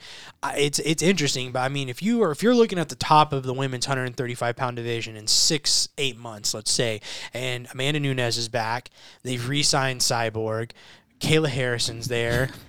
it's 0.55 0.79
it's 0.79 1.03
interesting, 1.03 1.51
but 1.51 1.59
I 1.59 1.69
mean, 1.69 1.89
if 1.89 2.01
you 2.01 2.23
are 2.23 2.31
if 2.31 2.41
you're 2.41 2.55
looking 2.55 2.79
at 2.79 2.89
the 2.89 2.95
top 2.95 3.33
of 3.33 3.43
the 3.43 3.53
women's 3.53 3.87
135 3.87 4.55
pound 4.55 4.75
division 4.77 5.15
in 5.15 5.27
six 5.27 5.87
eight 5.97 6.17
months, 6.17 6.53
let's 6.53 6.71
say, 6.71 7.01
and 7.33 7.67
Amanda 7.71 7.99
Nunes 7.99 8.37
is 8.37 8.49
back, 8.49 8.89
they've 9.23 9.47
re-signed 9.47 10.01
Cyborg, 10.01 10.71
Kayla 11.19 11.49
Harrison's 11.49 12.07
there. 12.07 12.49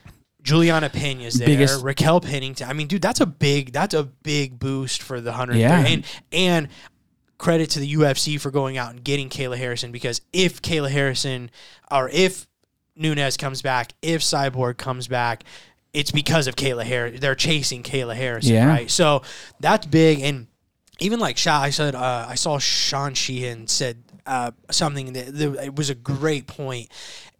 Juliana 0.42 0.88
Pena's 0.88 1.34
there, 1.34 1.46
Biggest- 1.46 1.84
Raquel 1.84 2.20
Pennington. 2.20 2.68
I 2.68 2.72
mean, 2.72 2.86
dude, 2.86 3.02
that's 3.02 3.20
a 3.20 3.26
big 3.26 3.72
that's 3.72 3.94
a 3.94 4.04
big 4.04 4.58
boost 4.58 5.02
for 5.02 5.20
the 5.20 5.32
hundred. 5.32 5.56
Yeah. 5.56 5.80
and 5.80 6.04
and 6.32 6.68
credit 7.38 7.70
to 7.70 7.78
the 7.78 7.94
UFC 7.94 8.40
for 8.40 8.50
going 8.50 8.76
out 8.76 8.90
and 8.90 9.02
getting 9.04 9.28
Kayla 9.28 9.56
Harrison 9.56 9.92
because 9.92 10.20
if 10.32 10.60
Kayla 10.60 10.90
Harrison 10.90 11.50
or 11.90 12.08
if 12.10 12.47
Nunes 12.98 13.36
comes 13.36 13.62
back, 13.62 13.92
if 14.02 14.20
Cyborg 14.20 14.76
comes 14.76 15.08
back, 15.08 15.44
it's 15.92 16.10
because 16.10 16.46
of 16.46 16.56
Kayla 16.56 16.84
Harris. 16.84 17.20
They're 17.20 17.34
chasing 17.34 17.82
Kayla 17.82 18.14
Harrison, 18.14 18.54
Yeah. 18.54 18.66
right? 18.66 18.90
So 18.90 19.22
that's 19.60 19.86
big. 19.86 20.20
And 20.20 20.46
even 20.98 21.18
like 21.20 21.38
Sha, 21.38 21.60
I 21.60 21.70
said, 21.70 21.94
uh, 21.94 22.26
I 22.28 22.34
saw 22.34 22.58
Sean 22.58 23.14
Sheehan 23.14 23.68
said 23.68 24.02
uh, 24.26 24.50
something 24.70 25.12
that, 25.14 25.34
that 25.34 25.64
it 25.64 25.76
was 25.76 25.90
a 25.90 25.94
great 25.94 26.46
point. 26.46 26.90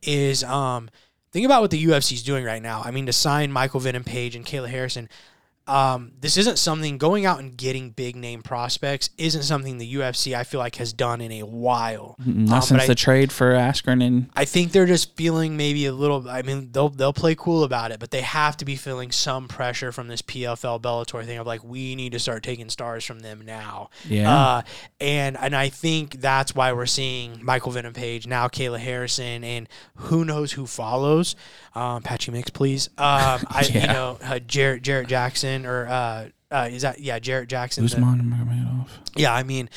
Is 0.02 0.44
um, 0.44 0.88
think 1.32 1.44
about 1.44 1.60
what 1.60 1.70
the 1.72 1.84
UFC 1.84 2.12
is 2.12 2.22
doing 2.22 2.44
right 2.44 2.62
now. 2.62 2.80
I 2.84 2.92
mean, 2.92 3.06
to 3.06 3.12
sign 3.12 3.50
Michael 3.52 3.80
Venom 3.80 4.04
Page 4.04 4.36
and 4.36 4.46
Kayla 4.46 4.68
Harrison. 4.68 5.08
Um, 5.68 6.12
this 6.20 6.36
isn't 6.36 6.58
something 6.58 6.98
going 6.98 7.26
out 7.26 7.40
and 7.40 7.56
getting 7.56 7.90
big 7.90 8.16
name 8.16 8.42
prospects 8.42 9.10
isn't 9.18 9.42
something 9.42 9.78
the 9.78 9.94
UFC 9.94 10.34
I 10.34 10.44
feel 10.44 10.60
like 10.60 10.76
has 10.76 10.92
done 10.92 11.20
in 11.20 11.30
a 11.32 11.42
while. 11.42 12.16
Not 12.24 12.56
Um, 12.56 12.62
since 12.62 12.82
I- 12.82 12.86
the 12.86 12.94
trade 12.94 13.30
for 13.30 13.52
Askren 13.52 14.02
and 14.04 14.30
I 14.34 14.44
think 14.44 14.72
they're 14.72 14.86
just 14.86 15.14
feeling 15.16 15.56
maybe 15.56 15.86
a 15.86 15.92
little. 15.92 16.28
I 16.28 16.42
mean, 16.42 16.70
they'll 16.72 16.88
they'll 16.88 17.12
play 17.12 17.34
cool 17.34 17.64
about 17.64 17.90
it, 17.92 18.00
but 18.00 18.10
they 18.10 18.22
have 18.22 18.56
to 18.58 18.64
be 18.64 18.76
feeling 18.76 19.12
some 19.12 19.46
pressure 19.48 19.92
from 19.92 20.08
this 20.08 20.22
PFL 20.22 20.80
Bellator 20.80 21.24
thing 21.24 21.38
of 21.38 21.46
like 21.46 21.62
we 21.62 21.94
need 21.94 22.12
to 22.12 22.18
start 22.18 22.42
taking 22.42 22.68
stars 22.70 23.04
from 23.04 23.20
them 23.20 23.42
now. 23.44 23.90
Yeah. 24.08 24.34
Uh, 24.34 24.62
and 25.00 25.36
and 25.38 25.54
I 25.54 25.68
think 25.68 26.20
that's 26.20 26.54
why 26.54 26.72
we're 26.72 26.86
seeing 26.86 27.44
Michael 27.44 27.72
Venom 27.72 27.92
Page 27.92 28.26
now, 28.26 28.48
Kayla 28.48 28.78
Harrison, 28.78 29.44
and 29.44 29.68
who 29.96 30.24
knows 30.24 30.52
who 30.52 30.66
follows. 30.66 31.36
Um, 31.74 32.02
Patchy 32.02 32.32
Mix, 32.32 32.50
please. 32.50 32.88
Um, 32.98 33.44
I 33.50 33.68
you 33.72 33.86
know 33.86 34.18
uh, 34.22 34.38
Jarrett 34.40 34.82
Jarrett 34.82 35.08
Jackson 35.08 35.57
or 35.66 35.86
uh, 35.88 36.28
uh, 36.50 36.68
is 36.70 36.82
that 36.82 37.00
yeah 37.00 37.18
Jarrett 37.18 37.48
Jackson? 37.48 37.84
Usman 37.84 38.04
Magomedov. 38.22 38.88
yeah, 39.16 39.34
I 39.34 39.42
mean, 39.42 39.68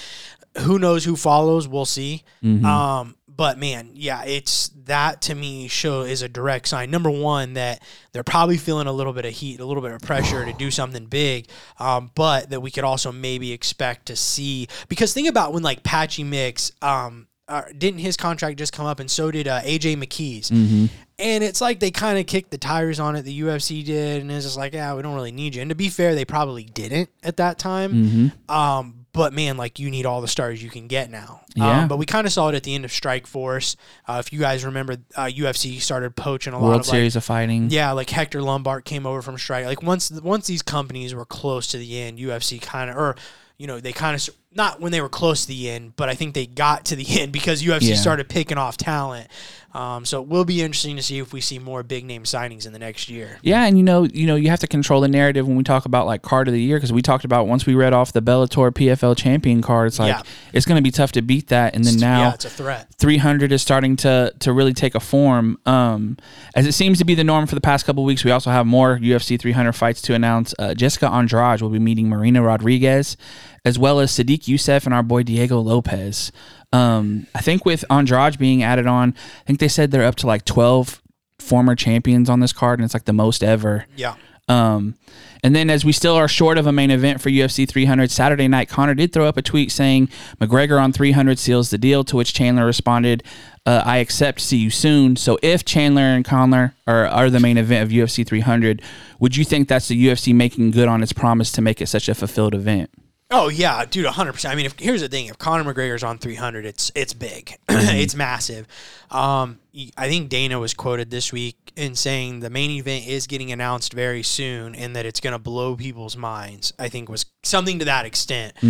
who 0.59 0.79
knows 0.79 1.03
who 1.05 1.15
follows? 1.15 1.67
We'll 1.67 1.85
see. 1.85 2.23
Mhm. 2.43 2.63
Um, 2.65 3.15
but 3.27 3.57
man, 3.57 3.91
yeah, 3.93 4.23
it's 4.23 4.69
that 4.85 5.21
to 5.23 5.33
me 5.35 5.67
show 5.67 6.01
is 6.01 6.21
a 6.21 6.29
direct 6.29 6.67
sign. 6.67 6.91
Number 6.91 7.09
one, 7.09 7.53
that 7.53 7.81
they're 8.11 8.23
probably 8.23 8.57
feeling 8.57 8.87
a 8.87 8.91
little 8.91 9.13
bit 9.13 9.25
of 9.25 9.33
heat, 9.33 9.59
a 9.59 9.65
little 9.65 9.81
bit 9.81 9.91
of 9.93 10.01
pressure 10.01 10.45
to 10.45 10.53
do 10.53 10.69
something 10.69 11.05
big. 11.05 11.47
Um, 11.79 12.11
but 12.13 12.49
that 12.51 12.59
we 12.61 12.69
could 12.71 12.83
also 12.83 13.11
maybe 13.11 13.51
expect 13.51 14.07
to 14.07 14.15
see 14.15 14.67
because 14.89 15.13
think 15.13 15.27
about 15.29 15.53
when 15.53 15.63
like 15.63 15.81
Patchy 15.81 16.23
Mix, 16.23 16.71
um, 16.81 17.27
uh, 17.51 17.63
didn't 17.77 17.99
his 17.99 18.15
contract 18.15 18.57
just 18.57 18.71
come 18.71 18.85
up, 18.85 18.99
and 18.99 19.11
so 19.11 19.29
did 19.29 19.47
uh, 19.47 19.61
AJ 19.61 19.97
McKee's. 19.97 20.49
Mm-hmm. 20.49 20.85
And 21.19 21.43
it's 21.43 21.59
like 21.59 21.79
they 21.79 21.91
kind 21.91 22.17
of 22.17 22.25
kicked 22.25 22.49
the 22.49 22.57
tires 22.57 22.99
on 22.99 23.15
it. 23.15 23.23
The 23.23 23.41
UFC 23.41 23.83
did, 23.85 24.21
and 24.21 24.31
it's 24.31 24.45
just 24.45 24.57
like, 24.57 24.73
yeah, 24.73 24.95
we 24.95 25.01
don't 25.01 25.13
really 25.13 25.33
need 25.33 25.55
you. 25.55 25.61
And 25.61 25.69
to 25.69 25.75
be 25.75 25.89
fair, 25.89 26.15
they 26.15 26.25
probably 26.25 26.63
didn't 26.63 27.09
at 27.21 27.37
that 27.37 27.59
time. 27.59 27.93
Mm-hmm. 27.93 28.51
Um, 28.51 29.05
but 29.13 29.33
man, 29.33 29.57
like 29.57 29.79
you 29.79 29.91
need 29.91 30.05
all 30.05 30.21
the 30.21 30.27
stars 30.27 30.63
you 30.63 30.69
can 30.69 30.87
get 30.87 31.11
now. 31.11 31.41
Yeah. 31.55 31.81
Um, 31.81 31.87
but 31.89 31.97
we 31.97 32.05
kind 32.05 32.25
of 32.25 32.31
saw 32.31 32.47
it 32.47 32.55
at 32.55 32.63
the 32.63 32.73
end 32.73 32.85
of 32.85 32.91
Strikeforce. 32.91 33.75
Uh, 34.07 34.21
if 34.25 34.31
you 34.31 34.39
guys 34.39 34.63
remember, 34.63 34.97
uh, 35.15 35.25
UFC 35.25 35.81
started 35.81 36.15
poaching 36.15 36.53
a 36.53 36.59
lot 36.59 36.67
World 36.69 36.79
of 36.81 36.85
Series 36.85 37.15
of 37.15 37.23
Fighting. 37.23 37.69
yeah, 37.69 37.91
like 37.91 38.09
Hector 38.09 38.41
Lombard 38.41 38.85
came 38.85 39.05
over 39.05 39.21
from 39.21 39.37
Strike. 39.37 39.65
Like 39.65 39.83
once 39.83 40.09
once 40.09 40.47
these 40.47 40.61
companies 40.61 41.13
were 41.13 41.25
close 41.25 41.67
to 41.67 41.77
the 41.77 41.99
end, 41.99 42.19
UFC 42.19 42.61
kind 42.61 42.89
of 42.89 42.95
or 42.95 43.15
you 43.57 43.67
know 43.67 43.79
they 43.81 43.91
kind 43.91 44.15
of 44.15 44.29
not 44.53 44.81
when 44.81 44.91
they 44.91 44.99
were 45.01 45.09
close 45.09 45.41
to 45.43 45.47
the 45.47 45.69
end, 45.69 45.93
but 45.95 46.09
I 46.09 46.15
think 46.15 46.33
they 46.33 46.45
got 46.45 46.85
to 46.85 46.95
the 46.95 47.05
end 47.21 47.31
because 47.31 47.63
UFC 47.63 47.89
Yeah. 47.89 47.95
started 47.95 48.27
picking 48.29 48.57
off 48.57 48.77
talent. 48.77 49.27
Um, 49.73 50.03
so 50.03 50.21
it 50.21 50.27
will 50.27 50.43
be 50.43 50.61
interesting 50.61 50.97
to 50.97 51.01
see 51.01 51.19
if 51.19 51.31
we 51.31 51.39
see 51.39 51.57
more 51.57 51.81
big 51.81 52.03
name 52.03 52.23
signings 52.23 52.65
in 52.67 52.73
the 52.73 52.79
next 52.79 53.07
year. 53.07 53.39
Yeah, 53.41 53.63
and 53.65 53.77
you 53.77 53.83
know, 53.85 54.03
you 54.03 54.27
know, 54.27 54.35
you 54.35 54.49
have 54.49 54.59
to 54.59 54.67
control 54.67 54.99
the 54.99 55.07
narrative 55.07 55.47
when 55.47 55.55
we 55.55 55.63
talk 55.63 55.85
about 55.85 56.05
like 56.05 56.21
card 56.23 56.49
of 56.49 56.53
the 56.53 56.59
year 56.61 56.75
because 56.75 56.91
we 56.91 57.01
talked 57.01 57.23
about 57.23 57.47
once 57.47 57.65
we 57.65 57.73
read 57.73 57.93
off 57.93 58.11
the 58.11 58.21
Bellator 58.21 58.69
PFL 58.71 59.15
champion 59.17 59.61
card, 59.61 59.87
it's 59.87 59.97
like 59.97 60.09
Yeah. 60.13 60.21
it's 60.51 60.65
going 60.65 60.75
to 60.75 60.81
be 60.81 60.91
tough 60.91 61.13
to 61.13 61.21
beat 61.21 61.47
that, 61.47 61.73
and 61.73 61.85
then 61.85 61.95
now 61.99 62.19
yeah, 62.23 62.33
it's 62.33 62.43
a 62.43 62.49
threat. 62.49 62.87
300 62.97 63.53
is 63.53 63.61
starting 63.61 63.95
to 63.97 64.33
to 64.39 64.51
really 64.51 64.73
take 64.73 64.93
a 64.93 64.99
form. 64.99 65.57
Um, 65.65 66.17
as 66.53 66.67
it 66.67 66.73
seems 66.73 66.97
to 66.97 67.05
be 67.05 67.15
the 67.15 67.23
norm 67.23 67.47
for 67.47 67.55
the 67.55 67.61
past 67.61 67.85
couple 67.85 68.03
weeks, 68.03 68.25
we 68.25 68.31
also 68.31 68.49
have 68.51 68.65
more 68.65 68.97
UFC 68.97 69.39
300 69.39 69.71
fights 69.71 70.01
to 70.01 70.13
announce. 70.13 70.53
Uh, 70.59 70.73
Jessica 70.73 71.07
Andrade 71.07 71.61
will 71.61 71.69
be 71.69 71.79
meeting 71.79 72.09
Marina 72.09 72.41
Rodriguez, 72.41 73.15
as 73.63 73.77
well 73.77 73.99
as 73.99 74.11
Sodiq 74.11 74.43
Yusuff 74.45 74.85
and 74.85 74.93
our 74.93 75.03
boy 75.03 75.23
Diego 75.23 75.59
Lopes. 75.59 76.31
Um, 76.73 77.27
I 77.35 77.41
think 77.41 77.65
with 77.65 77.85
Andrade 77.89 78.37
being 78.37 78.63
added 78.63 78.87
on, 78.87 79.13
I 79.41 79.43
think 79.45 79.59
they 79.59 79.67
said 79.67 79.91
they're 79.91 80.05
up 80.05 80.15
to 80.17 80.27
like 80.27 80.45
12 80.45 81.01
former 81.39 81.75
champions 81.75 82.29
on 82.29 82.39
this 82.39 82.53
card, 82.53 82.79
and 82.79 82.85
it's 82.85 82.93
like 82.93 83.05
the 83.05 83.13
most 83.13 83.43
ever. 83.43 83.85
Yeah. 83.95 84.15
Um, 84.47 84.95
and 85.43 85.55
then 85.55 85.69
as 85.69 85.85
we 85.85 85.91
still 85.91 86.15
are 86.15 86.27
short 86.27 86.57
of 86.57 86.67
a 86.67 86.71
main 86.71 86.91
event 86.91 87.21
for 87.21 87.29
UFC 87.29 87.67
300, 87.67 88.11
Saturday 88.11 88.47
night, 88.47 88.67
Conor 88.67 88.93
did 88.93 89.13
throw 89.13 89.25
up 89.25 89.37
a 89.37 89.41
tweet 89.41 89.71
saying 89.71 90.09
McGregor 90.39 90.81
on 90.81 90.91
300 90.91 91.39
seals 91.39 91.69
the 91.69 91.77
deal, 91.77 92.03
to 92.03 92.17
which 92.17 92.33
Chandler 92.33 92.65
responded, 92.65 93.23
uh, 93.65 93.81
I 93.85 93.97
accept, 93.97 94.41
see 94.41 94.57
you 94.57 94.69
soon. 94.69 95.15
So 95.15 95.39
if 95.41 95.63
Chandler 95.63 96.01
and 96.01 96.25
Conor 96.25 96.75
are, 96.85 97.07
are 97.07 97.29
the 97.29 97.39
main 97.39 97.57
event 97.57 97.83
of 97.83 97.89
UFC 97.89 98.25
300, 98.25 98.81
would 99.19 99.37
you 99.37 99.45
think 99.45 99.67
that's 99.67 99.87
the 99.87 100.07
UFC 100.07 100.33
making 100.33 100.71
good 100.71 100.87
on 100.87 101.01
its 101.01 101.13
promise 101.13 101.51
to 101.53 101.61
make 101.61 101.81
it 101.81 101.87
such 101.87 102.09
a 102.09 102.15
fulfilled 102.15 102.53
event? 102.53 102.91
Oh 103.33 103.47
yeah, 103.49 103.85
dude, 103.85 104.05
hundred 104.05 104.33
percent. 104.33 104.51
I 104.51 104.55
mean, 104.55 104.65
if, 104.65 104.77
here's 104.77 105.01
the 105.01 105.07
thing: 105.07 105.27
if 105.27 105.37
Conor 105.37 105.63
McGregor's 105.73 106.03
on 106.03 106.17
300, 106.17 106.65
it's 106.65 106.91
it's 106.95 107.13
big, 107.13 107.55
it's 107.69 108.13
massive. 108.15 108.67
Um, 109.09 109.59
I 109.97 110.09
think 110.09 110.29
Dana 110.29 110.59
was 110.59 110.73
quoted 110.73 111.09
this 111.11 111.31
week 111.31 111.55
in 111.77 111.95
saying 111.95 112.41
the 112.41 112.49
main 112.49 112.71
event 112.71 113.07
is 113.07 113.27
getting 113.27 113.51
announced 113.51 113.93
very 113.93 114.21
soon, 114.23 114.75
and 114.75 114.95
that 114.97 115.05
it's 115.05 115.21
going 115.21 115.31
to 115.33 115.39
blow 115.39 115.75
people's 115.77 116.17
minds. 116.17 116.73
I 116.77 116.89
think 116.89 117.07
was 117.07 117.25
something 117.43 117.79
to 117.79 117.85
that 117.85 118.05
extent. 118.05 118.61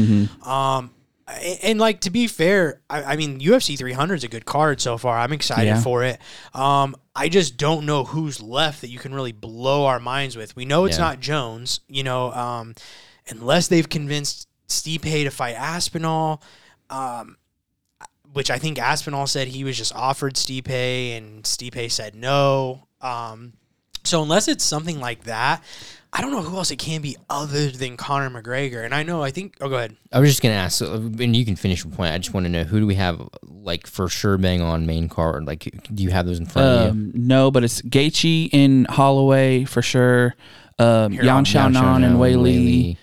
Um, 0.46 0.92
a- 1.28 1.66
and 1.66 1.80
like 1.80 2.02
to 2.02 2.12
be 2.12 2.28
fair, 2.28 2.82
I, 2.90 3.04
I 3.04 3.16
mean, 3.16 3.40
UFC 3.40 3.76
300 3.78 4.16
is 4.16 4.24
a 4.24 4.28
good 4.28 4.46
card 4.46 4.80
so 4.80 4.98
far. 4.98 5.18
I'm 5.18 5.34
excited 5.34 5.66
Yeah. 5.68 5.82
for 5.82 6.04
it. 6.04 6.20
Um, 6.54 6.96
I 7.16 7.30
just 7.30 7.58
don't 7.58 7.86
know 7.88 8.04
who's 8.04 8.40
left 8.42 8.82
that 8.82 8.90
you 8.90 9.00
can 9.00 9.14
really 9.14 9.32
blow 9.32 9.86
our 9.88 10.00
minds 10.00 10.36
with. 10.38 10.56
We 10.56 10.66
know 10.66 10.86
it's 10.86 10.98
Yeah. 10.98 11.06
not 11.06 11.20
Jones, 11.20 11.80
you 11.88 12.04
know, 12.04 12.32
um, 12.34 12.76
unless 13.28 13.68
they've 13.68 13.88
convinced 13.90 14.48
Stipe 14.72 15.02
to 15.02 15.30
fight 15.30 15.56
Aspinall, 15.56 16.42
um, 16.90 17.38
which 18.34 18.50
I 18.50 18.58
think 18.58 18.80
Aspinall 18.80 19.28
said 19.28 19.48
he 19.50 19.64
was 19.64 19.78
just 19.78 19.94
offered 19.94 20.36
Stipe 20.36 20.70
and 20.70 21.44
Stipe 21.44 21.92
said 21.92 22.16
no. 22.16 22.88
Um, 23.02 23.54
so 24.04 24.24
unless 24.24 24.48
it's 24.48 24.64
something 24.64 25.00
like 25.00 25.26
that, 25.26 25.64
I 26.14 26.22
don't 26.22 26.32
know 26.32 26.42
who 26.42 26.58
else 26.58 26.72
it 26.72 26.78
can 26.78 27.02
be 27.02 27.16
other 27.30 27.70
than 27.70 27.96
Conor 27.96 28.30
McGregor. 28.30 28.84
And 28.84 28.94
I 28.94 29.04
know, 29.04 29.24
I 29.24 29.32
think, 29.32 29.56
oh, 29.62 29.70
go 29.70 29.76
ahead. 29.76 29.96
I 30.12 30.20
was 30.20 30.30
just 30.30 30.42
gonna 30.42 30.56
ask, 30.56 30.78
so, 30.78 30.94
and 30.96 31.36
you 31.36 31.46
can 31.46 31.56
finish 31.56 31.84
your 31.84 31.94
point. 31.94 32.14
I 32.14 32.18
just 32.18 32.34
want 32.34 32.46
to 32.46 32.50
know 32.50 32.64
who 32.64 32.82
do 32.82 32.88
we 32.88 32.96
have 32.96 33.22
like 33.44 33.88
for 33.88 34.10
sure 34.10 34.38
bang 34.38 34.62
on 34.62 34.86
main 34.86 35.08
card? 35.08 35.46
Like, 35.46 35.70
do 35.94 36.04
you 36.04 36.10
have 36.10 36.26
those 36.26 36.40
in 36.40 36.48
front 36.48 36.68
of 36.68 36.84
you? 36.84 36.92
Um, 36.92 37.12
no, 37.16 37.50
but 37.50 37.64
it's 37.64 37.82
Gaethje 37.82 38.50
in 38.52 38.86
Holloway 38.90 39.64
for 39.64 39.82
sure. 39.82 40.36
Um, 40.80 41.14
Here, 41.14 41.24
Yan 41.24 41.46
Xiaonan 41.46 41.74
Xiaonan, 41.76 42.06
and 42.06 42.20
Wei 42.20 42.36
Wei 42.36 42.44
Li. 42.44 42.58
Li. 42.58 42.98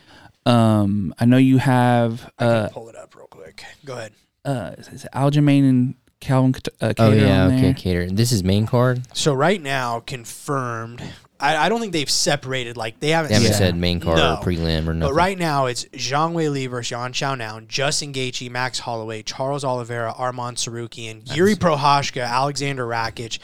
Um, 0.47 1.15
I 1.19 1.25
know 1.27 1.37
you 1.37 1.59
have 1.59 2.31
I 2.39 2.45
can 2.45 2.49
uh, 2.49 2.69
pull 2.73 2.89
it 2.89 2.97
up 2.97 3.15
real 3.15 3.27
quick. 3.27 3.65
Go 3.85 3.95
ahead. 3.95 4.13
uh, 4.45 4.73
is 4.79 5.05
it 5.05 5.11
Aljamain 5.15 5.69
and 5.69 5.95
Calvin 6.21 6.53
Cat- 6.53 6.69
uh, 6.81 6.95
Oh 6.99 7.13
yeah, 7.13 7.45
on 7.47 7.53
okay, 7.55 7.73
there? 7.73 8.07
Kattar. 8.07 8.17
This 8.17 8.33
is 8.33 8.43
main 8.43 8.67
card. 8.67 9.03
So 9.17 9.35
right 9.35 9.61
now, 9.63 10.01
confirmed. 10.01 11.03
I, 11.41 11.57
I 11.57 11.69
don't 11.69 11.79
think 11.81 11.93
they've 11.93 12.11
separated. 12.11 12.77
Like 12.77 12.99
they 12.99 13.11
haven't. 13.11 13.29
They 13.29 13.35
haven't 13.37 13.53
said 13.53 13.77
main 13.77 14.01
card 14.01 14.17
No. 14.19 14.35
or 14.35 14.37
prelim 14.43 14.89
or 14.89 14.95
nothing. 14.95 15.01
But 15.01 15.13
right 15.15 15.39
now, 15.39 15.67
it's 15.67 15.85
Zhang 15.87 16.33
Wei 16.33 16.49
Li 16.49 16.67
versus 16.67 16.91
Yan 16.91 17.13
Xiaonan, 17.13 17.69
Justin 17.69 18.13
Gaethje, 18.13 18.51
Max 18.51 18.81
Holloway, 18.81 19.23
Charles 19.23 19.65
Oliveira, 19.65 20.13
Arman 20.19 20.55
Tsarukyan, 20.55 21.23
Jiri 21.25 21.55
Prochazka, 21.55 22.27
Alexander 22.27 22.85
Rakic, 22.87 23.39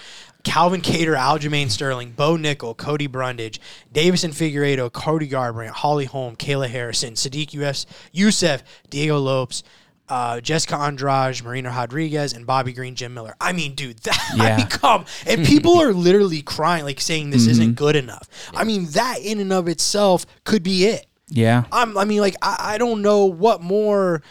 Calvin 0.45 0.83
Kattar, 0.83 1.17
Aljamain 1.17 1.71
Sterling, 1.71 2.13
Bo 2.13 2.37
Nickal, 2.37 2.77
Cody 2.77 3.07
Brundage, 3.07 3.59
Deiveson 3.93 4.31
Figueiredo, 4.31 4.93
Cody 4.93 5.29
Garbrandt, 5.29 5.71
Holly 5.71 6.05
Holm, 6.05 6.37
Kayla 6.37 6.69
Harrison, 6.69 7.15
Sodiq 7.15 7.55
US, 7.55 7.87
Yusuff, 8.15 8.63
Diego 8.91 9.19
Lopes, 9.19 9.63
uh, 10.09 10.41
Jessica 10.41 10.77
Andrade, 10.77 11.43
Marina 11.43 11.71
Rodriguez, 11.71 12.35
and 12.35 12.47
Bobby 12.47 12.73
Green, 12.73 12.95
Jim 12.95 13.15
Miller. 13.15 13.35
I 13.41 13.53
mean, 13.53 13.75
dude, 13.75 13.99
that 14.01 14.21
Yeah. 14.37 14.57
I 14.57 14.65
become, 14.65 15.07
and 15.27 15.47
people 15.47 15.81
are 15.81 15.93
literally 15.93 16.43
crying, 16.43 16.85
like 16.85 17.01
saying 17.01 17.31
this 17.31 17.47
isn't 17.47 17.75
good 17.77 17.97
enough. 17.97 18.29
I 18.55 18.65
mean, 18.65 18.87
that 18.91 19.21
in 19.21 19.41
and 19.41 19.53
of 19.53 19.67
itself 19.67 20.27
could 20.45 20.63
be 20.63 20.85
it. 20.85 21.07
Yeah. 21.29 21.65
I'm, 21.73 21.97
I 21.97 22.05
mean, 22.05 22.21
like, 22.21 22.37
I, 22.43 22.75
I 22.75 22.79
don't 22.79 23.01
know 23.01 23.25
what 23.25 23.63
more. 23.63 24.23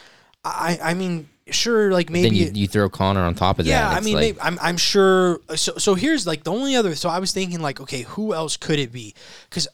I, 0.44 0.78
I 0.80 0.94
mean, 0.94 1.28
sure, 1.50 1.92
like 1.92 2.10
maybe. 2.10 2.28
then 2.28 2.34
you, 2.36 2.62
you 2.62 2.68
throw 2.68 2.88
Conor 2.88 3.22
on 3.22 3.34
top 3.34 3.58
of 3.58 3.66
yeah, 3.66 3.82
that. 3.82 3.90
Yeah, 3.92 3.96
I 3.98 4.00
mean, 4.00 4.14
like, 4.14 4.20
maybe, 4.22 4.40
I'm, 4.40 4.58
I'm 4.60 4.76
sure. 4.76 5.40
So, 5.56 5.74
so 5.76 5.94
here's 5.94 6.26
like 6.26 6.44
the 6.44 6.52
only 6.52 6.76
other. 6.76 6.94
So 6.94 7.08
I 7.08 7.18
was 7.18 7.32
thinking, 7.32 7.60
like, 7.60 7.80
okay, 7.80 8.02
who 8.02 8.34
else 8.34 8.56
could 8.56 8.78
it 8.78 8.92
be? 8.92 9.14
Because 9.48 9.68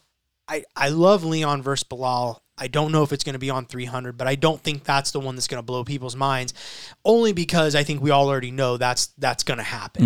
I, 0.49 0.65
I 0.75 0.89
love 0.89 1.25
Leon 1.25 1.63
versus 1.63 1.85
Belal. 1.85 2.41
I 2.59 2.67
don't 2.67 2.93
know 2.93 3.03
if 3.03 3.13
it's 3.13 3.25
going 3.25 3.35
to 3.35 3.39
be 3.39 3.49
on 3.49 3.65
300, 3.65 4.19
but 4.19 4.27
I 4.27 4.35
don't 4.35 4.61
think 4.61 4.85
that's 4.85 5.13
the 5.13 5.21
one 5.21 5.35
that's 5.35 5.47
going 5.47 5.59
to 5.59 5.65
blow 5.65 5.83
people's 5.83 6.15
minds. 6.15 6.53
Only 7.07 7.33
because 7.33 7.75
I 7.75 7.85
think 7.85 8.03
we 8.03 8.11
all 8.11 8.29
already 8.29 8.51
know 8.51 8.77
that's 8.77 9.07
that's 9.17 9.45
going 9.45 9.59
to 9.59 9.65
happen. 9.65 10.05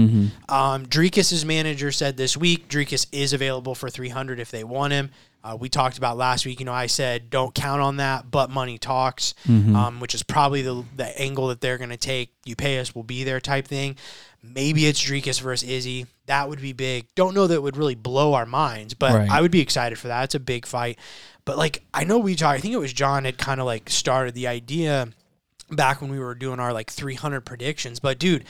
Um, 0.49 0.87
Dricus' 0.87 1.45
manager 1.45 1.91
said 1.91 2.17
this 2.17 2.37
week 2.37 2.69
Dricus 2.69 3.07
is 3.11 3.33
available 3.33 3.75
for 3.75 3.91
300 3.91 4.39
if 4.39 4.53
they 4.53 4.63
want 4.63 4.93
him. 4.93 5.11
Uh, 5.45 5.55
we 5.61 5.69
talked 5.69 5.99
about 5.99 6.17
last 6.17 6.47
week. 6.47 6.59
You 6.59 6.65
know, 6.65 6.73
I 6.73 6.87
said 6.87 7.29
don't 7.29 7.55
count 7.55 7.83
on 7.83 7.99
that, 7.99 8.31
but 8.31 8.49
money 8.49 8.79
talks, 8.79 9.35
um, 9.77 10.01
which 10.01 10.15
is 10.15 10.23
probably 10.23 10.63
the 10.63 10.83
the 10.97 11.21
angle 11.21 11.49
that 11.49 11.61
they're 11.61 11.77
going 11.77 11.91
to 11.91 11.99
take. 11.99 12.33
You 12.47 12.57
pay 12.57 12.79
us, 12.79 12.95
we'll 12.95 13.05
be 13.05 13.25
there 13.25 13.41
type 13.41 13.69
thing. 13.69 13.97
Maybe 14.43 14.87
it's 14.87 15.03
Dricus 15.03 15.41
versus 15.41 15.69
Izzy. 15.69 16.07
That 16.27 16.49
would 16.49 16.61
be 16.63 16.73
big. 16.73 17.07
Don't 17.15 17.35
know 17.35 17.47
that 17.47 17.55
it 17.55 17.63
would 17.63 17.77
really 17.77 17.95
blow 17.95 18.33
our 18.33 18.47
minds, 18.47 18.95
but 18.95 19.13
Right. 19.13 19.31
I 19.31 19.43
would 19.43 19.51
be 19.51 19.61
excited 19.61 19.99
for 19.99 20.09
that. 20.09 20.25
It's 20.25 20.35
a 20.35 20.41
big 20.41 20.65
fight. 20.65 20.99
But 21.45 21.59
like 21.59 21.83
I 21.93 22.05
know 22.05 22.19
we 22.19 22.35
talked. 22.37 22.57
I 22.59 22.61
think 22.61 22.73
it 22.73 22.79
was 22.79 22.93
John 22.95 23.27
had 23.27 23.37
kind 23.37 23.61
of 23.61 23.67
like 23.67 23.91
started 23.91 24.35
the 24.35 24.47
idea 24.47 25.09
back 25.71 26.01
when 26.01 26.11
we 26.11 26.19
were 26.19 26.35
doing 26.35 26.59
our 26.61 26.73
like 26.73 26.91
300 26.91 27.43
predictions. 27.43 28.01
But 28.01 28.19
dude, 28.19 28.45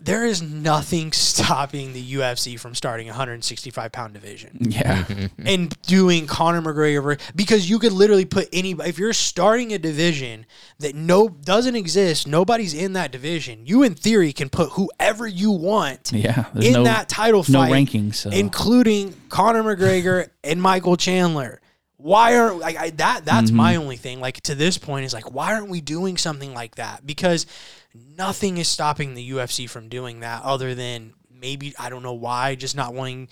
there 0.00 0.24
is 0.24 0.40
nothing 0.42 1.12
stopping 1.12 1.92
the 1.92 2.12
UFC 2.14 2.58
from 2.58 2.74
starting 2.74 3.08
a 3.08 3.12
165 3.12 3.92
pound 3.92 4.14
division 4.14 4.58
Yeah. 4.60 5.04
and 5.38 5.80
doing 5.82 6.26
Conor 6.26 6.62
McGregor 6.62 7.18
because 7.34 7.68
you 7.68 7.78
could 7.78 7.92
literally 7.92 8.24
put 8.24 8.48
any 8.52 8.72
if 8.72 8.98
you're 8.98 9.12
starting 9.12 9.72
a 9.72 9.78
division 9.78 10.46
that 10.78 10.94
no 10.94 11.28
doesn't 11.28 11.76
exist, 11.76 12.26
nobody's 12.26 12.74
in 12.74 12.92
that 12.94 13.12
division. 13.12 13.66
You 13.66 13.82
in 13.82 13.94
theory 13.94 14.32
can 14.32 14.48
put 14.48 14.70
whoever 14.70 15.26
you 15.26 15.50
want 15.50 16.12
Yeah. 16.12 16.46
In 16.54 16.72
no, 16.72 16.84
that 16.84 17.08
title 17.08 17.42
fight. 17.42 17.52
no 17.52 17.60
rankings. 17.62 18.16
So 18.16 18.30
including 18.30 19.14
Conor 19.28 19.62
McGregor 19.62 20.28
and 20.44 20.60
Michael 20.62 20.96
Chandler. 20.96 21.60
Why 22.00 22.38
aren't 22.38 22.60
like 22.60 22.76
I, 22.76 22.90
that? 22.90 23.24
That's 23.24 23.50
my 23.50 23.72
Mm-hmm. 23.72 23.82
only 23.82 23.96
thing. 23.96 24.20
Like 24.20 24.40
to 24.42 24.54
this 24.54 24.78
point 24.78 25.04
is 25.04 25.12
like, 25.12 25.32
why 25.32 25.54
aren't 25.54 25.68
we 25.68 25.80
doing 25.80 26.16
something 26.16 26.54
like 26.54 26.76
that? 26.76 27.04
Because 27.04 27.44
nothing 27.94 28.58
is 28.58 28.68
stopping 28.68 29.14
the 29.14 29.30
UFC 29.30 29.68
from 29.68 29.88
doing 29.88 30.20
that, 30.20 30.42
other 30.42 30.74
than 30.74 31.14
maybe 31.30 31.74
I 31.78 31.90
don't 31.90 32.02
know 32.02 32.14
why, 32.14 32.54
just 32.54 32.76
not 32.76 32.94
wanting 32.94 33.28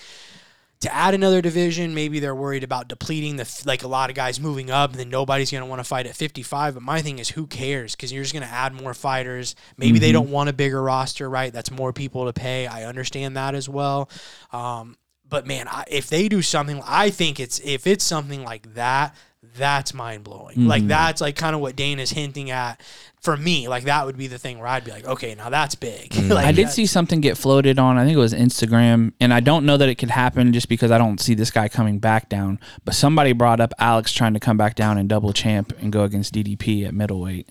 to 0.80 0.94
add 0.94 1.14
another 1.14 1.40
division. 1.40 1.94
Maybe 1.94 2.20
they're 2.20 2.34
worried 2.34 2.64
about 2.64 2.88
depleting 2.88 3.36
the 3.36 3.62
like 3.64 3.82
a 3.82 3.88
lot 3.88 4.10
of 4.10 4.16
guys 4.16 4.38
moving 4.38 4.70
up, 4.70 4.90
and 4.90 5.00
then 5.00 5.08
nobody's 5.08 5.50
going 5.50 5.62
to 5.62 5.66
want 5.68 5.80
to 5.80 5.84
fight 5.84 6.06
at 6.06 6.16
55. 6.16 6.74
But 6.74 6.82
my 6.82 7.00
thing 7.02 7.18
is, 7.18 7.30
who 7.30 7.46
cares? 7.46 7.94
Because 7.94 8.12
you're 8.12 8.22
just 8.22 8.34
going 8.34 8.46
to 8.46 8.52
add 8.52 8.74
more 8.74 8.94
fighters. 8.94 9.54
Maybe 9.76 9.98
they 9.98 10.12
don't 10.12 10.30
want 10.30 10.50
a 10.50 10.52
bigger 10.52 10.82
roster, 10.82 11.28
right? 11.28 11.52
That's 11.52 11.70
more 11.70 11.92
people 11.92 12.26
to 12.26 12.32
pay. 12.32 12.66
I 12.66 12.84
understand 12.84 13.36
that 13.36 13.54
as 13.54 13.68
well. 13.68 14.10
Um, 14.52 14.96
but 15.28 15.46
man, 15.46 15.66
I, 15.68 15.84
if 15.88 16.08
they 16.08 16.28
do 16.28 16.42
something, 16.42 16.80
I 16.84 17.10
think 17.10 17.40
it's 17.40 17.58
if 17.60 17.86
it's 17.86 18.04
something 18.04 18.44
like 18.44 18.74
that, 18.74 19.14
that's 19.54 19.94
mind 19.94 20.24
blowing. 20.24 20.66
Like 20.66 20.82
mm-hmm. 20.82 20.88
that's 20.88 21.20
like 21.20 21.36
kind 21.36 21.54
of 21.54 21.60
what 21.60 21.76
Dane 21.76 21.98
is 21.98 22.10
hinting 22.10 22.50
at. 22.50 22.80
For 23.20 23.36
me, 23.36 23.66
like 23.66 23.84
that 23.84 24.06
would 24.06 24.16
be 24.16 24.28
the 24.28 24.38
thing 24.38 24.58
where 24.58 24.68
I'd 24.68 24.84
be 24.84 24.92
like, 24.92 25.04
okay, 25.04 25.34
now 25.34 25.50
that's 25.50 25.74
big. 25.74 26.10
Mm. 26.10 26.30
like, 26.34 26.46
I 26.46 26.52
did 26.52 26.70
see 26.70 26.86
something 26.86 27.20
get 27.20 27.36
floated 27.36 27.76
on. 27.76 27.98
I 27.98 28.04
think 28.04 28.14
it 28.14 28.20
was 28.20 28.32
Instagram, 28.32 29.14
and 29.18 29.34
I 29.34 29.40
don't 29.40 29.66
know 29.66 29.76
that 29.76 29.88
it 29.88 29.96
could 29.96 30.10
happen 30.10 30.52
just 30.52 30.68
because 30.68 30.92
I 30.92 30.98
don't 30.98 31.20
see 31.20 31.34
this 31.34 31.50
guy 31.50 31.68
coming 31.68 31.98
back 31.98 32.28
down. 32.28 32.60
But 32.84 32.94
somebody 32.94 33.32
brought 33.32 33.58
up 33.58 33.72
Alex 33.80 34.12
trying 34.12 34.34
to 34.34 34.40
come 34.40 34.56
back 34.56 34.76
down 34.76 34.96
and 34.96 35.08
double 35.08 35.32
champ 35.32 35.72
and 35.80 35.92
go 35.92 36.04
against 36.04 36.34
DDP 36.34 36.86
at 36.86 36.94
middleweight. 36.94 37.48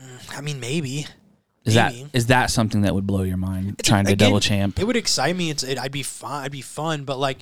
Mm, 0.00 0.38
I 0.38 0.40
mean, 0.40 0.60
maybe. 0.60 1.06
Is 1.68 1.74
that 1.74 1.92
Maybe. 1.92 2.10
is 2.14 2.26
that 2.28 2.50
something 2.50 2.80
that 2.82 2.94
would 2.94 3.06
blow 3.06 3.22
your 3.22 3.36
mind? 3.36 3.72
It's- 3.72 3.86
trying 3.86 4.06
to 4.06 4.12
again, 4.12 4.28
double 4.28 4.40
champ. 4.40 4.78
It 4.80 4.86
would 4.86 4.96
excite 4.96 5.36
me. 5.36 5.50
It's 5.50 5.62
it, 5.62 5.78
I'd 5.78 5.92
be 5.92 6.02
fun. 6.02 6.44
I'd 6.44 6.52
be 6.52 6.62
fun. 6.62 7.04
But 7.04 7.18
like, 7.18 7.38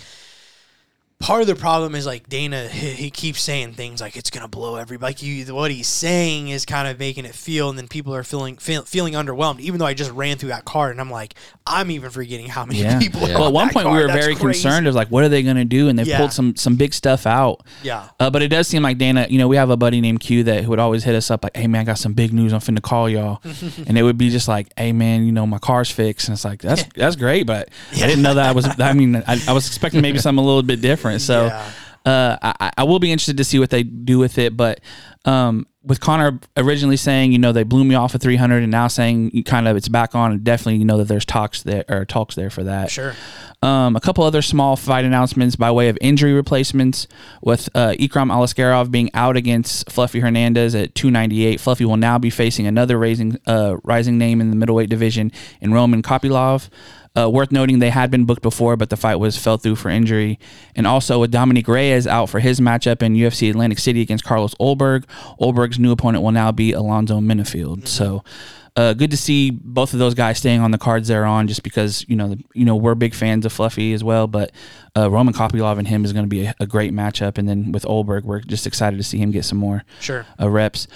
part 1.19 1.41
of 1.41 1.47
the 1.47 1.55
problem 1.57 1.95
is 1.95 2.05
like 2.07 2.29
Dana. 2.29 2.69
He, 2.69 2.91
he 2.91 3.11
keeps 3.11 3.41
saying 3.41 3.73
things 3.75 4.01
like 4.01 4.17
it's 4.17 4.31
gonna 4.31 4.49
blow 4.49 4.77
everybody. 4.77 5.11
Like 5.13 5.23
you, 5.23 5.55
what 5.55 5.71
he's 5.71 5.87
saying 5.89 6.49
is 6.49 6.65
kind 6.65 6.87
of 6.89 6.99
making 6.99 7.25
it 7.25 7.35
feel, 7.35 7.69
and 7.71 7.79
then 7.79 7.89
people 7.89 8.15
are 8.15 8.23
feeling 8.25 8.57
feel, 8.59 8.83
feeling 8.83 9.15
underwhelmed. 9.15 9.61
Even 9.61 9.79
though 9.81 9.87
I 9.87 9.95
just 9.95 10.11
ran 10.13 10.37
through 10.39 10.51
that 10.51 10.65
card, 10.65 10.93
and 10.93 11.01
I'm 11.01 11.11
like, 11.11 11.35
I'm 11.67 11.91
even 11.91 12.11
forgetting 12.11 12.47
how 12.49 12.65
many 12.65 12.81
Yeah. 12.81 12.99
people. 12.99 13.25
are 13.25 13.29
Well, 13.29 13.43
on 13.43 13.47
at 13.49 13.53
one 13.53 13.67
that 13.69 13.73
point 13.75 13.87
we 13.89 13.95
were 13.95 14.07
That's 14.09 14.19
very 14.25 14.35
crazy. 14.35 14.63
concerned 14.63 14.87
of 14.87 14.95
like, 14.95 15.09
what 15.09 15.25
are 15.25 15.29
they 15.29 15.43
going 15.43 15.57
to 15.57 15.65
do? 15.65 15.89
And 15.89 15.99
they 15.99 16.03
Yeah. 16.05 16.19
pulled 16.19 16.33
some 16.33 16.55
some 16.57 16.77
big 16.77 16.93
stuff 16.95 17.27
out. 17.27 17.63
Yeah. 17.83 18.09
Uh, 18.21 18.31
but 18.31 18.43
it 18.43 18.49
does 18.49 18.69
seem 18.69 18.83
like 18.83 18.99
Dana, 18.99 19.27
you 19.31 19.39
know, 19.39 19.49
we 19.49 19.57
have 19.57 19.71
a 19.71 19.77
buddy 19.77 20.01
named 20.01 20.21
Q 20.21 20.45
that 20.45 20.67
would 20.67 20.79
always 20.79 21.05
hit 21.05 21.15
us 21.15 21.31
up 21.31 21.45
like, 21.45 21.57
"Hey 21.57 21.67
man, 21.67 21.81
I 21.81 21.85
got 21.85 21.99
some 21.99 22.13
big 22.13 22.33
news. 22.33 22.53
I'm 22.53 22.61
finna 22.61 22.83
call 22.83 23.09
y'all," 23.09 23.41
and 23.87 23.97
it 23.99 24.03
would 24.03 24.19
be 24.19 24.31
just 24.31 24.49
like, 24.49 24.69
"Hey 24.77 24.93
man, 24.93 25.25
you 25.27 25.33
know, 25.33 25.47
my 25.47 25.59
car's 25.59 25.91
fixed," 25.91 26.29
and 26.29 26.35
it's 26.35 26.45
like, 26.45 26.61
"That's 26.63 26.85
that's 26.95 27.17
great," 27.17 27.45
but 27.47 27.69
I 27.95 28.07
didn't 28.07 28.23
know 28.23 28.35
that 28.35 28.47
I 28.47 28.53
was. 28.53 28.67
I 28.81 28.93
mean, 28.93 29.17
I, 29.27 29.41
I 29.49 29.53
was 29.53 29.67
expecting 29.67 30.01
maybe 30.03 30.19
something 30.19 30.43
a 30.43 30.47
little 30.47 30.63
bit 30.63 30.81
different. 30.83 31.06
So, 31.19 31.47
Yeah. 31.47 31.71
uh, 32.05 32.37
I, 32.61 32.71
I 32.79 32.85
will 32.85 32.99
be 32.99 33.11
interested 33.13 33.37
to 33.39 33.45
see 33.45 33.59
what 33.59 33.71
they 33.71 33.83
do 33.83 34.19
with 34.19 34.39
it. 34.39 34.57
But 34.57 34.81
um, 35.25 35.67
with 35.83 36.01
Conor 36.01 36.39
originally 36.57 36.97
saying, 36.97 37.33
you 37.33 37.39
know, 37.39 37.53
they 37.53 37.63
blew 37.65 37.85
me 37.85 37.95
off 37.95 38.15
at 38.15 38.21
300, 38.21 38.63
and 38.63 38.71
now 38.71 38.87
saying 38.89 39.43
kind 39.45 39.67
of 39.69 39.77
it's 39.77 39.89
back 39.89 40.15
on, 40.15 40.33
and 40.33 40.45
definitely 40.45 40.77
you 40.77 40.85
know 40.85 40.99
that 40.99 41.09
there's 41.09 41.25
talks 41.25 41.63
there 41.63 41.85
or 41.89 42.05
talks 42.05 42.35
there 42.35 42.51
for 42.51 42.65
that. 42.65 42.91
Sure. 42.91 43.15
Um, 43.63 43.97
a 43.97 44.01
couple 44.01 44.23
other 44.23 44.43
small 44.43 44.77
fight 44.77 45.05
announcements 45.05 45.57
by 45.57 45.71
way 45.71 45.89
of 45.89 45.97
injury 46.01 46.33
replacements, 46.33 47.09
with 47.43 47.69
uh, 47.75 47.95
Ikram 47.99 48.31
Aliskerov 48.31 48.91
being 48.91 49.11
out 49.15 49.37
against 49.37 49.91
Fluffy 49.91 50.21
Hernandez 50.21 50.75
at 50.75 50.95
298. 50.95 51.59
Fluffy 51.61 51.85
will 51.85 51.97
now 51.97 52.19
be 52.19 52.31
facing 52.31 52.67
another 52.67 52.99
raising, 52.99 53.39
uh, 53.47 53.77
rising 53.83 54.19
name 54.19 54.41
in 54.41 54.51
the 54.51 54.57
middleweight 54.57 54.91
division 54.91 55.33
in 55.61 55.73
Roman 55.73 56.03
Kopylov. 56.03 56.69
Uh, 57.17 57.31
worth 57.31 57.51
noting, 57.51 57.79
they 57.79 57.91
had 57.91 58.11
been 58.11 58.25
booked 58.27 58.43
before, 58.43 58.77
but 58.77 58.91
the 58.91 58.97
fight 58.97 59.17
was 59.17 59.37
fell 59.39 59.57
through 59.57 59.77
for 59.77 59.89
injury. 59.89 60.39
And 60.75 60.87
also 60.87 61.19
with 61.21 61.31
Dominick 61.31 61.67
Reyes 61.67 62.07
out 62.07 62.29
for 62.29 62.41
his 62.41 62.61
matchup 62.61 63.03
in 63.03 63.15
UFC 63.15 63.49
Atlantic 63.49 63.79
City 63.79 64.03
against 64.03 64.25
Carlos 64.25 64.55
Ulberg. 64.57 65.05
Ulberg's 65.41 65.79
new 65.79 65.93
opponent 65.93 66.23
will 66.23 66.33
now 66.33 66.53
be 66.53 66.73
Alonzo 66.73 67.21
Menifield. 67.21 67.87
So 67.89 68.23
uh, 68.77 68.93
good 68.93 69.11
to 69.11 69.17
see 69.17 69.51
both 69.51 69.95
of 69.95 69.99
those 69.99 70.13
guys 70.13 70.37
staying 70.37 70.61
on 70.61 70.71
the 70.71 70.77
cards 70.79 71.09
they're 71.09 71.25
on, 71.25 71.49
just 71.49 71.63
because 71.63 72.05
you 72.09 72.17
know 72.17 72.29
the, 72.29 72.45
you 72.53 72.67
know 72.67 72.77
we're 72.77 72.95
big 72.95 73.15
fans 73.15 73.47
of 73.47 73.53
Fluffy 73.53 73.95
as 73.95 74.05
well. 74.05 74.27
But 74.27 74.53
uh, 74.95 75.11
Roman 75.11 75.33
Kopylov 75.33 75.79
and 75.79 75.89
him 75.89 76.05
is 76.05 76.13
going 76.13 76.27
to 76.27 76.29
be 76.29 76.45
a, 76.45 76.55
a 76.61 76.67
great 76.67 76.93
matchup, 76.93 77.39
and 77.39 77.49
then 77.49 77.73
with 77.73 77.85
Ulberg, 77.85 78.25
we're 78.25 78.41
just 78.41 78.67
excited 78.67 78.99
to 78.99 79.03
see 79.03 79.17
him 79.17 79.31
get 79.31 79.47
some 79.47 79.57
more 79.57 79.85
Sure. 80.01 80.27
uh, 80.39 80.51
reps. 80.51 80.87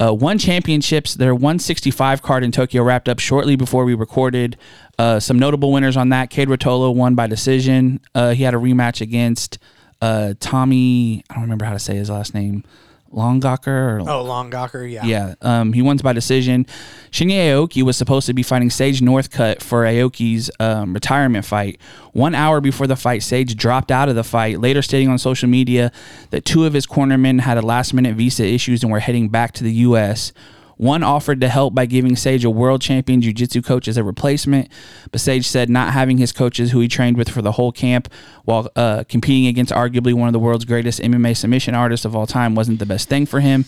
Uh, 0.00 0.12
one 0.12 0.38
championships, 0.38 1.14
their 1.14 1.34
165 1.34 2.22
card 2.22 2.44
in 2.44 2.52
Tokyo 2.52 2.82
wrapped 2.84 3.08
up 3.08 3.18
shortly 3.18 3.56
before 3.56 3.84
we 3.84 3.94
recorded. 3.94 4.56
Uh, 4.98 5.20
some 5.20 5.38
notable 5.38 5.70
winners 5.72 5.96
on 5.96 6.08
that. 6.08 6.30
Kade 6.30 6.46
Ruotolo 6.46 6.94
won 6.94 7.14
by 7.14 7.26
decision. 7.26 8.00
Uh, 8.14 8.30
he 8.30 8.42
had 8.42 8.54
a 8.54 8.58
rematch 8.58 9.00
against 9.00 9.58
uh, 10.02 10.34
Tommy. 10.40 11.22
I 11.30 11.34
don't 11.34 11.42
remember 11.44 11.64
how 11.66 11.72
to 11.72 11.78
say 11.78 11.94
his 11.96 12.10
last 12.10 12.34
name. 12.34 12.64
Langaker 13.12 13.68
or 13.68 14.00
Oh, 14.00 14.24
Langaker. 14.24 14.90
Yeah. 14.90 15.04
yeah, 15.06 15.34
um, 15.40 15.72
he 15.72 15.80
wins 15.80 16.02
by 16.02 16.12
decision. 16.12 16.66
Shinya 17.10 17.36
Aoki 17.52 17.82
was 17.82 17.96
supposed 17.96 18.26
to 18.26 18.34
be 18.34 18.42
fighting 18.42 18.68
Sage 18.68 19.00
Northcutt 19.00 19.62
for 19.62 19.84
Aoki's 19.84 20.50
um, 20.60 20.92
retirement 20.92 21.46
fight. 21.46 21.80
One 22.12 22.34
hour 22.34 22.60
before 22.60 22.86
the 22.86 22.96
fight, 22.96 23.22
Sage 23.22 23.56
dropped 23.56 23.90
out 23.90 24.10
of 24.10 24.14
the 24.14 24.24
fight, 24.24 24.60
later 24.60 24.82
stating 24.82 25.08
on 25.08 25.16
social 25.18 25.48
media 25.48 25.90
that 26.30 26.44
two 26.44 26.66
of 26.66 26.74
his 26.74 26.86
cornermen 26.86 27.40
had 27.40 27.56
a 27.56 27.62
last 27.62 27.94
minute 27.94 28.14
visa 28.14 28.44
issues 28.44 28.82
and 28.82 28.92
were 28.92 29.00
heading 29.00 29.30
back 29.30 29.52
to 29.52 29.64
the 29.64 29.72
U.S. 29.72 30.32
One 30.78 31.02
offered 31.02 31.40
to 31.40 31.48
help 31.48 31.74
by 31.74 31.86
giving 31.86 32.16
Sage 32.16 32.44
a 32.44 32.50
world 32.50 32.80
champion 32.80 33.20
jiu 33.20 33.32
jitsu 33.32 33.60
coach 33.62 33.88
as 33.88 33.96
a 33.96 34.04
replacement, 34.04 34.68
but 35.10 35.20
Sage 35.20 35.46
said 35.46 35.68
not 35.68 35.92
having 35.92 36.18
his 36.18 36.32
coaches 36.32 36.70
who 36.70 36.80
he 36.80 36.88
trained 36.88 37.16
with 37.16 37.28
for 37.28 37.42
the 37.42 37.52
whole 37.52 37.72
camp 37.72 38.08
while 38.44 38.70
uh, 38.76 39.02
competing 39.08 39.46
against 39.48 39.72
arguably 39.72 40.14
one 40.14 40.28
of 40.28 40.32
the 40.32 40.38
world's 40.38 40.64
greatest 40.64 41.00
MMA 41.00 41.36
submission 41.36 41.74
artists 41.74 42.06
of 42.06 42.14
all 42.14 42.26
time 42.26 42.54
wasn't 42.54 42.78
the 42.78 42.86
best 42.86 43.08
thing 43.08 43.26
for 43.26 43.40
him. 43.40 43.64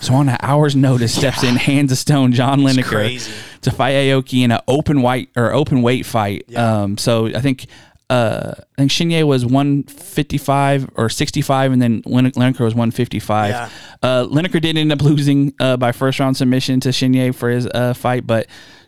So 0.00 0.14
on 0.14 0.28
an 0.28 0.38
hour's 0.40 0.74
notice, 0.74 1.14
steps 1.14 1.44
in 1.44 1.56
hands 1.56 1.92
of 1.92 1.98
stone 1.98 2.32
John 2.32 2.60
Lineker 2.60 3.60
to 3.60 3.70
fight 3.70 3.92
Aoki 3.92 4.42
in 4.42 4.50
an 4.50 4.60
open 4.66 5.02
white 5.02 5.28
or 5.36 5.52
open 5.52 5.82
weight 5.82 6.06
fight. 6.06 6.54
Um, 6.56 6.98
so 6.98 7.26
I 7.26 7.40
think 7.40 7.66
uh, 8.14 8.54
I 8.78 8.82
think 8.82 8.90
Shinya 8.92 9.26
was 9.26 9.44
155 9.44 10.90
or 10.96 11.08
65, 11.08 11.72
and 11.72 11.82
then 11.82 12.02
Lin- 12.06 12.30
Lineker 12.32 12.60
was 12.60 12.74
155. 12.74 13.50
Yeah. 13.50 13.68
Uh, 14.02 14.24
Lineker 14.26 14.60
did 14.60 14.76
end 14.76 14.92
up 14.92 15.02
losing 15.02 15.52
uh, 15.58 15.76
by 15.76 15.90
first 15.92 16.20
round 16.20 16.36
submission 16.36 16.80
to 16.80 16.90
Shinya 16.90 17.34
for 17.34 17.50
his 17.50 17.66
uh, 17.66 17.94
fight, 17.94 18.26
but 18.26 18.46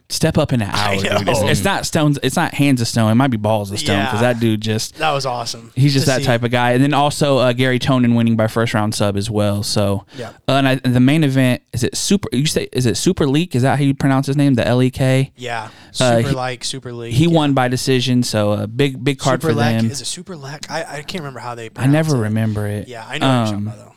step 0.08 0.38
up 0.38 0.52
in 0.52 0.62
an 0.62 0.70
hour, 0.70 0.94
dude. 1.00 1.28
It's, 1.28 1.40
it's 1.42 1.64
not 1.64 1.84
stones. 1.86 2.18
It's 2.22 2.36
not 2.36 2.54
hands 2.54 2.80
of 2.80 2.88
stone. 2.88 3.10
It 3.10 3.14
might 3.16 3.30
be 3.30 3.36
balls 3.36 3.70
of 3.72 3.78
stone 3.78 4.04
because 4.04 4.20
Yeah. 4.22 4.32
that 4.32 4.40
dude 4.40 4.60
just 4.60 4.96
That 4.98 5.10
was 5.12 5.26
awesome. 5.26 5.72
He's 5.74 5.92
just 5.92 6.04
to 6.06 6.10
that 6.12 6.20
see. 6.20 6.26
type 6.26 6.42
of 6.44 6.50
guy. 6.50 6.72
And 6.72 6.82
then 6.82 6.94
also 6.94 7.38
uh, 7.38 7.52
Garry 7.52 7.78
Tonon 7.78 8.16
winning 8.16 8.36
by 8.36 8.46
first 8.46 8.72
round 8.74 8.94
sub 8.94 9.16
as 9.16 9.28
well. 9.30 9.62
So 9.62 10.04
Yeah. 10.16 10.30
uh, 10.48 10.52
and, 10.52 10.68
I, 10.68 10.80
and 10.84 10.94
the 10.94 11.00
main 11.00 11.24
event 11.24 11.62
is 11.72 11.82
it 11.82 11.96
super? 11.96 12.28
You 12.32 12.46
say 12.46 12.68
is 12.72 12.86
it 12.86 12.96
Super 12.96 13.26
Leak? 13.26 13.54
Is 13.54 13.62
that 13.62 13.78
how 13.78 13.84
you 13.84 13.94
pronounce 13.94 14.26
his 14.26 14.36
name? 14.36 14.54
The 14.54 14.66
L 14.66 14.82
E 14.82 14.90
K. 14.90 15.32
Yeah. 15.36 15.70
Uh, 16.00 16.18
Super 16.18 16.28
he- 16.28 16.34
like 16.34 16.64
Super 16.64 16.92
League. 16.92 17.12
He 17.14 17.26
won 17.26 17.52
by 17.54 17.68
decision. 17.68 18.22
So 18.22 18.52
a 18.52 18.66
big 18.66 19.02
big 19.02 19.18
card 19.18 19.42
Super 19.42 19.52
for 19.52 19.58
Lek. 19.58 19.76
them. 19.82 19.90
Is 19.90 20.00
it 20.00 20.04
Super 20.06 20.36
Lek? 20.36 20.70
I, 20.70 20.84
I 20.84 21.02
can't 21.02 21.22
remember 21.22 21.40
how 21.40 21.54
they. 21.54 21.66
I 21.66 21.68
pronounce 21.70 21.92
never 21.92 22.16
it. 22.16 22.20
remember 22.20 22.66
it. 22.68 22.88
Yeah, 22.88 23.04
I 23.06 23.18
know 23.18 23.26
what 23.26 23.34
you're 23.34 23.44
talking 23.44 23.56
Um, 23.56 23.66
about 23.66 23.78
though. 23.78 23.92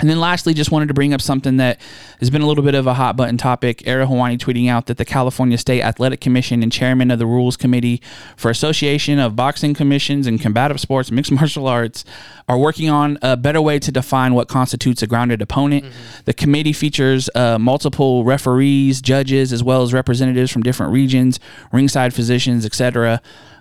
And 0.00 0.08
then 0.08 0.18
lastly, 0.18 0.54
just 0.54 0.70
wanted 0.72 0.88
to 0.88 0.94
bring 0.94 1.12
up 1.12 1.20
something 1.20 1.58
that 1.58 1.80
has 2.18 2.30
been 2.30 2.42
a 2.42 2.46
little 2.46 2.64
bit 2.64 2.74
of 2.74 2.86
a 2.86 2.94
hot 2.94 3.16
button 3.16 3.36
topic. 3.36 3.86
Ariel 3.86 4.08
Helwani 4.08 4.38
tweeting 4.38 4.68
out 4.68 4.86
that 4.86 4.96
the 4.96 5.04
California 5.04 5.58
State 5.58 5.82
Athletic 5.82 6.20
Commission 6.20 6.62
and 6.62 6.72
chairman 6.72 7.10
of 7.10 7.18
the 7.18 7.26
Rules 7.26 7.56
Committee 7.56 8.00
for 8.36 8.50
Association 8.50 9.18
of 9.18 9.36
Boxing 9.36 9.74
Commissions 9.74 10.26
and 10.26 10.40
Combative 10.40 10.80
Sports 10.80 11.10
Mixed 11.10 11.30
Martial 11.40 11.66
Arts 11.66 12.04
are 12.48 12.58
working 12.58 12.88
on 12.88 13.18
a 13.22 13.36
better 13.36 13.60
way 13.60 13.78
to 13.78 13.92
define 13.92 14.34
what 14.34 14.48
constitutes 14.48 15.02
a 15.02 15.06
grounded 15.06 15.42
opponent. 15.42 15.84
The 16.24 16.32
committee 16.34 16.72
features 16.72 17.28
uh, 17.34 17.58
multiple 17.58 18.24
referees, 18.24 19.00
judges, 19.00 19.52
as 19.52 19.62
well 19.62 19.82
as 19.82 19.92
representatives 19.92 20.50
from 20.50 20.62
different 20.62 20.92
regions, 20.92 21.38
ringside 21.72 22.14
physicians, 22.14 22.64
etc. 22.64 23.20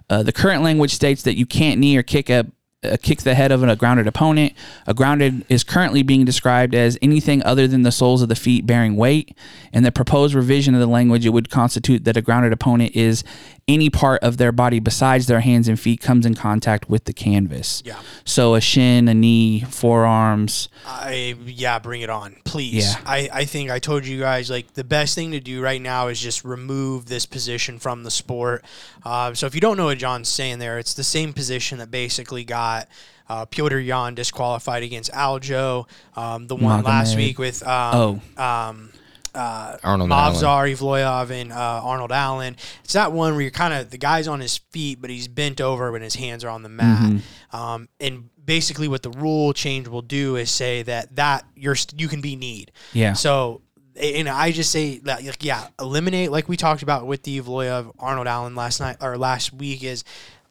Uh, 0.10 0.24
the 0.24 0.32
current 0.32 0.64
language 0.64 0.94
states 0.94 1.22
that 1.24 1.38
you 1.38 1.46
can't 1.46 1.80
knee 1.80 1.96
or 1.98 2.04
kick 2.04 2.30
a 2.30 2.48
uh, 2.84 2.96
kick 3.02 3.24
the 3.24 3.36
head 3.36 3.52
of 3.52 3.62
a 3.62 3.76
grounded 3.76 4.08
opponent. 4.08 4.54
A 4.88 4.94
grounded 4.94 5.46
is 5.50 5.64
currently 5.64 6.02
being 6.02 6.24
described 6.24 6.74
as 6.74 6.98
anything 7.02 7.44
other 7.44 7.68
than 7.68 7.82
the 7.82 7.92
soles 7.92 8.22
of 8.22 8.30
the 8.30 8.36
feet 8.36 8.66
bearing 8.66 8.96
weight. 8.96 9.36
In 9.74 9.84
the 9.84 9.92
proposed 9.92 10.34
revision 10.34 10.74
of 10.74 10.80
the 10.80 10.88
language, 10.88 11.26
it 11.26 11.32
would 11.32 11.50
constitute 11.50 12.06
that 12.06 12.16
a 12.16 12.22
grounded 12.22 12.54
opponent 12.54 12.96
is 12.96 13.24
any 13.70 13.90
part 13.90 14.22
of 14.24 14.36
their 14.38 14.52
body 14.52 14.80
besides 14.80 15.28
their 15.28 15.40
hands 15.40 15.68
and 15.70 15.80
feet 15.80 16.02
comes 16.02 16.26
in 16.26 16.34
contact 16.34 16.90
with 16.90 17.06
the 17.06 17.14
canvas. 17.14 17.82
Yeah. 17.86 18.00
So 18.26 18.56
a 18.56 18.60
shin, 18.62 19.08
a 19.08 19.14
knee, 19.14 19.62
forearms. 19.62 20.68
I 20.86 21.36
yeah, 21.46 21.80
bring 21.80 22.02
it 22.02 22.10
on, 22.10 22.36
please. 22.44 22.74
Yeah. 22.94 23.02
I 23.06 23.30
I 23.32 23.46
think 23.46 23.70
I 23.72 23.80
told 23.80 24.06
you 24.06 24.20
guys 24.20 24.50
like 24.50 24.74
the 24.74 24.84
best 24.84 25.16
thing 25.16 25.32
to 25.32 25.40
do 25.40 25.62
right 25.62 25.82
now 25.82 26.08
is 26.08 26.20
just 26.20 26.44
remove 26.44 27.06
this 27.06 27.26
position 27.26 27.80
from 27.80 28.04
the 28.04 28.12
sport. 28.12 28.66
Uh, 29.06 29.34
so 29.34 29.46
if 29.46 29.56
you 29.56 29.62
don't 29.62 29.78
know 29.78 29.86
what 29.86 29.98
John's 30.00 30.28
saying 30.30 30.60
there, 30.60 30.80
it's 30.80 30.94
the 30.96 31.04
same 31.04 31.32
position 31.34 31.78
that 31.78 31.92
basically 31.92 32.44
got. 32.44 32.88
Uh, 33.32 33.46
Petr 33.46 33.86
Yan 33.86 34.16
disqualified 34.16 34.82
against 34.82 35.12
Aljo. 35.14 35.88
Um, 36.16 36.48
the 36.48 36.56
one 36.56 36.84
last 36.84 37.16
week 37.16 37.38
with 37.38 37.62
um, 37.62 38.22
Oh. 38.38 38.44
um, 38.44 38.90
uh, 39.36 39.78
Arnold 39.84 40.12
Allen. 40.12 40.36
Movsar, 40.36 40.72
Evloev, 40.72 41.30
and 41.30 41.52
uh, 41.52 41.82
Arnold 41.84 42.12
Allen. 42.12 42.56
It's 42.84 42.94
that 42.94 43.12
one 43.12 43.34
where 43.34 43.42
you're 43.42 43.52
kind 43.52 43.74
of 43.74 43.90
the 43.90 43.98
guy's 43.98 44.28
on 44.28 44.40
his 44.40 44.58
feet, 44.58 45.02
but 45.02 45.10
he's 45.10 45.28
bent 45.28 45.62
over 45.62 45.92
when 45.92 46.02
his 46.02 46.16
hands 46.16 46.44
are 46.44 46.50
on 46.50 46.64
the 46.64 46.70
mat. 46.70 47.22
Um, 47.52 47.90
and 48.00 48.30
basically, 48.44 48.88
what 48.88 49.04
the 49.04 49.12
rule 49.12 49.54
change 49.54 49.88
will 49.88 50.02
do 50.02 50.36
is 50.36 50.52
say 50.52 50.84
that 50.84 51.16
that 51.16 51.46
you're 51.56 51.76
you 51.96 52.08
can 52.08 52.22
be 52.22 52.36
kneed. 52.36 52.72
Yeah. 52.94 53.14
So. 53.14 53.62
And 54.02 54.30
I 54.30 54.54
just 54.54 54.72
say 54.72 55.00
that, 55.00 55.26
like, 55.26 55.44
yeah, 55.44 55.68
eliminate 55.78 56.32
like 56.32 56.48
we 56.48 56.56
talked 56.56 56.84
about 56.84 57.06
with 57.06 57.24
the 57.24 57.42
Evloev 57.42 57.92
Arnold 58.00 58.28
Allen 58.28 58.56
last 58.56 58.80
night 58.80 58.96
or 59.02 59.18
last 59.18 59.52
week 59.52 59.84
is 59.84 60.06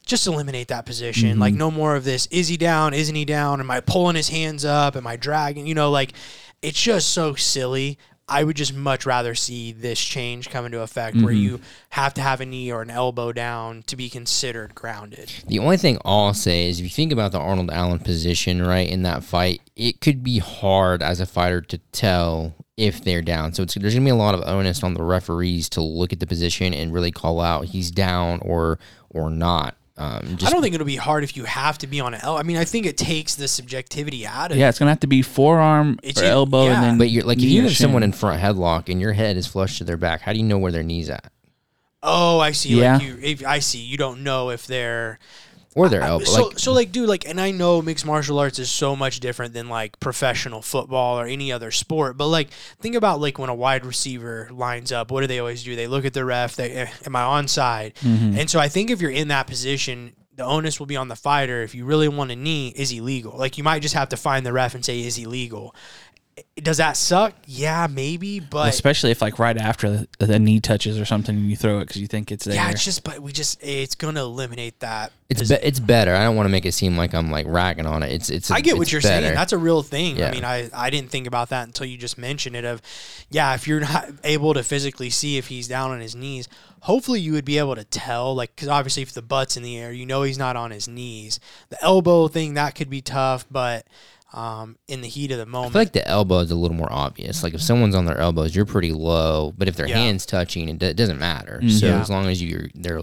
just 0.04 0.26
eliminate 0.26 0.68
that 0.68 0.84
position. 0.84 1.38
Like 1.38 1.54
no 1.54 1.70
more 1.70 1.94
of 1.96 2.04
this. 2.04 2.26
Is 2.26 2.48
he 2.48 2.56
down? 2.56 2.92
Isn't 2.92 3.14
he 3.14 3.24
down? 3.24 3.60
Am 3.60 3.70
I 3.70 3.80
pulling 3.80 4.16
his 4.16 4.28
hands 4.28 4.66
up? 4.66 4.96
Am 4.96 5.06
I 5.06 5.16
dragging? 5.16 5.66
You 5.66 5.74
know, 5.74 5.90
like 5.90 6.12
it's 6.60 6.82
just 6.82 7.10
so 7.10 7.34
silly. 7.34 7.98
I 8.28 8.44
would 8.44 8.56
just 8.56 8.74
much 8.74 9.06
rather 9.06 9.34
see 9.34 9.72
this 9.72 9.98
change 9.98 10.50
come 10.50 10.66
into 10.66 10.80
effect 10.80 11.16
where 11.16 11.32
mm-hmm. 11.32 11.42
you 11.42 11.60
have 11.90 12.12
to 12.14 12.20
have 12.20 12.40
a 12.40 12.46
knee 12.46 12.70
or 12.70 12.82
an 12.82 12.90
elbow 12.90 13.32
down 13.32 13.82
to 13.84 13.96
be 13.96 14.10
considered 14.10 14.74
grounded. 14.74 15.32
The 15.46 15.58
only 15.58 15.78
thing 15.78 15.98
I'll 16.04 16.34
say 16.34 16.68
is 16.68 16.78
if 16.78 16.84
you 16.84 16.90
think 16.90 17.12
about 17.12 17.32
the 17.32 17.38
Arnold 17.38 17.70
Allen 17.70 18.00
position, 18.00 18.62
right, 18.62 18.88
in 18.88 19.02
that 19.02 19.24
fight, 19.24 19.62
it 19.76 20.00
could 20.00 20.22
be 20.22 20.38
hard 20.38 21.02
as 21.02 21.20
a 21.20 21.26
fighter 21.26 21.60
to 21.62 21.78
tell 21.92 22.54
if 22.76 23.02
they're 23.02 23.22
down. 23.22 23.54
So 23.54 23.64
it's, 23.64 23.74
there's 23.74 23.94
going 23.94 24.04
to 24.04 24.08
be 24.08 24.10
a 24.10 24.14
lot 24.14 24.34
of 24.34 24.42
onus 24.46 24.84
on 24.84 24.94
the 24.94 25.02
referees 25.02 25.68
to 25.70 25.80
look 25.80 26.12
at 26.12 26.20
the 26.20 26.26
position 26.26 26.74
and 26.74 26.92
really 26.92 27.10
call 27.10 27.40
out 27.40 27.66
he's 27.66 27.90
down 27.90 28.40
or 28.42 28.78
or 29.10 29.30
not. 29.30 29.77
Um, 29.98 30.36
just 30.36 30.46
I 30.46 30.50
don't 30.54 30.62
think 30.62 30.74
it'll 30.76 30.86
be 30.86 30.94
hard 30.96 31.24
if 31.24 31.36
you 31.36 31.42
have 31.44 31.76
to 31.78 31.86
be 31.88 32.00
on 32.00 32.14
an 32.14 32.20
elbow. 32.22 32.38
I 32.38 32.44
mean, 32.44 32.56
I 32.56 32.64
think 32.64 32.86
it 32.86 32.96
takes 32.96 33.34
the 33.34 33.48
subjectivity 33.48 34.24
out 34.26 34.52
of 34.52 34.56
Yeah, 34.56 34.60
it. 34.60 34.60
Yeah, 34.64 34.68
it's 34.68 34.78
gonna 34.78 34.92
have 34.92 35.00
to 35.00 35.08
be 35.08 35.22
forearm 35.22 35.98
It's 36.04 36.20
or 36.20 36.24
either- 36.24 36.32
elbow, 36.32 36.64
yeah. 36.66 36.74
and 36.74 36.82
then. 36.84 36.98
But 36.98 37.10
you're 37.10 37.24
like 37.24 37.38
if 37.38 37.44
you 37.44 37.60
or 37.60 37.64
have 37.64 37.76
someone 37.76 38.04
in 38.04 38.12
front 38.12 38.40
headlock 38.40 38.88
and 38.88 39.00
your 39.00 39.12
head 39.12 39.36
is 39.36 39.46
flush 39.48 39.78
to 39.78 39.84
their 39.84 39.96
back, 39.96 40.20
how 40.20 40.32
do 40.32 40.38
you 40.38 40.44
know 40.44 40.58
where 40.58 40.70
their 40.72 40.84
knees 40.84 41.10
at 41.10 41.32
Oh, 42.00 42.38
I 42.38 42.52
see. 42.52 42.78
Yeah. 42.80 42.98
Like 42.98 43.06
you, 43.06 43.18
if, 43.20 43.44
I 43.44 43.58
see. 43.58 43.80
You 43.80 43.96
don't 43.96 44.22
know 44.22 44.50
if 44.50 44.68
they're 44.68 45.18
or 45.74 45.88
their 45.88 46.02
I- 46.02 46.08
elbow? 46.08 46.24
So, 46.24 46.46
like, 46.48 46.58
so 46.58 46.72
like, 46.72 46.92
dude, 46.92 47.08
like, 47.08 47.28
and 47.28 47.40
I 47.40 47.50
know 47.50 47.82
mixed 47.82 48.06
martial 48.06 48.38
arts 48.38 48.58
is 48.58 48.70
so 48.70 48.96
much 48.96 49.20
different 49.20 49.54
than 49.54 49.68
like 49.68 49.98
professional 50.00 50.62
football 50.62 51.18
or 51.18 51.26
any 51.26 51.52
other 51.52 51.70
sport. 51.70 52.16
But 52.16 52.28
like, 52.28 52.50
think 52.80 52.94
about 52.94 53.20
like 53.20 53.38
when 53.38 53.50
a 53.50 53.54
wide 53.54 53.84
receiver 53.84 54.48
lines 54.50 54.92
up. 54.92 55.10
What 55.10 55.22
do 55.22 55.26
they 55.26 55.38
always 55.38 55.62
do? 55.64 55.76
They 55.76 55.86
look 55.86 56.04
at 56.04 56.14
the 56.14 56.24
ref. 56.24 56.56
They, 56.56 56.72
eh, 56.72 56.88
am 57.06 57.16
I 57.16 57.22
onside? 57.42 57.94
Mm-hmm. 57.94 58.38
And 58.38 58.50
so 58.50 58.58
I 58.58 58.68
think 58.68 58.90
if 58.90 59.00
you're 59.00 59.10
in 59.10 59.28
that 59.28 59.46
position, 59.46 60.14
the 60.38 60.44
onus 60.44 60.78
will 60.78 60.86
be 60.86 60.96
on 60.96 61.08
the 61.08 61.16
fighter. 61.16 61.62
If 61.62 61.74
you 61.74 61.84
really 61.84 62.06
want 62.06 62.30
a 62.30 62.36
knee, 62.36 62.68
is 62.68 62.90
he 62.90 63.00
legal? 63.00 63.36
Like, 63.36 63.58
you 63.58 63.64
might 63.64 63.82
just 63.82 63.94
have 63.94 64.10
to 64.10 64.16
find 64.16 64.46
the 64.46 64.52
ref 64.52 64.74
and 64.74 64.84
say, 64.84 65.00
is 65.00 65.16
he 65.16 65.26
legal? 65.26 65.74
Does 66.56 66.78
that 66.78 66.96
suck? 66.96 67.34
Yeah, 67.46 67.86
maybe, 67.88 68.40
but 68.40 68.68
especially 68.68 69.10
if 69.10 69.22
like 69.22 69.38
right 69.38 69.56
after 69.56 70.06
the, 70.18 70.26
the 70.26 70.38
knee 70.38 70.60
touches 70.60 70.98
or 70.98 71.04
something 71.04 71.36
and 71.36 71.48
you 71.48 71.56
throw 71.56 71.78
it 71.78 71.86
because 71.86 72.00
you 72.00 72.06
think 72.06 72.32
it's 72.32 72.44
there. 72.44 72.54
yeah, 72.54 72.70
it's 72.70 72.84
just, 72.84 73.04
but 73.04 73.20
we 73.20 73.32
just, 73.32 73.62
it's 73.62 73.94
gonna 73.94 74.20
eliminate 74.20 74.80
that. 74.80 75.12
it's 75.28 75.48
be, 75.48 75.54
it's 75.54 75.80
better. 75.80 76.14
I 76.14 76.24
don't 76.24 76.36
want 76.36 76.46
to 76.46 76.50
make 76.50 76.66
it 76.66 76.72
seem 76.72 76.96
like 76.96 77.14
I'm 77.14 77.30
like 77.30 77.46
ragging 77.48 77.86
on 77.86 78.02
it. 78.02 78.12
It's 78.12 78.30
it's. 78.30 78.50
I 78.50 78.60
get 78.60 78.76
what 78.76 78.90
you're 78.90 79.00
better. 79.00 79.26
saying. 79.26 79.34
That's 79.34 79.52
a 79.52 79.58
real 79.58 79.82
thing. 79.82 80.22
I 80.22 80.30
mean, 80.30 80.44
I, 80.44 80.68
I 80.74 80.90
didn't 80.90 81.10
think 81.10 81.26
about 81.26 81.50
that 81.50 81.66
until 81.66 81.86
you 81.86 81.96
just 81.96 82.18
mentioned 82.18 82.56
it. 82.56 82.64
Of, 82.64 82.82
yeah, 83.30 83.54
if 83.54 83.68
you're 83.68 83.80
not 83.80 84.08
able 84.24 84.54
to 84.54 84.62
physically 84.62 85.10
see 85.10 85.38
if 85.38 85.48
he's 85.48 85.68
down 85.68 85.90
on 85.90 86.00
his 86.00 86.14
knees, 86.14 86.48
hopefully 86.80 87.20
you 87.20 87.32
would 87.32 87.44
be 87.44 87.58
able 87.58 87.74
to 87.74 87.84
tell. 87.84 88.34
Like, 88.34 88.54
because 88.54 88.68
obviously 88.68 89.02
if 89.02 89.12
the 89.12 89.22
butt's 89.22 89.56
in 89.56 89.62
the 89.62 89.78
air, 89.78 89.92
you 89.92 90.06
know 90.06 90.22
he's 90.22 90.38
not 90.38 90.56
on 90.56 90.70
his 90.70 90.88
knees. 90.88 91.40
The 91.70 91.82
elbow 91.82 92.28
thing 92.28 92.54
that 92.54 92.74
could 92.74 92.90
be 92.90 93.00
tough, 93.00 93.46
but 93.50 93.86
um, 94.34 94.76
in 94.88 95.00
the 95.00 95.08
heat 95.08 95.30
of 95.30 95.38
the 95.38 95.44
I 95.44 95.46
moment, 95.46 95.72
feel 95.72 95.80
like 95.80 95.92
the 95.92 96.06
elbow 96.06 96.40
is 96.40 96.50
a 96.50 96.54
little 96.54 96.76
more 96.76 96.92
obvious. 96.92 97.42
Like 97.42 97.54
if 97.54 97.62
someone's 97.62 97.94
on 97.94 98.04
their 98.04 98.18
elbows, 98.18 98.54
you're 98.54 98.66
pretty 98.66 98.92
low. 98.92 99.54
But 99.56 99.68
if 99.68 99.76
their 99.76 99.88
Yeah. 99.88 99.96
hands 99.96 100.26
touching, 100.26 100.68
it, 100.68 100.78
do- 100.78 100.86
it 100.86 100.96
doesn't 100.96 101.18
matter. 101.18 101.60
So 101.70 101.86
Yeah. 101.86 102.00
as 102.00 102.10
long 102.10 102.26
as 102.26 102.42
you're, 102.42 102.68
they're, 102.74 103.00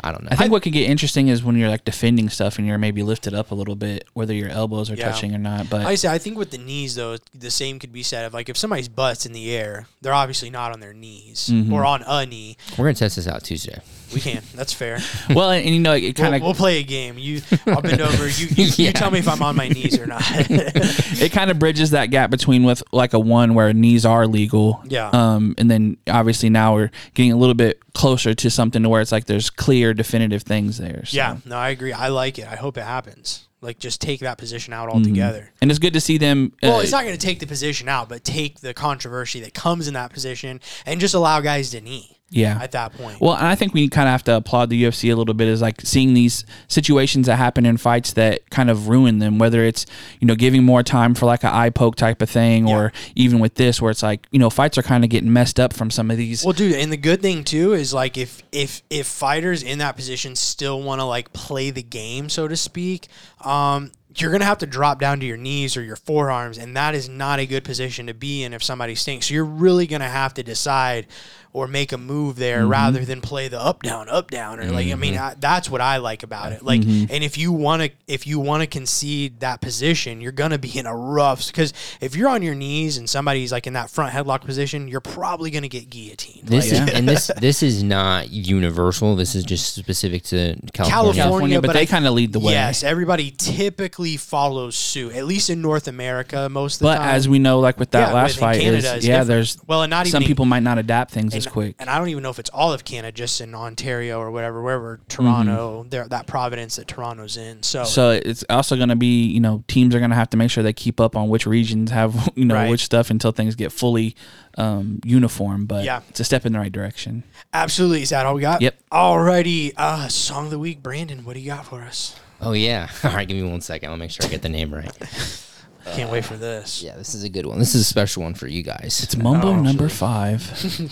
I 0.00 0.12
don't 0.12 0.22
know. 0.22 0.28
I 0.30 0.36
think 0.36 0.52
what 0.52 0.62
could 0.62 0.72
get 0.72 0.88
interesting 0.88 1.26
is 1.28 1.42
when 1.42 1.56
you're 1.56 1.68
like 1.68 1.84
defending 1.84 2.28
stuff 2.28 2.58
and 2.58 2.66
you're 2.68 2.78
maybe 2.78 3.02
lifted 3.02 3.34
up 3.34 3.50
a 3.50 3.54
little 3.54 3.74
bit, 3.74 4.06
whether 4.14 4.32
your 4.32 4.48
elbows 4.48 4.90
are 4.90 4.94
Yeah. 4.94 5.10
touching 5.10 5.34
or 5.34 5.38
not. 5.38 5.68
But 5.68 5.86
I 5.86 5.96
say 5.96 6.08
I 6.08 6.18
think 6.18 6.38
with 6.38 6.50
the 6.52 6.58
knees 6.58 6.94
though, 6.94 7.16
the 7.34 7.50
same 7.50 7.78
could 7.80 7.92
be 7.92 8.04
said 8.04 8.24
of 8.24 8.32
like 8.32 8.48
if 8.48 8.56
somebody's 8.56 8.88
butt's 8.88 9.26
in 9.26 9.32
the 9.32 9.50
air, 9.54 9.86
they're 10.02 10.14
obviously 10.14 10.50
not 10.50 10.72
on 10.72 10.78
their 10.80 10.94
knees 10.94 11.48
Mm-hmm. 11.52 11.72
or 11.72 11.84
on 11.84 12.04
a 12.06 12.24
knee. 12.26 12.56
We're 12.78 12.84
gonna 12.84 12.94
test 12.94 13.16
this 13.16 13.26
out 13.26 13.42
Tuesday. 13.42 13.80
We 14.14 14.20
can. 14.20 14.42
That's 14.56 14.72
fair. 14.72 14.98
well, 15.30 15.50
and, 15.52 15.64
you 15.68 15.78
know, 15.80 15.92
it 15.92 16.16
kind 16.16 16.34
of 16.34 16.42
we'll 16.42 16.52
play 16.54 16.78
a 16.80 16.82
game. 16.82 17.16
You, 17.16 17.42
I'll 17.66 17.80
bend 17.80 18.00
over. 18.00 18.26
You, 18.28 18.48
you, 18.56 18.64
you 18.86 18.92
tell 18.92 19.08
me 19.10 19.20
if 19.20 19.28
I'm 19.28 19.40
on 19.42 19.54
my 19.54 19.68
knees 19.68 19.98
or 20.00 20.06
not. 20.06 20.22
it 21.22 21.32
kind 21.32 21.50
of 21.50 21.58
bridges 21.58 21.90
that 21.90 22.06
gap 22.06 22.30
between 22.30 22.62
with 22.64 22.82
like 22.92 23.12
a 23.12 23.18
one 23.18 23.54
where 23.54 23.72
knees 23.72 24.04
are 24.04 24.26
legal. 24.26 24.82
Yeah. 24.86 25.10
Um, 25.10 25.54
and 25.58 25.70
then 25.70 25.96
obviously 26.08 26.50
now 26.50 26.74
we're 26.74 26.90
getting 27.14 27.32
a 27.32 27.36
little 27.36 27.54
bit 27.54 27.80
closer 27.94 28.34
to 28.34 28.50
something 28.50 28.82
to 28.82 28.88
where 28.88 29.00
it's 29.00 29.12
like 29.12 29.26
there's 29.26 29.50
clear, 29.50 29.94
definitive 29.94 30.42
things 30.42 30.78
there. 30.78 31.04
So. 31.06 31.16
yeah, 31.16 31.36
no, 31.44 31.56
I 31.56 31.70
agree. 31.70 31.92
I 31.92 32.08
like 32.08 32.38
it. 32.38 32.46
I 32.46 32.56
hope 32.56 32.76
it 32.76 32.84
happens. 32.84 33.46
Like, 33.62 33.78
just 33.78 34.00
take 34.00 34.20
that 34.20 34.38
position 34.38 34.72
out 34.72 34.88
Mm-hmm. 34.88 34.96
altogether. 34.98 35.52
And 35.60 35.70
it's 35.70 35.78
good 35.78 35.92
to 35.92 36.00
see 36.00 36.16
them. 36.16 36.52
Well, 36.62 36.76
uh, 36.76 36.80
it's 36.82 36.92
not 36.92 37.04
going 37.04 37.16
to 37.16 37.20
take 37.26 37.40
the 37.40 37.46
position 37.46 37.90
out, 37.90 38.08
but 38.08 38.24
take 38.24 38.60
the 38.60 38.72
controversy 38.72 39.40
that 39.40 39.52
comes 39.52 39.86
in 39.86 39.92
that 39.94 40.12
position 40.14 40.60
and 40.86 40.98
just 40.98 41.12
allow 41.14 41.40
guys 41.40 41.70
to 41.72 41.80
knee 41.82 42.16
yeah. 42.30 42.58
at 42.62 42.72
that 42.72 42.94
point. 42.94 43.20
Well, 43.20 43.34
and 43.34 43.46
I 43.46 43.54
think 43.54 43.74
we 43.74 43.88
kind 43.88 44.08
of 44.08 44.12
have 44.12 44.24
to 44.24 44.36
applaud 44.36 44.70
the 44.70 44.82
UFC 44.82 45.12
a 45.12 45.16
little 45.16 45.34
bit 45.34 45.48
is 45.48 45.60
like 45.60 45.80
seeing 45.82 46.14
these 46.14 46.44
situations 46.68 47.26
that 47.26 47.36
happen 47.36 47.66
in 47.66 47.76
fights 47.76 48.12
that 48.14 48.48
kind 48.50 48.70
of 48.70 48.88
ruin 48.88 49.18
them, 49.18 49.38
whether 49.38 49.64
it's, 49.64 49.84
you 50.20 50.26
know, 50.26 50.36
giving 50.36 50.64
more 50.64 50.82
time 50.82 51.14
for 51.14 51.26
like 51.26 51.42
an 51.42 51.50
eye 51.50 51.70
poke 51.70 51.96
type 51.96 52.22
of 52.22 52.30
thing, 52.30 52.68
or 52.68 52.92
even 53.16 53.40
with 53.40 53.56
this 53.56 53.82
where 53.82 53.90
it's 53.90 54.02
like, 54.02 54.26
you 54.30 54.38
know, 54.38 54.48
fights 54.48 54.78
are 54.78 54.82
kind 54.82 55.04
of 55.04 55.10
getting 55.10 55.32
messed 55.32 55.58
up 55.58 55.72
from 55.72 55.90
some 55.90 56.10
of 56.10 56.16
these. 56.16 56.44
Well, 56.44 56.52
dude, 56.52 56.74
and 56.74 56.92
the 56.92 56.96
good 56.96 57.20
thing 57.20 57.44
too 57.44 57.72
is 57.72 57.92
like 57.92 58.16
if 58.16 58.42
if 58.52 58.82
if 58.90 59.06
fighters 59.06 59.62
in 59.62 59.78
that 59.78 59.96
position 59.96 60.36
still 60.36 60.80
want 60.82 61.00
to 61.00 61.04
like 61.04 61.32
play 61.32 61.70
the 61.70 61.82
game, 61.82 62.28
so 62.28 62.46
to 62.46 62.56
speak, 62.56 63.08
um, 63.44 63.90
you're 64.16 64.32
gonna 64.32 64.44
have 64.44 64.58
to 64.58 64.66
drop 64.66 64.98
down 64.98 65.20
to 65.20 65.26
your 65.26 65.36
knees 65.36 65.76
or 65.76 65.82
your 65.82 65.96
forearms, 65.96 66.58
and 66.58 66.76
that 66.76 66.94
is 66.94 67.08
not 67.08 67.38
a 67.38 67.46
good 67.46 67.64
position 67.64 68.06
to 68.06 68.14
be 68.14 68.42
in 68.42 68.52
if 68.52 68.62
somebody 68.62 68.94
stinks. 68.94 69.26
So 69.26 69.34
you're 69.34 69.44
really 69.44 69.86
gonna 69.86 70.08
have 70.08 70.34
to 70.34 70.42
decide 70.42 71.06
or 71.52 71.66
make 71.66 71.92
a 71.92 71.98
move 71.98 72.36
there 72.36 72.60
mm-hmm. 72.60 72.70
rather 72.70 73.04
than 73.04 73.20
play 73.20 73.48
the 73.48 73.60
up 73.60 73.82
down 73.82 74.08
up 74.08 74.30
down 74.30 74.60
or 74.60 74.66
like 74.66 74.90
I 74.90 74.94
mean 74.94 75.14
mm-hmm. 75.14 75.22
I, 75.22 75.34
that's 75.38 75.68
what 75.68 75.80
I 75.80 75.96
like 75.96 76.22
about 76.22 76.52
it. 76.52 76.62
Like, 76.62 76.82
mm-hmm. 76.82 77.12
and 77.12 77.24
if 77.24 77.36
you 77.36 77.52
want 77.52 77.82
to 77.82 77.90
if 78.06 78.26
you 78.26 78.38
want 78.38 78.62
to 78.62 78.66
concede 78.66 79.40
that 79.40 79.60
position, 79.60 80.20
you're 80.20 80.32
gonna 80.32 80.58
be 80.58 80.78
in 80.78 80.86
a 80.86 80.94
rough 80.94 81.46
because 81.46 81.72
if 82.00 82.14
you're 82.14 82.28
on 82.28 82.42
your 82.42 82.54
knees 82.54 82.98
and 82.98 83.10
somebody's 83.10 83.50
like 83.50 83.66
in 83.66 83.72
that 83.72 83.90
front 83.90 84.14
headlock 84.14 84.42
position, 84.42 84.86
you're 84.86 85.00
probably 85.00 85.50
gonna 85.50 85.68
get 85.68 85.90
guillotined. 85.90 86.46
This 86.46 86.72
Like, 86.72 86.88
is, 86.88 86.94
and 86.94 87.08
this 87.08 87.30
this 87.40 87.62
is 87.62 87.82
not 87.82 88.30
universal. 88.30 89.16
This 89.16 89.34
is 89.34 89.44
just 89.44 89.74
specific 89.74 90.22
to 90.24 90.56
California. 90.72 91.22
California, 91.22 91.60
but 91.60 91.72
they 91.72 91.86
kinda 91.86 92.10
lead 92.10 92.32
the 92.32 92.40
way. 92.40 92.52
Yes, 92.52 92.84
everybody 92.84 93.32
typically 93.32 94.16
follows 94.16 94.76
suit, 94.76 95.14
at 95.14 95.26
least 95.26 95.50
in 95.50 95.60
North 95.60 95.88
America 95.88 96.48
most 96.48 96.76
of 96.76 96.78
the 96.80 96.84
but 96.86 96.96
time. 96.96 97.08
But 97.08 97.14
as 97.14 97.28
we 97.28 97.40
know, 97.40 97.58
like 97.58 97.78
with 97.78 97.90
that 97.90 98.08
Yeah, 98.08 98.14
last 98.14 98.36
within 98.36 98.40
fight, 98.40 98.60
Canada 98.60 98.76
is, 98.76 98.84
is 98.84 99.06
yeah, 99.06 99.18
different. 99.18 99.28
there's 99.28 99.58
well, 99.66 99.82
and 99.82 99.90
not 99.90 100.06
even 100.06 100.12
some 100.12 100.24
people 100.24 100.44
might 100.44 100.62
not 100.62 100.78
adapt 100.78 101.10
things 101.10 101.39
as 101.40 101.46
and, 101.46 101.52
quick. 101.52 101.74
and 101.78 101.90
I 101.90 101.98
don't 101.98 102.08
even 102.08 102.22
know 102.22 102.30
if 102.30 102.38
it's 102.38 102.50
all 102.50 102.72
of 102.72 102.84
Canada, 102.84 103.12
just 103.12 103.40
in 103.40 103.54
Ontario 103.54 104.18
or 104.18 104.30
whatever, 104.30 104.62
wherever 104.62 105.00
Toronto, 105.08 105.84
there 105.88 106.06
that 106.08 106.26
Providence 106.26 106.76
that 106.76 106.86
Toronto's 106.88 107.36
in. 107.36 107.62
So, 107.62 107.80
Mm-hmm. 107.80 107.88
So 107.88 108.10
it's 108.10 108.44
also 108.48 108.76
going 108.76 108.88
to 108.90 108.96
be, 108.96 109.26
you 109.26 109.40
know, 109.40 109.64
teams 109.68 109.94
are 109.94 109.98
going 109.98 110.10
to 110.10 110.16
have 110.16 110.30
to 110.30 110.36
make 110.36 110.50
sure 110.50 110.62
they 110.62 110.72
keep 110.72 111.00
up 111.00 111.16
on 111.16 111.28
which 111.28 111.46
regions 111.46 111.90
have, 111.90 112.30
you 112.36 112.44
know, 112.44 112.54
Right. 112.54 112.70
which 112.70 112.84
stuff 112.84 113.10
until 113.10 113.32
things 113.32 113.54
get 113.56 113.72
fully 113.72 114.14
um, 114.58 115.00
uniform. 115.04 115.66
But 115.66 115.84
Yeah. 115.84 116.02
it's 116.08 116.20
a 116.20 116.24
step 116.24 116.46
in 116.46 116.52
the 116.52 116.58
right 116.58 116.72
direction. 116.72 117.24
absolutely, 117.52 118.02
is 118.02 118.10
that 118.10 118.26
all 118.26 118.34
we 118.34 118.40
got? 118.42 118.60
Yep. 118.62 118.76
Alrighty, 118.92 119.72
uh, 119.76 120.08
song 120.08 120.46
of 120.46 120.50
the 120.50 120.58
week, 120.58 120.82
Brandon. 120.82 121.24
What 121.24 121.34
do 121.34 121.40
you 121.40 121.46
got 121.46 121.66
for 121.66 121.80
us? 121.82 122.18
Oh 122.42 122.52
yeah. 122.52 122.88
All 123.04 123.10
right, 123.12 123.28
give 123.28 123.36
me 123.36 123.42
one 123.42 123.60
second. 123.60 123.90
I'll 123.90 123.98
make 123.98 124.10
sure 124.10 124.24
I 124.24 124.28
get 124.30 124.40
the 124.40 124.48
name 124.48 124.72
right. 124.72 124.90
Can't 125.94 126.10
wait 126.10 126.24
for 126.24 126.34
uh, 126.34 126.38
this. 126.38 126.82
Yeah, 126.82 126.96
this 126.96 127.14
is 127.14 127.24
a 127.24 127.28
good 127.28 127.46
one. 127.46 127.58
This 127.58 127.74
is 127.74 127.82
a 127.82 127.84
special 127.84 128.22
one 128.22 128.34
for 128.34 128.46
you 128.46 128.62
guys. 128.62 129.00
It's 129.02 129.16
Mumbo 129.16 129.48
Oh, 129.48 129.60
number 129.60 129.88
five. 129.88 130.42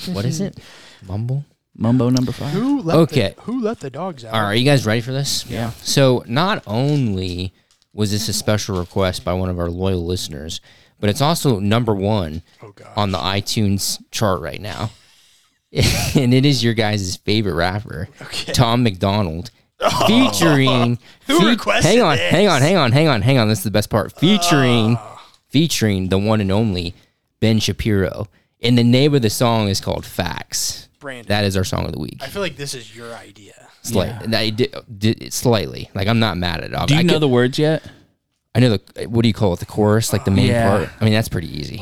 what 0.13 0.25
is 0.25 0.41
it? 0.41 0.59
Mumble. 1.07 1.45
Mumbo 1.77 2.11
number 2.11 2.33
five. 2.33 2.51
Who 2.53 2.83
let 2.83 2.97
Okay. 2.97 3.35
The, 3.37 3.43
who 3.43 3.61
let 3.63 3.81
the 3.81 3.91
dogs 3.91 4.25
out? 4.25 4.35
All 4.35 4.41
right, 4.41 4.47
are 4.49 4.55
you 4.55 4.65
guys 4.65 4.85
ready 4.85 5.01
for 5.01 5.13
this? 5.13 5.47
Yeah. 5.47 5.71
So 5.83 6.25
not 6.27 6.63
only 6.67 7.53
was 7.93 8.11
this 8.11 8.29
a 8.29 8.33
special 8.33 8.79
request 8.79 9.25
by 9.25 9.33
one 9.33 9.49
of 9.49 9.59
our 9.59 9.71
loyal 9.71 10.05
listeners, 10.05 10.61
but 11.01 11.09
it's 11.09 11.21
also 11.21 11.59
number 11.61 11.95
one 11.95 12.43
Oh, 12.63 12.73
God. 12.73 12.89
on 12.97 13.11
the 13.13 13.19
iTunes 13.19 14.03
chart 14.11 14.41
right 14.41 14.61
now. 14.61 14.91
and 15.73 16.33
it 16.35 16.45
is 16.47 16.65
your 16.65 16.75
guys' 16.75 17.17
favorite 17.17 17.55
rapper, 17.55 18.09
Okay. 18.23 18.53
Tom 18.53 18.83
MacDonald, 18.83 19.51
featuring. 20.07 20.99
Who 21.27 21.41
fe- 21.41 21.47
requested 21.51 21.91
hang 21.93 22.03
on, 22.03 22.17
this? 22.17 22.31
hang 22.31 22.49
on, 22.49 22.61
hang 22.63 22.77
on, 22.77 22.93
hang 22.93 23.09
on, 23.09 23.23
hang 23.23 23.39
on. 23.39 23.49
This 23.49 23.59
is 23.59 23.65
the 23.65 23.71
best 23.71 23.91
part. 23.91 24.13
Ah. 24.17 24.19
Featuring, 24.19 24.99
featuring 25.49 26.09
the 26.09 26.19
one 26.19 26.41
and 26.41 26.51
only 26.53 26.95
Ben 27.41 27.59
Shapiro. 27.59 28.27
And 28.61 28.77
the 28.77 28.85
name 28.85 29.15
of 29.15 29.23
the 29.23 29.31
song 29.31 29.69
is 29.69 29.81
called 29.81 30.05
Facts. 30.05 30.89
Brandon. 30.99 31.29
That 31.29 31.45
is 31.45 31.57
our 31.57 31.63
song 31.65 31.87
of 31.87 31.93
the 31.93 32.01
week. 32.01 32.19
I 32.21 32.27
feel 32.27 32.43
like 32.43 32.57
this 32.57 32.75
is 32.75 32.95
your 32.97 33.15
idea. 33.15 33.53
Slight, 33.83 34.35
I 34.35 34.51
did, 34.51 34.75
did, 34.99 35.33
slightly. 35.33 35.89
Like 35.95 36.09
I'm 36.09 36.19
not 36.19 36.37
mad 36.37 36.61
at 36.63 36.73
it. 36.73 36.87
Do 36.89 36.95
you 36.95 37.01
I 37.01 37.03
know 37.05 37.15
could- 37.15 37.23
the 37.23 37.29
words 37.29 37.59
yet? 37.59 37.83
I 38.55 38.61
know 38.61 38.71
the 38.77 39.07
what 39.09 39.23
do 39.23 39.29
you 39.29 39.35
call 39.35 39.53
it? 39.53 39.61
The 39.61 39.67
chorus, 39.67 40.13
like 40.13 40.25
the 40.25 40.33
main 40.33 40.49
Yeah. 40.49 40.69
part. 40.69 40.91
I 41.01 41.05
mean, 41.05 41.13
that's 41.15 41.29
pretty 41.29 41.57
easy. 41.57 41.77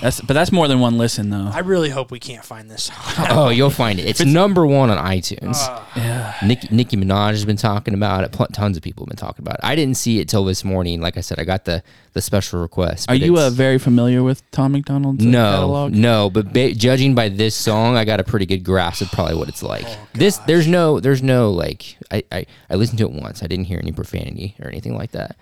That's 0.00 0.20
but 0.20 0.34
that's 0.34 0.50
more 0.52 0.66
than 0.68 0.80
one 0.80 0.96
listen 0.98 1.30
though. 1.30 1.50
I 1.52 1.60
really 1.60 1.90
hope 1.90 2.10
we 2.10 2.18
can't 2.18 2.44
find 2.44 2.70
this. 2.70 2.84
Song. 2.84 2.96
Oh, 3.30 3.48
you'll 3.50 3.70
find 3.70 3.98
it. 3.98 4.06
It's 4.06 4.24
number 4.24 4.66
one 4.66 4.90
on 4.90 4.98
iTunes. 5.04 5.56
yeah. 5.96 6.34
Nicki, 6.44 6.68
Nicki 6.70 6.96
Minaj 6.96 7.30
has 7.30 7.44
been 7.44 7.56
talking 7.56 7.94
about 7.94 8.24
it. 8.24 8.32
Pl- 8.32 8.46
Tons 8.46 8.76
of 8.76 8.82
people 8.82 9.04
have 9.04 9.08
been 9.10 9.16
talking 9.16 9.42
about 9.44 9.54
it. 9.56 9.60
I 9.62 9.74
didn't 9.74 9.96
see 9.96 10.20
it 10.20 10.28
till 10.28 10.44
this 10.44 10.64
morning. 10.64 11.00
Like 11.00 11.16
I 11.16 11.20
said, 11.20 11.38
I 11.38 11.44
got 11.44 11.64
the 11.64 11.82
the 12.12 12.20
special 12.20 12.60
request. 12.60 13.08
Are 13.08 13.14
you 13.14 13.38
uh, 13.38 13.50
very 13.50 13.78
familiar 13.78 14.22
with 14.22 14.48
Tom 14.50 14.72
MacDonald's 14.72 15.24
uh, 15.24 15.28
no, 15.28 15.50
catalog? 15.52 15.92
no, 15.92 16.30
but 16.30 16.52
ba- 16.52 16.74
judging 16.74 17.14
by 17.14 17.28
this 17.28 17.54
song, 17.54 17.96
I 17.96 18.04
got 18.04 18.18
a 18.20 18.24
pretty 18.24 18.46
good 18.46 18.64
grasp 18.64 19.02
of 19.02 19.12
probably 19.12 19.36
what 19.36 19.48
it's 19.48 19.62
like. 19.62 19.84
Oh, 19.86 20.08
this, 20.14 20.38
there's 20.38 20.66
no, 20.66 20.98
there's 20.98 21.22
no 21.22 21.50
like, 21.50 21.96
I, 22.10 22.24
I, 22.32 22.46
I 22.68 22.74
listened 22.74 22.98
to 22.98 23.04
it 23.04 23.12
once. 23.12 23.42
I 23.42 23.46
didn't 23.46 23.66
hear 23.66 23.78
any 23.80 23.92
profanity 23.92 24.56
or 24.60 24.68
anything 24.68 24.96
like 24.96 25.12
that. 25.12 25.36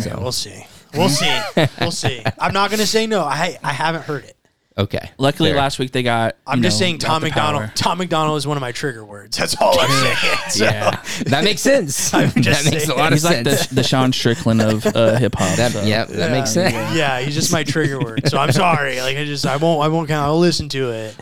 So 0.00 0.18
We'll 0.20 0.32
see. 0.32 0.64
We'll 0.94 1.08
see. 1.08 1.40
We'll 1.80 1.90
see. 1.90 2.22
I'm 2.38 2.52
not 2.52 2.70
gonna 2.70 2.86
say 2.86 3.06
no. 3.06 3.22
I 3.24 3.58
I 3.62 3.72
haven't 3.72 4.02
heard 4.02 4.24
it. 4.24 4.36
okay. 4.78 5.10
Luckily, 5.18 5.50
Fair. 5.50 5.58
last 5.58 5.78
week 5.80 5.90
they 5.90 6.04
got. 6.04 6.36
I'm 6.46 6.62
just 6.62 6.76
know, 6.78 6.84
saying 6.86 6.98
got 6.98 7.06
Tom 7.08 7.20
the 7.22 7.26
MacDonald. 7.28 7.62
power. 7.64 7.72
Tom 7.74 7.98
MacDonald 7.98 8.38
is 8.38 8.46
one 8.46 8.56
of 8.56 8.60
my 8.60 8.70
trigger 8.70 9.04
words. 9.04 9.36
That's 9.36 9.56
all 9.60 9.78
I'm 9.80 9.90
saying. 9.90 10.38
So, 10.50 10.64
Yeah, 10.64 11.02
that 11.26 11.42
makes 11.42 11.60
sense. 11.62 12.10
that 12.12 12.32
just 12.36 12.70
makes 12.70 12.84
a 12.84 12.86
saying. 12.86 12.98
lot 12.98 13.08
of 13.08 13.14
he's 13.14 13.24
like 13.24 13.44
sense. 13.44 13.66
the 13.66 13.74
the 13.76 13.82
Sean 13.82 14.12
Strickland 14.12 14.60
of 14.62 14.86
uh, 14.86 15.16
hip 15.16 15.34
hop. 15.34 15.56
that, 15.56 15.72
so. 15.72 15.82
yeah, 15.82 16.04
that 16.04 16.30
makes 16.30 16.52
sense. 16.52 16.74
Yeah, 16.96 17.18
he's 17.20 17.34
just 17.34 17.50
my 17.52 17.64
trigger 17.64 17.98
word. 17.98 18.28
So 18.28 18.38
I'm 18.38 18.52
sorry. 18.52 19.00
Like 19.00 19.16
I 19.16 19.24
just 19.24 19.44
I 19.46 19.56
won't 19.56 19.82
I 19.82 19.88
won't 19.88 20.06
count. 20.06 20.24
I'll 20.26 20.38
listen 20.38 20.68
to 20.68 20.90
it. 20.92 21.16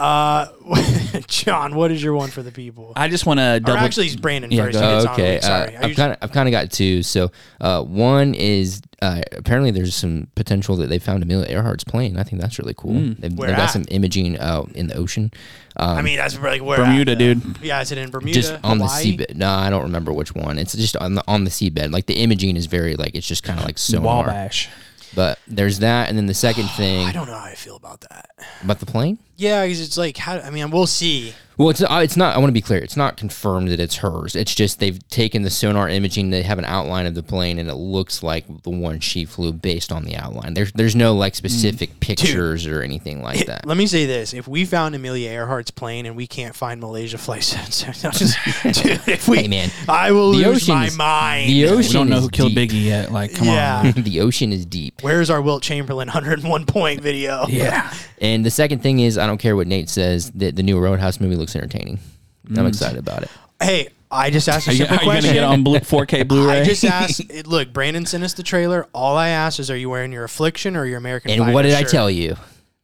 Uh, 0.00 0.46
John, 1.28 1.74
what 1.74 1.90
is 1.90 2.02
your 2.02 2.14
one 2.14 2.30
for 2.30 2.42
the 2.42 2.50
people? 2.52 2.92
I 2.96 3.08
just 3.08 3.26
want 3.26 3.38
to 3.38 3.56
Or 3.56 3.60
double. 3.60 3.78
actually, 3.80 4.06
it's 4.06 4.16
Brandon 4.16 4.50
Yeah, 4.50 4.64
first. 4.66 4.78
go 4.78 4.86
He 4.88 4.94
gets 4.94 5.06
on 5.06 5.12
okay, 5.14 5.34
week. 5.34 5.42
Sorry. 5.42 5.76
uh, 5.76 5.80
I 5.80 5.84
I've 5.86 5.96
kind 5.96 6.12
of 6.12 6.18
I've 6.22 6.32
kind 6.32 6.48
of 6.48 6.52
got 6.52 6.70
two. 6.72 7.02
So 7.02 7.30
uh, 7.60 7.82
one 7.82 8.34
is 8.34 8.80
uh, 9.02 9.20
apparently 9.32 9.70
there's 9.70 9.94
some 9.94 10.28
potential 10.34 10.76
that 10.76 10.88
they 10.88 10.98
found 10.98 11.22
Amelia 11.22 11.46
Earhart's 11.54 11.84
plane. 11.84 12.16
I 12.18 12.22
think 12.22 12.40
that's 12.40 12.58
really 12.58 12.74
cool. 12.76 13.14
They've, 13.18 13.32
Where 13.32 13.48
they've 13.48 13.56
got 13.56 13.70
some 13.70 13.84
imaging 13.90 14.38
out 14.38 14.70
in 14.72 14.86
the 14.88 14.94
ocean. 14.96 15.30
Um, 15.76 15.98
I 15.98 16.02
mean, 16.02 16.16
that's 16.16 16.38
like 16.38 16.62
where 16.62 16.78
Bermuda, 16.78 17.12
at, 17.12 17.18
dude. 17.18 17.40
though? 17.42 17.60
Yeah, 17.62 17.80
is 17.80 17.92
it 17.92 17.98
in 17.98 18.10
Bermuda? 18.10 18.32
just 18.32 18.52
on 18.64 18.78
Hawaii? 18.78 19.16
the 19.16 19.24
seabed. 19.26 19.36
No, 19.36 19.48
I 19.50 19.70
don't 19.70 19.82
remember 19.82 20.12
which 20.12 20.34
one. 20.34 20.58
It's 20.58 20.74
just 20.74 20.96
on 20.96 21.14
the 21.14 21.24
on 21.28 21.44
the 21.44 21.50
seabed. 21.50 21.92
Like 21.92 22.06
the 22.06 22.14
imaging 22.14 22.56
is 22.56 22.66
very 22.66 22.96
like 22.96 23.14
it's 23.14 23.26
just 23.26 23.42
kind 23.42 23.58
of 23.58 23.64
like 23.64 23.78
so 23.78 24.00
Wabash. 24.00 24.68
But 25.14 25.38
there's 25.46 25.80
that, 25.80 26.08
and 26.08 26.16
then 26.16 26.26
the 26.26 26.34
second 26.34 26.68
thing 26.76 27.06
I 27.06 27.12
don't 27.12 27.26
know 27.26 27.34
how 27.34 27.44
I 27.44 27.54
feel 27.54 27.76
about 27.76 28.00
that. 28.02 28.30
about 28.62 28.80
the 28.80 28.86
plane. 28.86 29.18
Yeah, 29.36 29.64
because 29.64 29.80
it's 29.80 29.96
like 29.96 30.16
how. 30.16 30.38
I 30.38 30.50
mean, 30.50 30.70
we'll 30.70 30.86
see. 30.86 31.34
Well, 31.60 31.68
it's 31.68 31.82
uh, 31.82 32.00
it's 32.02 32.16
not. 32.16 32.34
I 32.34 32.38
want 32.38 32.48
to 32.48 32.54
be 32.54 32.62
clear. 32.62 32.78
It's 32.80 32.96
not 32.96 33.18
confirmed 33.18 33.68
that 33.68 33.78
it's 33.80 33.96
hers. 33.96 34.34
It's 34.34 34.54
just 34.54 34.78
they've 34.78 34.98
taken 35.10 35.42
the 35.42 35.50
sonar 35.50 35.90
imaging. 35.90 36.30
They 36.30 36.42
have 36.42 36.58
an 36.58 36.64
outline 36.64 37.04
of 37.04 37.14
the 37.14 37.22
plane, 37.22 37.58
and 37.58 37.68
it 37.68 37.74
looks 37.74 38.22
like 38.22 38.46
the 38.62 38.70
one 38.70 38.98
she 39.00 39.26
flew 39.26 39.52
based 39.52 39.92
on 39.92 40.04
the 40.04 40.16
outline. 40.16 40.54
There's 40.54 40.72
there's 40.72 40.96
no 40.96 41.14
like 41.14 41.34
specific 41.34 42.00
pictures 42.00 42.66
or 42.66 42.80
anything 42.80 43.20
like 43.22 43.44
that. 43.44 43.66
Let 43.66 43.76
me 43.76 43.86
say 43.86 44.06
this: 44.06 44.32
If 44.32 44.48
we 44.48 44.64
found 44.64 44.94
Amelia 44.94 45.28
Earhart's 45.32 45.70
plane 45.70 46.06
and 46.06 46.16
we 46.16 46.26
can't 46.26 46.56
find 46.56 46.80
Malaysia 46.80 47.18
flight 47.18 47.42
sensors, 47.42 48.04
I'll 48.06 48.12
just- 48.12 48.82
dude, 48.82 49.06
if 49.06 49.28
we, 49.28 49.40
Hey, 49.40 49.48
man. 49.48 49.68
I 49.86 50.12
will 50.12 50.32
The 50.32 50.46
lose 50.46 50.66
my 50.66 50.86
is- 50.86 50.96
mind. 50.96 51.50
the 51.50 51.66
ocean. 51.66 51.76
We 51.88 51.92
don't 51.92 52.08
know 52.08 52.16
is 52.16 52.22
who 52.24 52.30
killed 52.30 52.54
deep. 52.54 52.70
Biggie 52.70 52.84
yet. 52.84 53.12
Like, 53.12 53.34
come 53.34 53.48
Yeah. 53.48 53.92
on. 53.94 54.02
the 54.02 54.20
ocean 54.22 54.50
is 54.54 54.64
deep. 54.64 55.02
Where's 55.02 55.28
our 55.28 55.42
Wilt 55.42 55.62
Chamberlain 55.62 56.08
101 56.08 56.64
point 56.64 57.02
video? 57.02 57.44
Yeah. 57.48 57.92
And 58.22 58.44
the 58.44 58.50
second 58.50 58.80
thing 58.82 59.00
is, 59.00 59.16
I 59.16 59.26
don't 59.26 59.38
care 59.38 59.56
what 59.56 59.66
Nate 59.66 59.88
says. 59.88 60.30
The, 60.32 60.50
the 60.50 60.62
new 60.62 60.78
Roadhouse 60.78 61.20
movie 61.20 61.36
looks 61.36 61.49
entertaining. 61.56 61.98
I'm 62.48 62.54
mm. 62.56 62.68
excited 62.68 62.98
about 62.98 63.22
it. 63.22 63.30
Hey, 63.62 63.88
I 64.10 64.30
just 64.30 64.48
asked 64.48 64.66
a 64.66 64.70
Are 64.70 64.72
you, 64.72 64.78
simple 64.78 64.96
are 64.96 65.00
you 65.02 65.06
gonna 65.06 65.20
question. 65.20 65.34
get 65.34 65.44
on 65.44 65.62
blue, 65.62 65.78
4K 65.78 66.26
Blu-ray? 66.28 66.60
I 66.60 66.64
just 66.64 66.84
asked. 66.84 67.20
it- 67.30 67.46
Look, 67.46 67.72
Brandon 67.72 68.06
sent 68.06 68.24
us 68.24 68.34
the 68.34 68.42
trailer. 68.42 68.88
All 68.92 69.16
I 69.16 69.28
asked 69.28 69.60
is, 69.60 69.70
are 69.70 69.76
you 69.76 69.88
wearing 69.90 70.12
your 70.12 70.24
affliction 70.24 70.76
or 70.76 70.84
your 70.86 70.98
American? 70.98 71.30
And 71.30 71.40
Fighter 71.40 71.52
what 71.52 71.62
did 71.62 71.74
I 71.74 71.82
tell 71.84 72.10
you? 72.10 72.36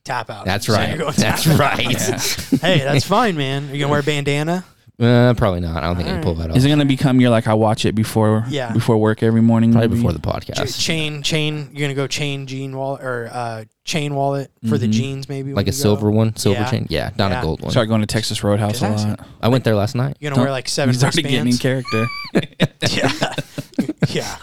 Tap 0.04 0.30
out. 0.30 0.44
That's 0.44 0.66
So 0.66 0.74
right. 0.74 0.90
you're 0.90 0.98
going 0.98 1.14
That's 1.16 1.48
out. 1.48 1.58
right. 1.58 2.60
Hey, 2.60 2.78
that's 2.78 3.04
fine, 3.04 3.36
man. 3.36 3.70
Are 3.70 3.74
you 3.74 3.80
gonna 3.80 3.90
wear 3.90 4.00
a 4.00 4.04
bandana? 4.04 4.64
Uh, 4.98 5.34
probably 5.34 5.60
not. 5.60 5.76
I 5.82 5.86
don't 5.88 5.96
think 5.96 6.08
I 6.08 6.12
can 6.12 6.22
pull 6.22 6.34
that 6.36 6.50
off. 6.50 6.56
Is 6.56 6.64
it 6.64 6.70
gonna 6.70 6.86
become 6.86 7.20
your 7.20 7.28
like 7.28 7.46
I 7.46 7.52
watch 7.52 7.84
it 7.84 7.94
before 7.94 8.44
Yeah. 8.48 8.72
before 8.72 8.96
work 8.96 9.22
every 9.22 9.42
morning? 9.42 9.72
Probably 9.72 9.88
maybe? 9.88 10.00
before 10.00 10.12
the 10.14 10.18
Ch- 10.20 10.48
podcast. 10.48 10.80
chain, 10.80 11.22
chain. 11.22 11.68
You're 11.74 11.82
gonna 11.86 11.92
go 11.94 12.06
chain 12.06 12.46
jean 12.46 12.74
wallet 12.74 13.02
or 13.02 13.28
uh, 13.30 13.64
chain 13.84 14.14
wallet 14.14 14.50
for 14.68 14.78
the 14.78 14.88
jeans, 14.88 15.28
maybe. 15.28 15.50
when 15.50 15.56
like 15.56 15.66
a 15.66 15.68
you 15.68 15.72
silver 15.72 16.10
one, 16.10 16.34
silver 16.36 16.60
Yeah. 16.60 16.70
chain. 16.70 16.86
Yeah, 16.88 17.10
not 17.18 17.30
Yeah. 17.30 17.40
a 17.40 17.42
gold 17.42 17.60
one. 17.60 17.70
Start 17.72 17.88
going 17.88 18.00
to 18.00 18.06
Texas 18.06 18.42
Roadhouse 18.42 18.80
a 18.80 18.88
Just 18.88 19.06
lot. 19.06 19.20
I 19.42 19.48
went 19.48 19.64
there 19.64 19.74
last 19.74 19.94
night. 19.94 20.16
You're 20.18 20.30
gonna 20.30 20.40
wear 20.42 20.50
like 20.50 20.66
seven 20.66 20.94
He's 20.94 21.02
already 21.04 21.20
getting 21.22 21.40
in 21.40 21.44
wristbands. 21.46 21.90
character. 21.90 22.06
yeah, 22.90 23.34
yeah. 24.08 24.36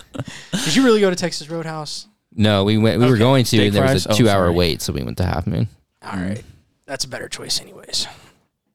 Did 0.65 0.75
you 0.75 0.83
really 0.83 1.01
go 1.01 1.09
to 1.09 1.15
Texas 1.15 1.49
Roadhouse? 1.49 2.07
No, 2.35 2.63
we 2.63 2.77
went. 2.77 2.99
We 2.99 3.05
were 3.07 3.13
Okay. 3.13 3.19
going 3.19 3.43
to. 3.43 3.47
Steak 3.47 3.61
and 3.67 3.75
there 3.75 3.83
was 3.83 4.03
fries? 4.03 4.05
a 4.05 4.09
Oh, 4.11 4.15
two-hour 4.17 4.45
sorry. 4.45 4.55
wait, 4.55 4.81
so 4.83 4.93
we 4.93 5.01
went 5.01 5.17
to 5.17 5.25
Half 5.25 5.47
Moon. 5.47 5.67
All 6.05 6.19
right, 6.19 6.43
that's 6.85 7.05
a 7.05 7.07
better 7.07 7.27
choice, 7.27 7.59
anyways. 7.59 8.05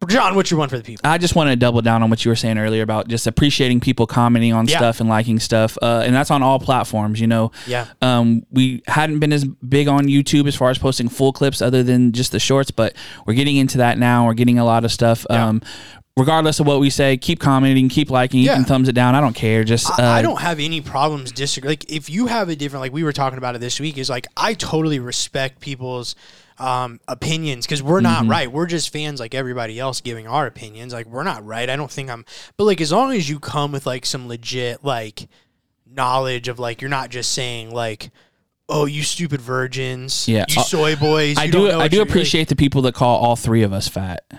John, 0.09 0.35
what's 0.35 0.51
your 0.51 0.59
one 0.59 0.69
for 0.69 0.77
the 0.79 0.83
people? 0.83 1.03
I 1.09 1.19
just 1.19 1.35
want 1.35 1.51
to 1.51 1.57
double 1.57 1.83
down 1.83 2.03
on 2.03 2.11
what 2.11 2.25
you 2.25 2.31
were 2.31 2.37
saying 2.37 2.59
earlier 2.59 2.83
about 2.83 3.09
just 3.09 3.27
appreciating 3.27 3.81
people 3.81 4.07
commenting 4.07 4.53
on 4.53 4.67
Yeah. 4.67 4.79
stuff 4.79 5.01
and 5.01 5.09
liking 5.09 5.39
stuff, 5.39 5.77
uh, 5.83 6.03
and 6.05 6.15
that's 6.15 6.31
on 6.31 6.43
all 6.43 6.59
platforms. 6.59 7.21
You 7.21 7.27
know, 7.27 7.53
Yeah. 7.67 7.87
um, 8.01 8.43
we 8.51 8.83
hadn't 8.87 9.19
been 9.19 9.33
as 9.33 9.45
big 9.45 9.87
on 9.89 10.07
YouTube 10.07 10.49
as 10.49 10.55
far 10.57 10.71
as 10.71 10.79
posting 10.79 11.09
full 11.09 11.33
clips, 11.33 11.61
other 11.61 11.83
than 11.83 12.13
just 12.13 12.33
the 12.33 12.41
shorts, 12.41 12.71
but 12.71 12.95
we're 13.27 13.35
getting 13.35 13.57
into 13.57 13.79
that 13.79 13.99
now. 13.99 14.27
We're 14.27 14.35
getting 14.35 14.59
a 14.59 14.65
lot 14.65 14.85
of 14.85 14.93
stuff. 14.93 15.27
Yeah. 15.31 15.47
Um, 15.49 15.63
regardless 16.17 16.59
of 16.59 16.67
what 16.67 16.81
we 16.81 16.91
say, 16.91 17.17
keep 17.17 17.39
commenting, 17.39 17.89
keep 17.89 18.11
liking. 18.11 18.41
You 18.41 18.47
Yeah. 18.47 18.55
can 18.55 18.65
thumbs 18.65 18.89
it 18.89 18.95
down. 18.95 19.15
I 19.15 19.21
don't 19.21 19.35
care. 19.37 19.63
Just 19.63 19.89
uh, 19.91 20.03
I, 20.03 20.19
I 20.19 20.23
don't 20.23 20.41
have 20.41 20.59
any 20.59 20.81
problems 20.81 21.31
disagree. 21.33 21.69
Like 21.71 21.85
if 21.93 22.11
you 22.11 22.27
have 22.27 22.49
a 22.49 22.57
different, 22.57 22.81
like 22.81 22.93
we 22.93 23.05
were 23.05 23.13
talking 23.13 23.39
about 23.39 23.55
it 23.55 23.61
this 23.61 23.79
week, 23.79 23.99
is 23.99 24.09
like 24.11 24.27
I 24.37 24.55
totally 24.55 24.99
respect 24.99 25.61
people's 25.61 26.17
um, 26.59 27.01
opinions 27.09 27.67
because 27.67 27.83
we're 27.83 28.01
not 28.01 28.23
Mm-hmm. 28.23 28.31
right. 28.31 28.53
We're 28.53 28.67
just 28.67 28.93
fans 28.93 29.21
like 29.21 29.35
everybody 29.35 29.79
else 29.79 30.01
giving 30.01 30.27
our 30.27 30.47
opinions. 30.47 30.93
Like 30.93 31.07
we're 31.07 31.23
not 31.25 31.45
right. 31.45 31.69
I 31.71 31.77
don't 31.77 31.91
think 31.91 32.11
I'm. 32.11 32.25
But 32.57 32.65
like 32.65 32.81
as 32.81 32.93
long 32.93 33.13
as 33.13 33.29
you 33.29 33.39
come 33.39 33.73
with 33.73 33.87
like 33.87 34.05
some 34.07 34.29
legit 34.29 34.83
like 34.85 35.29
knowledge 35.87 36.49
of 36.49 36.59
like 36.59 36.81
you're 36.81 36.89
not 36.91 37.11
just 37.11 37.33
saying 37.33 37.71
like. 37.71 38.11
Oh, 38.71 38.85
you 38.85 39.03
stupid 39.03 39.41
virgins! 39.41 40.29
Yeah. 40.29 40.45
you 40.49 40.63
soy 40.63 40.95
boys. 40.95 41.39
I 41.39 41.45
you 41.45 41.53
do. 41.53 41.59
don't 41.59 41.69
know 41.69 41.81
I 41.81 41.89
do 41.89 41.97
you're- 41.97 42.05
like- 42.05 42.11
appreciate 42.11 42.49
the 42.49 42.57
people 42.57 42.83
that 42.83 42.95
call 42.95 43.19
all 43.19 43.35
three 43.35 43.63
of 43.63 43.73
us 43.73 43.89
fat. 43.89 44.25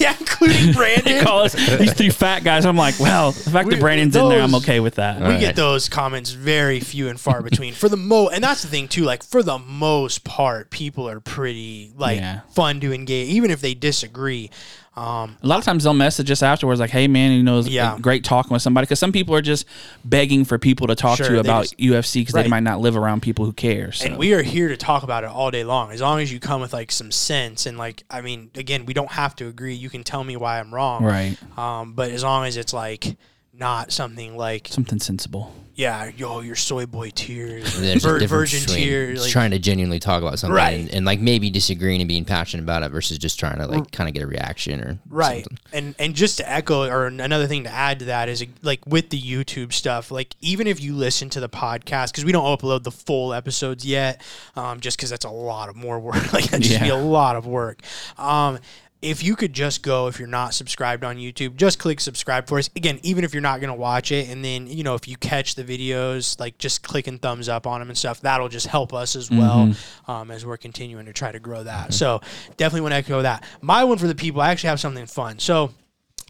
yeah, 0.00 0.16
including 0.18 0.72
Brandon. 0.74 1.22
call 1.22 1.42
us 1.44 1.52
these 1.52 1.92
three 1.92 2.10
fat 2.10 2.42
guys. 2.42 2.66
I'm 2.66 2.76
like, 2.76 2.98
well, 2.98 3.30
the 3.30 3.50
fact 3.50 3.68
We- 3.68 3.74
that 3.76 3.80
Brandon's 3.80 4.16
in 4.16 4.28
there, 4.28 4.42
I'm 4.42 4.50
those- 4.50 4.62
okay 4.64 4.80
with 4.80 4.96
that. 4.96 5.18
we 5.20 5.24
Right. 5.26 5.40
get 5.40 5.54
those 5.54 5.88
comments 5.88 6.30
very 6.32 6.80
few 6.80 7.08
and 7.08 7.20
far 7.20 7.42
between 7.42 7.72
for 7.74 7.88
the 7.88 7.96
mo 7.96 8.28
and 8.28 8.42
that's 8.42 8.62
the 8.62 8.68
thing 8.68 8.88
too 8.88 9.04
like 9.04 9.22
for 9.22 9.42
the 9.42 9.58
most 9.58 10.24
part 10.24 10.70
people 10.70 11.08
are 11.08 11.20
pretty 11.20 11.92
like 11.96 12.18
Yeah. 12.18 12.40
fun 12.52 12.80
to 12.80 12.92
engage 12.92 13.28
even 13.28 13.50
if 13.52 13.60
they 13.60 13.74
disagree 13.74 14.50
um 14.96 15.36
A 15.42 15.46
lot 15.46 15.58
of 15.58 15.64
times 15.64 15.84
they'll 15.84 15.94
message 15.94 16.30
us 16.32 16.42
afterwards, 16.42 16.80
like, 16.80 16.90
"Hey, 16.90 17.06
man, 17.06 17.30
you 17.32 17.42
know, 17.44 17.60
Yeah. 17.60 17.96
great 18.00 18.24
talking 18.24 18.52
with 18.52 18.60
somebody." 18.62 18.86
Because 18.86 18.98
some 18.98 19.12
people 19.12 19.34
are 19.36 19.40
just 19.42 19.64
begging 20.04 20.44
for 20.44 20.58
people 20.58 20.88
to 20.88 20.96
talk 20.96 21.16
Sure, 21.18 21.26
to 21.28 21.32
you 21.34 21.38
about 21.40 21.62
just- 21.62 21.78
UFC 21.78 22.20
because 22.22 22.34
Right. 22.34 22.42
they 22.42 22.48
might 22.48 22.64
not 22.64 22.80
live 22.80 22.96
around 22.96 23.22
people 23.22 23.44
who 23.44 23.52
care. 23.52 23.92
So. 23.92 24.06
and 24.06 24.16
we 24.18 24.32
are 24.34 24.42
here 24.42 24.68
to 24.68 24.76
talk 24.76 25.02
about 25.04 25.22
it 25.22 25.30
all 25.30 25.50
day 25.52 25.62
long 25.64 25.92
as 25.92 26.00
long 26.00 26.20
as 26.20 26.32
you 26.32 26.40
come 26.40 26.60
with 26.60 26.72
like 26.72 26.90
some 26.90 27.10
sense 27.12 27.66
and 27.66 27.78
like 27.78 28.02
i 28.10 28.20
mean 28.20 28.50
again 28.56 28.84
we 28.84 28.92
don't 28.94 29.12
have 29.12 29.34
to 29.36 29.46
agree 29.46 29.74
you 29.74 29.88
can 29.90 30.02
tell 30.04 30.24
me 30.24 30.36
why 30.36 30.58
i'm 30.58 30.72
wrong 30.74 31.04
right, 31.04 31.36
um 31.58 31.92
but 31.94 32.10
as 32.10 32.22
long 32.24 32.44
as 32.46 32.56
it's 32.56 32.72
like 32.72 33.16
not 33.52 33.92
something 33.92 34.36
like 34.36 34.68
something 34.70 34.98
sensible. 34.98 35.54
Yeah 35.80 36.10
yo 36.16 36.40
your 36.40 36.54
soy 36.56 36.84
boy 36.84 37.10
tears. 37.10 37.80
There's 37.80 38.02
vir- 38.04 38.22
a 38.22 38.26
virgin 38.26 38.60
between 38.60 38.78
tears 38.84 39.22
like, 39.22 39.30
trying 39.30 39.50
to 39.52 39.58
genuinely 39.58 39.98
talk 39.98 40.22
about 40.22 40.38
something 40.38 40.54
Right. 40.54 40.78
and, 40.80 40.94
and 40.94 41.06
like 41.06 41.20
maybe 41.20 41.48
disagreeing 41.48 42.00
and 42.00 42.08
being 42.08 42.24
passionate 42.24 42.62
about 42.64 42.82
it 42.82 42.90
versus 42.90 43.16
just 43.18 43.38
trying 43.40 43.58
to 43.58 43.66
like 43.66 43.90
kind 43.90 44.08
of 44.08 44.14
get 44.14 44.22
a 44.22 44.26
reaction 44.26 44.80
or 44.80 44.98
right. 45.08 45.44
something. 45.44 45.58
and 45.72 45.94
and 45.98 46.14
just 46.14 46.36
to 46.38 46.50
echo 46.50 46.86
or 46.86 47.06
another 47.06 47.46
thing 47.46 47.64
to 47.64 47.70
add 47.70 48.00
to 48.00 48.04
that 48.06 48.28
is 48.28 48.44
like 48.62 48.80
with 48.86 49.08
the 49.10 49.20
youtube 49.20 49.72
stuff 49.72 50.10
like 50.10 50.34
even 50.40 50.66
if 50.66 50.80
you 50.80 50.94
listen 50.94 51.30
to 51.30 51.40
the 51.40 51.48
podcast 51.48 52.10
because 52.12 52.24
we 52.24 52.32
don't 52.32 52.44
upload 52.44 52.82
the 52.82 52.90
full 52.90 53.32
episodes 53.32 53.84
yet 53.86 54.20
um, 54.56 54.80
just 54.80 54.96
because 54.98 55.08
that's 55.10 55.24
a 55.24 55.30
lot 55.30 55.68
of 55.68 55.76
more 55.76 55.98
work. 55.98 56.16
Like 56.32 56.44
that 56.50 56.60
just 56.60 56.80
be 56.80 56.88
a 56.90 56.96
lot 56.96 57.36
of 57.36 57.46
work. 57.46 57.80
Um, 58.18 58.58
if 59.02 59.22
you 59.22 59.34
could 59.34 59.52
just 59.52 59.82
go 59.82 60.08
if 60.08 60.18
you're 60.18 60.28
not 60.28 60.52
subscribed 60.52 61.04
on 61.04 61.16
YouTube, 61.16 61.56
just 61.56 61.78
click 61.78 62.00
subscribe 62.00 62.46
for 62.46 62.58
us. 62.58 62.68
Again, 62.76 63.00
even 63.02 63.24
if 63.24 63.32
you're 63.32 63.40
not 63.40 63.60
going 63.60 63.72
to 63.72 63.78
watch 63.78 64.12
it, 64.12 64.28
and 64.28 64.44
then 64.44 64.66
you 64.66 64.84
know 64.84 64.94
if 64.94 65.08
you 65.08 65.16
catch 65.16 65.54
the 65.54 65.64
videos, 65.64 66.38
like 66.38 66.58
just 66.58 66.82
clicking 66.82 67.18
thumbs 67.18 67.48
up 67.48 67.66
on 67.66 67.80
them 67.80 67.88
and 67.88 67.96
stuff, 67.96 68.20
that'll 68.20 68.48
just 68.48 68.66
help 68.66 68.92
us 68.92 69.16
as 69.16 69.30
well 69.30 69.72
um, 70.06 70.30
as 70.30 70.44
we're 70.44 70.58
continuing 70.58 71.06
to 71.06 71.12
try 71.12 71.32
to 71.32 71.40
grow 71.40 71.64
that. 71.64 71.94
So 71.94 72.20
definitely 72.56 72.82
want 72.82 72.92
to 72.92 72.96
echo 72.96 73.22
that. 73.22 73.44
My 73.60 73.84
one 73.84 73.98
for 73.98 74.06
the 74.06 74.14
people, 74.14 74.40
I 74.40 74.50
actually 74.50 74.68
have 74.68 74.80
something 74.80 75.06
fun. 75.06 75.38
So. 75.38 75.72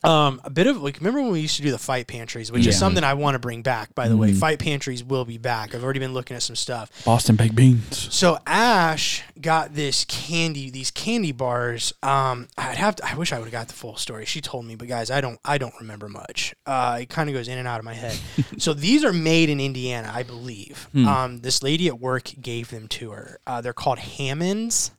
Um, 0.03 0.41
a 0.45 0.51
bit 0.51 0.67
of 0.67 0.83
like 0.83 0.99
remember 0.99 1.21
when 1.23 1.33
we 1.33 1.41
used 1.41 1.57
to 1.57 1.63
do 1.63 1.71
the 1.71 1.79
fight 1.79 2.07
pantries, 2.07 2.51
which 2.51 2.65
Yeah. 2.65 2.71
is 2.71 2.79
something 2.79 3.05
I 3.05 3.15
want 3.15 3.35
to 3.35 3.39
bring 3.39 3.63
back. 3.63 3.95
By 3.95 4.09
the 4.09 4.17
way, 4.17 4.33
fight 4.33 4.59
pantries 4.59 5.05
will 5.05 5.25
be 5.25 5.37
back. 5.39 5.75
I've 5.75 5.85
already 5.85 6.01
been 6.01 6.15
looking 6.15 6.37
at 6.37 6.43
some 6.43 6.57
stuff. 6.57 6.91
Boston 7.05 7.37
baked 7.37 7.55
beans. 7.55 8.09
So 8.15 8.39
Ash 8.47 9.23
got 9.41 9.75
this 9.75 10.05
candy, 10.07 10.71
these 10.71 10.91
candy 10.91 11.33
bars. 11.33 11.93
Um, 12.03 12.49
I'd 12.57 12.77
have 12.77 12.97
to. 12.97 13.07
I 13.07 13.15
wish 13.15 13.33
I 13.33 13.39
would 13.39 13.45
have 13.47 13.53
got 13.53 13.69
the 13.69 13.75
full 13.75 13.97
story. 13.97 14.25
She 14.25 14.41
told 14.41 14.65
me, 14.65 14.75
but 14.75 14.89
guys, 14.89 15.11
I 15.11 15.21
don't. 15.21 15.39
I 15.45 15.59
don't 15.59 15.75
remember 15.81 16.09
much. 16.09 16.55
Uh, 16.65 16.99
it 17.03 17.09
kind 17.11 17.29
of 17.29 17.35
goes 17.35 17.49
in 17.49 17.59
and 17.59 17.69
out 17.69 17.79
of 17.79 17.85
my 17.85 17.95
head. 17.95 18.19
so 18.59 18.73
these 18.73 19.05
are 19.05 19.13
made 19.13 19.51
in 19.51 19.61
Indiana, 19.61 20.11
I 20.15 20.23
believe. 20.23 20.89
Um, 20.95 21.41
this 21.41 21.63
lady 21.63 21.89
at 21.89 22.01
work 22.01 22.31
gave 22.41 22.71
them 22.71 22.89
to 22.89 23.11
her. 23.11 23.39
Uh, 23.47 23.61
they're 23.61 23.73
called 23.73 23.99
Hammonds. 23.99 24.93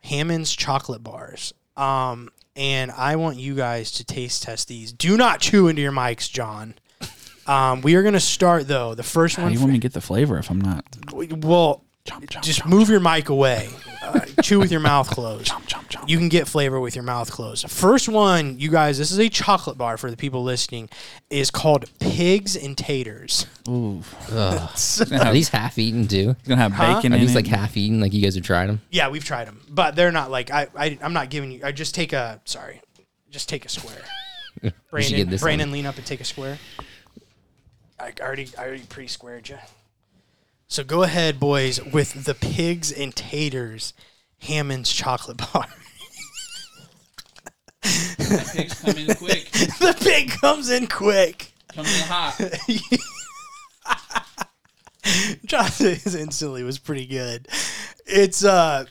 Hammond's 0.00 0.54
chocolate 0.54 1.02
bars. 1.02 1.52
Um, 1.76 2.30
and 2.56 2.90
I 2.90 3.16
want 3.16 3.38
you 3.38 3.54
guys 3.54 3.90
to 3.92 4.04
taste 4.04 4.42
test 4.42 4.68
these. 4.68 4.92
Do 4.92 5.16
not 5.16 5.40
chew 5.40 5.68
into 5.68 5.82
your 5.82 5.92
mics, 5.92 6.30
John. 6.30 6.74
Um, 7.46 7.80
we 7.80 7.96
are 7.96 8.02
going 8.02 8.14
to 8.14 8.20
start 8.20 8.68
though. 8.68 8.94
The 8.94 9.02
first 9.02 9.34
How 9.34 9.42
one. 9.42 9.50
do 9.50 9.54
you 9.54 9.60
want 9.60 9.72
me 9.72 9.78
to 9.78 9.82
get 9.82 9.92
the 9.92 10.00
flavor 10.00 10.38
if 10.38 10.50
I'm 10.52 10.60
not? 10.60 10.84
well, 11.12 11.84
Chomp, 12.06 12.24
chomp, 12.26 12.42
just 12.42 12.60
chomp, 12.60 12.70
move 12.70 12.88
your 12.88 12.98
mic 13.00 13.28
away. 13.28 13.68
Uh, 14.02 14.20
chew 14.42 14.58
with 14.58 14.70
your 14.72 14.80
mouth 14.80 15.08
closed. 15.10 15.48
chomp, 15.48 15.66
chomp, 15.68 15.86
chomp. 15.88 16.08
You 16.08 16.16
can 16.16 16.30
get 16.30 16.48
flavor 16.48 16.80
with 16.80 16.94
your 16.96 17.04
mouth 17.04 17.30
closed. 17.30 17.68
First 17.70 18.08
one, 18.08 18.58
you 18.58 18.70
guys, 18.70 18.96
this 18.96 19.10
is 19.12 19.18
a 19.18 19.28
chocolate 19.28 19.76
bar 19.76 19.98
for 19.98 20.10
the 20.10 20.16
people 20.16 20.42
listening, 20.42 20.88
is 21.28 21.50
called 21.50 21.90
Pigs 22.00 22.56
and 22.56 22.76
Taters. 22.76 23.46
Ooh. 23.68 24.02
Ugh. 24.32 24.70
Are 25.12 25.32
these 25.32 25.50
half 25.50 25.78
eaten 25.78 26.08
too? 26.08 26.30
It's 26.38 26.48
gonna 26.48 26.60
have 26.62 26.72
Huh? 26.72 26.94
bacon 26.96 27.12
Are 27.12 27.16
in 27.16 27.20
these 27.20 27.32
it. 27.32 27.34
like 27.36 27.46
half 27.46 27.76
eaten? 27.76 28.00
Like 28.00 28.14
you 28.14 28.22
guys 28.22 28.34
have 28.34 28.44
tried 28.44 28.68
them? 28.68 28.80
Yeah, 28.90 29.08
we've 29.10 29.24
tried 29.24 29.46
them, 29.46 29.60
but 29.68 29.94
they're 29.94 30.10
not 30.12 30.30
like 30.30 30.50
I. 30.50 30.68
I 30.74 30.98
I'm 31.02 31.12
not 31.12 31.28
giving 31.28 31.50
you. 31.50 31.60
I 31.62 31.70
just 31.72 31.94
take 31.94 32.14
a. 32.14 32.40
Sorry, 32.46 32.80
just 33.30 33.48
take 33.50 33.66
a 33.66 33.68
square. 33.68 34.02
Brandon, 34.90 35.16
get 35.16 35.30
this 35.30 35.42
Brandon, 35.42 35.70
lean 35.70 35.84
up 35.86 35.96
and 35.98 36.06
take 36.06 36.20
a 36.22 36.24
square. 36.24 36.58
I 38.00 38.12
already, 38.20 38.48
I 38.58 38.62
already 38.64 38.82
pre-squared 38.84 39.48
you. 39.50 39.58
So 40.70 40.82
go 40.84 41.02
ahead, 41.02 41.40
boys, 41.40 41.82
with 41.82 42.26
the 42.26 42.34
pigs 42.34 42.92
and 42.92 43.12
taters, 43.12 43.92
Hammond's 44.38 44.92
chocolate 44.92 45.38
bar. 45.52 45.66
The 47.82 48.52
pigs 48.54 48.80
come 48.80 48.96
in 48.96 49.12
quick. 49.16 49.50
the 49.50 49.96
pig 50.00 50.30
comes 50.30 50.70
in 50.70 50.86
quick. 50.86 51.52
Come 51.72 51.86
in 51.86 52.02
hot. 52.02 52.38
Jonathan 55.44 56.20
instantly 56.20 56.62
was 56.62 56.78
pretty 56.78 57.06
good. 57.06 57.48
It's 58.06 58.44
uh 58.44 58.84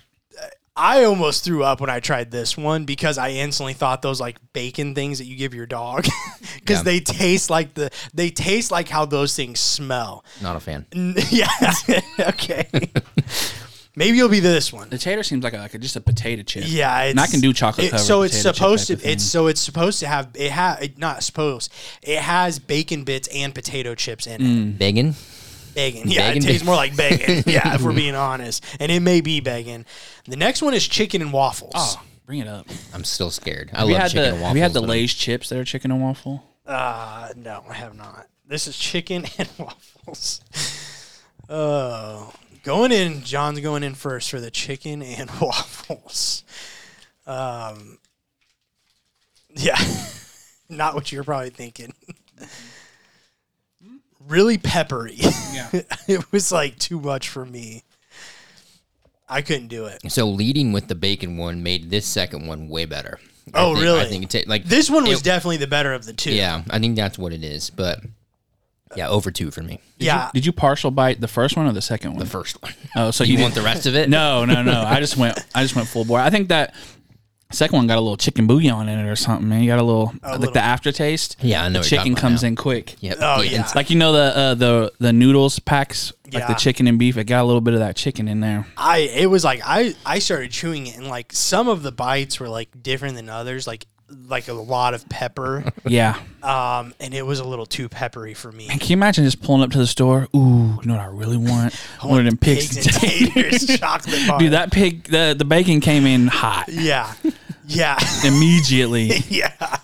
I 0.80 1.03
almost 1.03 1.43
threw 1.43 1.64
up 1.64 1.81
when 1.81 1.89
I 1.89 1.99
tried 1.99 2.31
this 2.31 2.57
one 2.57 2.85
because 2.85 3.18
I 3.18 3.31
instantly 3.31 3.73
thought 3.73 4.01
those 4.01 4.22
like 4.22 4.38
bacon 4.53 4.95
things 4.95 5.18
that 5.18 5.26
you 5.26 5.35
give 5.35 5.53
your 5.53 5.65
dog 5.65 6.06
because 6.56 6.77
Yeah. 6.80 6.84
they 6.84 6.99
taste 7.01 7.49
like 7.49 7.73
the 7.73 7.91
they 8.14 8.30
taste 8.30 8.72
like 8.72 8.88
how 8.88 9.06
those 9.06 9.35
things 9.35 9.60
smell. 9.60 10.23
Not 10.41 10.56
a 10.56 10.60
fan. 10.61 10.85
Yeah. 11.30 11.47
okay. 12.19 12.68
Maybe 13.95 14.18
it'll 14.19 14.30
be 14.30 14.39
this 14.39 14.72
one. 14.72 14.88
The 14.89 14.97
tater 14.97 15.23
seems 15.23 15.43
like 15.43 15.51
a, 15.53 15.57
like 15.57 15.73
a, 15.73 15.77
just 15.77 15.97
a 15.97 16.01
potato 16.01 16.41
chip. 16.43 16.64
Yeah, 16.68 17.01
it's, 17.03 17.11
and 17.11 17.19
I 17.19 17.27
can 17.27 17.41
do 17.41 17.51
chocolate 17.51 17.91
it- 17.93 17.99
So 17.99 18.22
it's 18.22 18.34
potato 18.38 18.49
chip 18.51 18.56
supposed 18.56 18.88
to. 18.88 19.11
It's 19.11 19.23
so 19.26 19.47
it's 19.47 19.60
supposed 19.60 19.99
to 19.99 20.07
have 20.07 20.30
it. 20.35 20.51
Ha, 20.53 20.77
it, 20.81 20.97
not 20.97 21.22
supposed. 21.23 21.73
It 22.01 22.19
has 22.19 22.60
bacon 22.60 23.03
bits 23.03 23.27
and 23.35 23.53
potato 23.53 23.95
chips 23.95 24.26
in 24.27 24.41
it. 24.41 24.45
Mm. 24.45 24.77
Bacon? 24.77 25.15
Bacon. 25.74 26.10
Yeah, 26.10 26.30
Bacon? 26.30 26.44
it 26.44 26.46
tastes 26.48 26.66
more 26.66 26.76
like 26.76 26.96
bacon. 26.96 27.44
yeah, 27.46 27.76
if 27.76 27.82
we're 27.82 27.94
being 27.96 28.16
honest, 28.16 28.64
and 28.80 28.91
it 28.91 29.00
may 29.02 29.22
be 29.22 29.40
bacon. 29.40 29.86
The 30.26 30.36
next 30.36 30.62
one 30.62 30.74
is 30.74 30.88
chicken 30.88 31.22
and 31.22 31.32
waffles. 31.34 31.72
Oh, 31.76 32.02
bring 32.26 32.40
it 32.40 32.48
up. 32.48 32.68
I'm 32.94 33.04
still 33.04 33.32
scared. 33.32 33.70
I 33.74 33.80
Have 33.80 33.88
love 33.90 33.98
had 34.02 34.12
chicken 34.12 34.24
the 34.24 34.30
and 34.30 34.34
waffles. 34.41 34.48
Have 34.50 34.58
you 34.58 34.64
had 34.64 34.74
the 34.74 34.82
Lay's 34.82 35.14
chips 35.14 35.50
that 35.50 35.58
are 35.60 35.64
chicken 35.64 35.91
and 35.91 36.02
waffle? 36.02 36.44
Uh, 36.66 37.30
no, 37.36 37.64
I 37.70 37.74
have 37.74 37.96
not. 37.96 38.28
This 38.48 38.68
is 38.68 38.78
chicken 38.78 39.26
and 39.38 39.50
waffles. 39.58 40.41
Oh, 41.48 42.34
going 42.64 42.91
in. 42.91 43.24
John's 43.24 43.60
going 43.60 43.84
in 43.84 43.96
first 43.96 44.30
for 44.30 44.40
the 44.40 44.52
chicken 44.52 45.02
and 45.02 45.30
waffles. 45.41 46.44
Um, 47.26 47.98
yeah, 49.56 49.78
not 50.68 50.94
what 50.96 51.12
you're 51.12 51.24
probably 51.24 51.50
thinking. 51.52 51.94
Really 54.30 54.57
peppery. 54.57 55.15
Yeah. 55.18 55.69
it 56.07 56.31
was 56.31 56.51
like 56.51 56.77
too 56.80 56.99
much 57.01 57.27
for 57.30 57.45
me. 57.45 57.84
I 59.27 59.41
couldn't 59.41 59.68
do 59.68 59.85
it. 59.85 60.11
So 60.11 60.27
leading 60.27 60.72
with 60.72 60.88
the 60.88 60.95
bacon 60.95 61.38
one 61.38 61.61
made 61.61 61.89
this 61.89 62.06
second 62.06 62.47
one 62.47 62.68
way 62.69 62.85
better. 62.85 63.19
I 63.53 63.61
Oh, 63.61 63.73
think- 63.73 63.84
really? 63.84 63.99
I 64.01 64.06
think 64.06 64.23
it 64.23 64.30
ta- 64.45 64.49
like 64.49 64.65
This 64.65 64.89
one 64.89 65.03
was 65.06 65.19
it- 65.22 65.23
definitely 65.23 65.57
the 65.57 65.68
better 65.68 65.93
of 65.93 66.06
the 66.06 66.14
two. 66.14 66.31
Yeah, 66.34 66.64
I 66.69 66.80
think 66.80 66.95
that's 66.95 67.18
what 67.18 67.34
it 67.34 67.43
is. 67.43 67.69
But 67.69 67.99
yeah, 68.95 69.07
over 69.07 69.30
two 69.30 69.51
for 69.51 69.61
me. 69.61 69.80
yeah. 69.99 70.31
Did 70.34 70.45
you 70.47 70.51
partial 70.51 70.89
bite 70.89 71.22
the 71.22 71.27
first 71.27 71.56
one 71.56 71.68
or 71.68 71.72
the 71.73 71.81
second 71.81 72.11
one? 72.11 72.19
The 72.19 72.26
first 72.26 72.61
one. 72.64 72.73
oh, 72.95 73.11
so 73.11 73.23
you, 73.23 73.35
you, 73.38 73.41
want 73.43 73.53
the 73.53 73.61
rest 73.61 73.85
of 73.85 73.95
it? 73.95 74.10
No, 74.19 74.45
no, 74.45 74.64
no. 74.64 74.81
I 74.81 74.99
just 74.99 75.15
went. 75.18 75.38
I 75.53 75.61
just 75.61 75.76
went 75.76 75.88
full 75.88 76.06
bore. 76.06 76.19
I 76.19 76.31
think 76.31 76.49
that 76.49 76.73
second 77.51 77.76
one 77.77 77.88
got 77.88 77.97
a 77.97 78.01
little 78.01 78.17
chicken 78.17 78.45
bouillon 78.47 78.88
in 78.89 78.99
it 78.99 79.09
or 79.09 79.15
something. 79.15 79.47
Man, 79.49 79.61
you 79.63 79.67
got 79.67 79.80
a 79.80 79.84
little 79.84 80.13
like 80.23 80.39
little. 80.39 80.53
the 80.53 80.61
aftertaste. 80.61 81.35
Yeah, 81.41 81.63
I 81.63 81.69
know 81.69 81.73
The 81.73 81.80
what 81.80 81.91
you're 81.91 81.99
chicken 82.01 82.15
comes 82.15 82.41
about 82.43 82.47
in 82.49 82.55
quick. 82.55 82.95
Yep. 83.01 83.17
Oh, 83.21 83.41
yeah. 83.41 83.59
ins- 83.61 83.76
Like 83.76 83.89
you 83.89 83.95
know 83.97 84.11
the 84.11 84.38
uh, 84.38 84.53
the 84.55 84.91
the 84.99 85.13
noodles 85.13 85.59
packs, 85.59 86.13
like 86.31 86.47
the 86.47 86.53
chicken 86.53 86.88
and 86.88 86.99
beef. 86.99 87.17
It 87.17 87.23
got 87.26 87.41
a 87.41 87.45
little 87.45 87.61
bit 87.61 87.73
of 87.73 87.80
that 87.80 87.95
chicken 87.95 88.27
in 88.27 88.39
there. 88.39 88.67
I 88.77 88.99
it 88.99 89.27
was 89.30 89.43
like 89.43 89.61
I 89.65 89.95
I 90.05 90.19
started 90.19 90.51
chewing 90.51 90.88
it 90.88 90.97
and 90.97 91.07
like 91.07 91.34
some 91.34 91.67
of 91.67 91.81
the 91.84 91.91
bites 91.91 92.39
were 92.39 92.49
like 92.49 92.69
different 92.84 93.15
than 93.15 93.30
others 93.30 93.65
like 93.65 93.85
like 94.27 94.48
a 94.48 94.53
lot 94.53 94.94
of 94.94 95.07
pepper 95.10 95.64
Yeah. 95.86 96.19
um 96.44 96.94
and 96.99 97.14
it 97.14 97.26
was 97.26 97.40
a 97.40 97.44
little 97.44 97.65
too 97.65 97.90
peppery 97.90 98.34
for 98.34 98.52
me. 98.52 98.68
And 98.69 98.80
can 98.80 98.90
you 98.90 98.94
imagine 98.94 99.23
just 99.23 99.41
pulling 99.41 99.61
up 99.61 99.72
to 99.72 99.77
the 99.77 99.88
store? 99.88 100.27
Ooh, 100.36 100.80
you 100.81 100.86
know 100.86 100.94
what 100.95 101.02
I 101.02 101.06
really 101.07 101.38
want? 101.38 101.73
One 102.02 102.19
of 102.19 102.26
them 102.26 102.38
pigs, 102.38 102.76
Pigs 102.76 102.88
and 102.88 102.95
taters 103.34 103.77
chocolate 103.80 104.27
bar. 104.27 104.40
Dude, 104.40 104.53
that 104.53 104.72
pig, 104.72 105.03
the 105.06 105.36
the 105.38 105.45
bacon 105.45 105.80
came 105.81 106.06
in 106.06 106.27
hot 106.27 106.69
yeah. 106.69 107.14
Yeah. 107.68 107.98
immediately. 108.26 109.07
yeah. 109.30 109.52
Like 109.60 109.80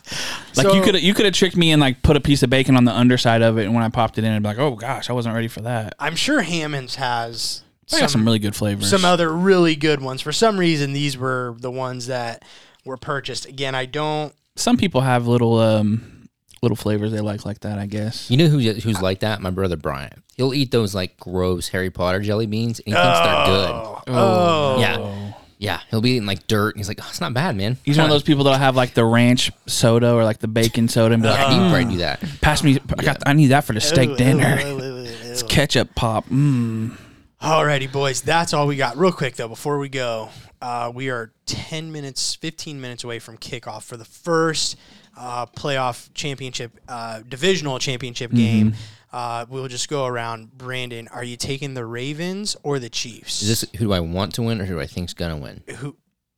So- 0.67 0.73
you 0.73 0.81
could 0.81 1.01
you 1.01 1.13
could 1.13 1.25
have 1.25 1.33
tricked 1.35 1.55
me 1.57 1.71
and 1.71 1.79
like 1.81 2.01
put 2.01 2.15
a 2.17 2.21
piece 2.21 2.41
of 2.43 2.49
bacon 2.49 2.75
on 2.77 2.85
the 2.85 2.91
underside 2.93 3.41
of 3.41 3.57
it, 3.57 3.65
and 3.65 3.73
when 3.75 3.83
I 3.83 3.89
popped 3.89 4.17
it 4.17 4.23
in, 4.23 4.31
I'd 4.31 4.41
be 4.41 4.47
like, 4.47 4.57
oh 4.59 4.75
gosh, 4.75 5.09
I 5.09 5.13
wasn't 5.13 5.35
ready 5.35 5.47
for 5.47 5.61
that. 5.61 5.93
I'm 5.99 6.15
sure 6.15 6.41
Hammond's 6.41 6.95
has 6.95 7.61
I 7.93 7.99
got 7.99 8.09
some 8.09 8.25
really 8.25 8.39
good 8.39 8.55
flavors. 8.55 8.89
some 8.89 9.05
other 9.05 9.31
really 9.31 9.75
good 9.75 10.01
ones. 10.01 10.21
For 10.21 10.31
some 10.31 10.57
reason 10.59 10.93
these 10.93 11.15
were 11.17 11.55
the 11.59 11.69
ones 11.69 12.07
that 12.07 12.43
were 12.85 12.97
purchased. 12.97 13.45
Again, 13.45 13.75
I 13.75 13.85
don't 13.85 14.33
some 14.55 14.77
people 14.77 15.01
have 15.01 15.27
little 15.27 15.59
um 15.59 16.29
little 16.61 16.75
flavors 16.77 17.11
they 17.11 17.19
like 17.19 17.45
like 17.45 17.59
that. 17.61 17.77
I 17.79 17.85
guess. 17.85 18.29
You 18.31 18.37
know 18.37 18.47
who 18.47 18.59
who's 18.59 19.01
like 19.01 19.19
that? 19.19 19.41
My 19.41 19.49
brother 19.49 19.75
Brian. 19.77 20.23
He'll 20.37 20.53
eat 20.53 20.71
those 20.71 20.93
like 20.95 21.17
gross 21.17 21.69
Harry 21.69 21.89
Potter 21.89 22.19
jelly 22.19 22.45
beans, 22.45 22.79
and 22.79 22.87
he 22.87 22.93
thinks 22.93 23.19
they're 23.19 23.45
good. 23.45 23.71
Oh. 24.07 24.77
Yeah, 24.79 25.31
yeah. 25.57 25.79
He'll 25.89 26.01
be 26.01 26.11
eating 26.11 26.25
like 26.25 26.45
dirt, 26.47 26.75
and 26.75 26.79
he's 26.79 26.89
like, 26.89 26.99
"Oh, 27.01 27.07
it's 27.09 27.21
not 27.21 27.33
bad, 27.33 27.55
man." 27.55 27.77
He's 27.85 27.97
one 27.97 28.05
of 28.05 28.11
those 28.11 28.23
people 28.23 28.43
that'll 28.43 28.59
have 28.59 28.75
like 28.75 28.93
the 28.93 29.05
ranch 29.05 29.51
soda 29.65 30.13
or 30.13 30.23
like 30.25 30.39
the 30.39 30.49
bacon 30.49 30.89
soda 30.89 31.13
and 31.13 31.23
be 31.23 31.29
I 31.29 31.31
like, 31.43 31.49
deep 31.51 31.59
Uh, 31.61 31.69
fried 31.71 31.89
do 31.89 31.97
that. 31.97 32.23
pass 32.41 32.63
me. 32.63 32.77
I 32.99 33.03
got. 33.03 33.23
I 33.25 33.31
need 33.33 33.47
that 33.47 33.63
for 33.63 33.71
the 33.73 33.79
steak 33.81 34.09
Ew, 34.09 34.15
dinner. 34.17 34.59
ew, 34.59 34.67
ew, 34.67 34.77
ew, 34.83 34.95
ew. 35.03 35.09
It's 35.31 35.43
ketchup 35.43 35.95
pop. 35.95 36.25
Mm. 36.27 36.97
Alrighty, 37.41 37.91
boys. 37.91 38.21
That's 38.21 38.53
all 38.53 38.67
we 38.67 38.75
got. 38.75 38.97
Real 38.97 39.11
quick 39.13 39.35
though, 39.35 39.47
before 39.47 39.77
we 39.79 39.87
go, 39.87 40.29
uh, 40.65 40.91
we 40.93 41.09
are 41.09 41.31
ten 41.45 41.91
minutes, 41.91 42.33
fifteen 42.35 42.81
minutes 42.81 43.03
away 43.03 43.19
from 43.19 43.37
kickoff 43.37 43.83
for 43.83 43.97
the 43.97 44.05
first 44.05 44.75
uh, 45.17 45.45
playoff 45.45 46.09
championship, 46.13 46.71
uh, 46.87 47.21
divisional 47.27 47.77
championship 47.79 48.31
game. 48.31 48.73
Uh, 49.13 49.45
we'll 49.47 49.67
just 49.67 49.87
go 49.89 50.05
around. 50.05 50.57
Brandon, 50.57 51.07
are 51.09 51.23
you 51.23 51.37
taking 51.37 51.73
the 51.73 51.85
Ravens 51.85 52.55
or 52.63 52.79
the 52.79 52.89
Chiefs? 52.89 53.41
Is 53.43 53.47
this 53.47 53.71
who 53.77 53.85
do 53.85 53.93
I 53.93 53.99
want 53.99 54.33
to 54.35 54.41
win, 54.41 54.59
or 54.59 54.65
who 54.65 54.75
do 54.75 54.81
I 54.81 54.87
think's 54.87 55.13
gonna 55.13 55.37
win? 55.37 55.61
who? 55.77 55.95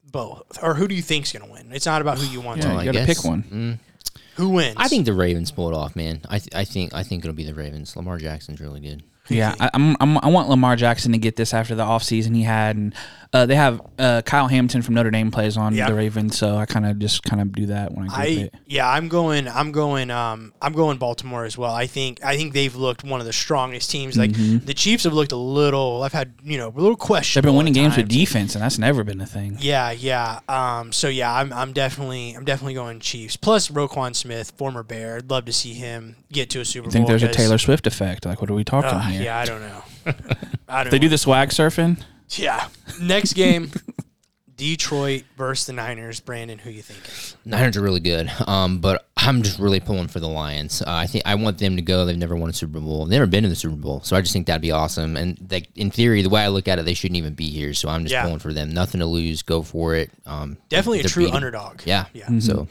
Both, 0.10 0.64
or 0.64 0.74
who 0.76 0.88
do 0.88 0.96
you 0.96 1.02
think's 1.02 1.32
gonna 1.34 1.52
win? 1.52 1.70
It's 1.74 1.86
not 1.86 2.02
about 2.02 2.18
who 2.18 2.26
you 2.28 2.40
want 2.42 2.60
Yeah, 2.60 2.64
to. 2.66 2.70
you 2.72 2.78
win. 2.78 2.86
gotta 2.86 3.06
guess- 3.06 3.18
pick 3.22 3.26
one. 3.30 3.44
Mm, 3.44 3.80
Who 4.36 4.50
wins? 4.50 4.76
I 4.78 4.88
think 4.88 5.06
the 5.06 5.14
Ravens 5.14 5.52
pull 5.52 5.68
it 5.70 5.74
off, 5.76 5.96
man. 5.96 6.22
I 6.30 6.40
th- 6.40 6.54
I 6.56 6.64
think 6.64 6.94
I 6.94 7.04
think 7.04 7.24
it'll 7.26 7.36
be 7.36 7.44
the 7.44 7.54
Ravens. 7.54 7.96
Lamar 7.96 8.18
Jackson's 8.18 8.62
really 8.62 8.80
good. 8.80 9.04
Yeah, 9.30 9.54
I, 9.60 9.70
I'm, 9.74 9.98
I'm, 10.00 10.18
I 10.20 10.28
want 10.28 10.48
Lamar 10.48 10.78
Jackson 10.78 11.12
to 11.12 11.18
get 11.18 11.36
this 11.36 11.54
after 11.54 11.76
the 11.76 11.84
offseason 11.84 12.34
he 12.34 12.44
had, 12.44 12.78
and 12.78 12.94
uh, 13.34 13.46
they 13.46 13.56
have 13.56 13.82
uh, 14.00 14.22
Kyle 14.24 14.48
Hamilton 14.48 14.82
from 14.82 14.96
Notre 14.96 15.12
Dame 15.12 15.32
plays 15.32 15.58
on 15.58 15.76
the 15.76 15.94
Ravens, 15.94 16.38
so 16.38 16.56
I 16.58 16.66
kind 16.66 16.86
of 16.86 17.00
just 17.00 17.24
kind 17.24 17.42
of 17.42 17.52
do 17.52 17.68
that 17.68 17.94
when 17.94 18.10
I 18.10 18.22
I 18.22 18.26
it. 18.26 18.56
yeah, 18.66 18.90
I'm 18.90 19.08
going. 19.08 19.48
I'm 19.48 19.72
going. 19.72 20.10
Um, 20.12 20.54
I'm 20.62 20.74
going 20.74 20.98
Baltimore 20.98 21.46
as 21.46 21.58
well. 21.58 21.74
I 21.74 21.88
think. 21.88 22.24
I 22.24 22.38
think 22.38 22.54
they've 22.54 22.76
looked 22.76 23.04
one 23.04 23.20
of 23.20 23.26
the 23.26 23.34
strongest 23.34 23.90
teams. 23.92 24.18
Like 24.18 24.34
the 24.34 24.74
Chiefs 24.74 25.04
have 25.04 25.14
looked 25.14 25.32
a 25.32 25.38
little. 25.38 26.04
I've 26.04 26.14
had 26.14 26.34
you 26.44 26.58
know 26.58 26.70
a 26.70 26.80
little 26.80 26.96
question. 26.96 27.42
They've 27.42 27.48
been 27.50 27.58
winning 27.58 27.74
games 27.74 27.98
with 27.98 28.08
defense, 28.08 28.56
and 28.56 28.64
that's 28.64 28.78
never 28.78 29.04
been 29.04 29.22
a 29.22 29.26
thing. 29.26 29.58
Yeah, 29.60 29.92
yeah. 29.92 30.40
Um, 30.48 30.92
so 30.94 31.08
yeah, 31.08 31.34
I'm, 31.34 31.52
I'm 31.54 31.74
definitely 31.74 32.34
I'm 32.34 32.46
definitely 32.46 32.74
going 32.76 33.00
Chiefs. 33.00 33.36
Plus 33.36 33.70
Roquan 33.70 34.16
Smith, 34.16 34.52
former 34.58 34.84
Bear. 34.84 35.18
I'd 35.18 35.30
love 35.30 35.46
to 35.46 35.54
see 35.54 35.74
him 35.74 36.16
get 36.32 36.50
to 36.52 36.62
a 36.62 36.66
Super 36.66 36.88
I 36.88 36.92
think 36.92 37.04
Bowl. 37.04 37.10
there's 37.18 37.24
a 37.24 37.28
Taylor 37.32 37.58
Swift 37.58 37.88
effect. 37.88 38.26
Like, 38.26 38.42
what 38.42 38.50
are 38.50 38.54
we 38.54 38.64
talking 38.64 38.92
Ugh, 38.92 39.12
here? 39.12 39.24
yeah, 39.24 39.38
I 39.40 39.46
don't 39.46 39.62
know. 39.62 39.84
I 40.70 40.84
don't 40.84 40.92
They 40.92 41.00
do 41.00 41.08
know. 41.08 41.12
the 41.12 41.18
swag 41.18 41.50
surfing. 41.50 42.02
Yeah. 42.32 42.68
Next 43.02 43.34
game, 43.34 43.72
Detroit 44.56 45.24
versus 45.38 45.68
the 45.68 45.74
Niners. 45.74 46.20
Brandon, 46.20 46.58
who 46.58 46.70
you 46.72 46.82
thinking? 46.82 47.38
Niners 47.46 47.78
are 47.78 47.82
really 47.82 48.00
good, 48.00 48.32
um, 48.48 48.80
but 48.80 49.08
I'm 49.16 49.44
just 49.44 49.60
really 49.60 49.80
pulling 49.80 50.08
for 50.08 50.20
the 50.20 50.28
Lions. 50.28 50.82
Uh, 50.82 50.86
I 50.88 51.06
think 51.06 51.26
I 51.28 51.36
want 51.36 51.60
them 51.60 51.76
to 51.76 51.82
go. 51.82 52.06
They've 52.06 52.18
never 52.18 52.36
won 52.36 52.50
a 52.50 52.54
Super 52.54 52.80
Bowl. 52.80 53.06
They've 53.06 53.12
never 53.20 53.28
been 53.28 53.44
to 53.44 53.50
the 53.50 53.56
Super 53.56 53.76
Bowl, 53.76 54.02
so 54.02 54.16
I 54.16 54.22
just 54.22 54.34
think 54.34 54.48
that'd 54.48 54.62
be 54.62 54.72
awesome. 54.72 55.16
And 55.16 55.48
like 55.52 55.70
in 55.76 55.92
theory, 55.92 56.22
the 56.24 56.30
way 56.30 56.42
I 56.42 56.48
look 56.48 56.68
at 56.68 56.80
it, 56.80 56.86
they 56.86 56.96
shouldn't 56.96 57.18
even 57.18 57.34
be 57.36 57.50
here. 57.50 57.74
So 57.74 57.88
I'm 57.88 58.04
just 58.04 58.14
Yeah. 58.14 58.24
pulling 58.24 58.40
for 58.40 58.52
them. 58.52 58.72
Nothing 58.74 59.00
to 59.00 59.06
lose. 59.06 59.44
Go 59.44 59.62
for 59.62 59.96
it. 59.96 60.10
Um, 60.26 60.58
Definitely 60.70 61.00
a 61.00 61.04
they're 61.04 61.10
true 61.10 61.24
beating- 61.26 61.36
underdog. 61.36 61.82
Yeah, 61.86 62.06
Yeah. 62.14 62.40
So 62.40 62.68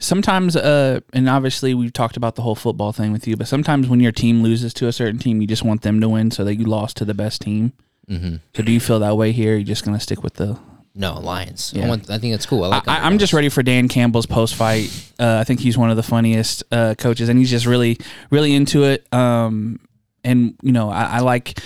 Sometimes, 0.00 0.54
uh, 0.54 1.00
and 1.12 1.28
obviously 1.28 1.74
we've 1.74 1.92
talked 1.92 2.16
about 2.16 2.36
the 2.36 2.42
whole 2.42 2.54
football 2.54 2.92
thing 2.92 3.10
with 3.12 3.26
you, 3.26 3.36
but 3.36 3.48
sometimes 3.48 3.88
when 3.88 3.98
your 3.98 4.12
team 4.12 4.44
loses 4.44 4.72
to 4.74 4.86
a 4.86 4.92
certain 4.92 5.18
team, 5.18 5.40
you 5.40 5.46
just 5.48 5.64
want 5.64 5.82
them 5.82 6.00
to 6.00 6.08
win 6.08 6.30
so 6.30 6.44
that 6.44 6.54
you 6.54 6.66
lost 6.66 6.96
to 6.98 7.04
the 7.04 7.14
best 7.14 7.40
team. 7.42 7.72
Mm-hmm. 8.08 8.36
So 8.54 8.62
do 8.62 8.72
you 8.72 8.80
feel 8.80 9.00
that 9.00 9.16
way 9.16 9.32
here? 9.32 9.54
You're 9.54 9.64
just 9.64 9.84
gonna 9.84 10.00
stick 10.00 10.22
with 10.22 10.34
the 10.34 10.58
no 10.98 11.18
Lions. 11.20 11.72
Yeah. 11.74 11.84
I, 11.84 11.88
want, 11.88 12.10
I 12.10 12.18
think 12.18 12.34
that's 12.34 12.46
cool. 12.46 12.64
I 12.64 12.68
like. 12.68 12.88
I, 12.88 13.06
I'm 13.06 13.18
just 13.18 13.32
ready 13.32 13.48
for 13.48 13.62
Dan 13.62 13.88
Campbell's 13.88 14.26
post 14.26 14.56
fight. 14.56 14.90
Uh, 15.18 15.38
I 15.38 15.44
think 15.44 15.60
he's 15.60 15.78
one 15.78 15.90
of 15.90 15.96
the 15.96 16.02
funniest 16.02 16.64
uh, 16.72 16.96
coaches, 16.98 17.28
and 17.28 17.38
he's 17.38 17.50
just 17.50 17.66
really, 17.66 17.98
really 18.30 18.54
into 18.54 18.82
it. 18.82 19.06
Um, 19.14 19.80
and 20.24 20.56
you 20.60 20.72
know, 20.72 20.90
I, 20.90 21.04
I 21.04 21.18
like 21.20 21.60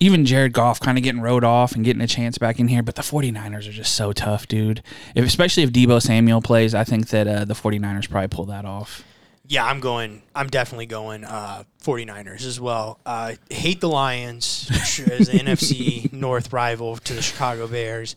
even 0.00 0.26
Jared 0.26 0.52
Goff 0.52 0.80
kind 0.80 0.98
of 0.98 1.04
getting 1.04 1.22
rode 1.22 1.44
off 1.44 1.74
and 1.74 1.82
getting 1.84 2.02
a 2.02 2.06
chance 2.06 2.36
back 2.36 2.60
in 2.60 2.68
here. 2.68 2.82
But 2.82 2.96
the 2.96 3.02
49ers 3.02 3.68
are 3.68 3.72
just 3.72 3.94
so 3.94 4.12
tough, 4.12 4.46
dude. 4.46 4.82
If, 5.14 5.24
especially 5.24 5.62
if 5.62 5.72
Deebo 5.72 6.02
Samuel 6.02 6.42
plays, 6.42 6.74
I 6.74 6.84
think 6.84 7.08
that 7.08 7.26
uh, 7.26 7.44
the 7.46 7.54
49ers 7.54 8.10
probably 8.10 8.28
pull 8.28 8.44
that 8.46 8.66
off. 8.66 9.02
Yeah, 9.46 9.64
I'm 9.66 9.80
going. 9.80 10.22
I'm 10.34 10.46
definitely 10.48 10.86
going 10.86 11.24
uh, 11.24 11.64
49ers 11.82 12.46
as 12.46 12.58
well. 12.58 12.98
Uh, 13.04 13.34
hate 13.50 13.80
the 13.80 13.88
Lions 13.88 14.70
as 14.72 15.28
the 15.28 15.38
NFC 15.38 16.12
North 16.12 16.52
rival 16.52 16.96
to 16.96 17.12
the 17.14 17.20
Chicago 17.22 17.66
Bears, 17.68 18.16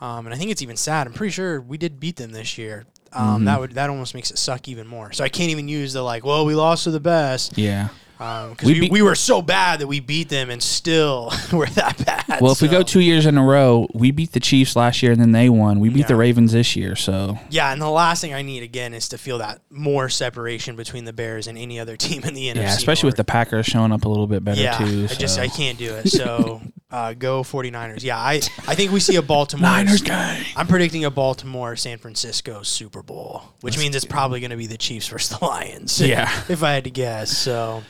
um, 0.00 0.26
and 0.26 0.34
I 0.34 0.38
think 0.38 0.50
it's 0.50 0.62
even 0.62 0.76
sad. 0.76 1.06
I'm 1.06 1.14
pretty 1.14 1.32
sure 1.32 1.60
we 1.60 1.78
did 1.78 1.98
beat 1.98 2.16
them 2.16 2.32
this 2.32 2.58
year. 2.58 2.84
Um, 3.12 3.46
That 3.46 3.60
would 3.60 3.72
that 3.72 3.88
almost 3.88 4.14
makes 4.14 4.30
it 4.30 4.36
suck 4.36 4.68
even 4.68 4.86
more. 4.86 5.12
So 5.12 5.24
I 5.24 5.30
can't 5.30 5.50
even 5.50 5.68
use 5.68 5.94
the 5.94 6.02
like, 6.02 6.24
well, 6.26 6.44
we 6.44 6.54
lost 6.54 6.84
to 6.84 6.90
the 6.90 7.00
best 7.00 7.56
Yeah. 7.56 7.88
Um, 8.18 8.50
because 8.50 8.66
We 8.66 8.74
we, 8.74 8.80
beat- 8.80 8.92
we 8.92 9.02
were 9.02 9.14
so 9.14 9.42
bad 9.42 9.80
that 9.80 9.86
we 9.86 10.00
beat 10.00 10.28
them 10.30 10.48
and 10.50 10.62
still 10.62 11.32
we're 11.52 11.66
that 11.66 12.02
bad. 12.04 12.40
Well, 12.40 12.52
if 12.52 12.62
we 12.62 12.68
go 12.68 12.82
two 12.82 13.00
years 13.00 13.26
in 13.26 13.36
a 13.36 13.44
row, 13.44 13.86
we 13.92 14.10
beat 14.10 14.32
the 14.32 14.40
Chiefs 14.40 14.74
last 14.76 15.02
year 15.02 15.12
and 15.12 15.20
then 15.20 15.32
they 15.32 15.48
won. 15.48 15.80
We 15.80 15.90
beat 15.90 16.00
Yeah. 16.00 16.06
the 16.06 16.16
Ravens 16.16 16.52
this 16.52 16.76
year, 16.76 16.96
so 16.96 17.38
yeah, 17.50 17.72
and 17.72 17.80
the 17.80 17.90
last 17.90 18.20
thing 18.20 18.32
I 18.34 18.42
need 18.42 18.62
again 18.62 18.94
is 18.94 19.08
to 19.10 19.18
feel 19.18 19.38
that 19.38 19.60
more 19.70 20.08
separation 20.08 20.76
between 20.76 21.04
the 21.04 21.12
Bears 21.12 21.46
and 21.46 21.58
any 21.58 21.78
other 21.78 21.96
team 21.98 22.22
in 22.24 22.34
the 22.34 22.48
NFC. 22.48 22.56
yeah, 22.56 22.74
especially 22.74 23.08
with 23.08 23.16
the 23.16 23.24
Packers 23.24 23.66
showing 23.66 23.92
up 23.92 24.04
a 24.04 24.08
little 24.08 24.26
bit 24.26 24.42
better 24.44 24.60
yeah, 24.62 24.78
too. 24.78 25.06
I 25.10 25.14
just. 25.14 25.38
I 25.38 25.48
can't 25.48 25.76
do 25.78 25.92
it. 25.94 26.08
So 26.08 26.62
uh, 26.90 27.12
go 27.14 27.42
49ers. 27.42 28.02
Yeah, 28.04 28.16
I 28.16 28.34
I 28.68 28.74
think 28.74 28.92
we 28.92 29.00
see 29.00 29.16
a 29.16 29.22
Baltimore 29.36 29.68
Niners 29.70 30.02
gang. 30.02 30.44
I'm 30.56 30.66
predicting 30.68 31.04
a 31.04 31.10
Baltimore 31.10 31.74
San 31.76 31.98
Francisco 31.98 32.62
Super 32.62 33.02
Bowl, 33.02 33.42
which 33.60 33.76
means 33.76 33.96
it's 33.96 34.04
probably 34.04 34.38
going 34.40 34.50
to 34.52 34.56
be 34.56 34.66
the 34.66 34.78
Chiefs 34.78 35.08
versus 35.08 35.36
the 35.38 35.44
Lions. 35.44 36.00
Yeah. 36.06 36.30
if 36.48 36.62
I 36.62 36.72
had 36.72 36.84
to 36.84 36.90
guess. 36.90 37.36
So, 37.36 37.82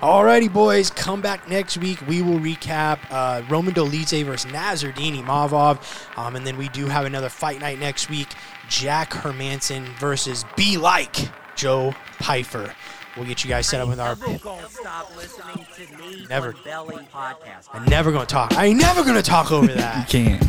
alrighty, 0.00 0.52
boys, 0.52 0.90
come 0.90 1.20
back 1.20 1.48
next 1.48 1.78
week. 1.78 2.00
We 2.08 2.22
will 2.22 2.38
recap 2.40 2.98
uh, 3.10 3.42
Roman 3.48 3.72
Dolidze 3.74 4.24
versus 4.24 4.50
Nassourdine 4.50 5.22
Imavov, 5.22 6.18
um, 6.18 6.34
and 6.36 6.44
then 6.46 6.56
we 6.56 6.68
do 6.70 6.86
have 6.86 7.04
another 7.04 7.28
fight 7.28 7.60
night 7.60 7.78
next 7.78 8.10
week. 8.10 8.28
Jack 8.68 9.10
Hermansson 9.12 9.84
versus 9.98 10.44
Be 10.56 10.76
Like 10.76 11.16
Joe 11.56 11.94
Pyfer. 12.18 12.74
We'll 13.16 13.26
get 13.26 13.42
you 13.44 13.50
guys 13.50 13.66
set 13.66 13.80
up 13.80 13.88
with 13.88 13.98
our. 14.00 14.14
Never 14.16 14.38
gonna 14.38 14.68
stop 14.68 15.16
listening 15.16 15.66
to 15.76 15.96
me 15.98 16.26
Never. 16.28 16.54
Belly 16.64 16.96
Podcast. 17.12 17.68
I'm 17.72 17.84
never 17.86 18.12
gonna 18.12 18.26
talk. 18.26 18.56
I 18.56 18.66
ain't 18.66 18.80
never 18.80 19.02
gonna 19.04 19.22
talk 19.22 19.50
over 19.50 19.66
that. 19.66 20.12
You 20.12 20.24
can't. 20.26 20.44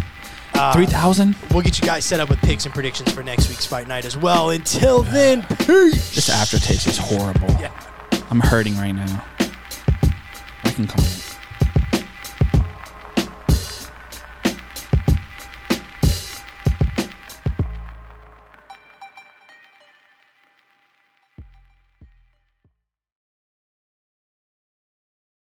Uh, 0.54 0.72
Three 0.74 0.86
thousand. 0.86 1.36
We'll 1.52 1.64
get 1.64 1.80
you 1.80 1.86
guys 1.88 2.06
set 2.06 2.20
up 2.20 2.30
with 2.30 2.40
picks 2.40 2.66
and 2.66 2.74
predictions 2.74 3.12
for 3.12 3.24
next 3.24 3.50
week's 3.50 3.66
fight 3.66 3.88
night 3.88 4.06
as 4.06 4.16
well. 4.16 4.52
Until 4.52 5.02
then, 5.02 5.44
peace. 5.66 6.14
This 6.14 6.30
aftertaste 6.30 6.88
is 6.88 6.98
horrible. 6.98 7.50
Yeah. 7.60 7.72
I'm 8.30 8.40
hurting 8.40 8.78
right 8.78 8.92
now. 8.92 9.26
I 10.64 10.70
can 10.72 10.88
comment. 10.88 11.31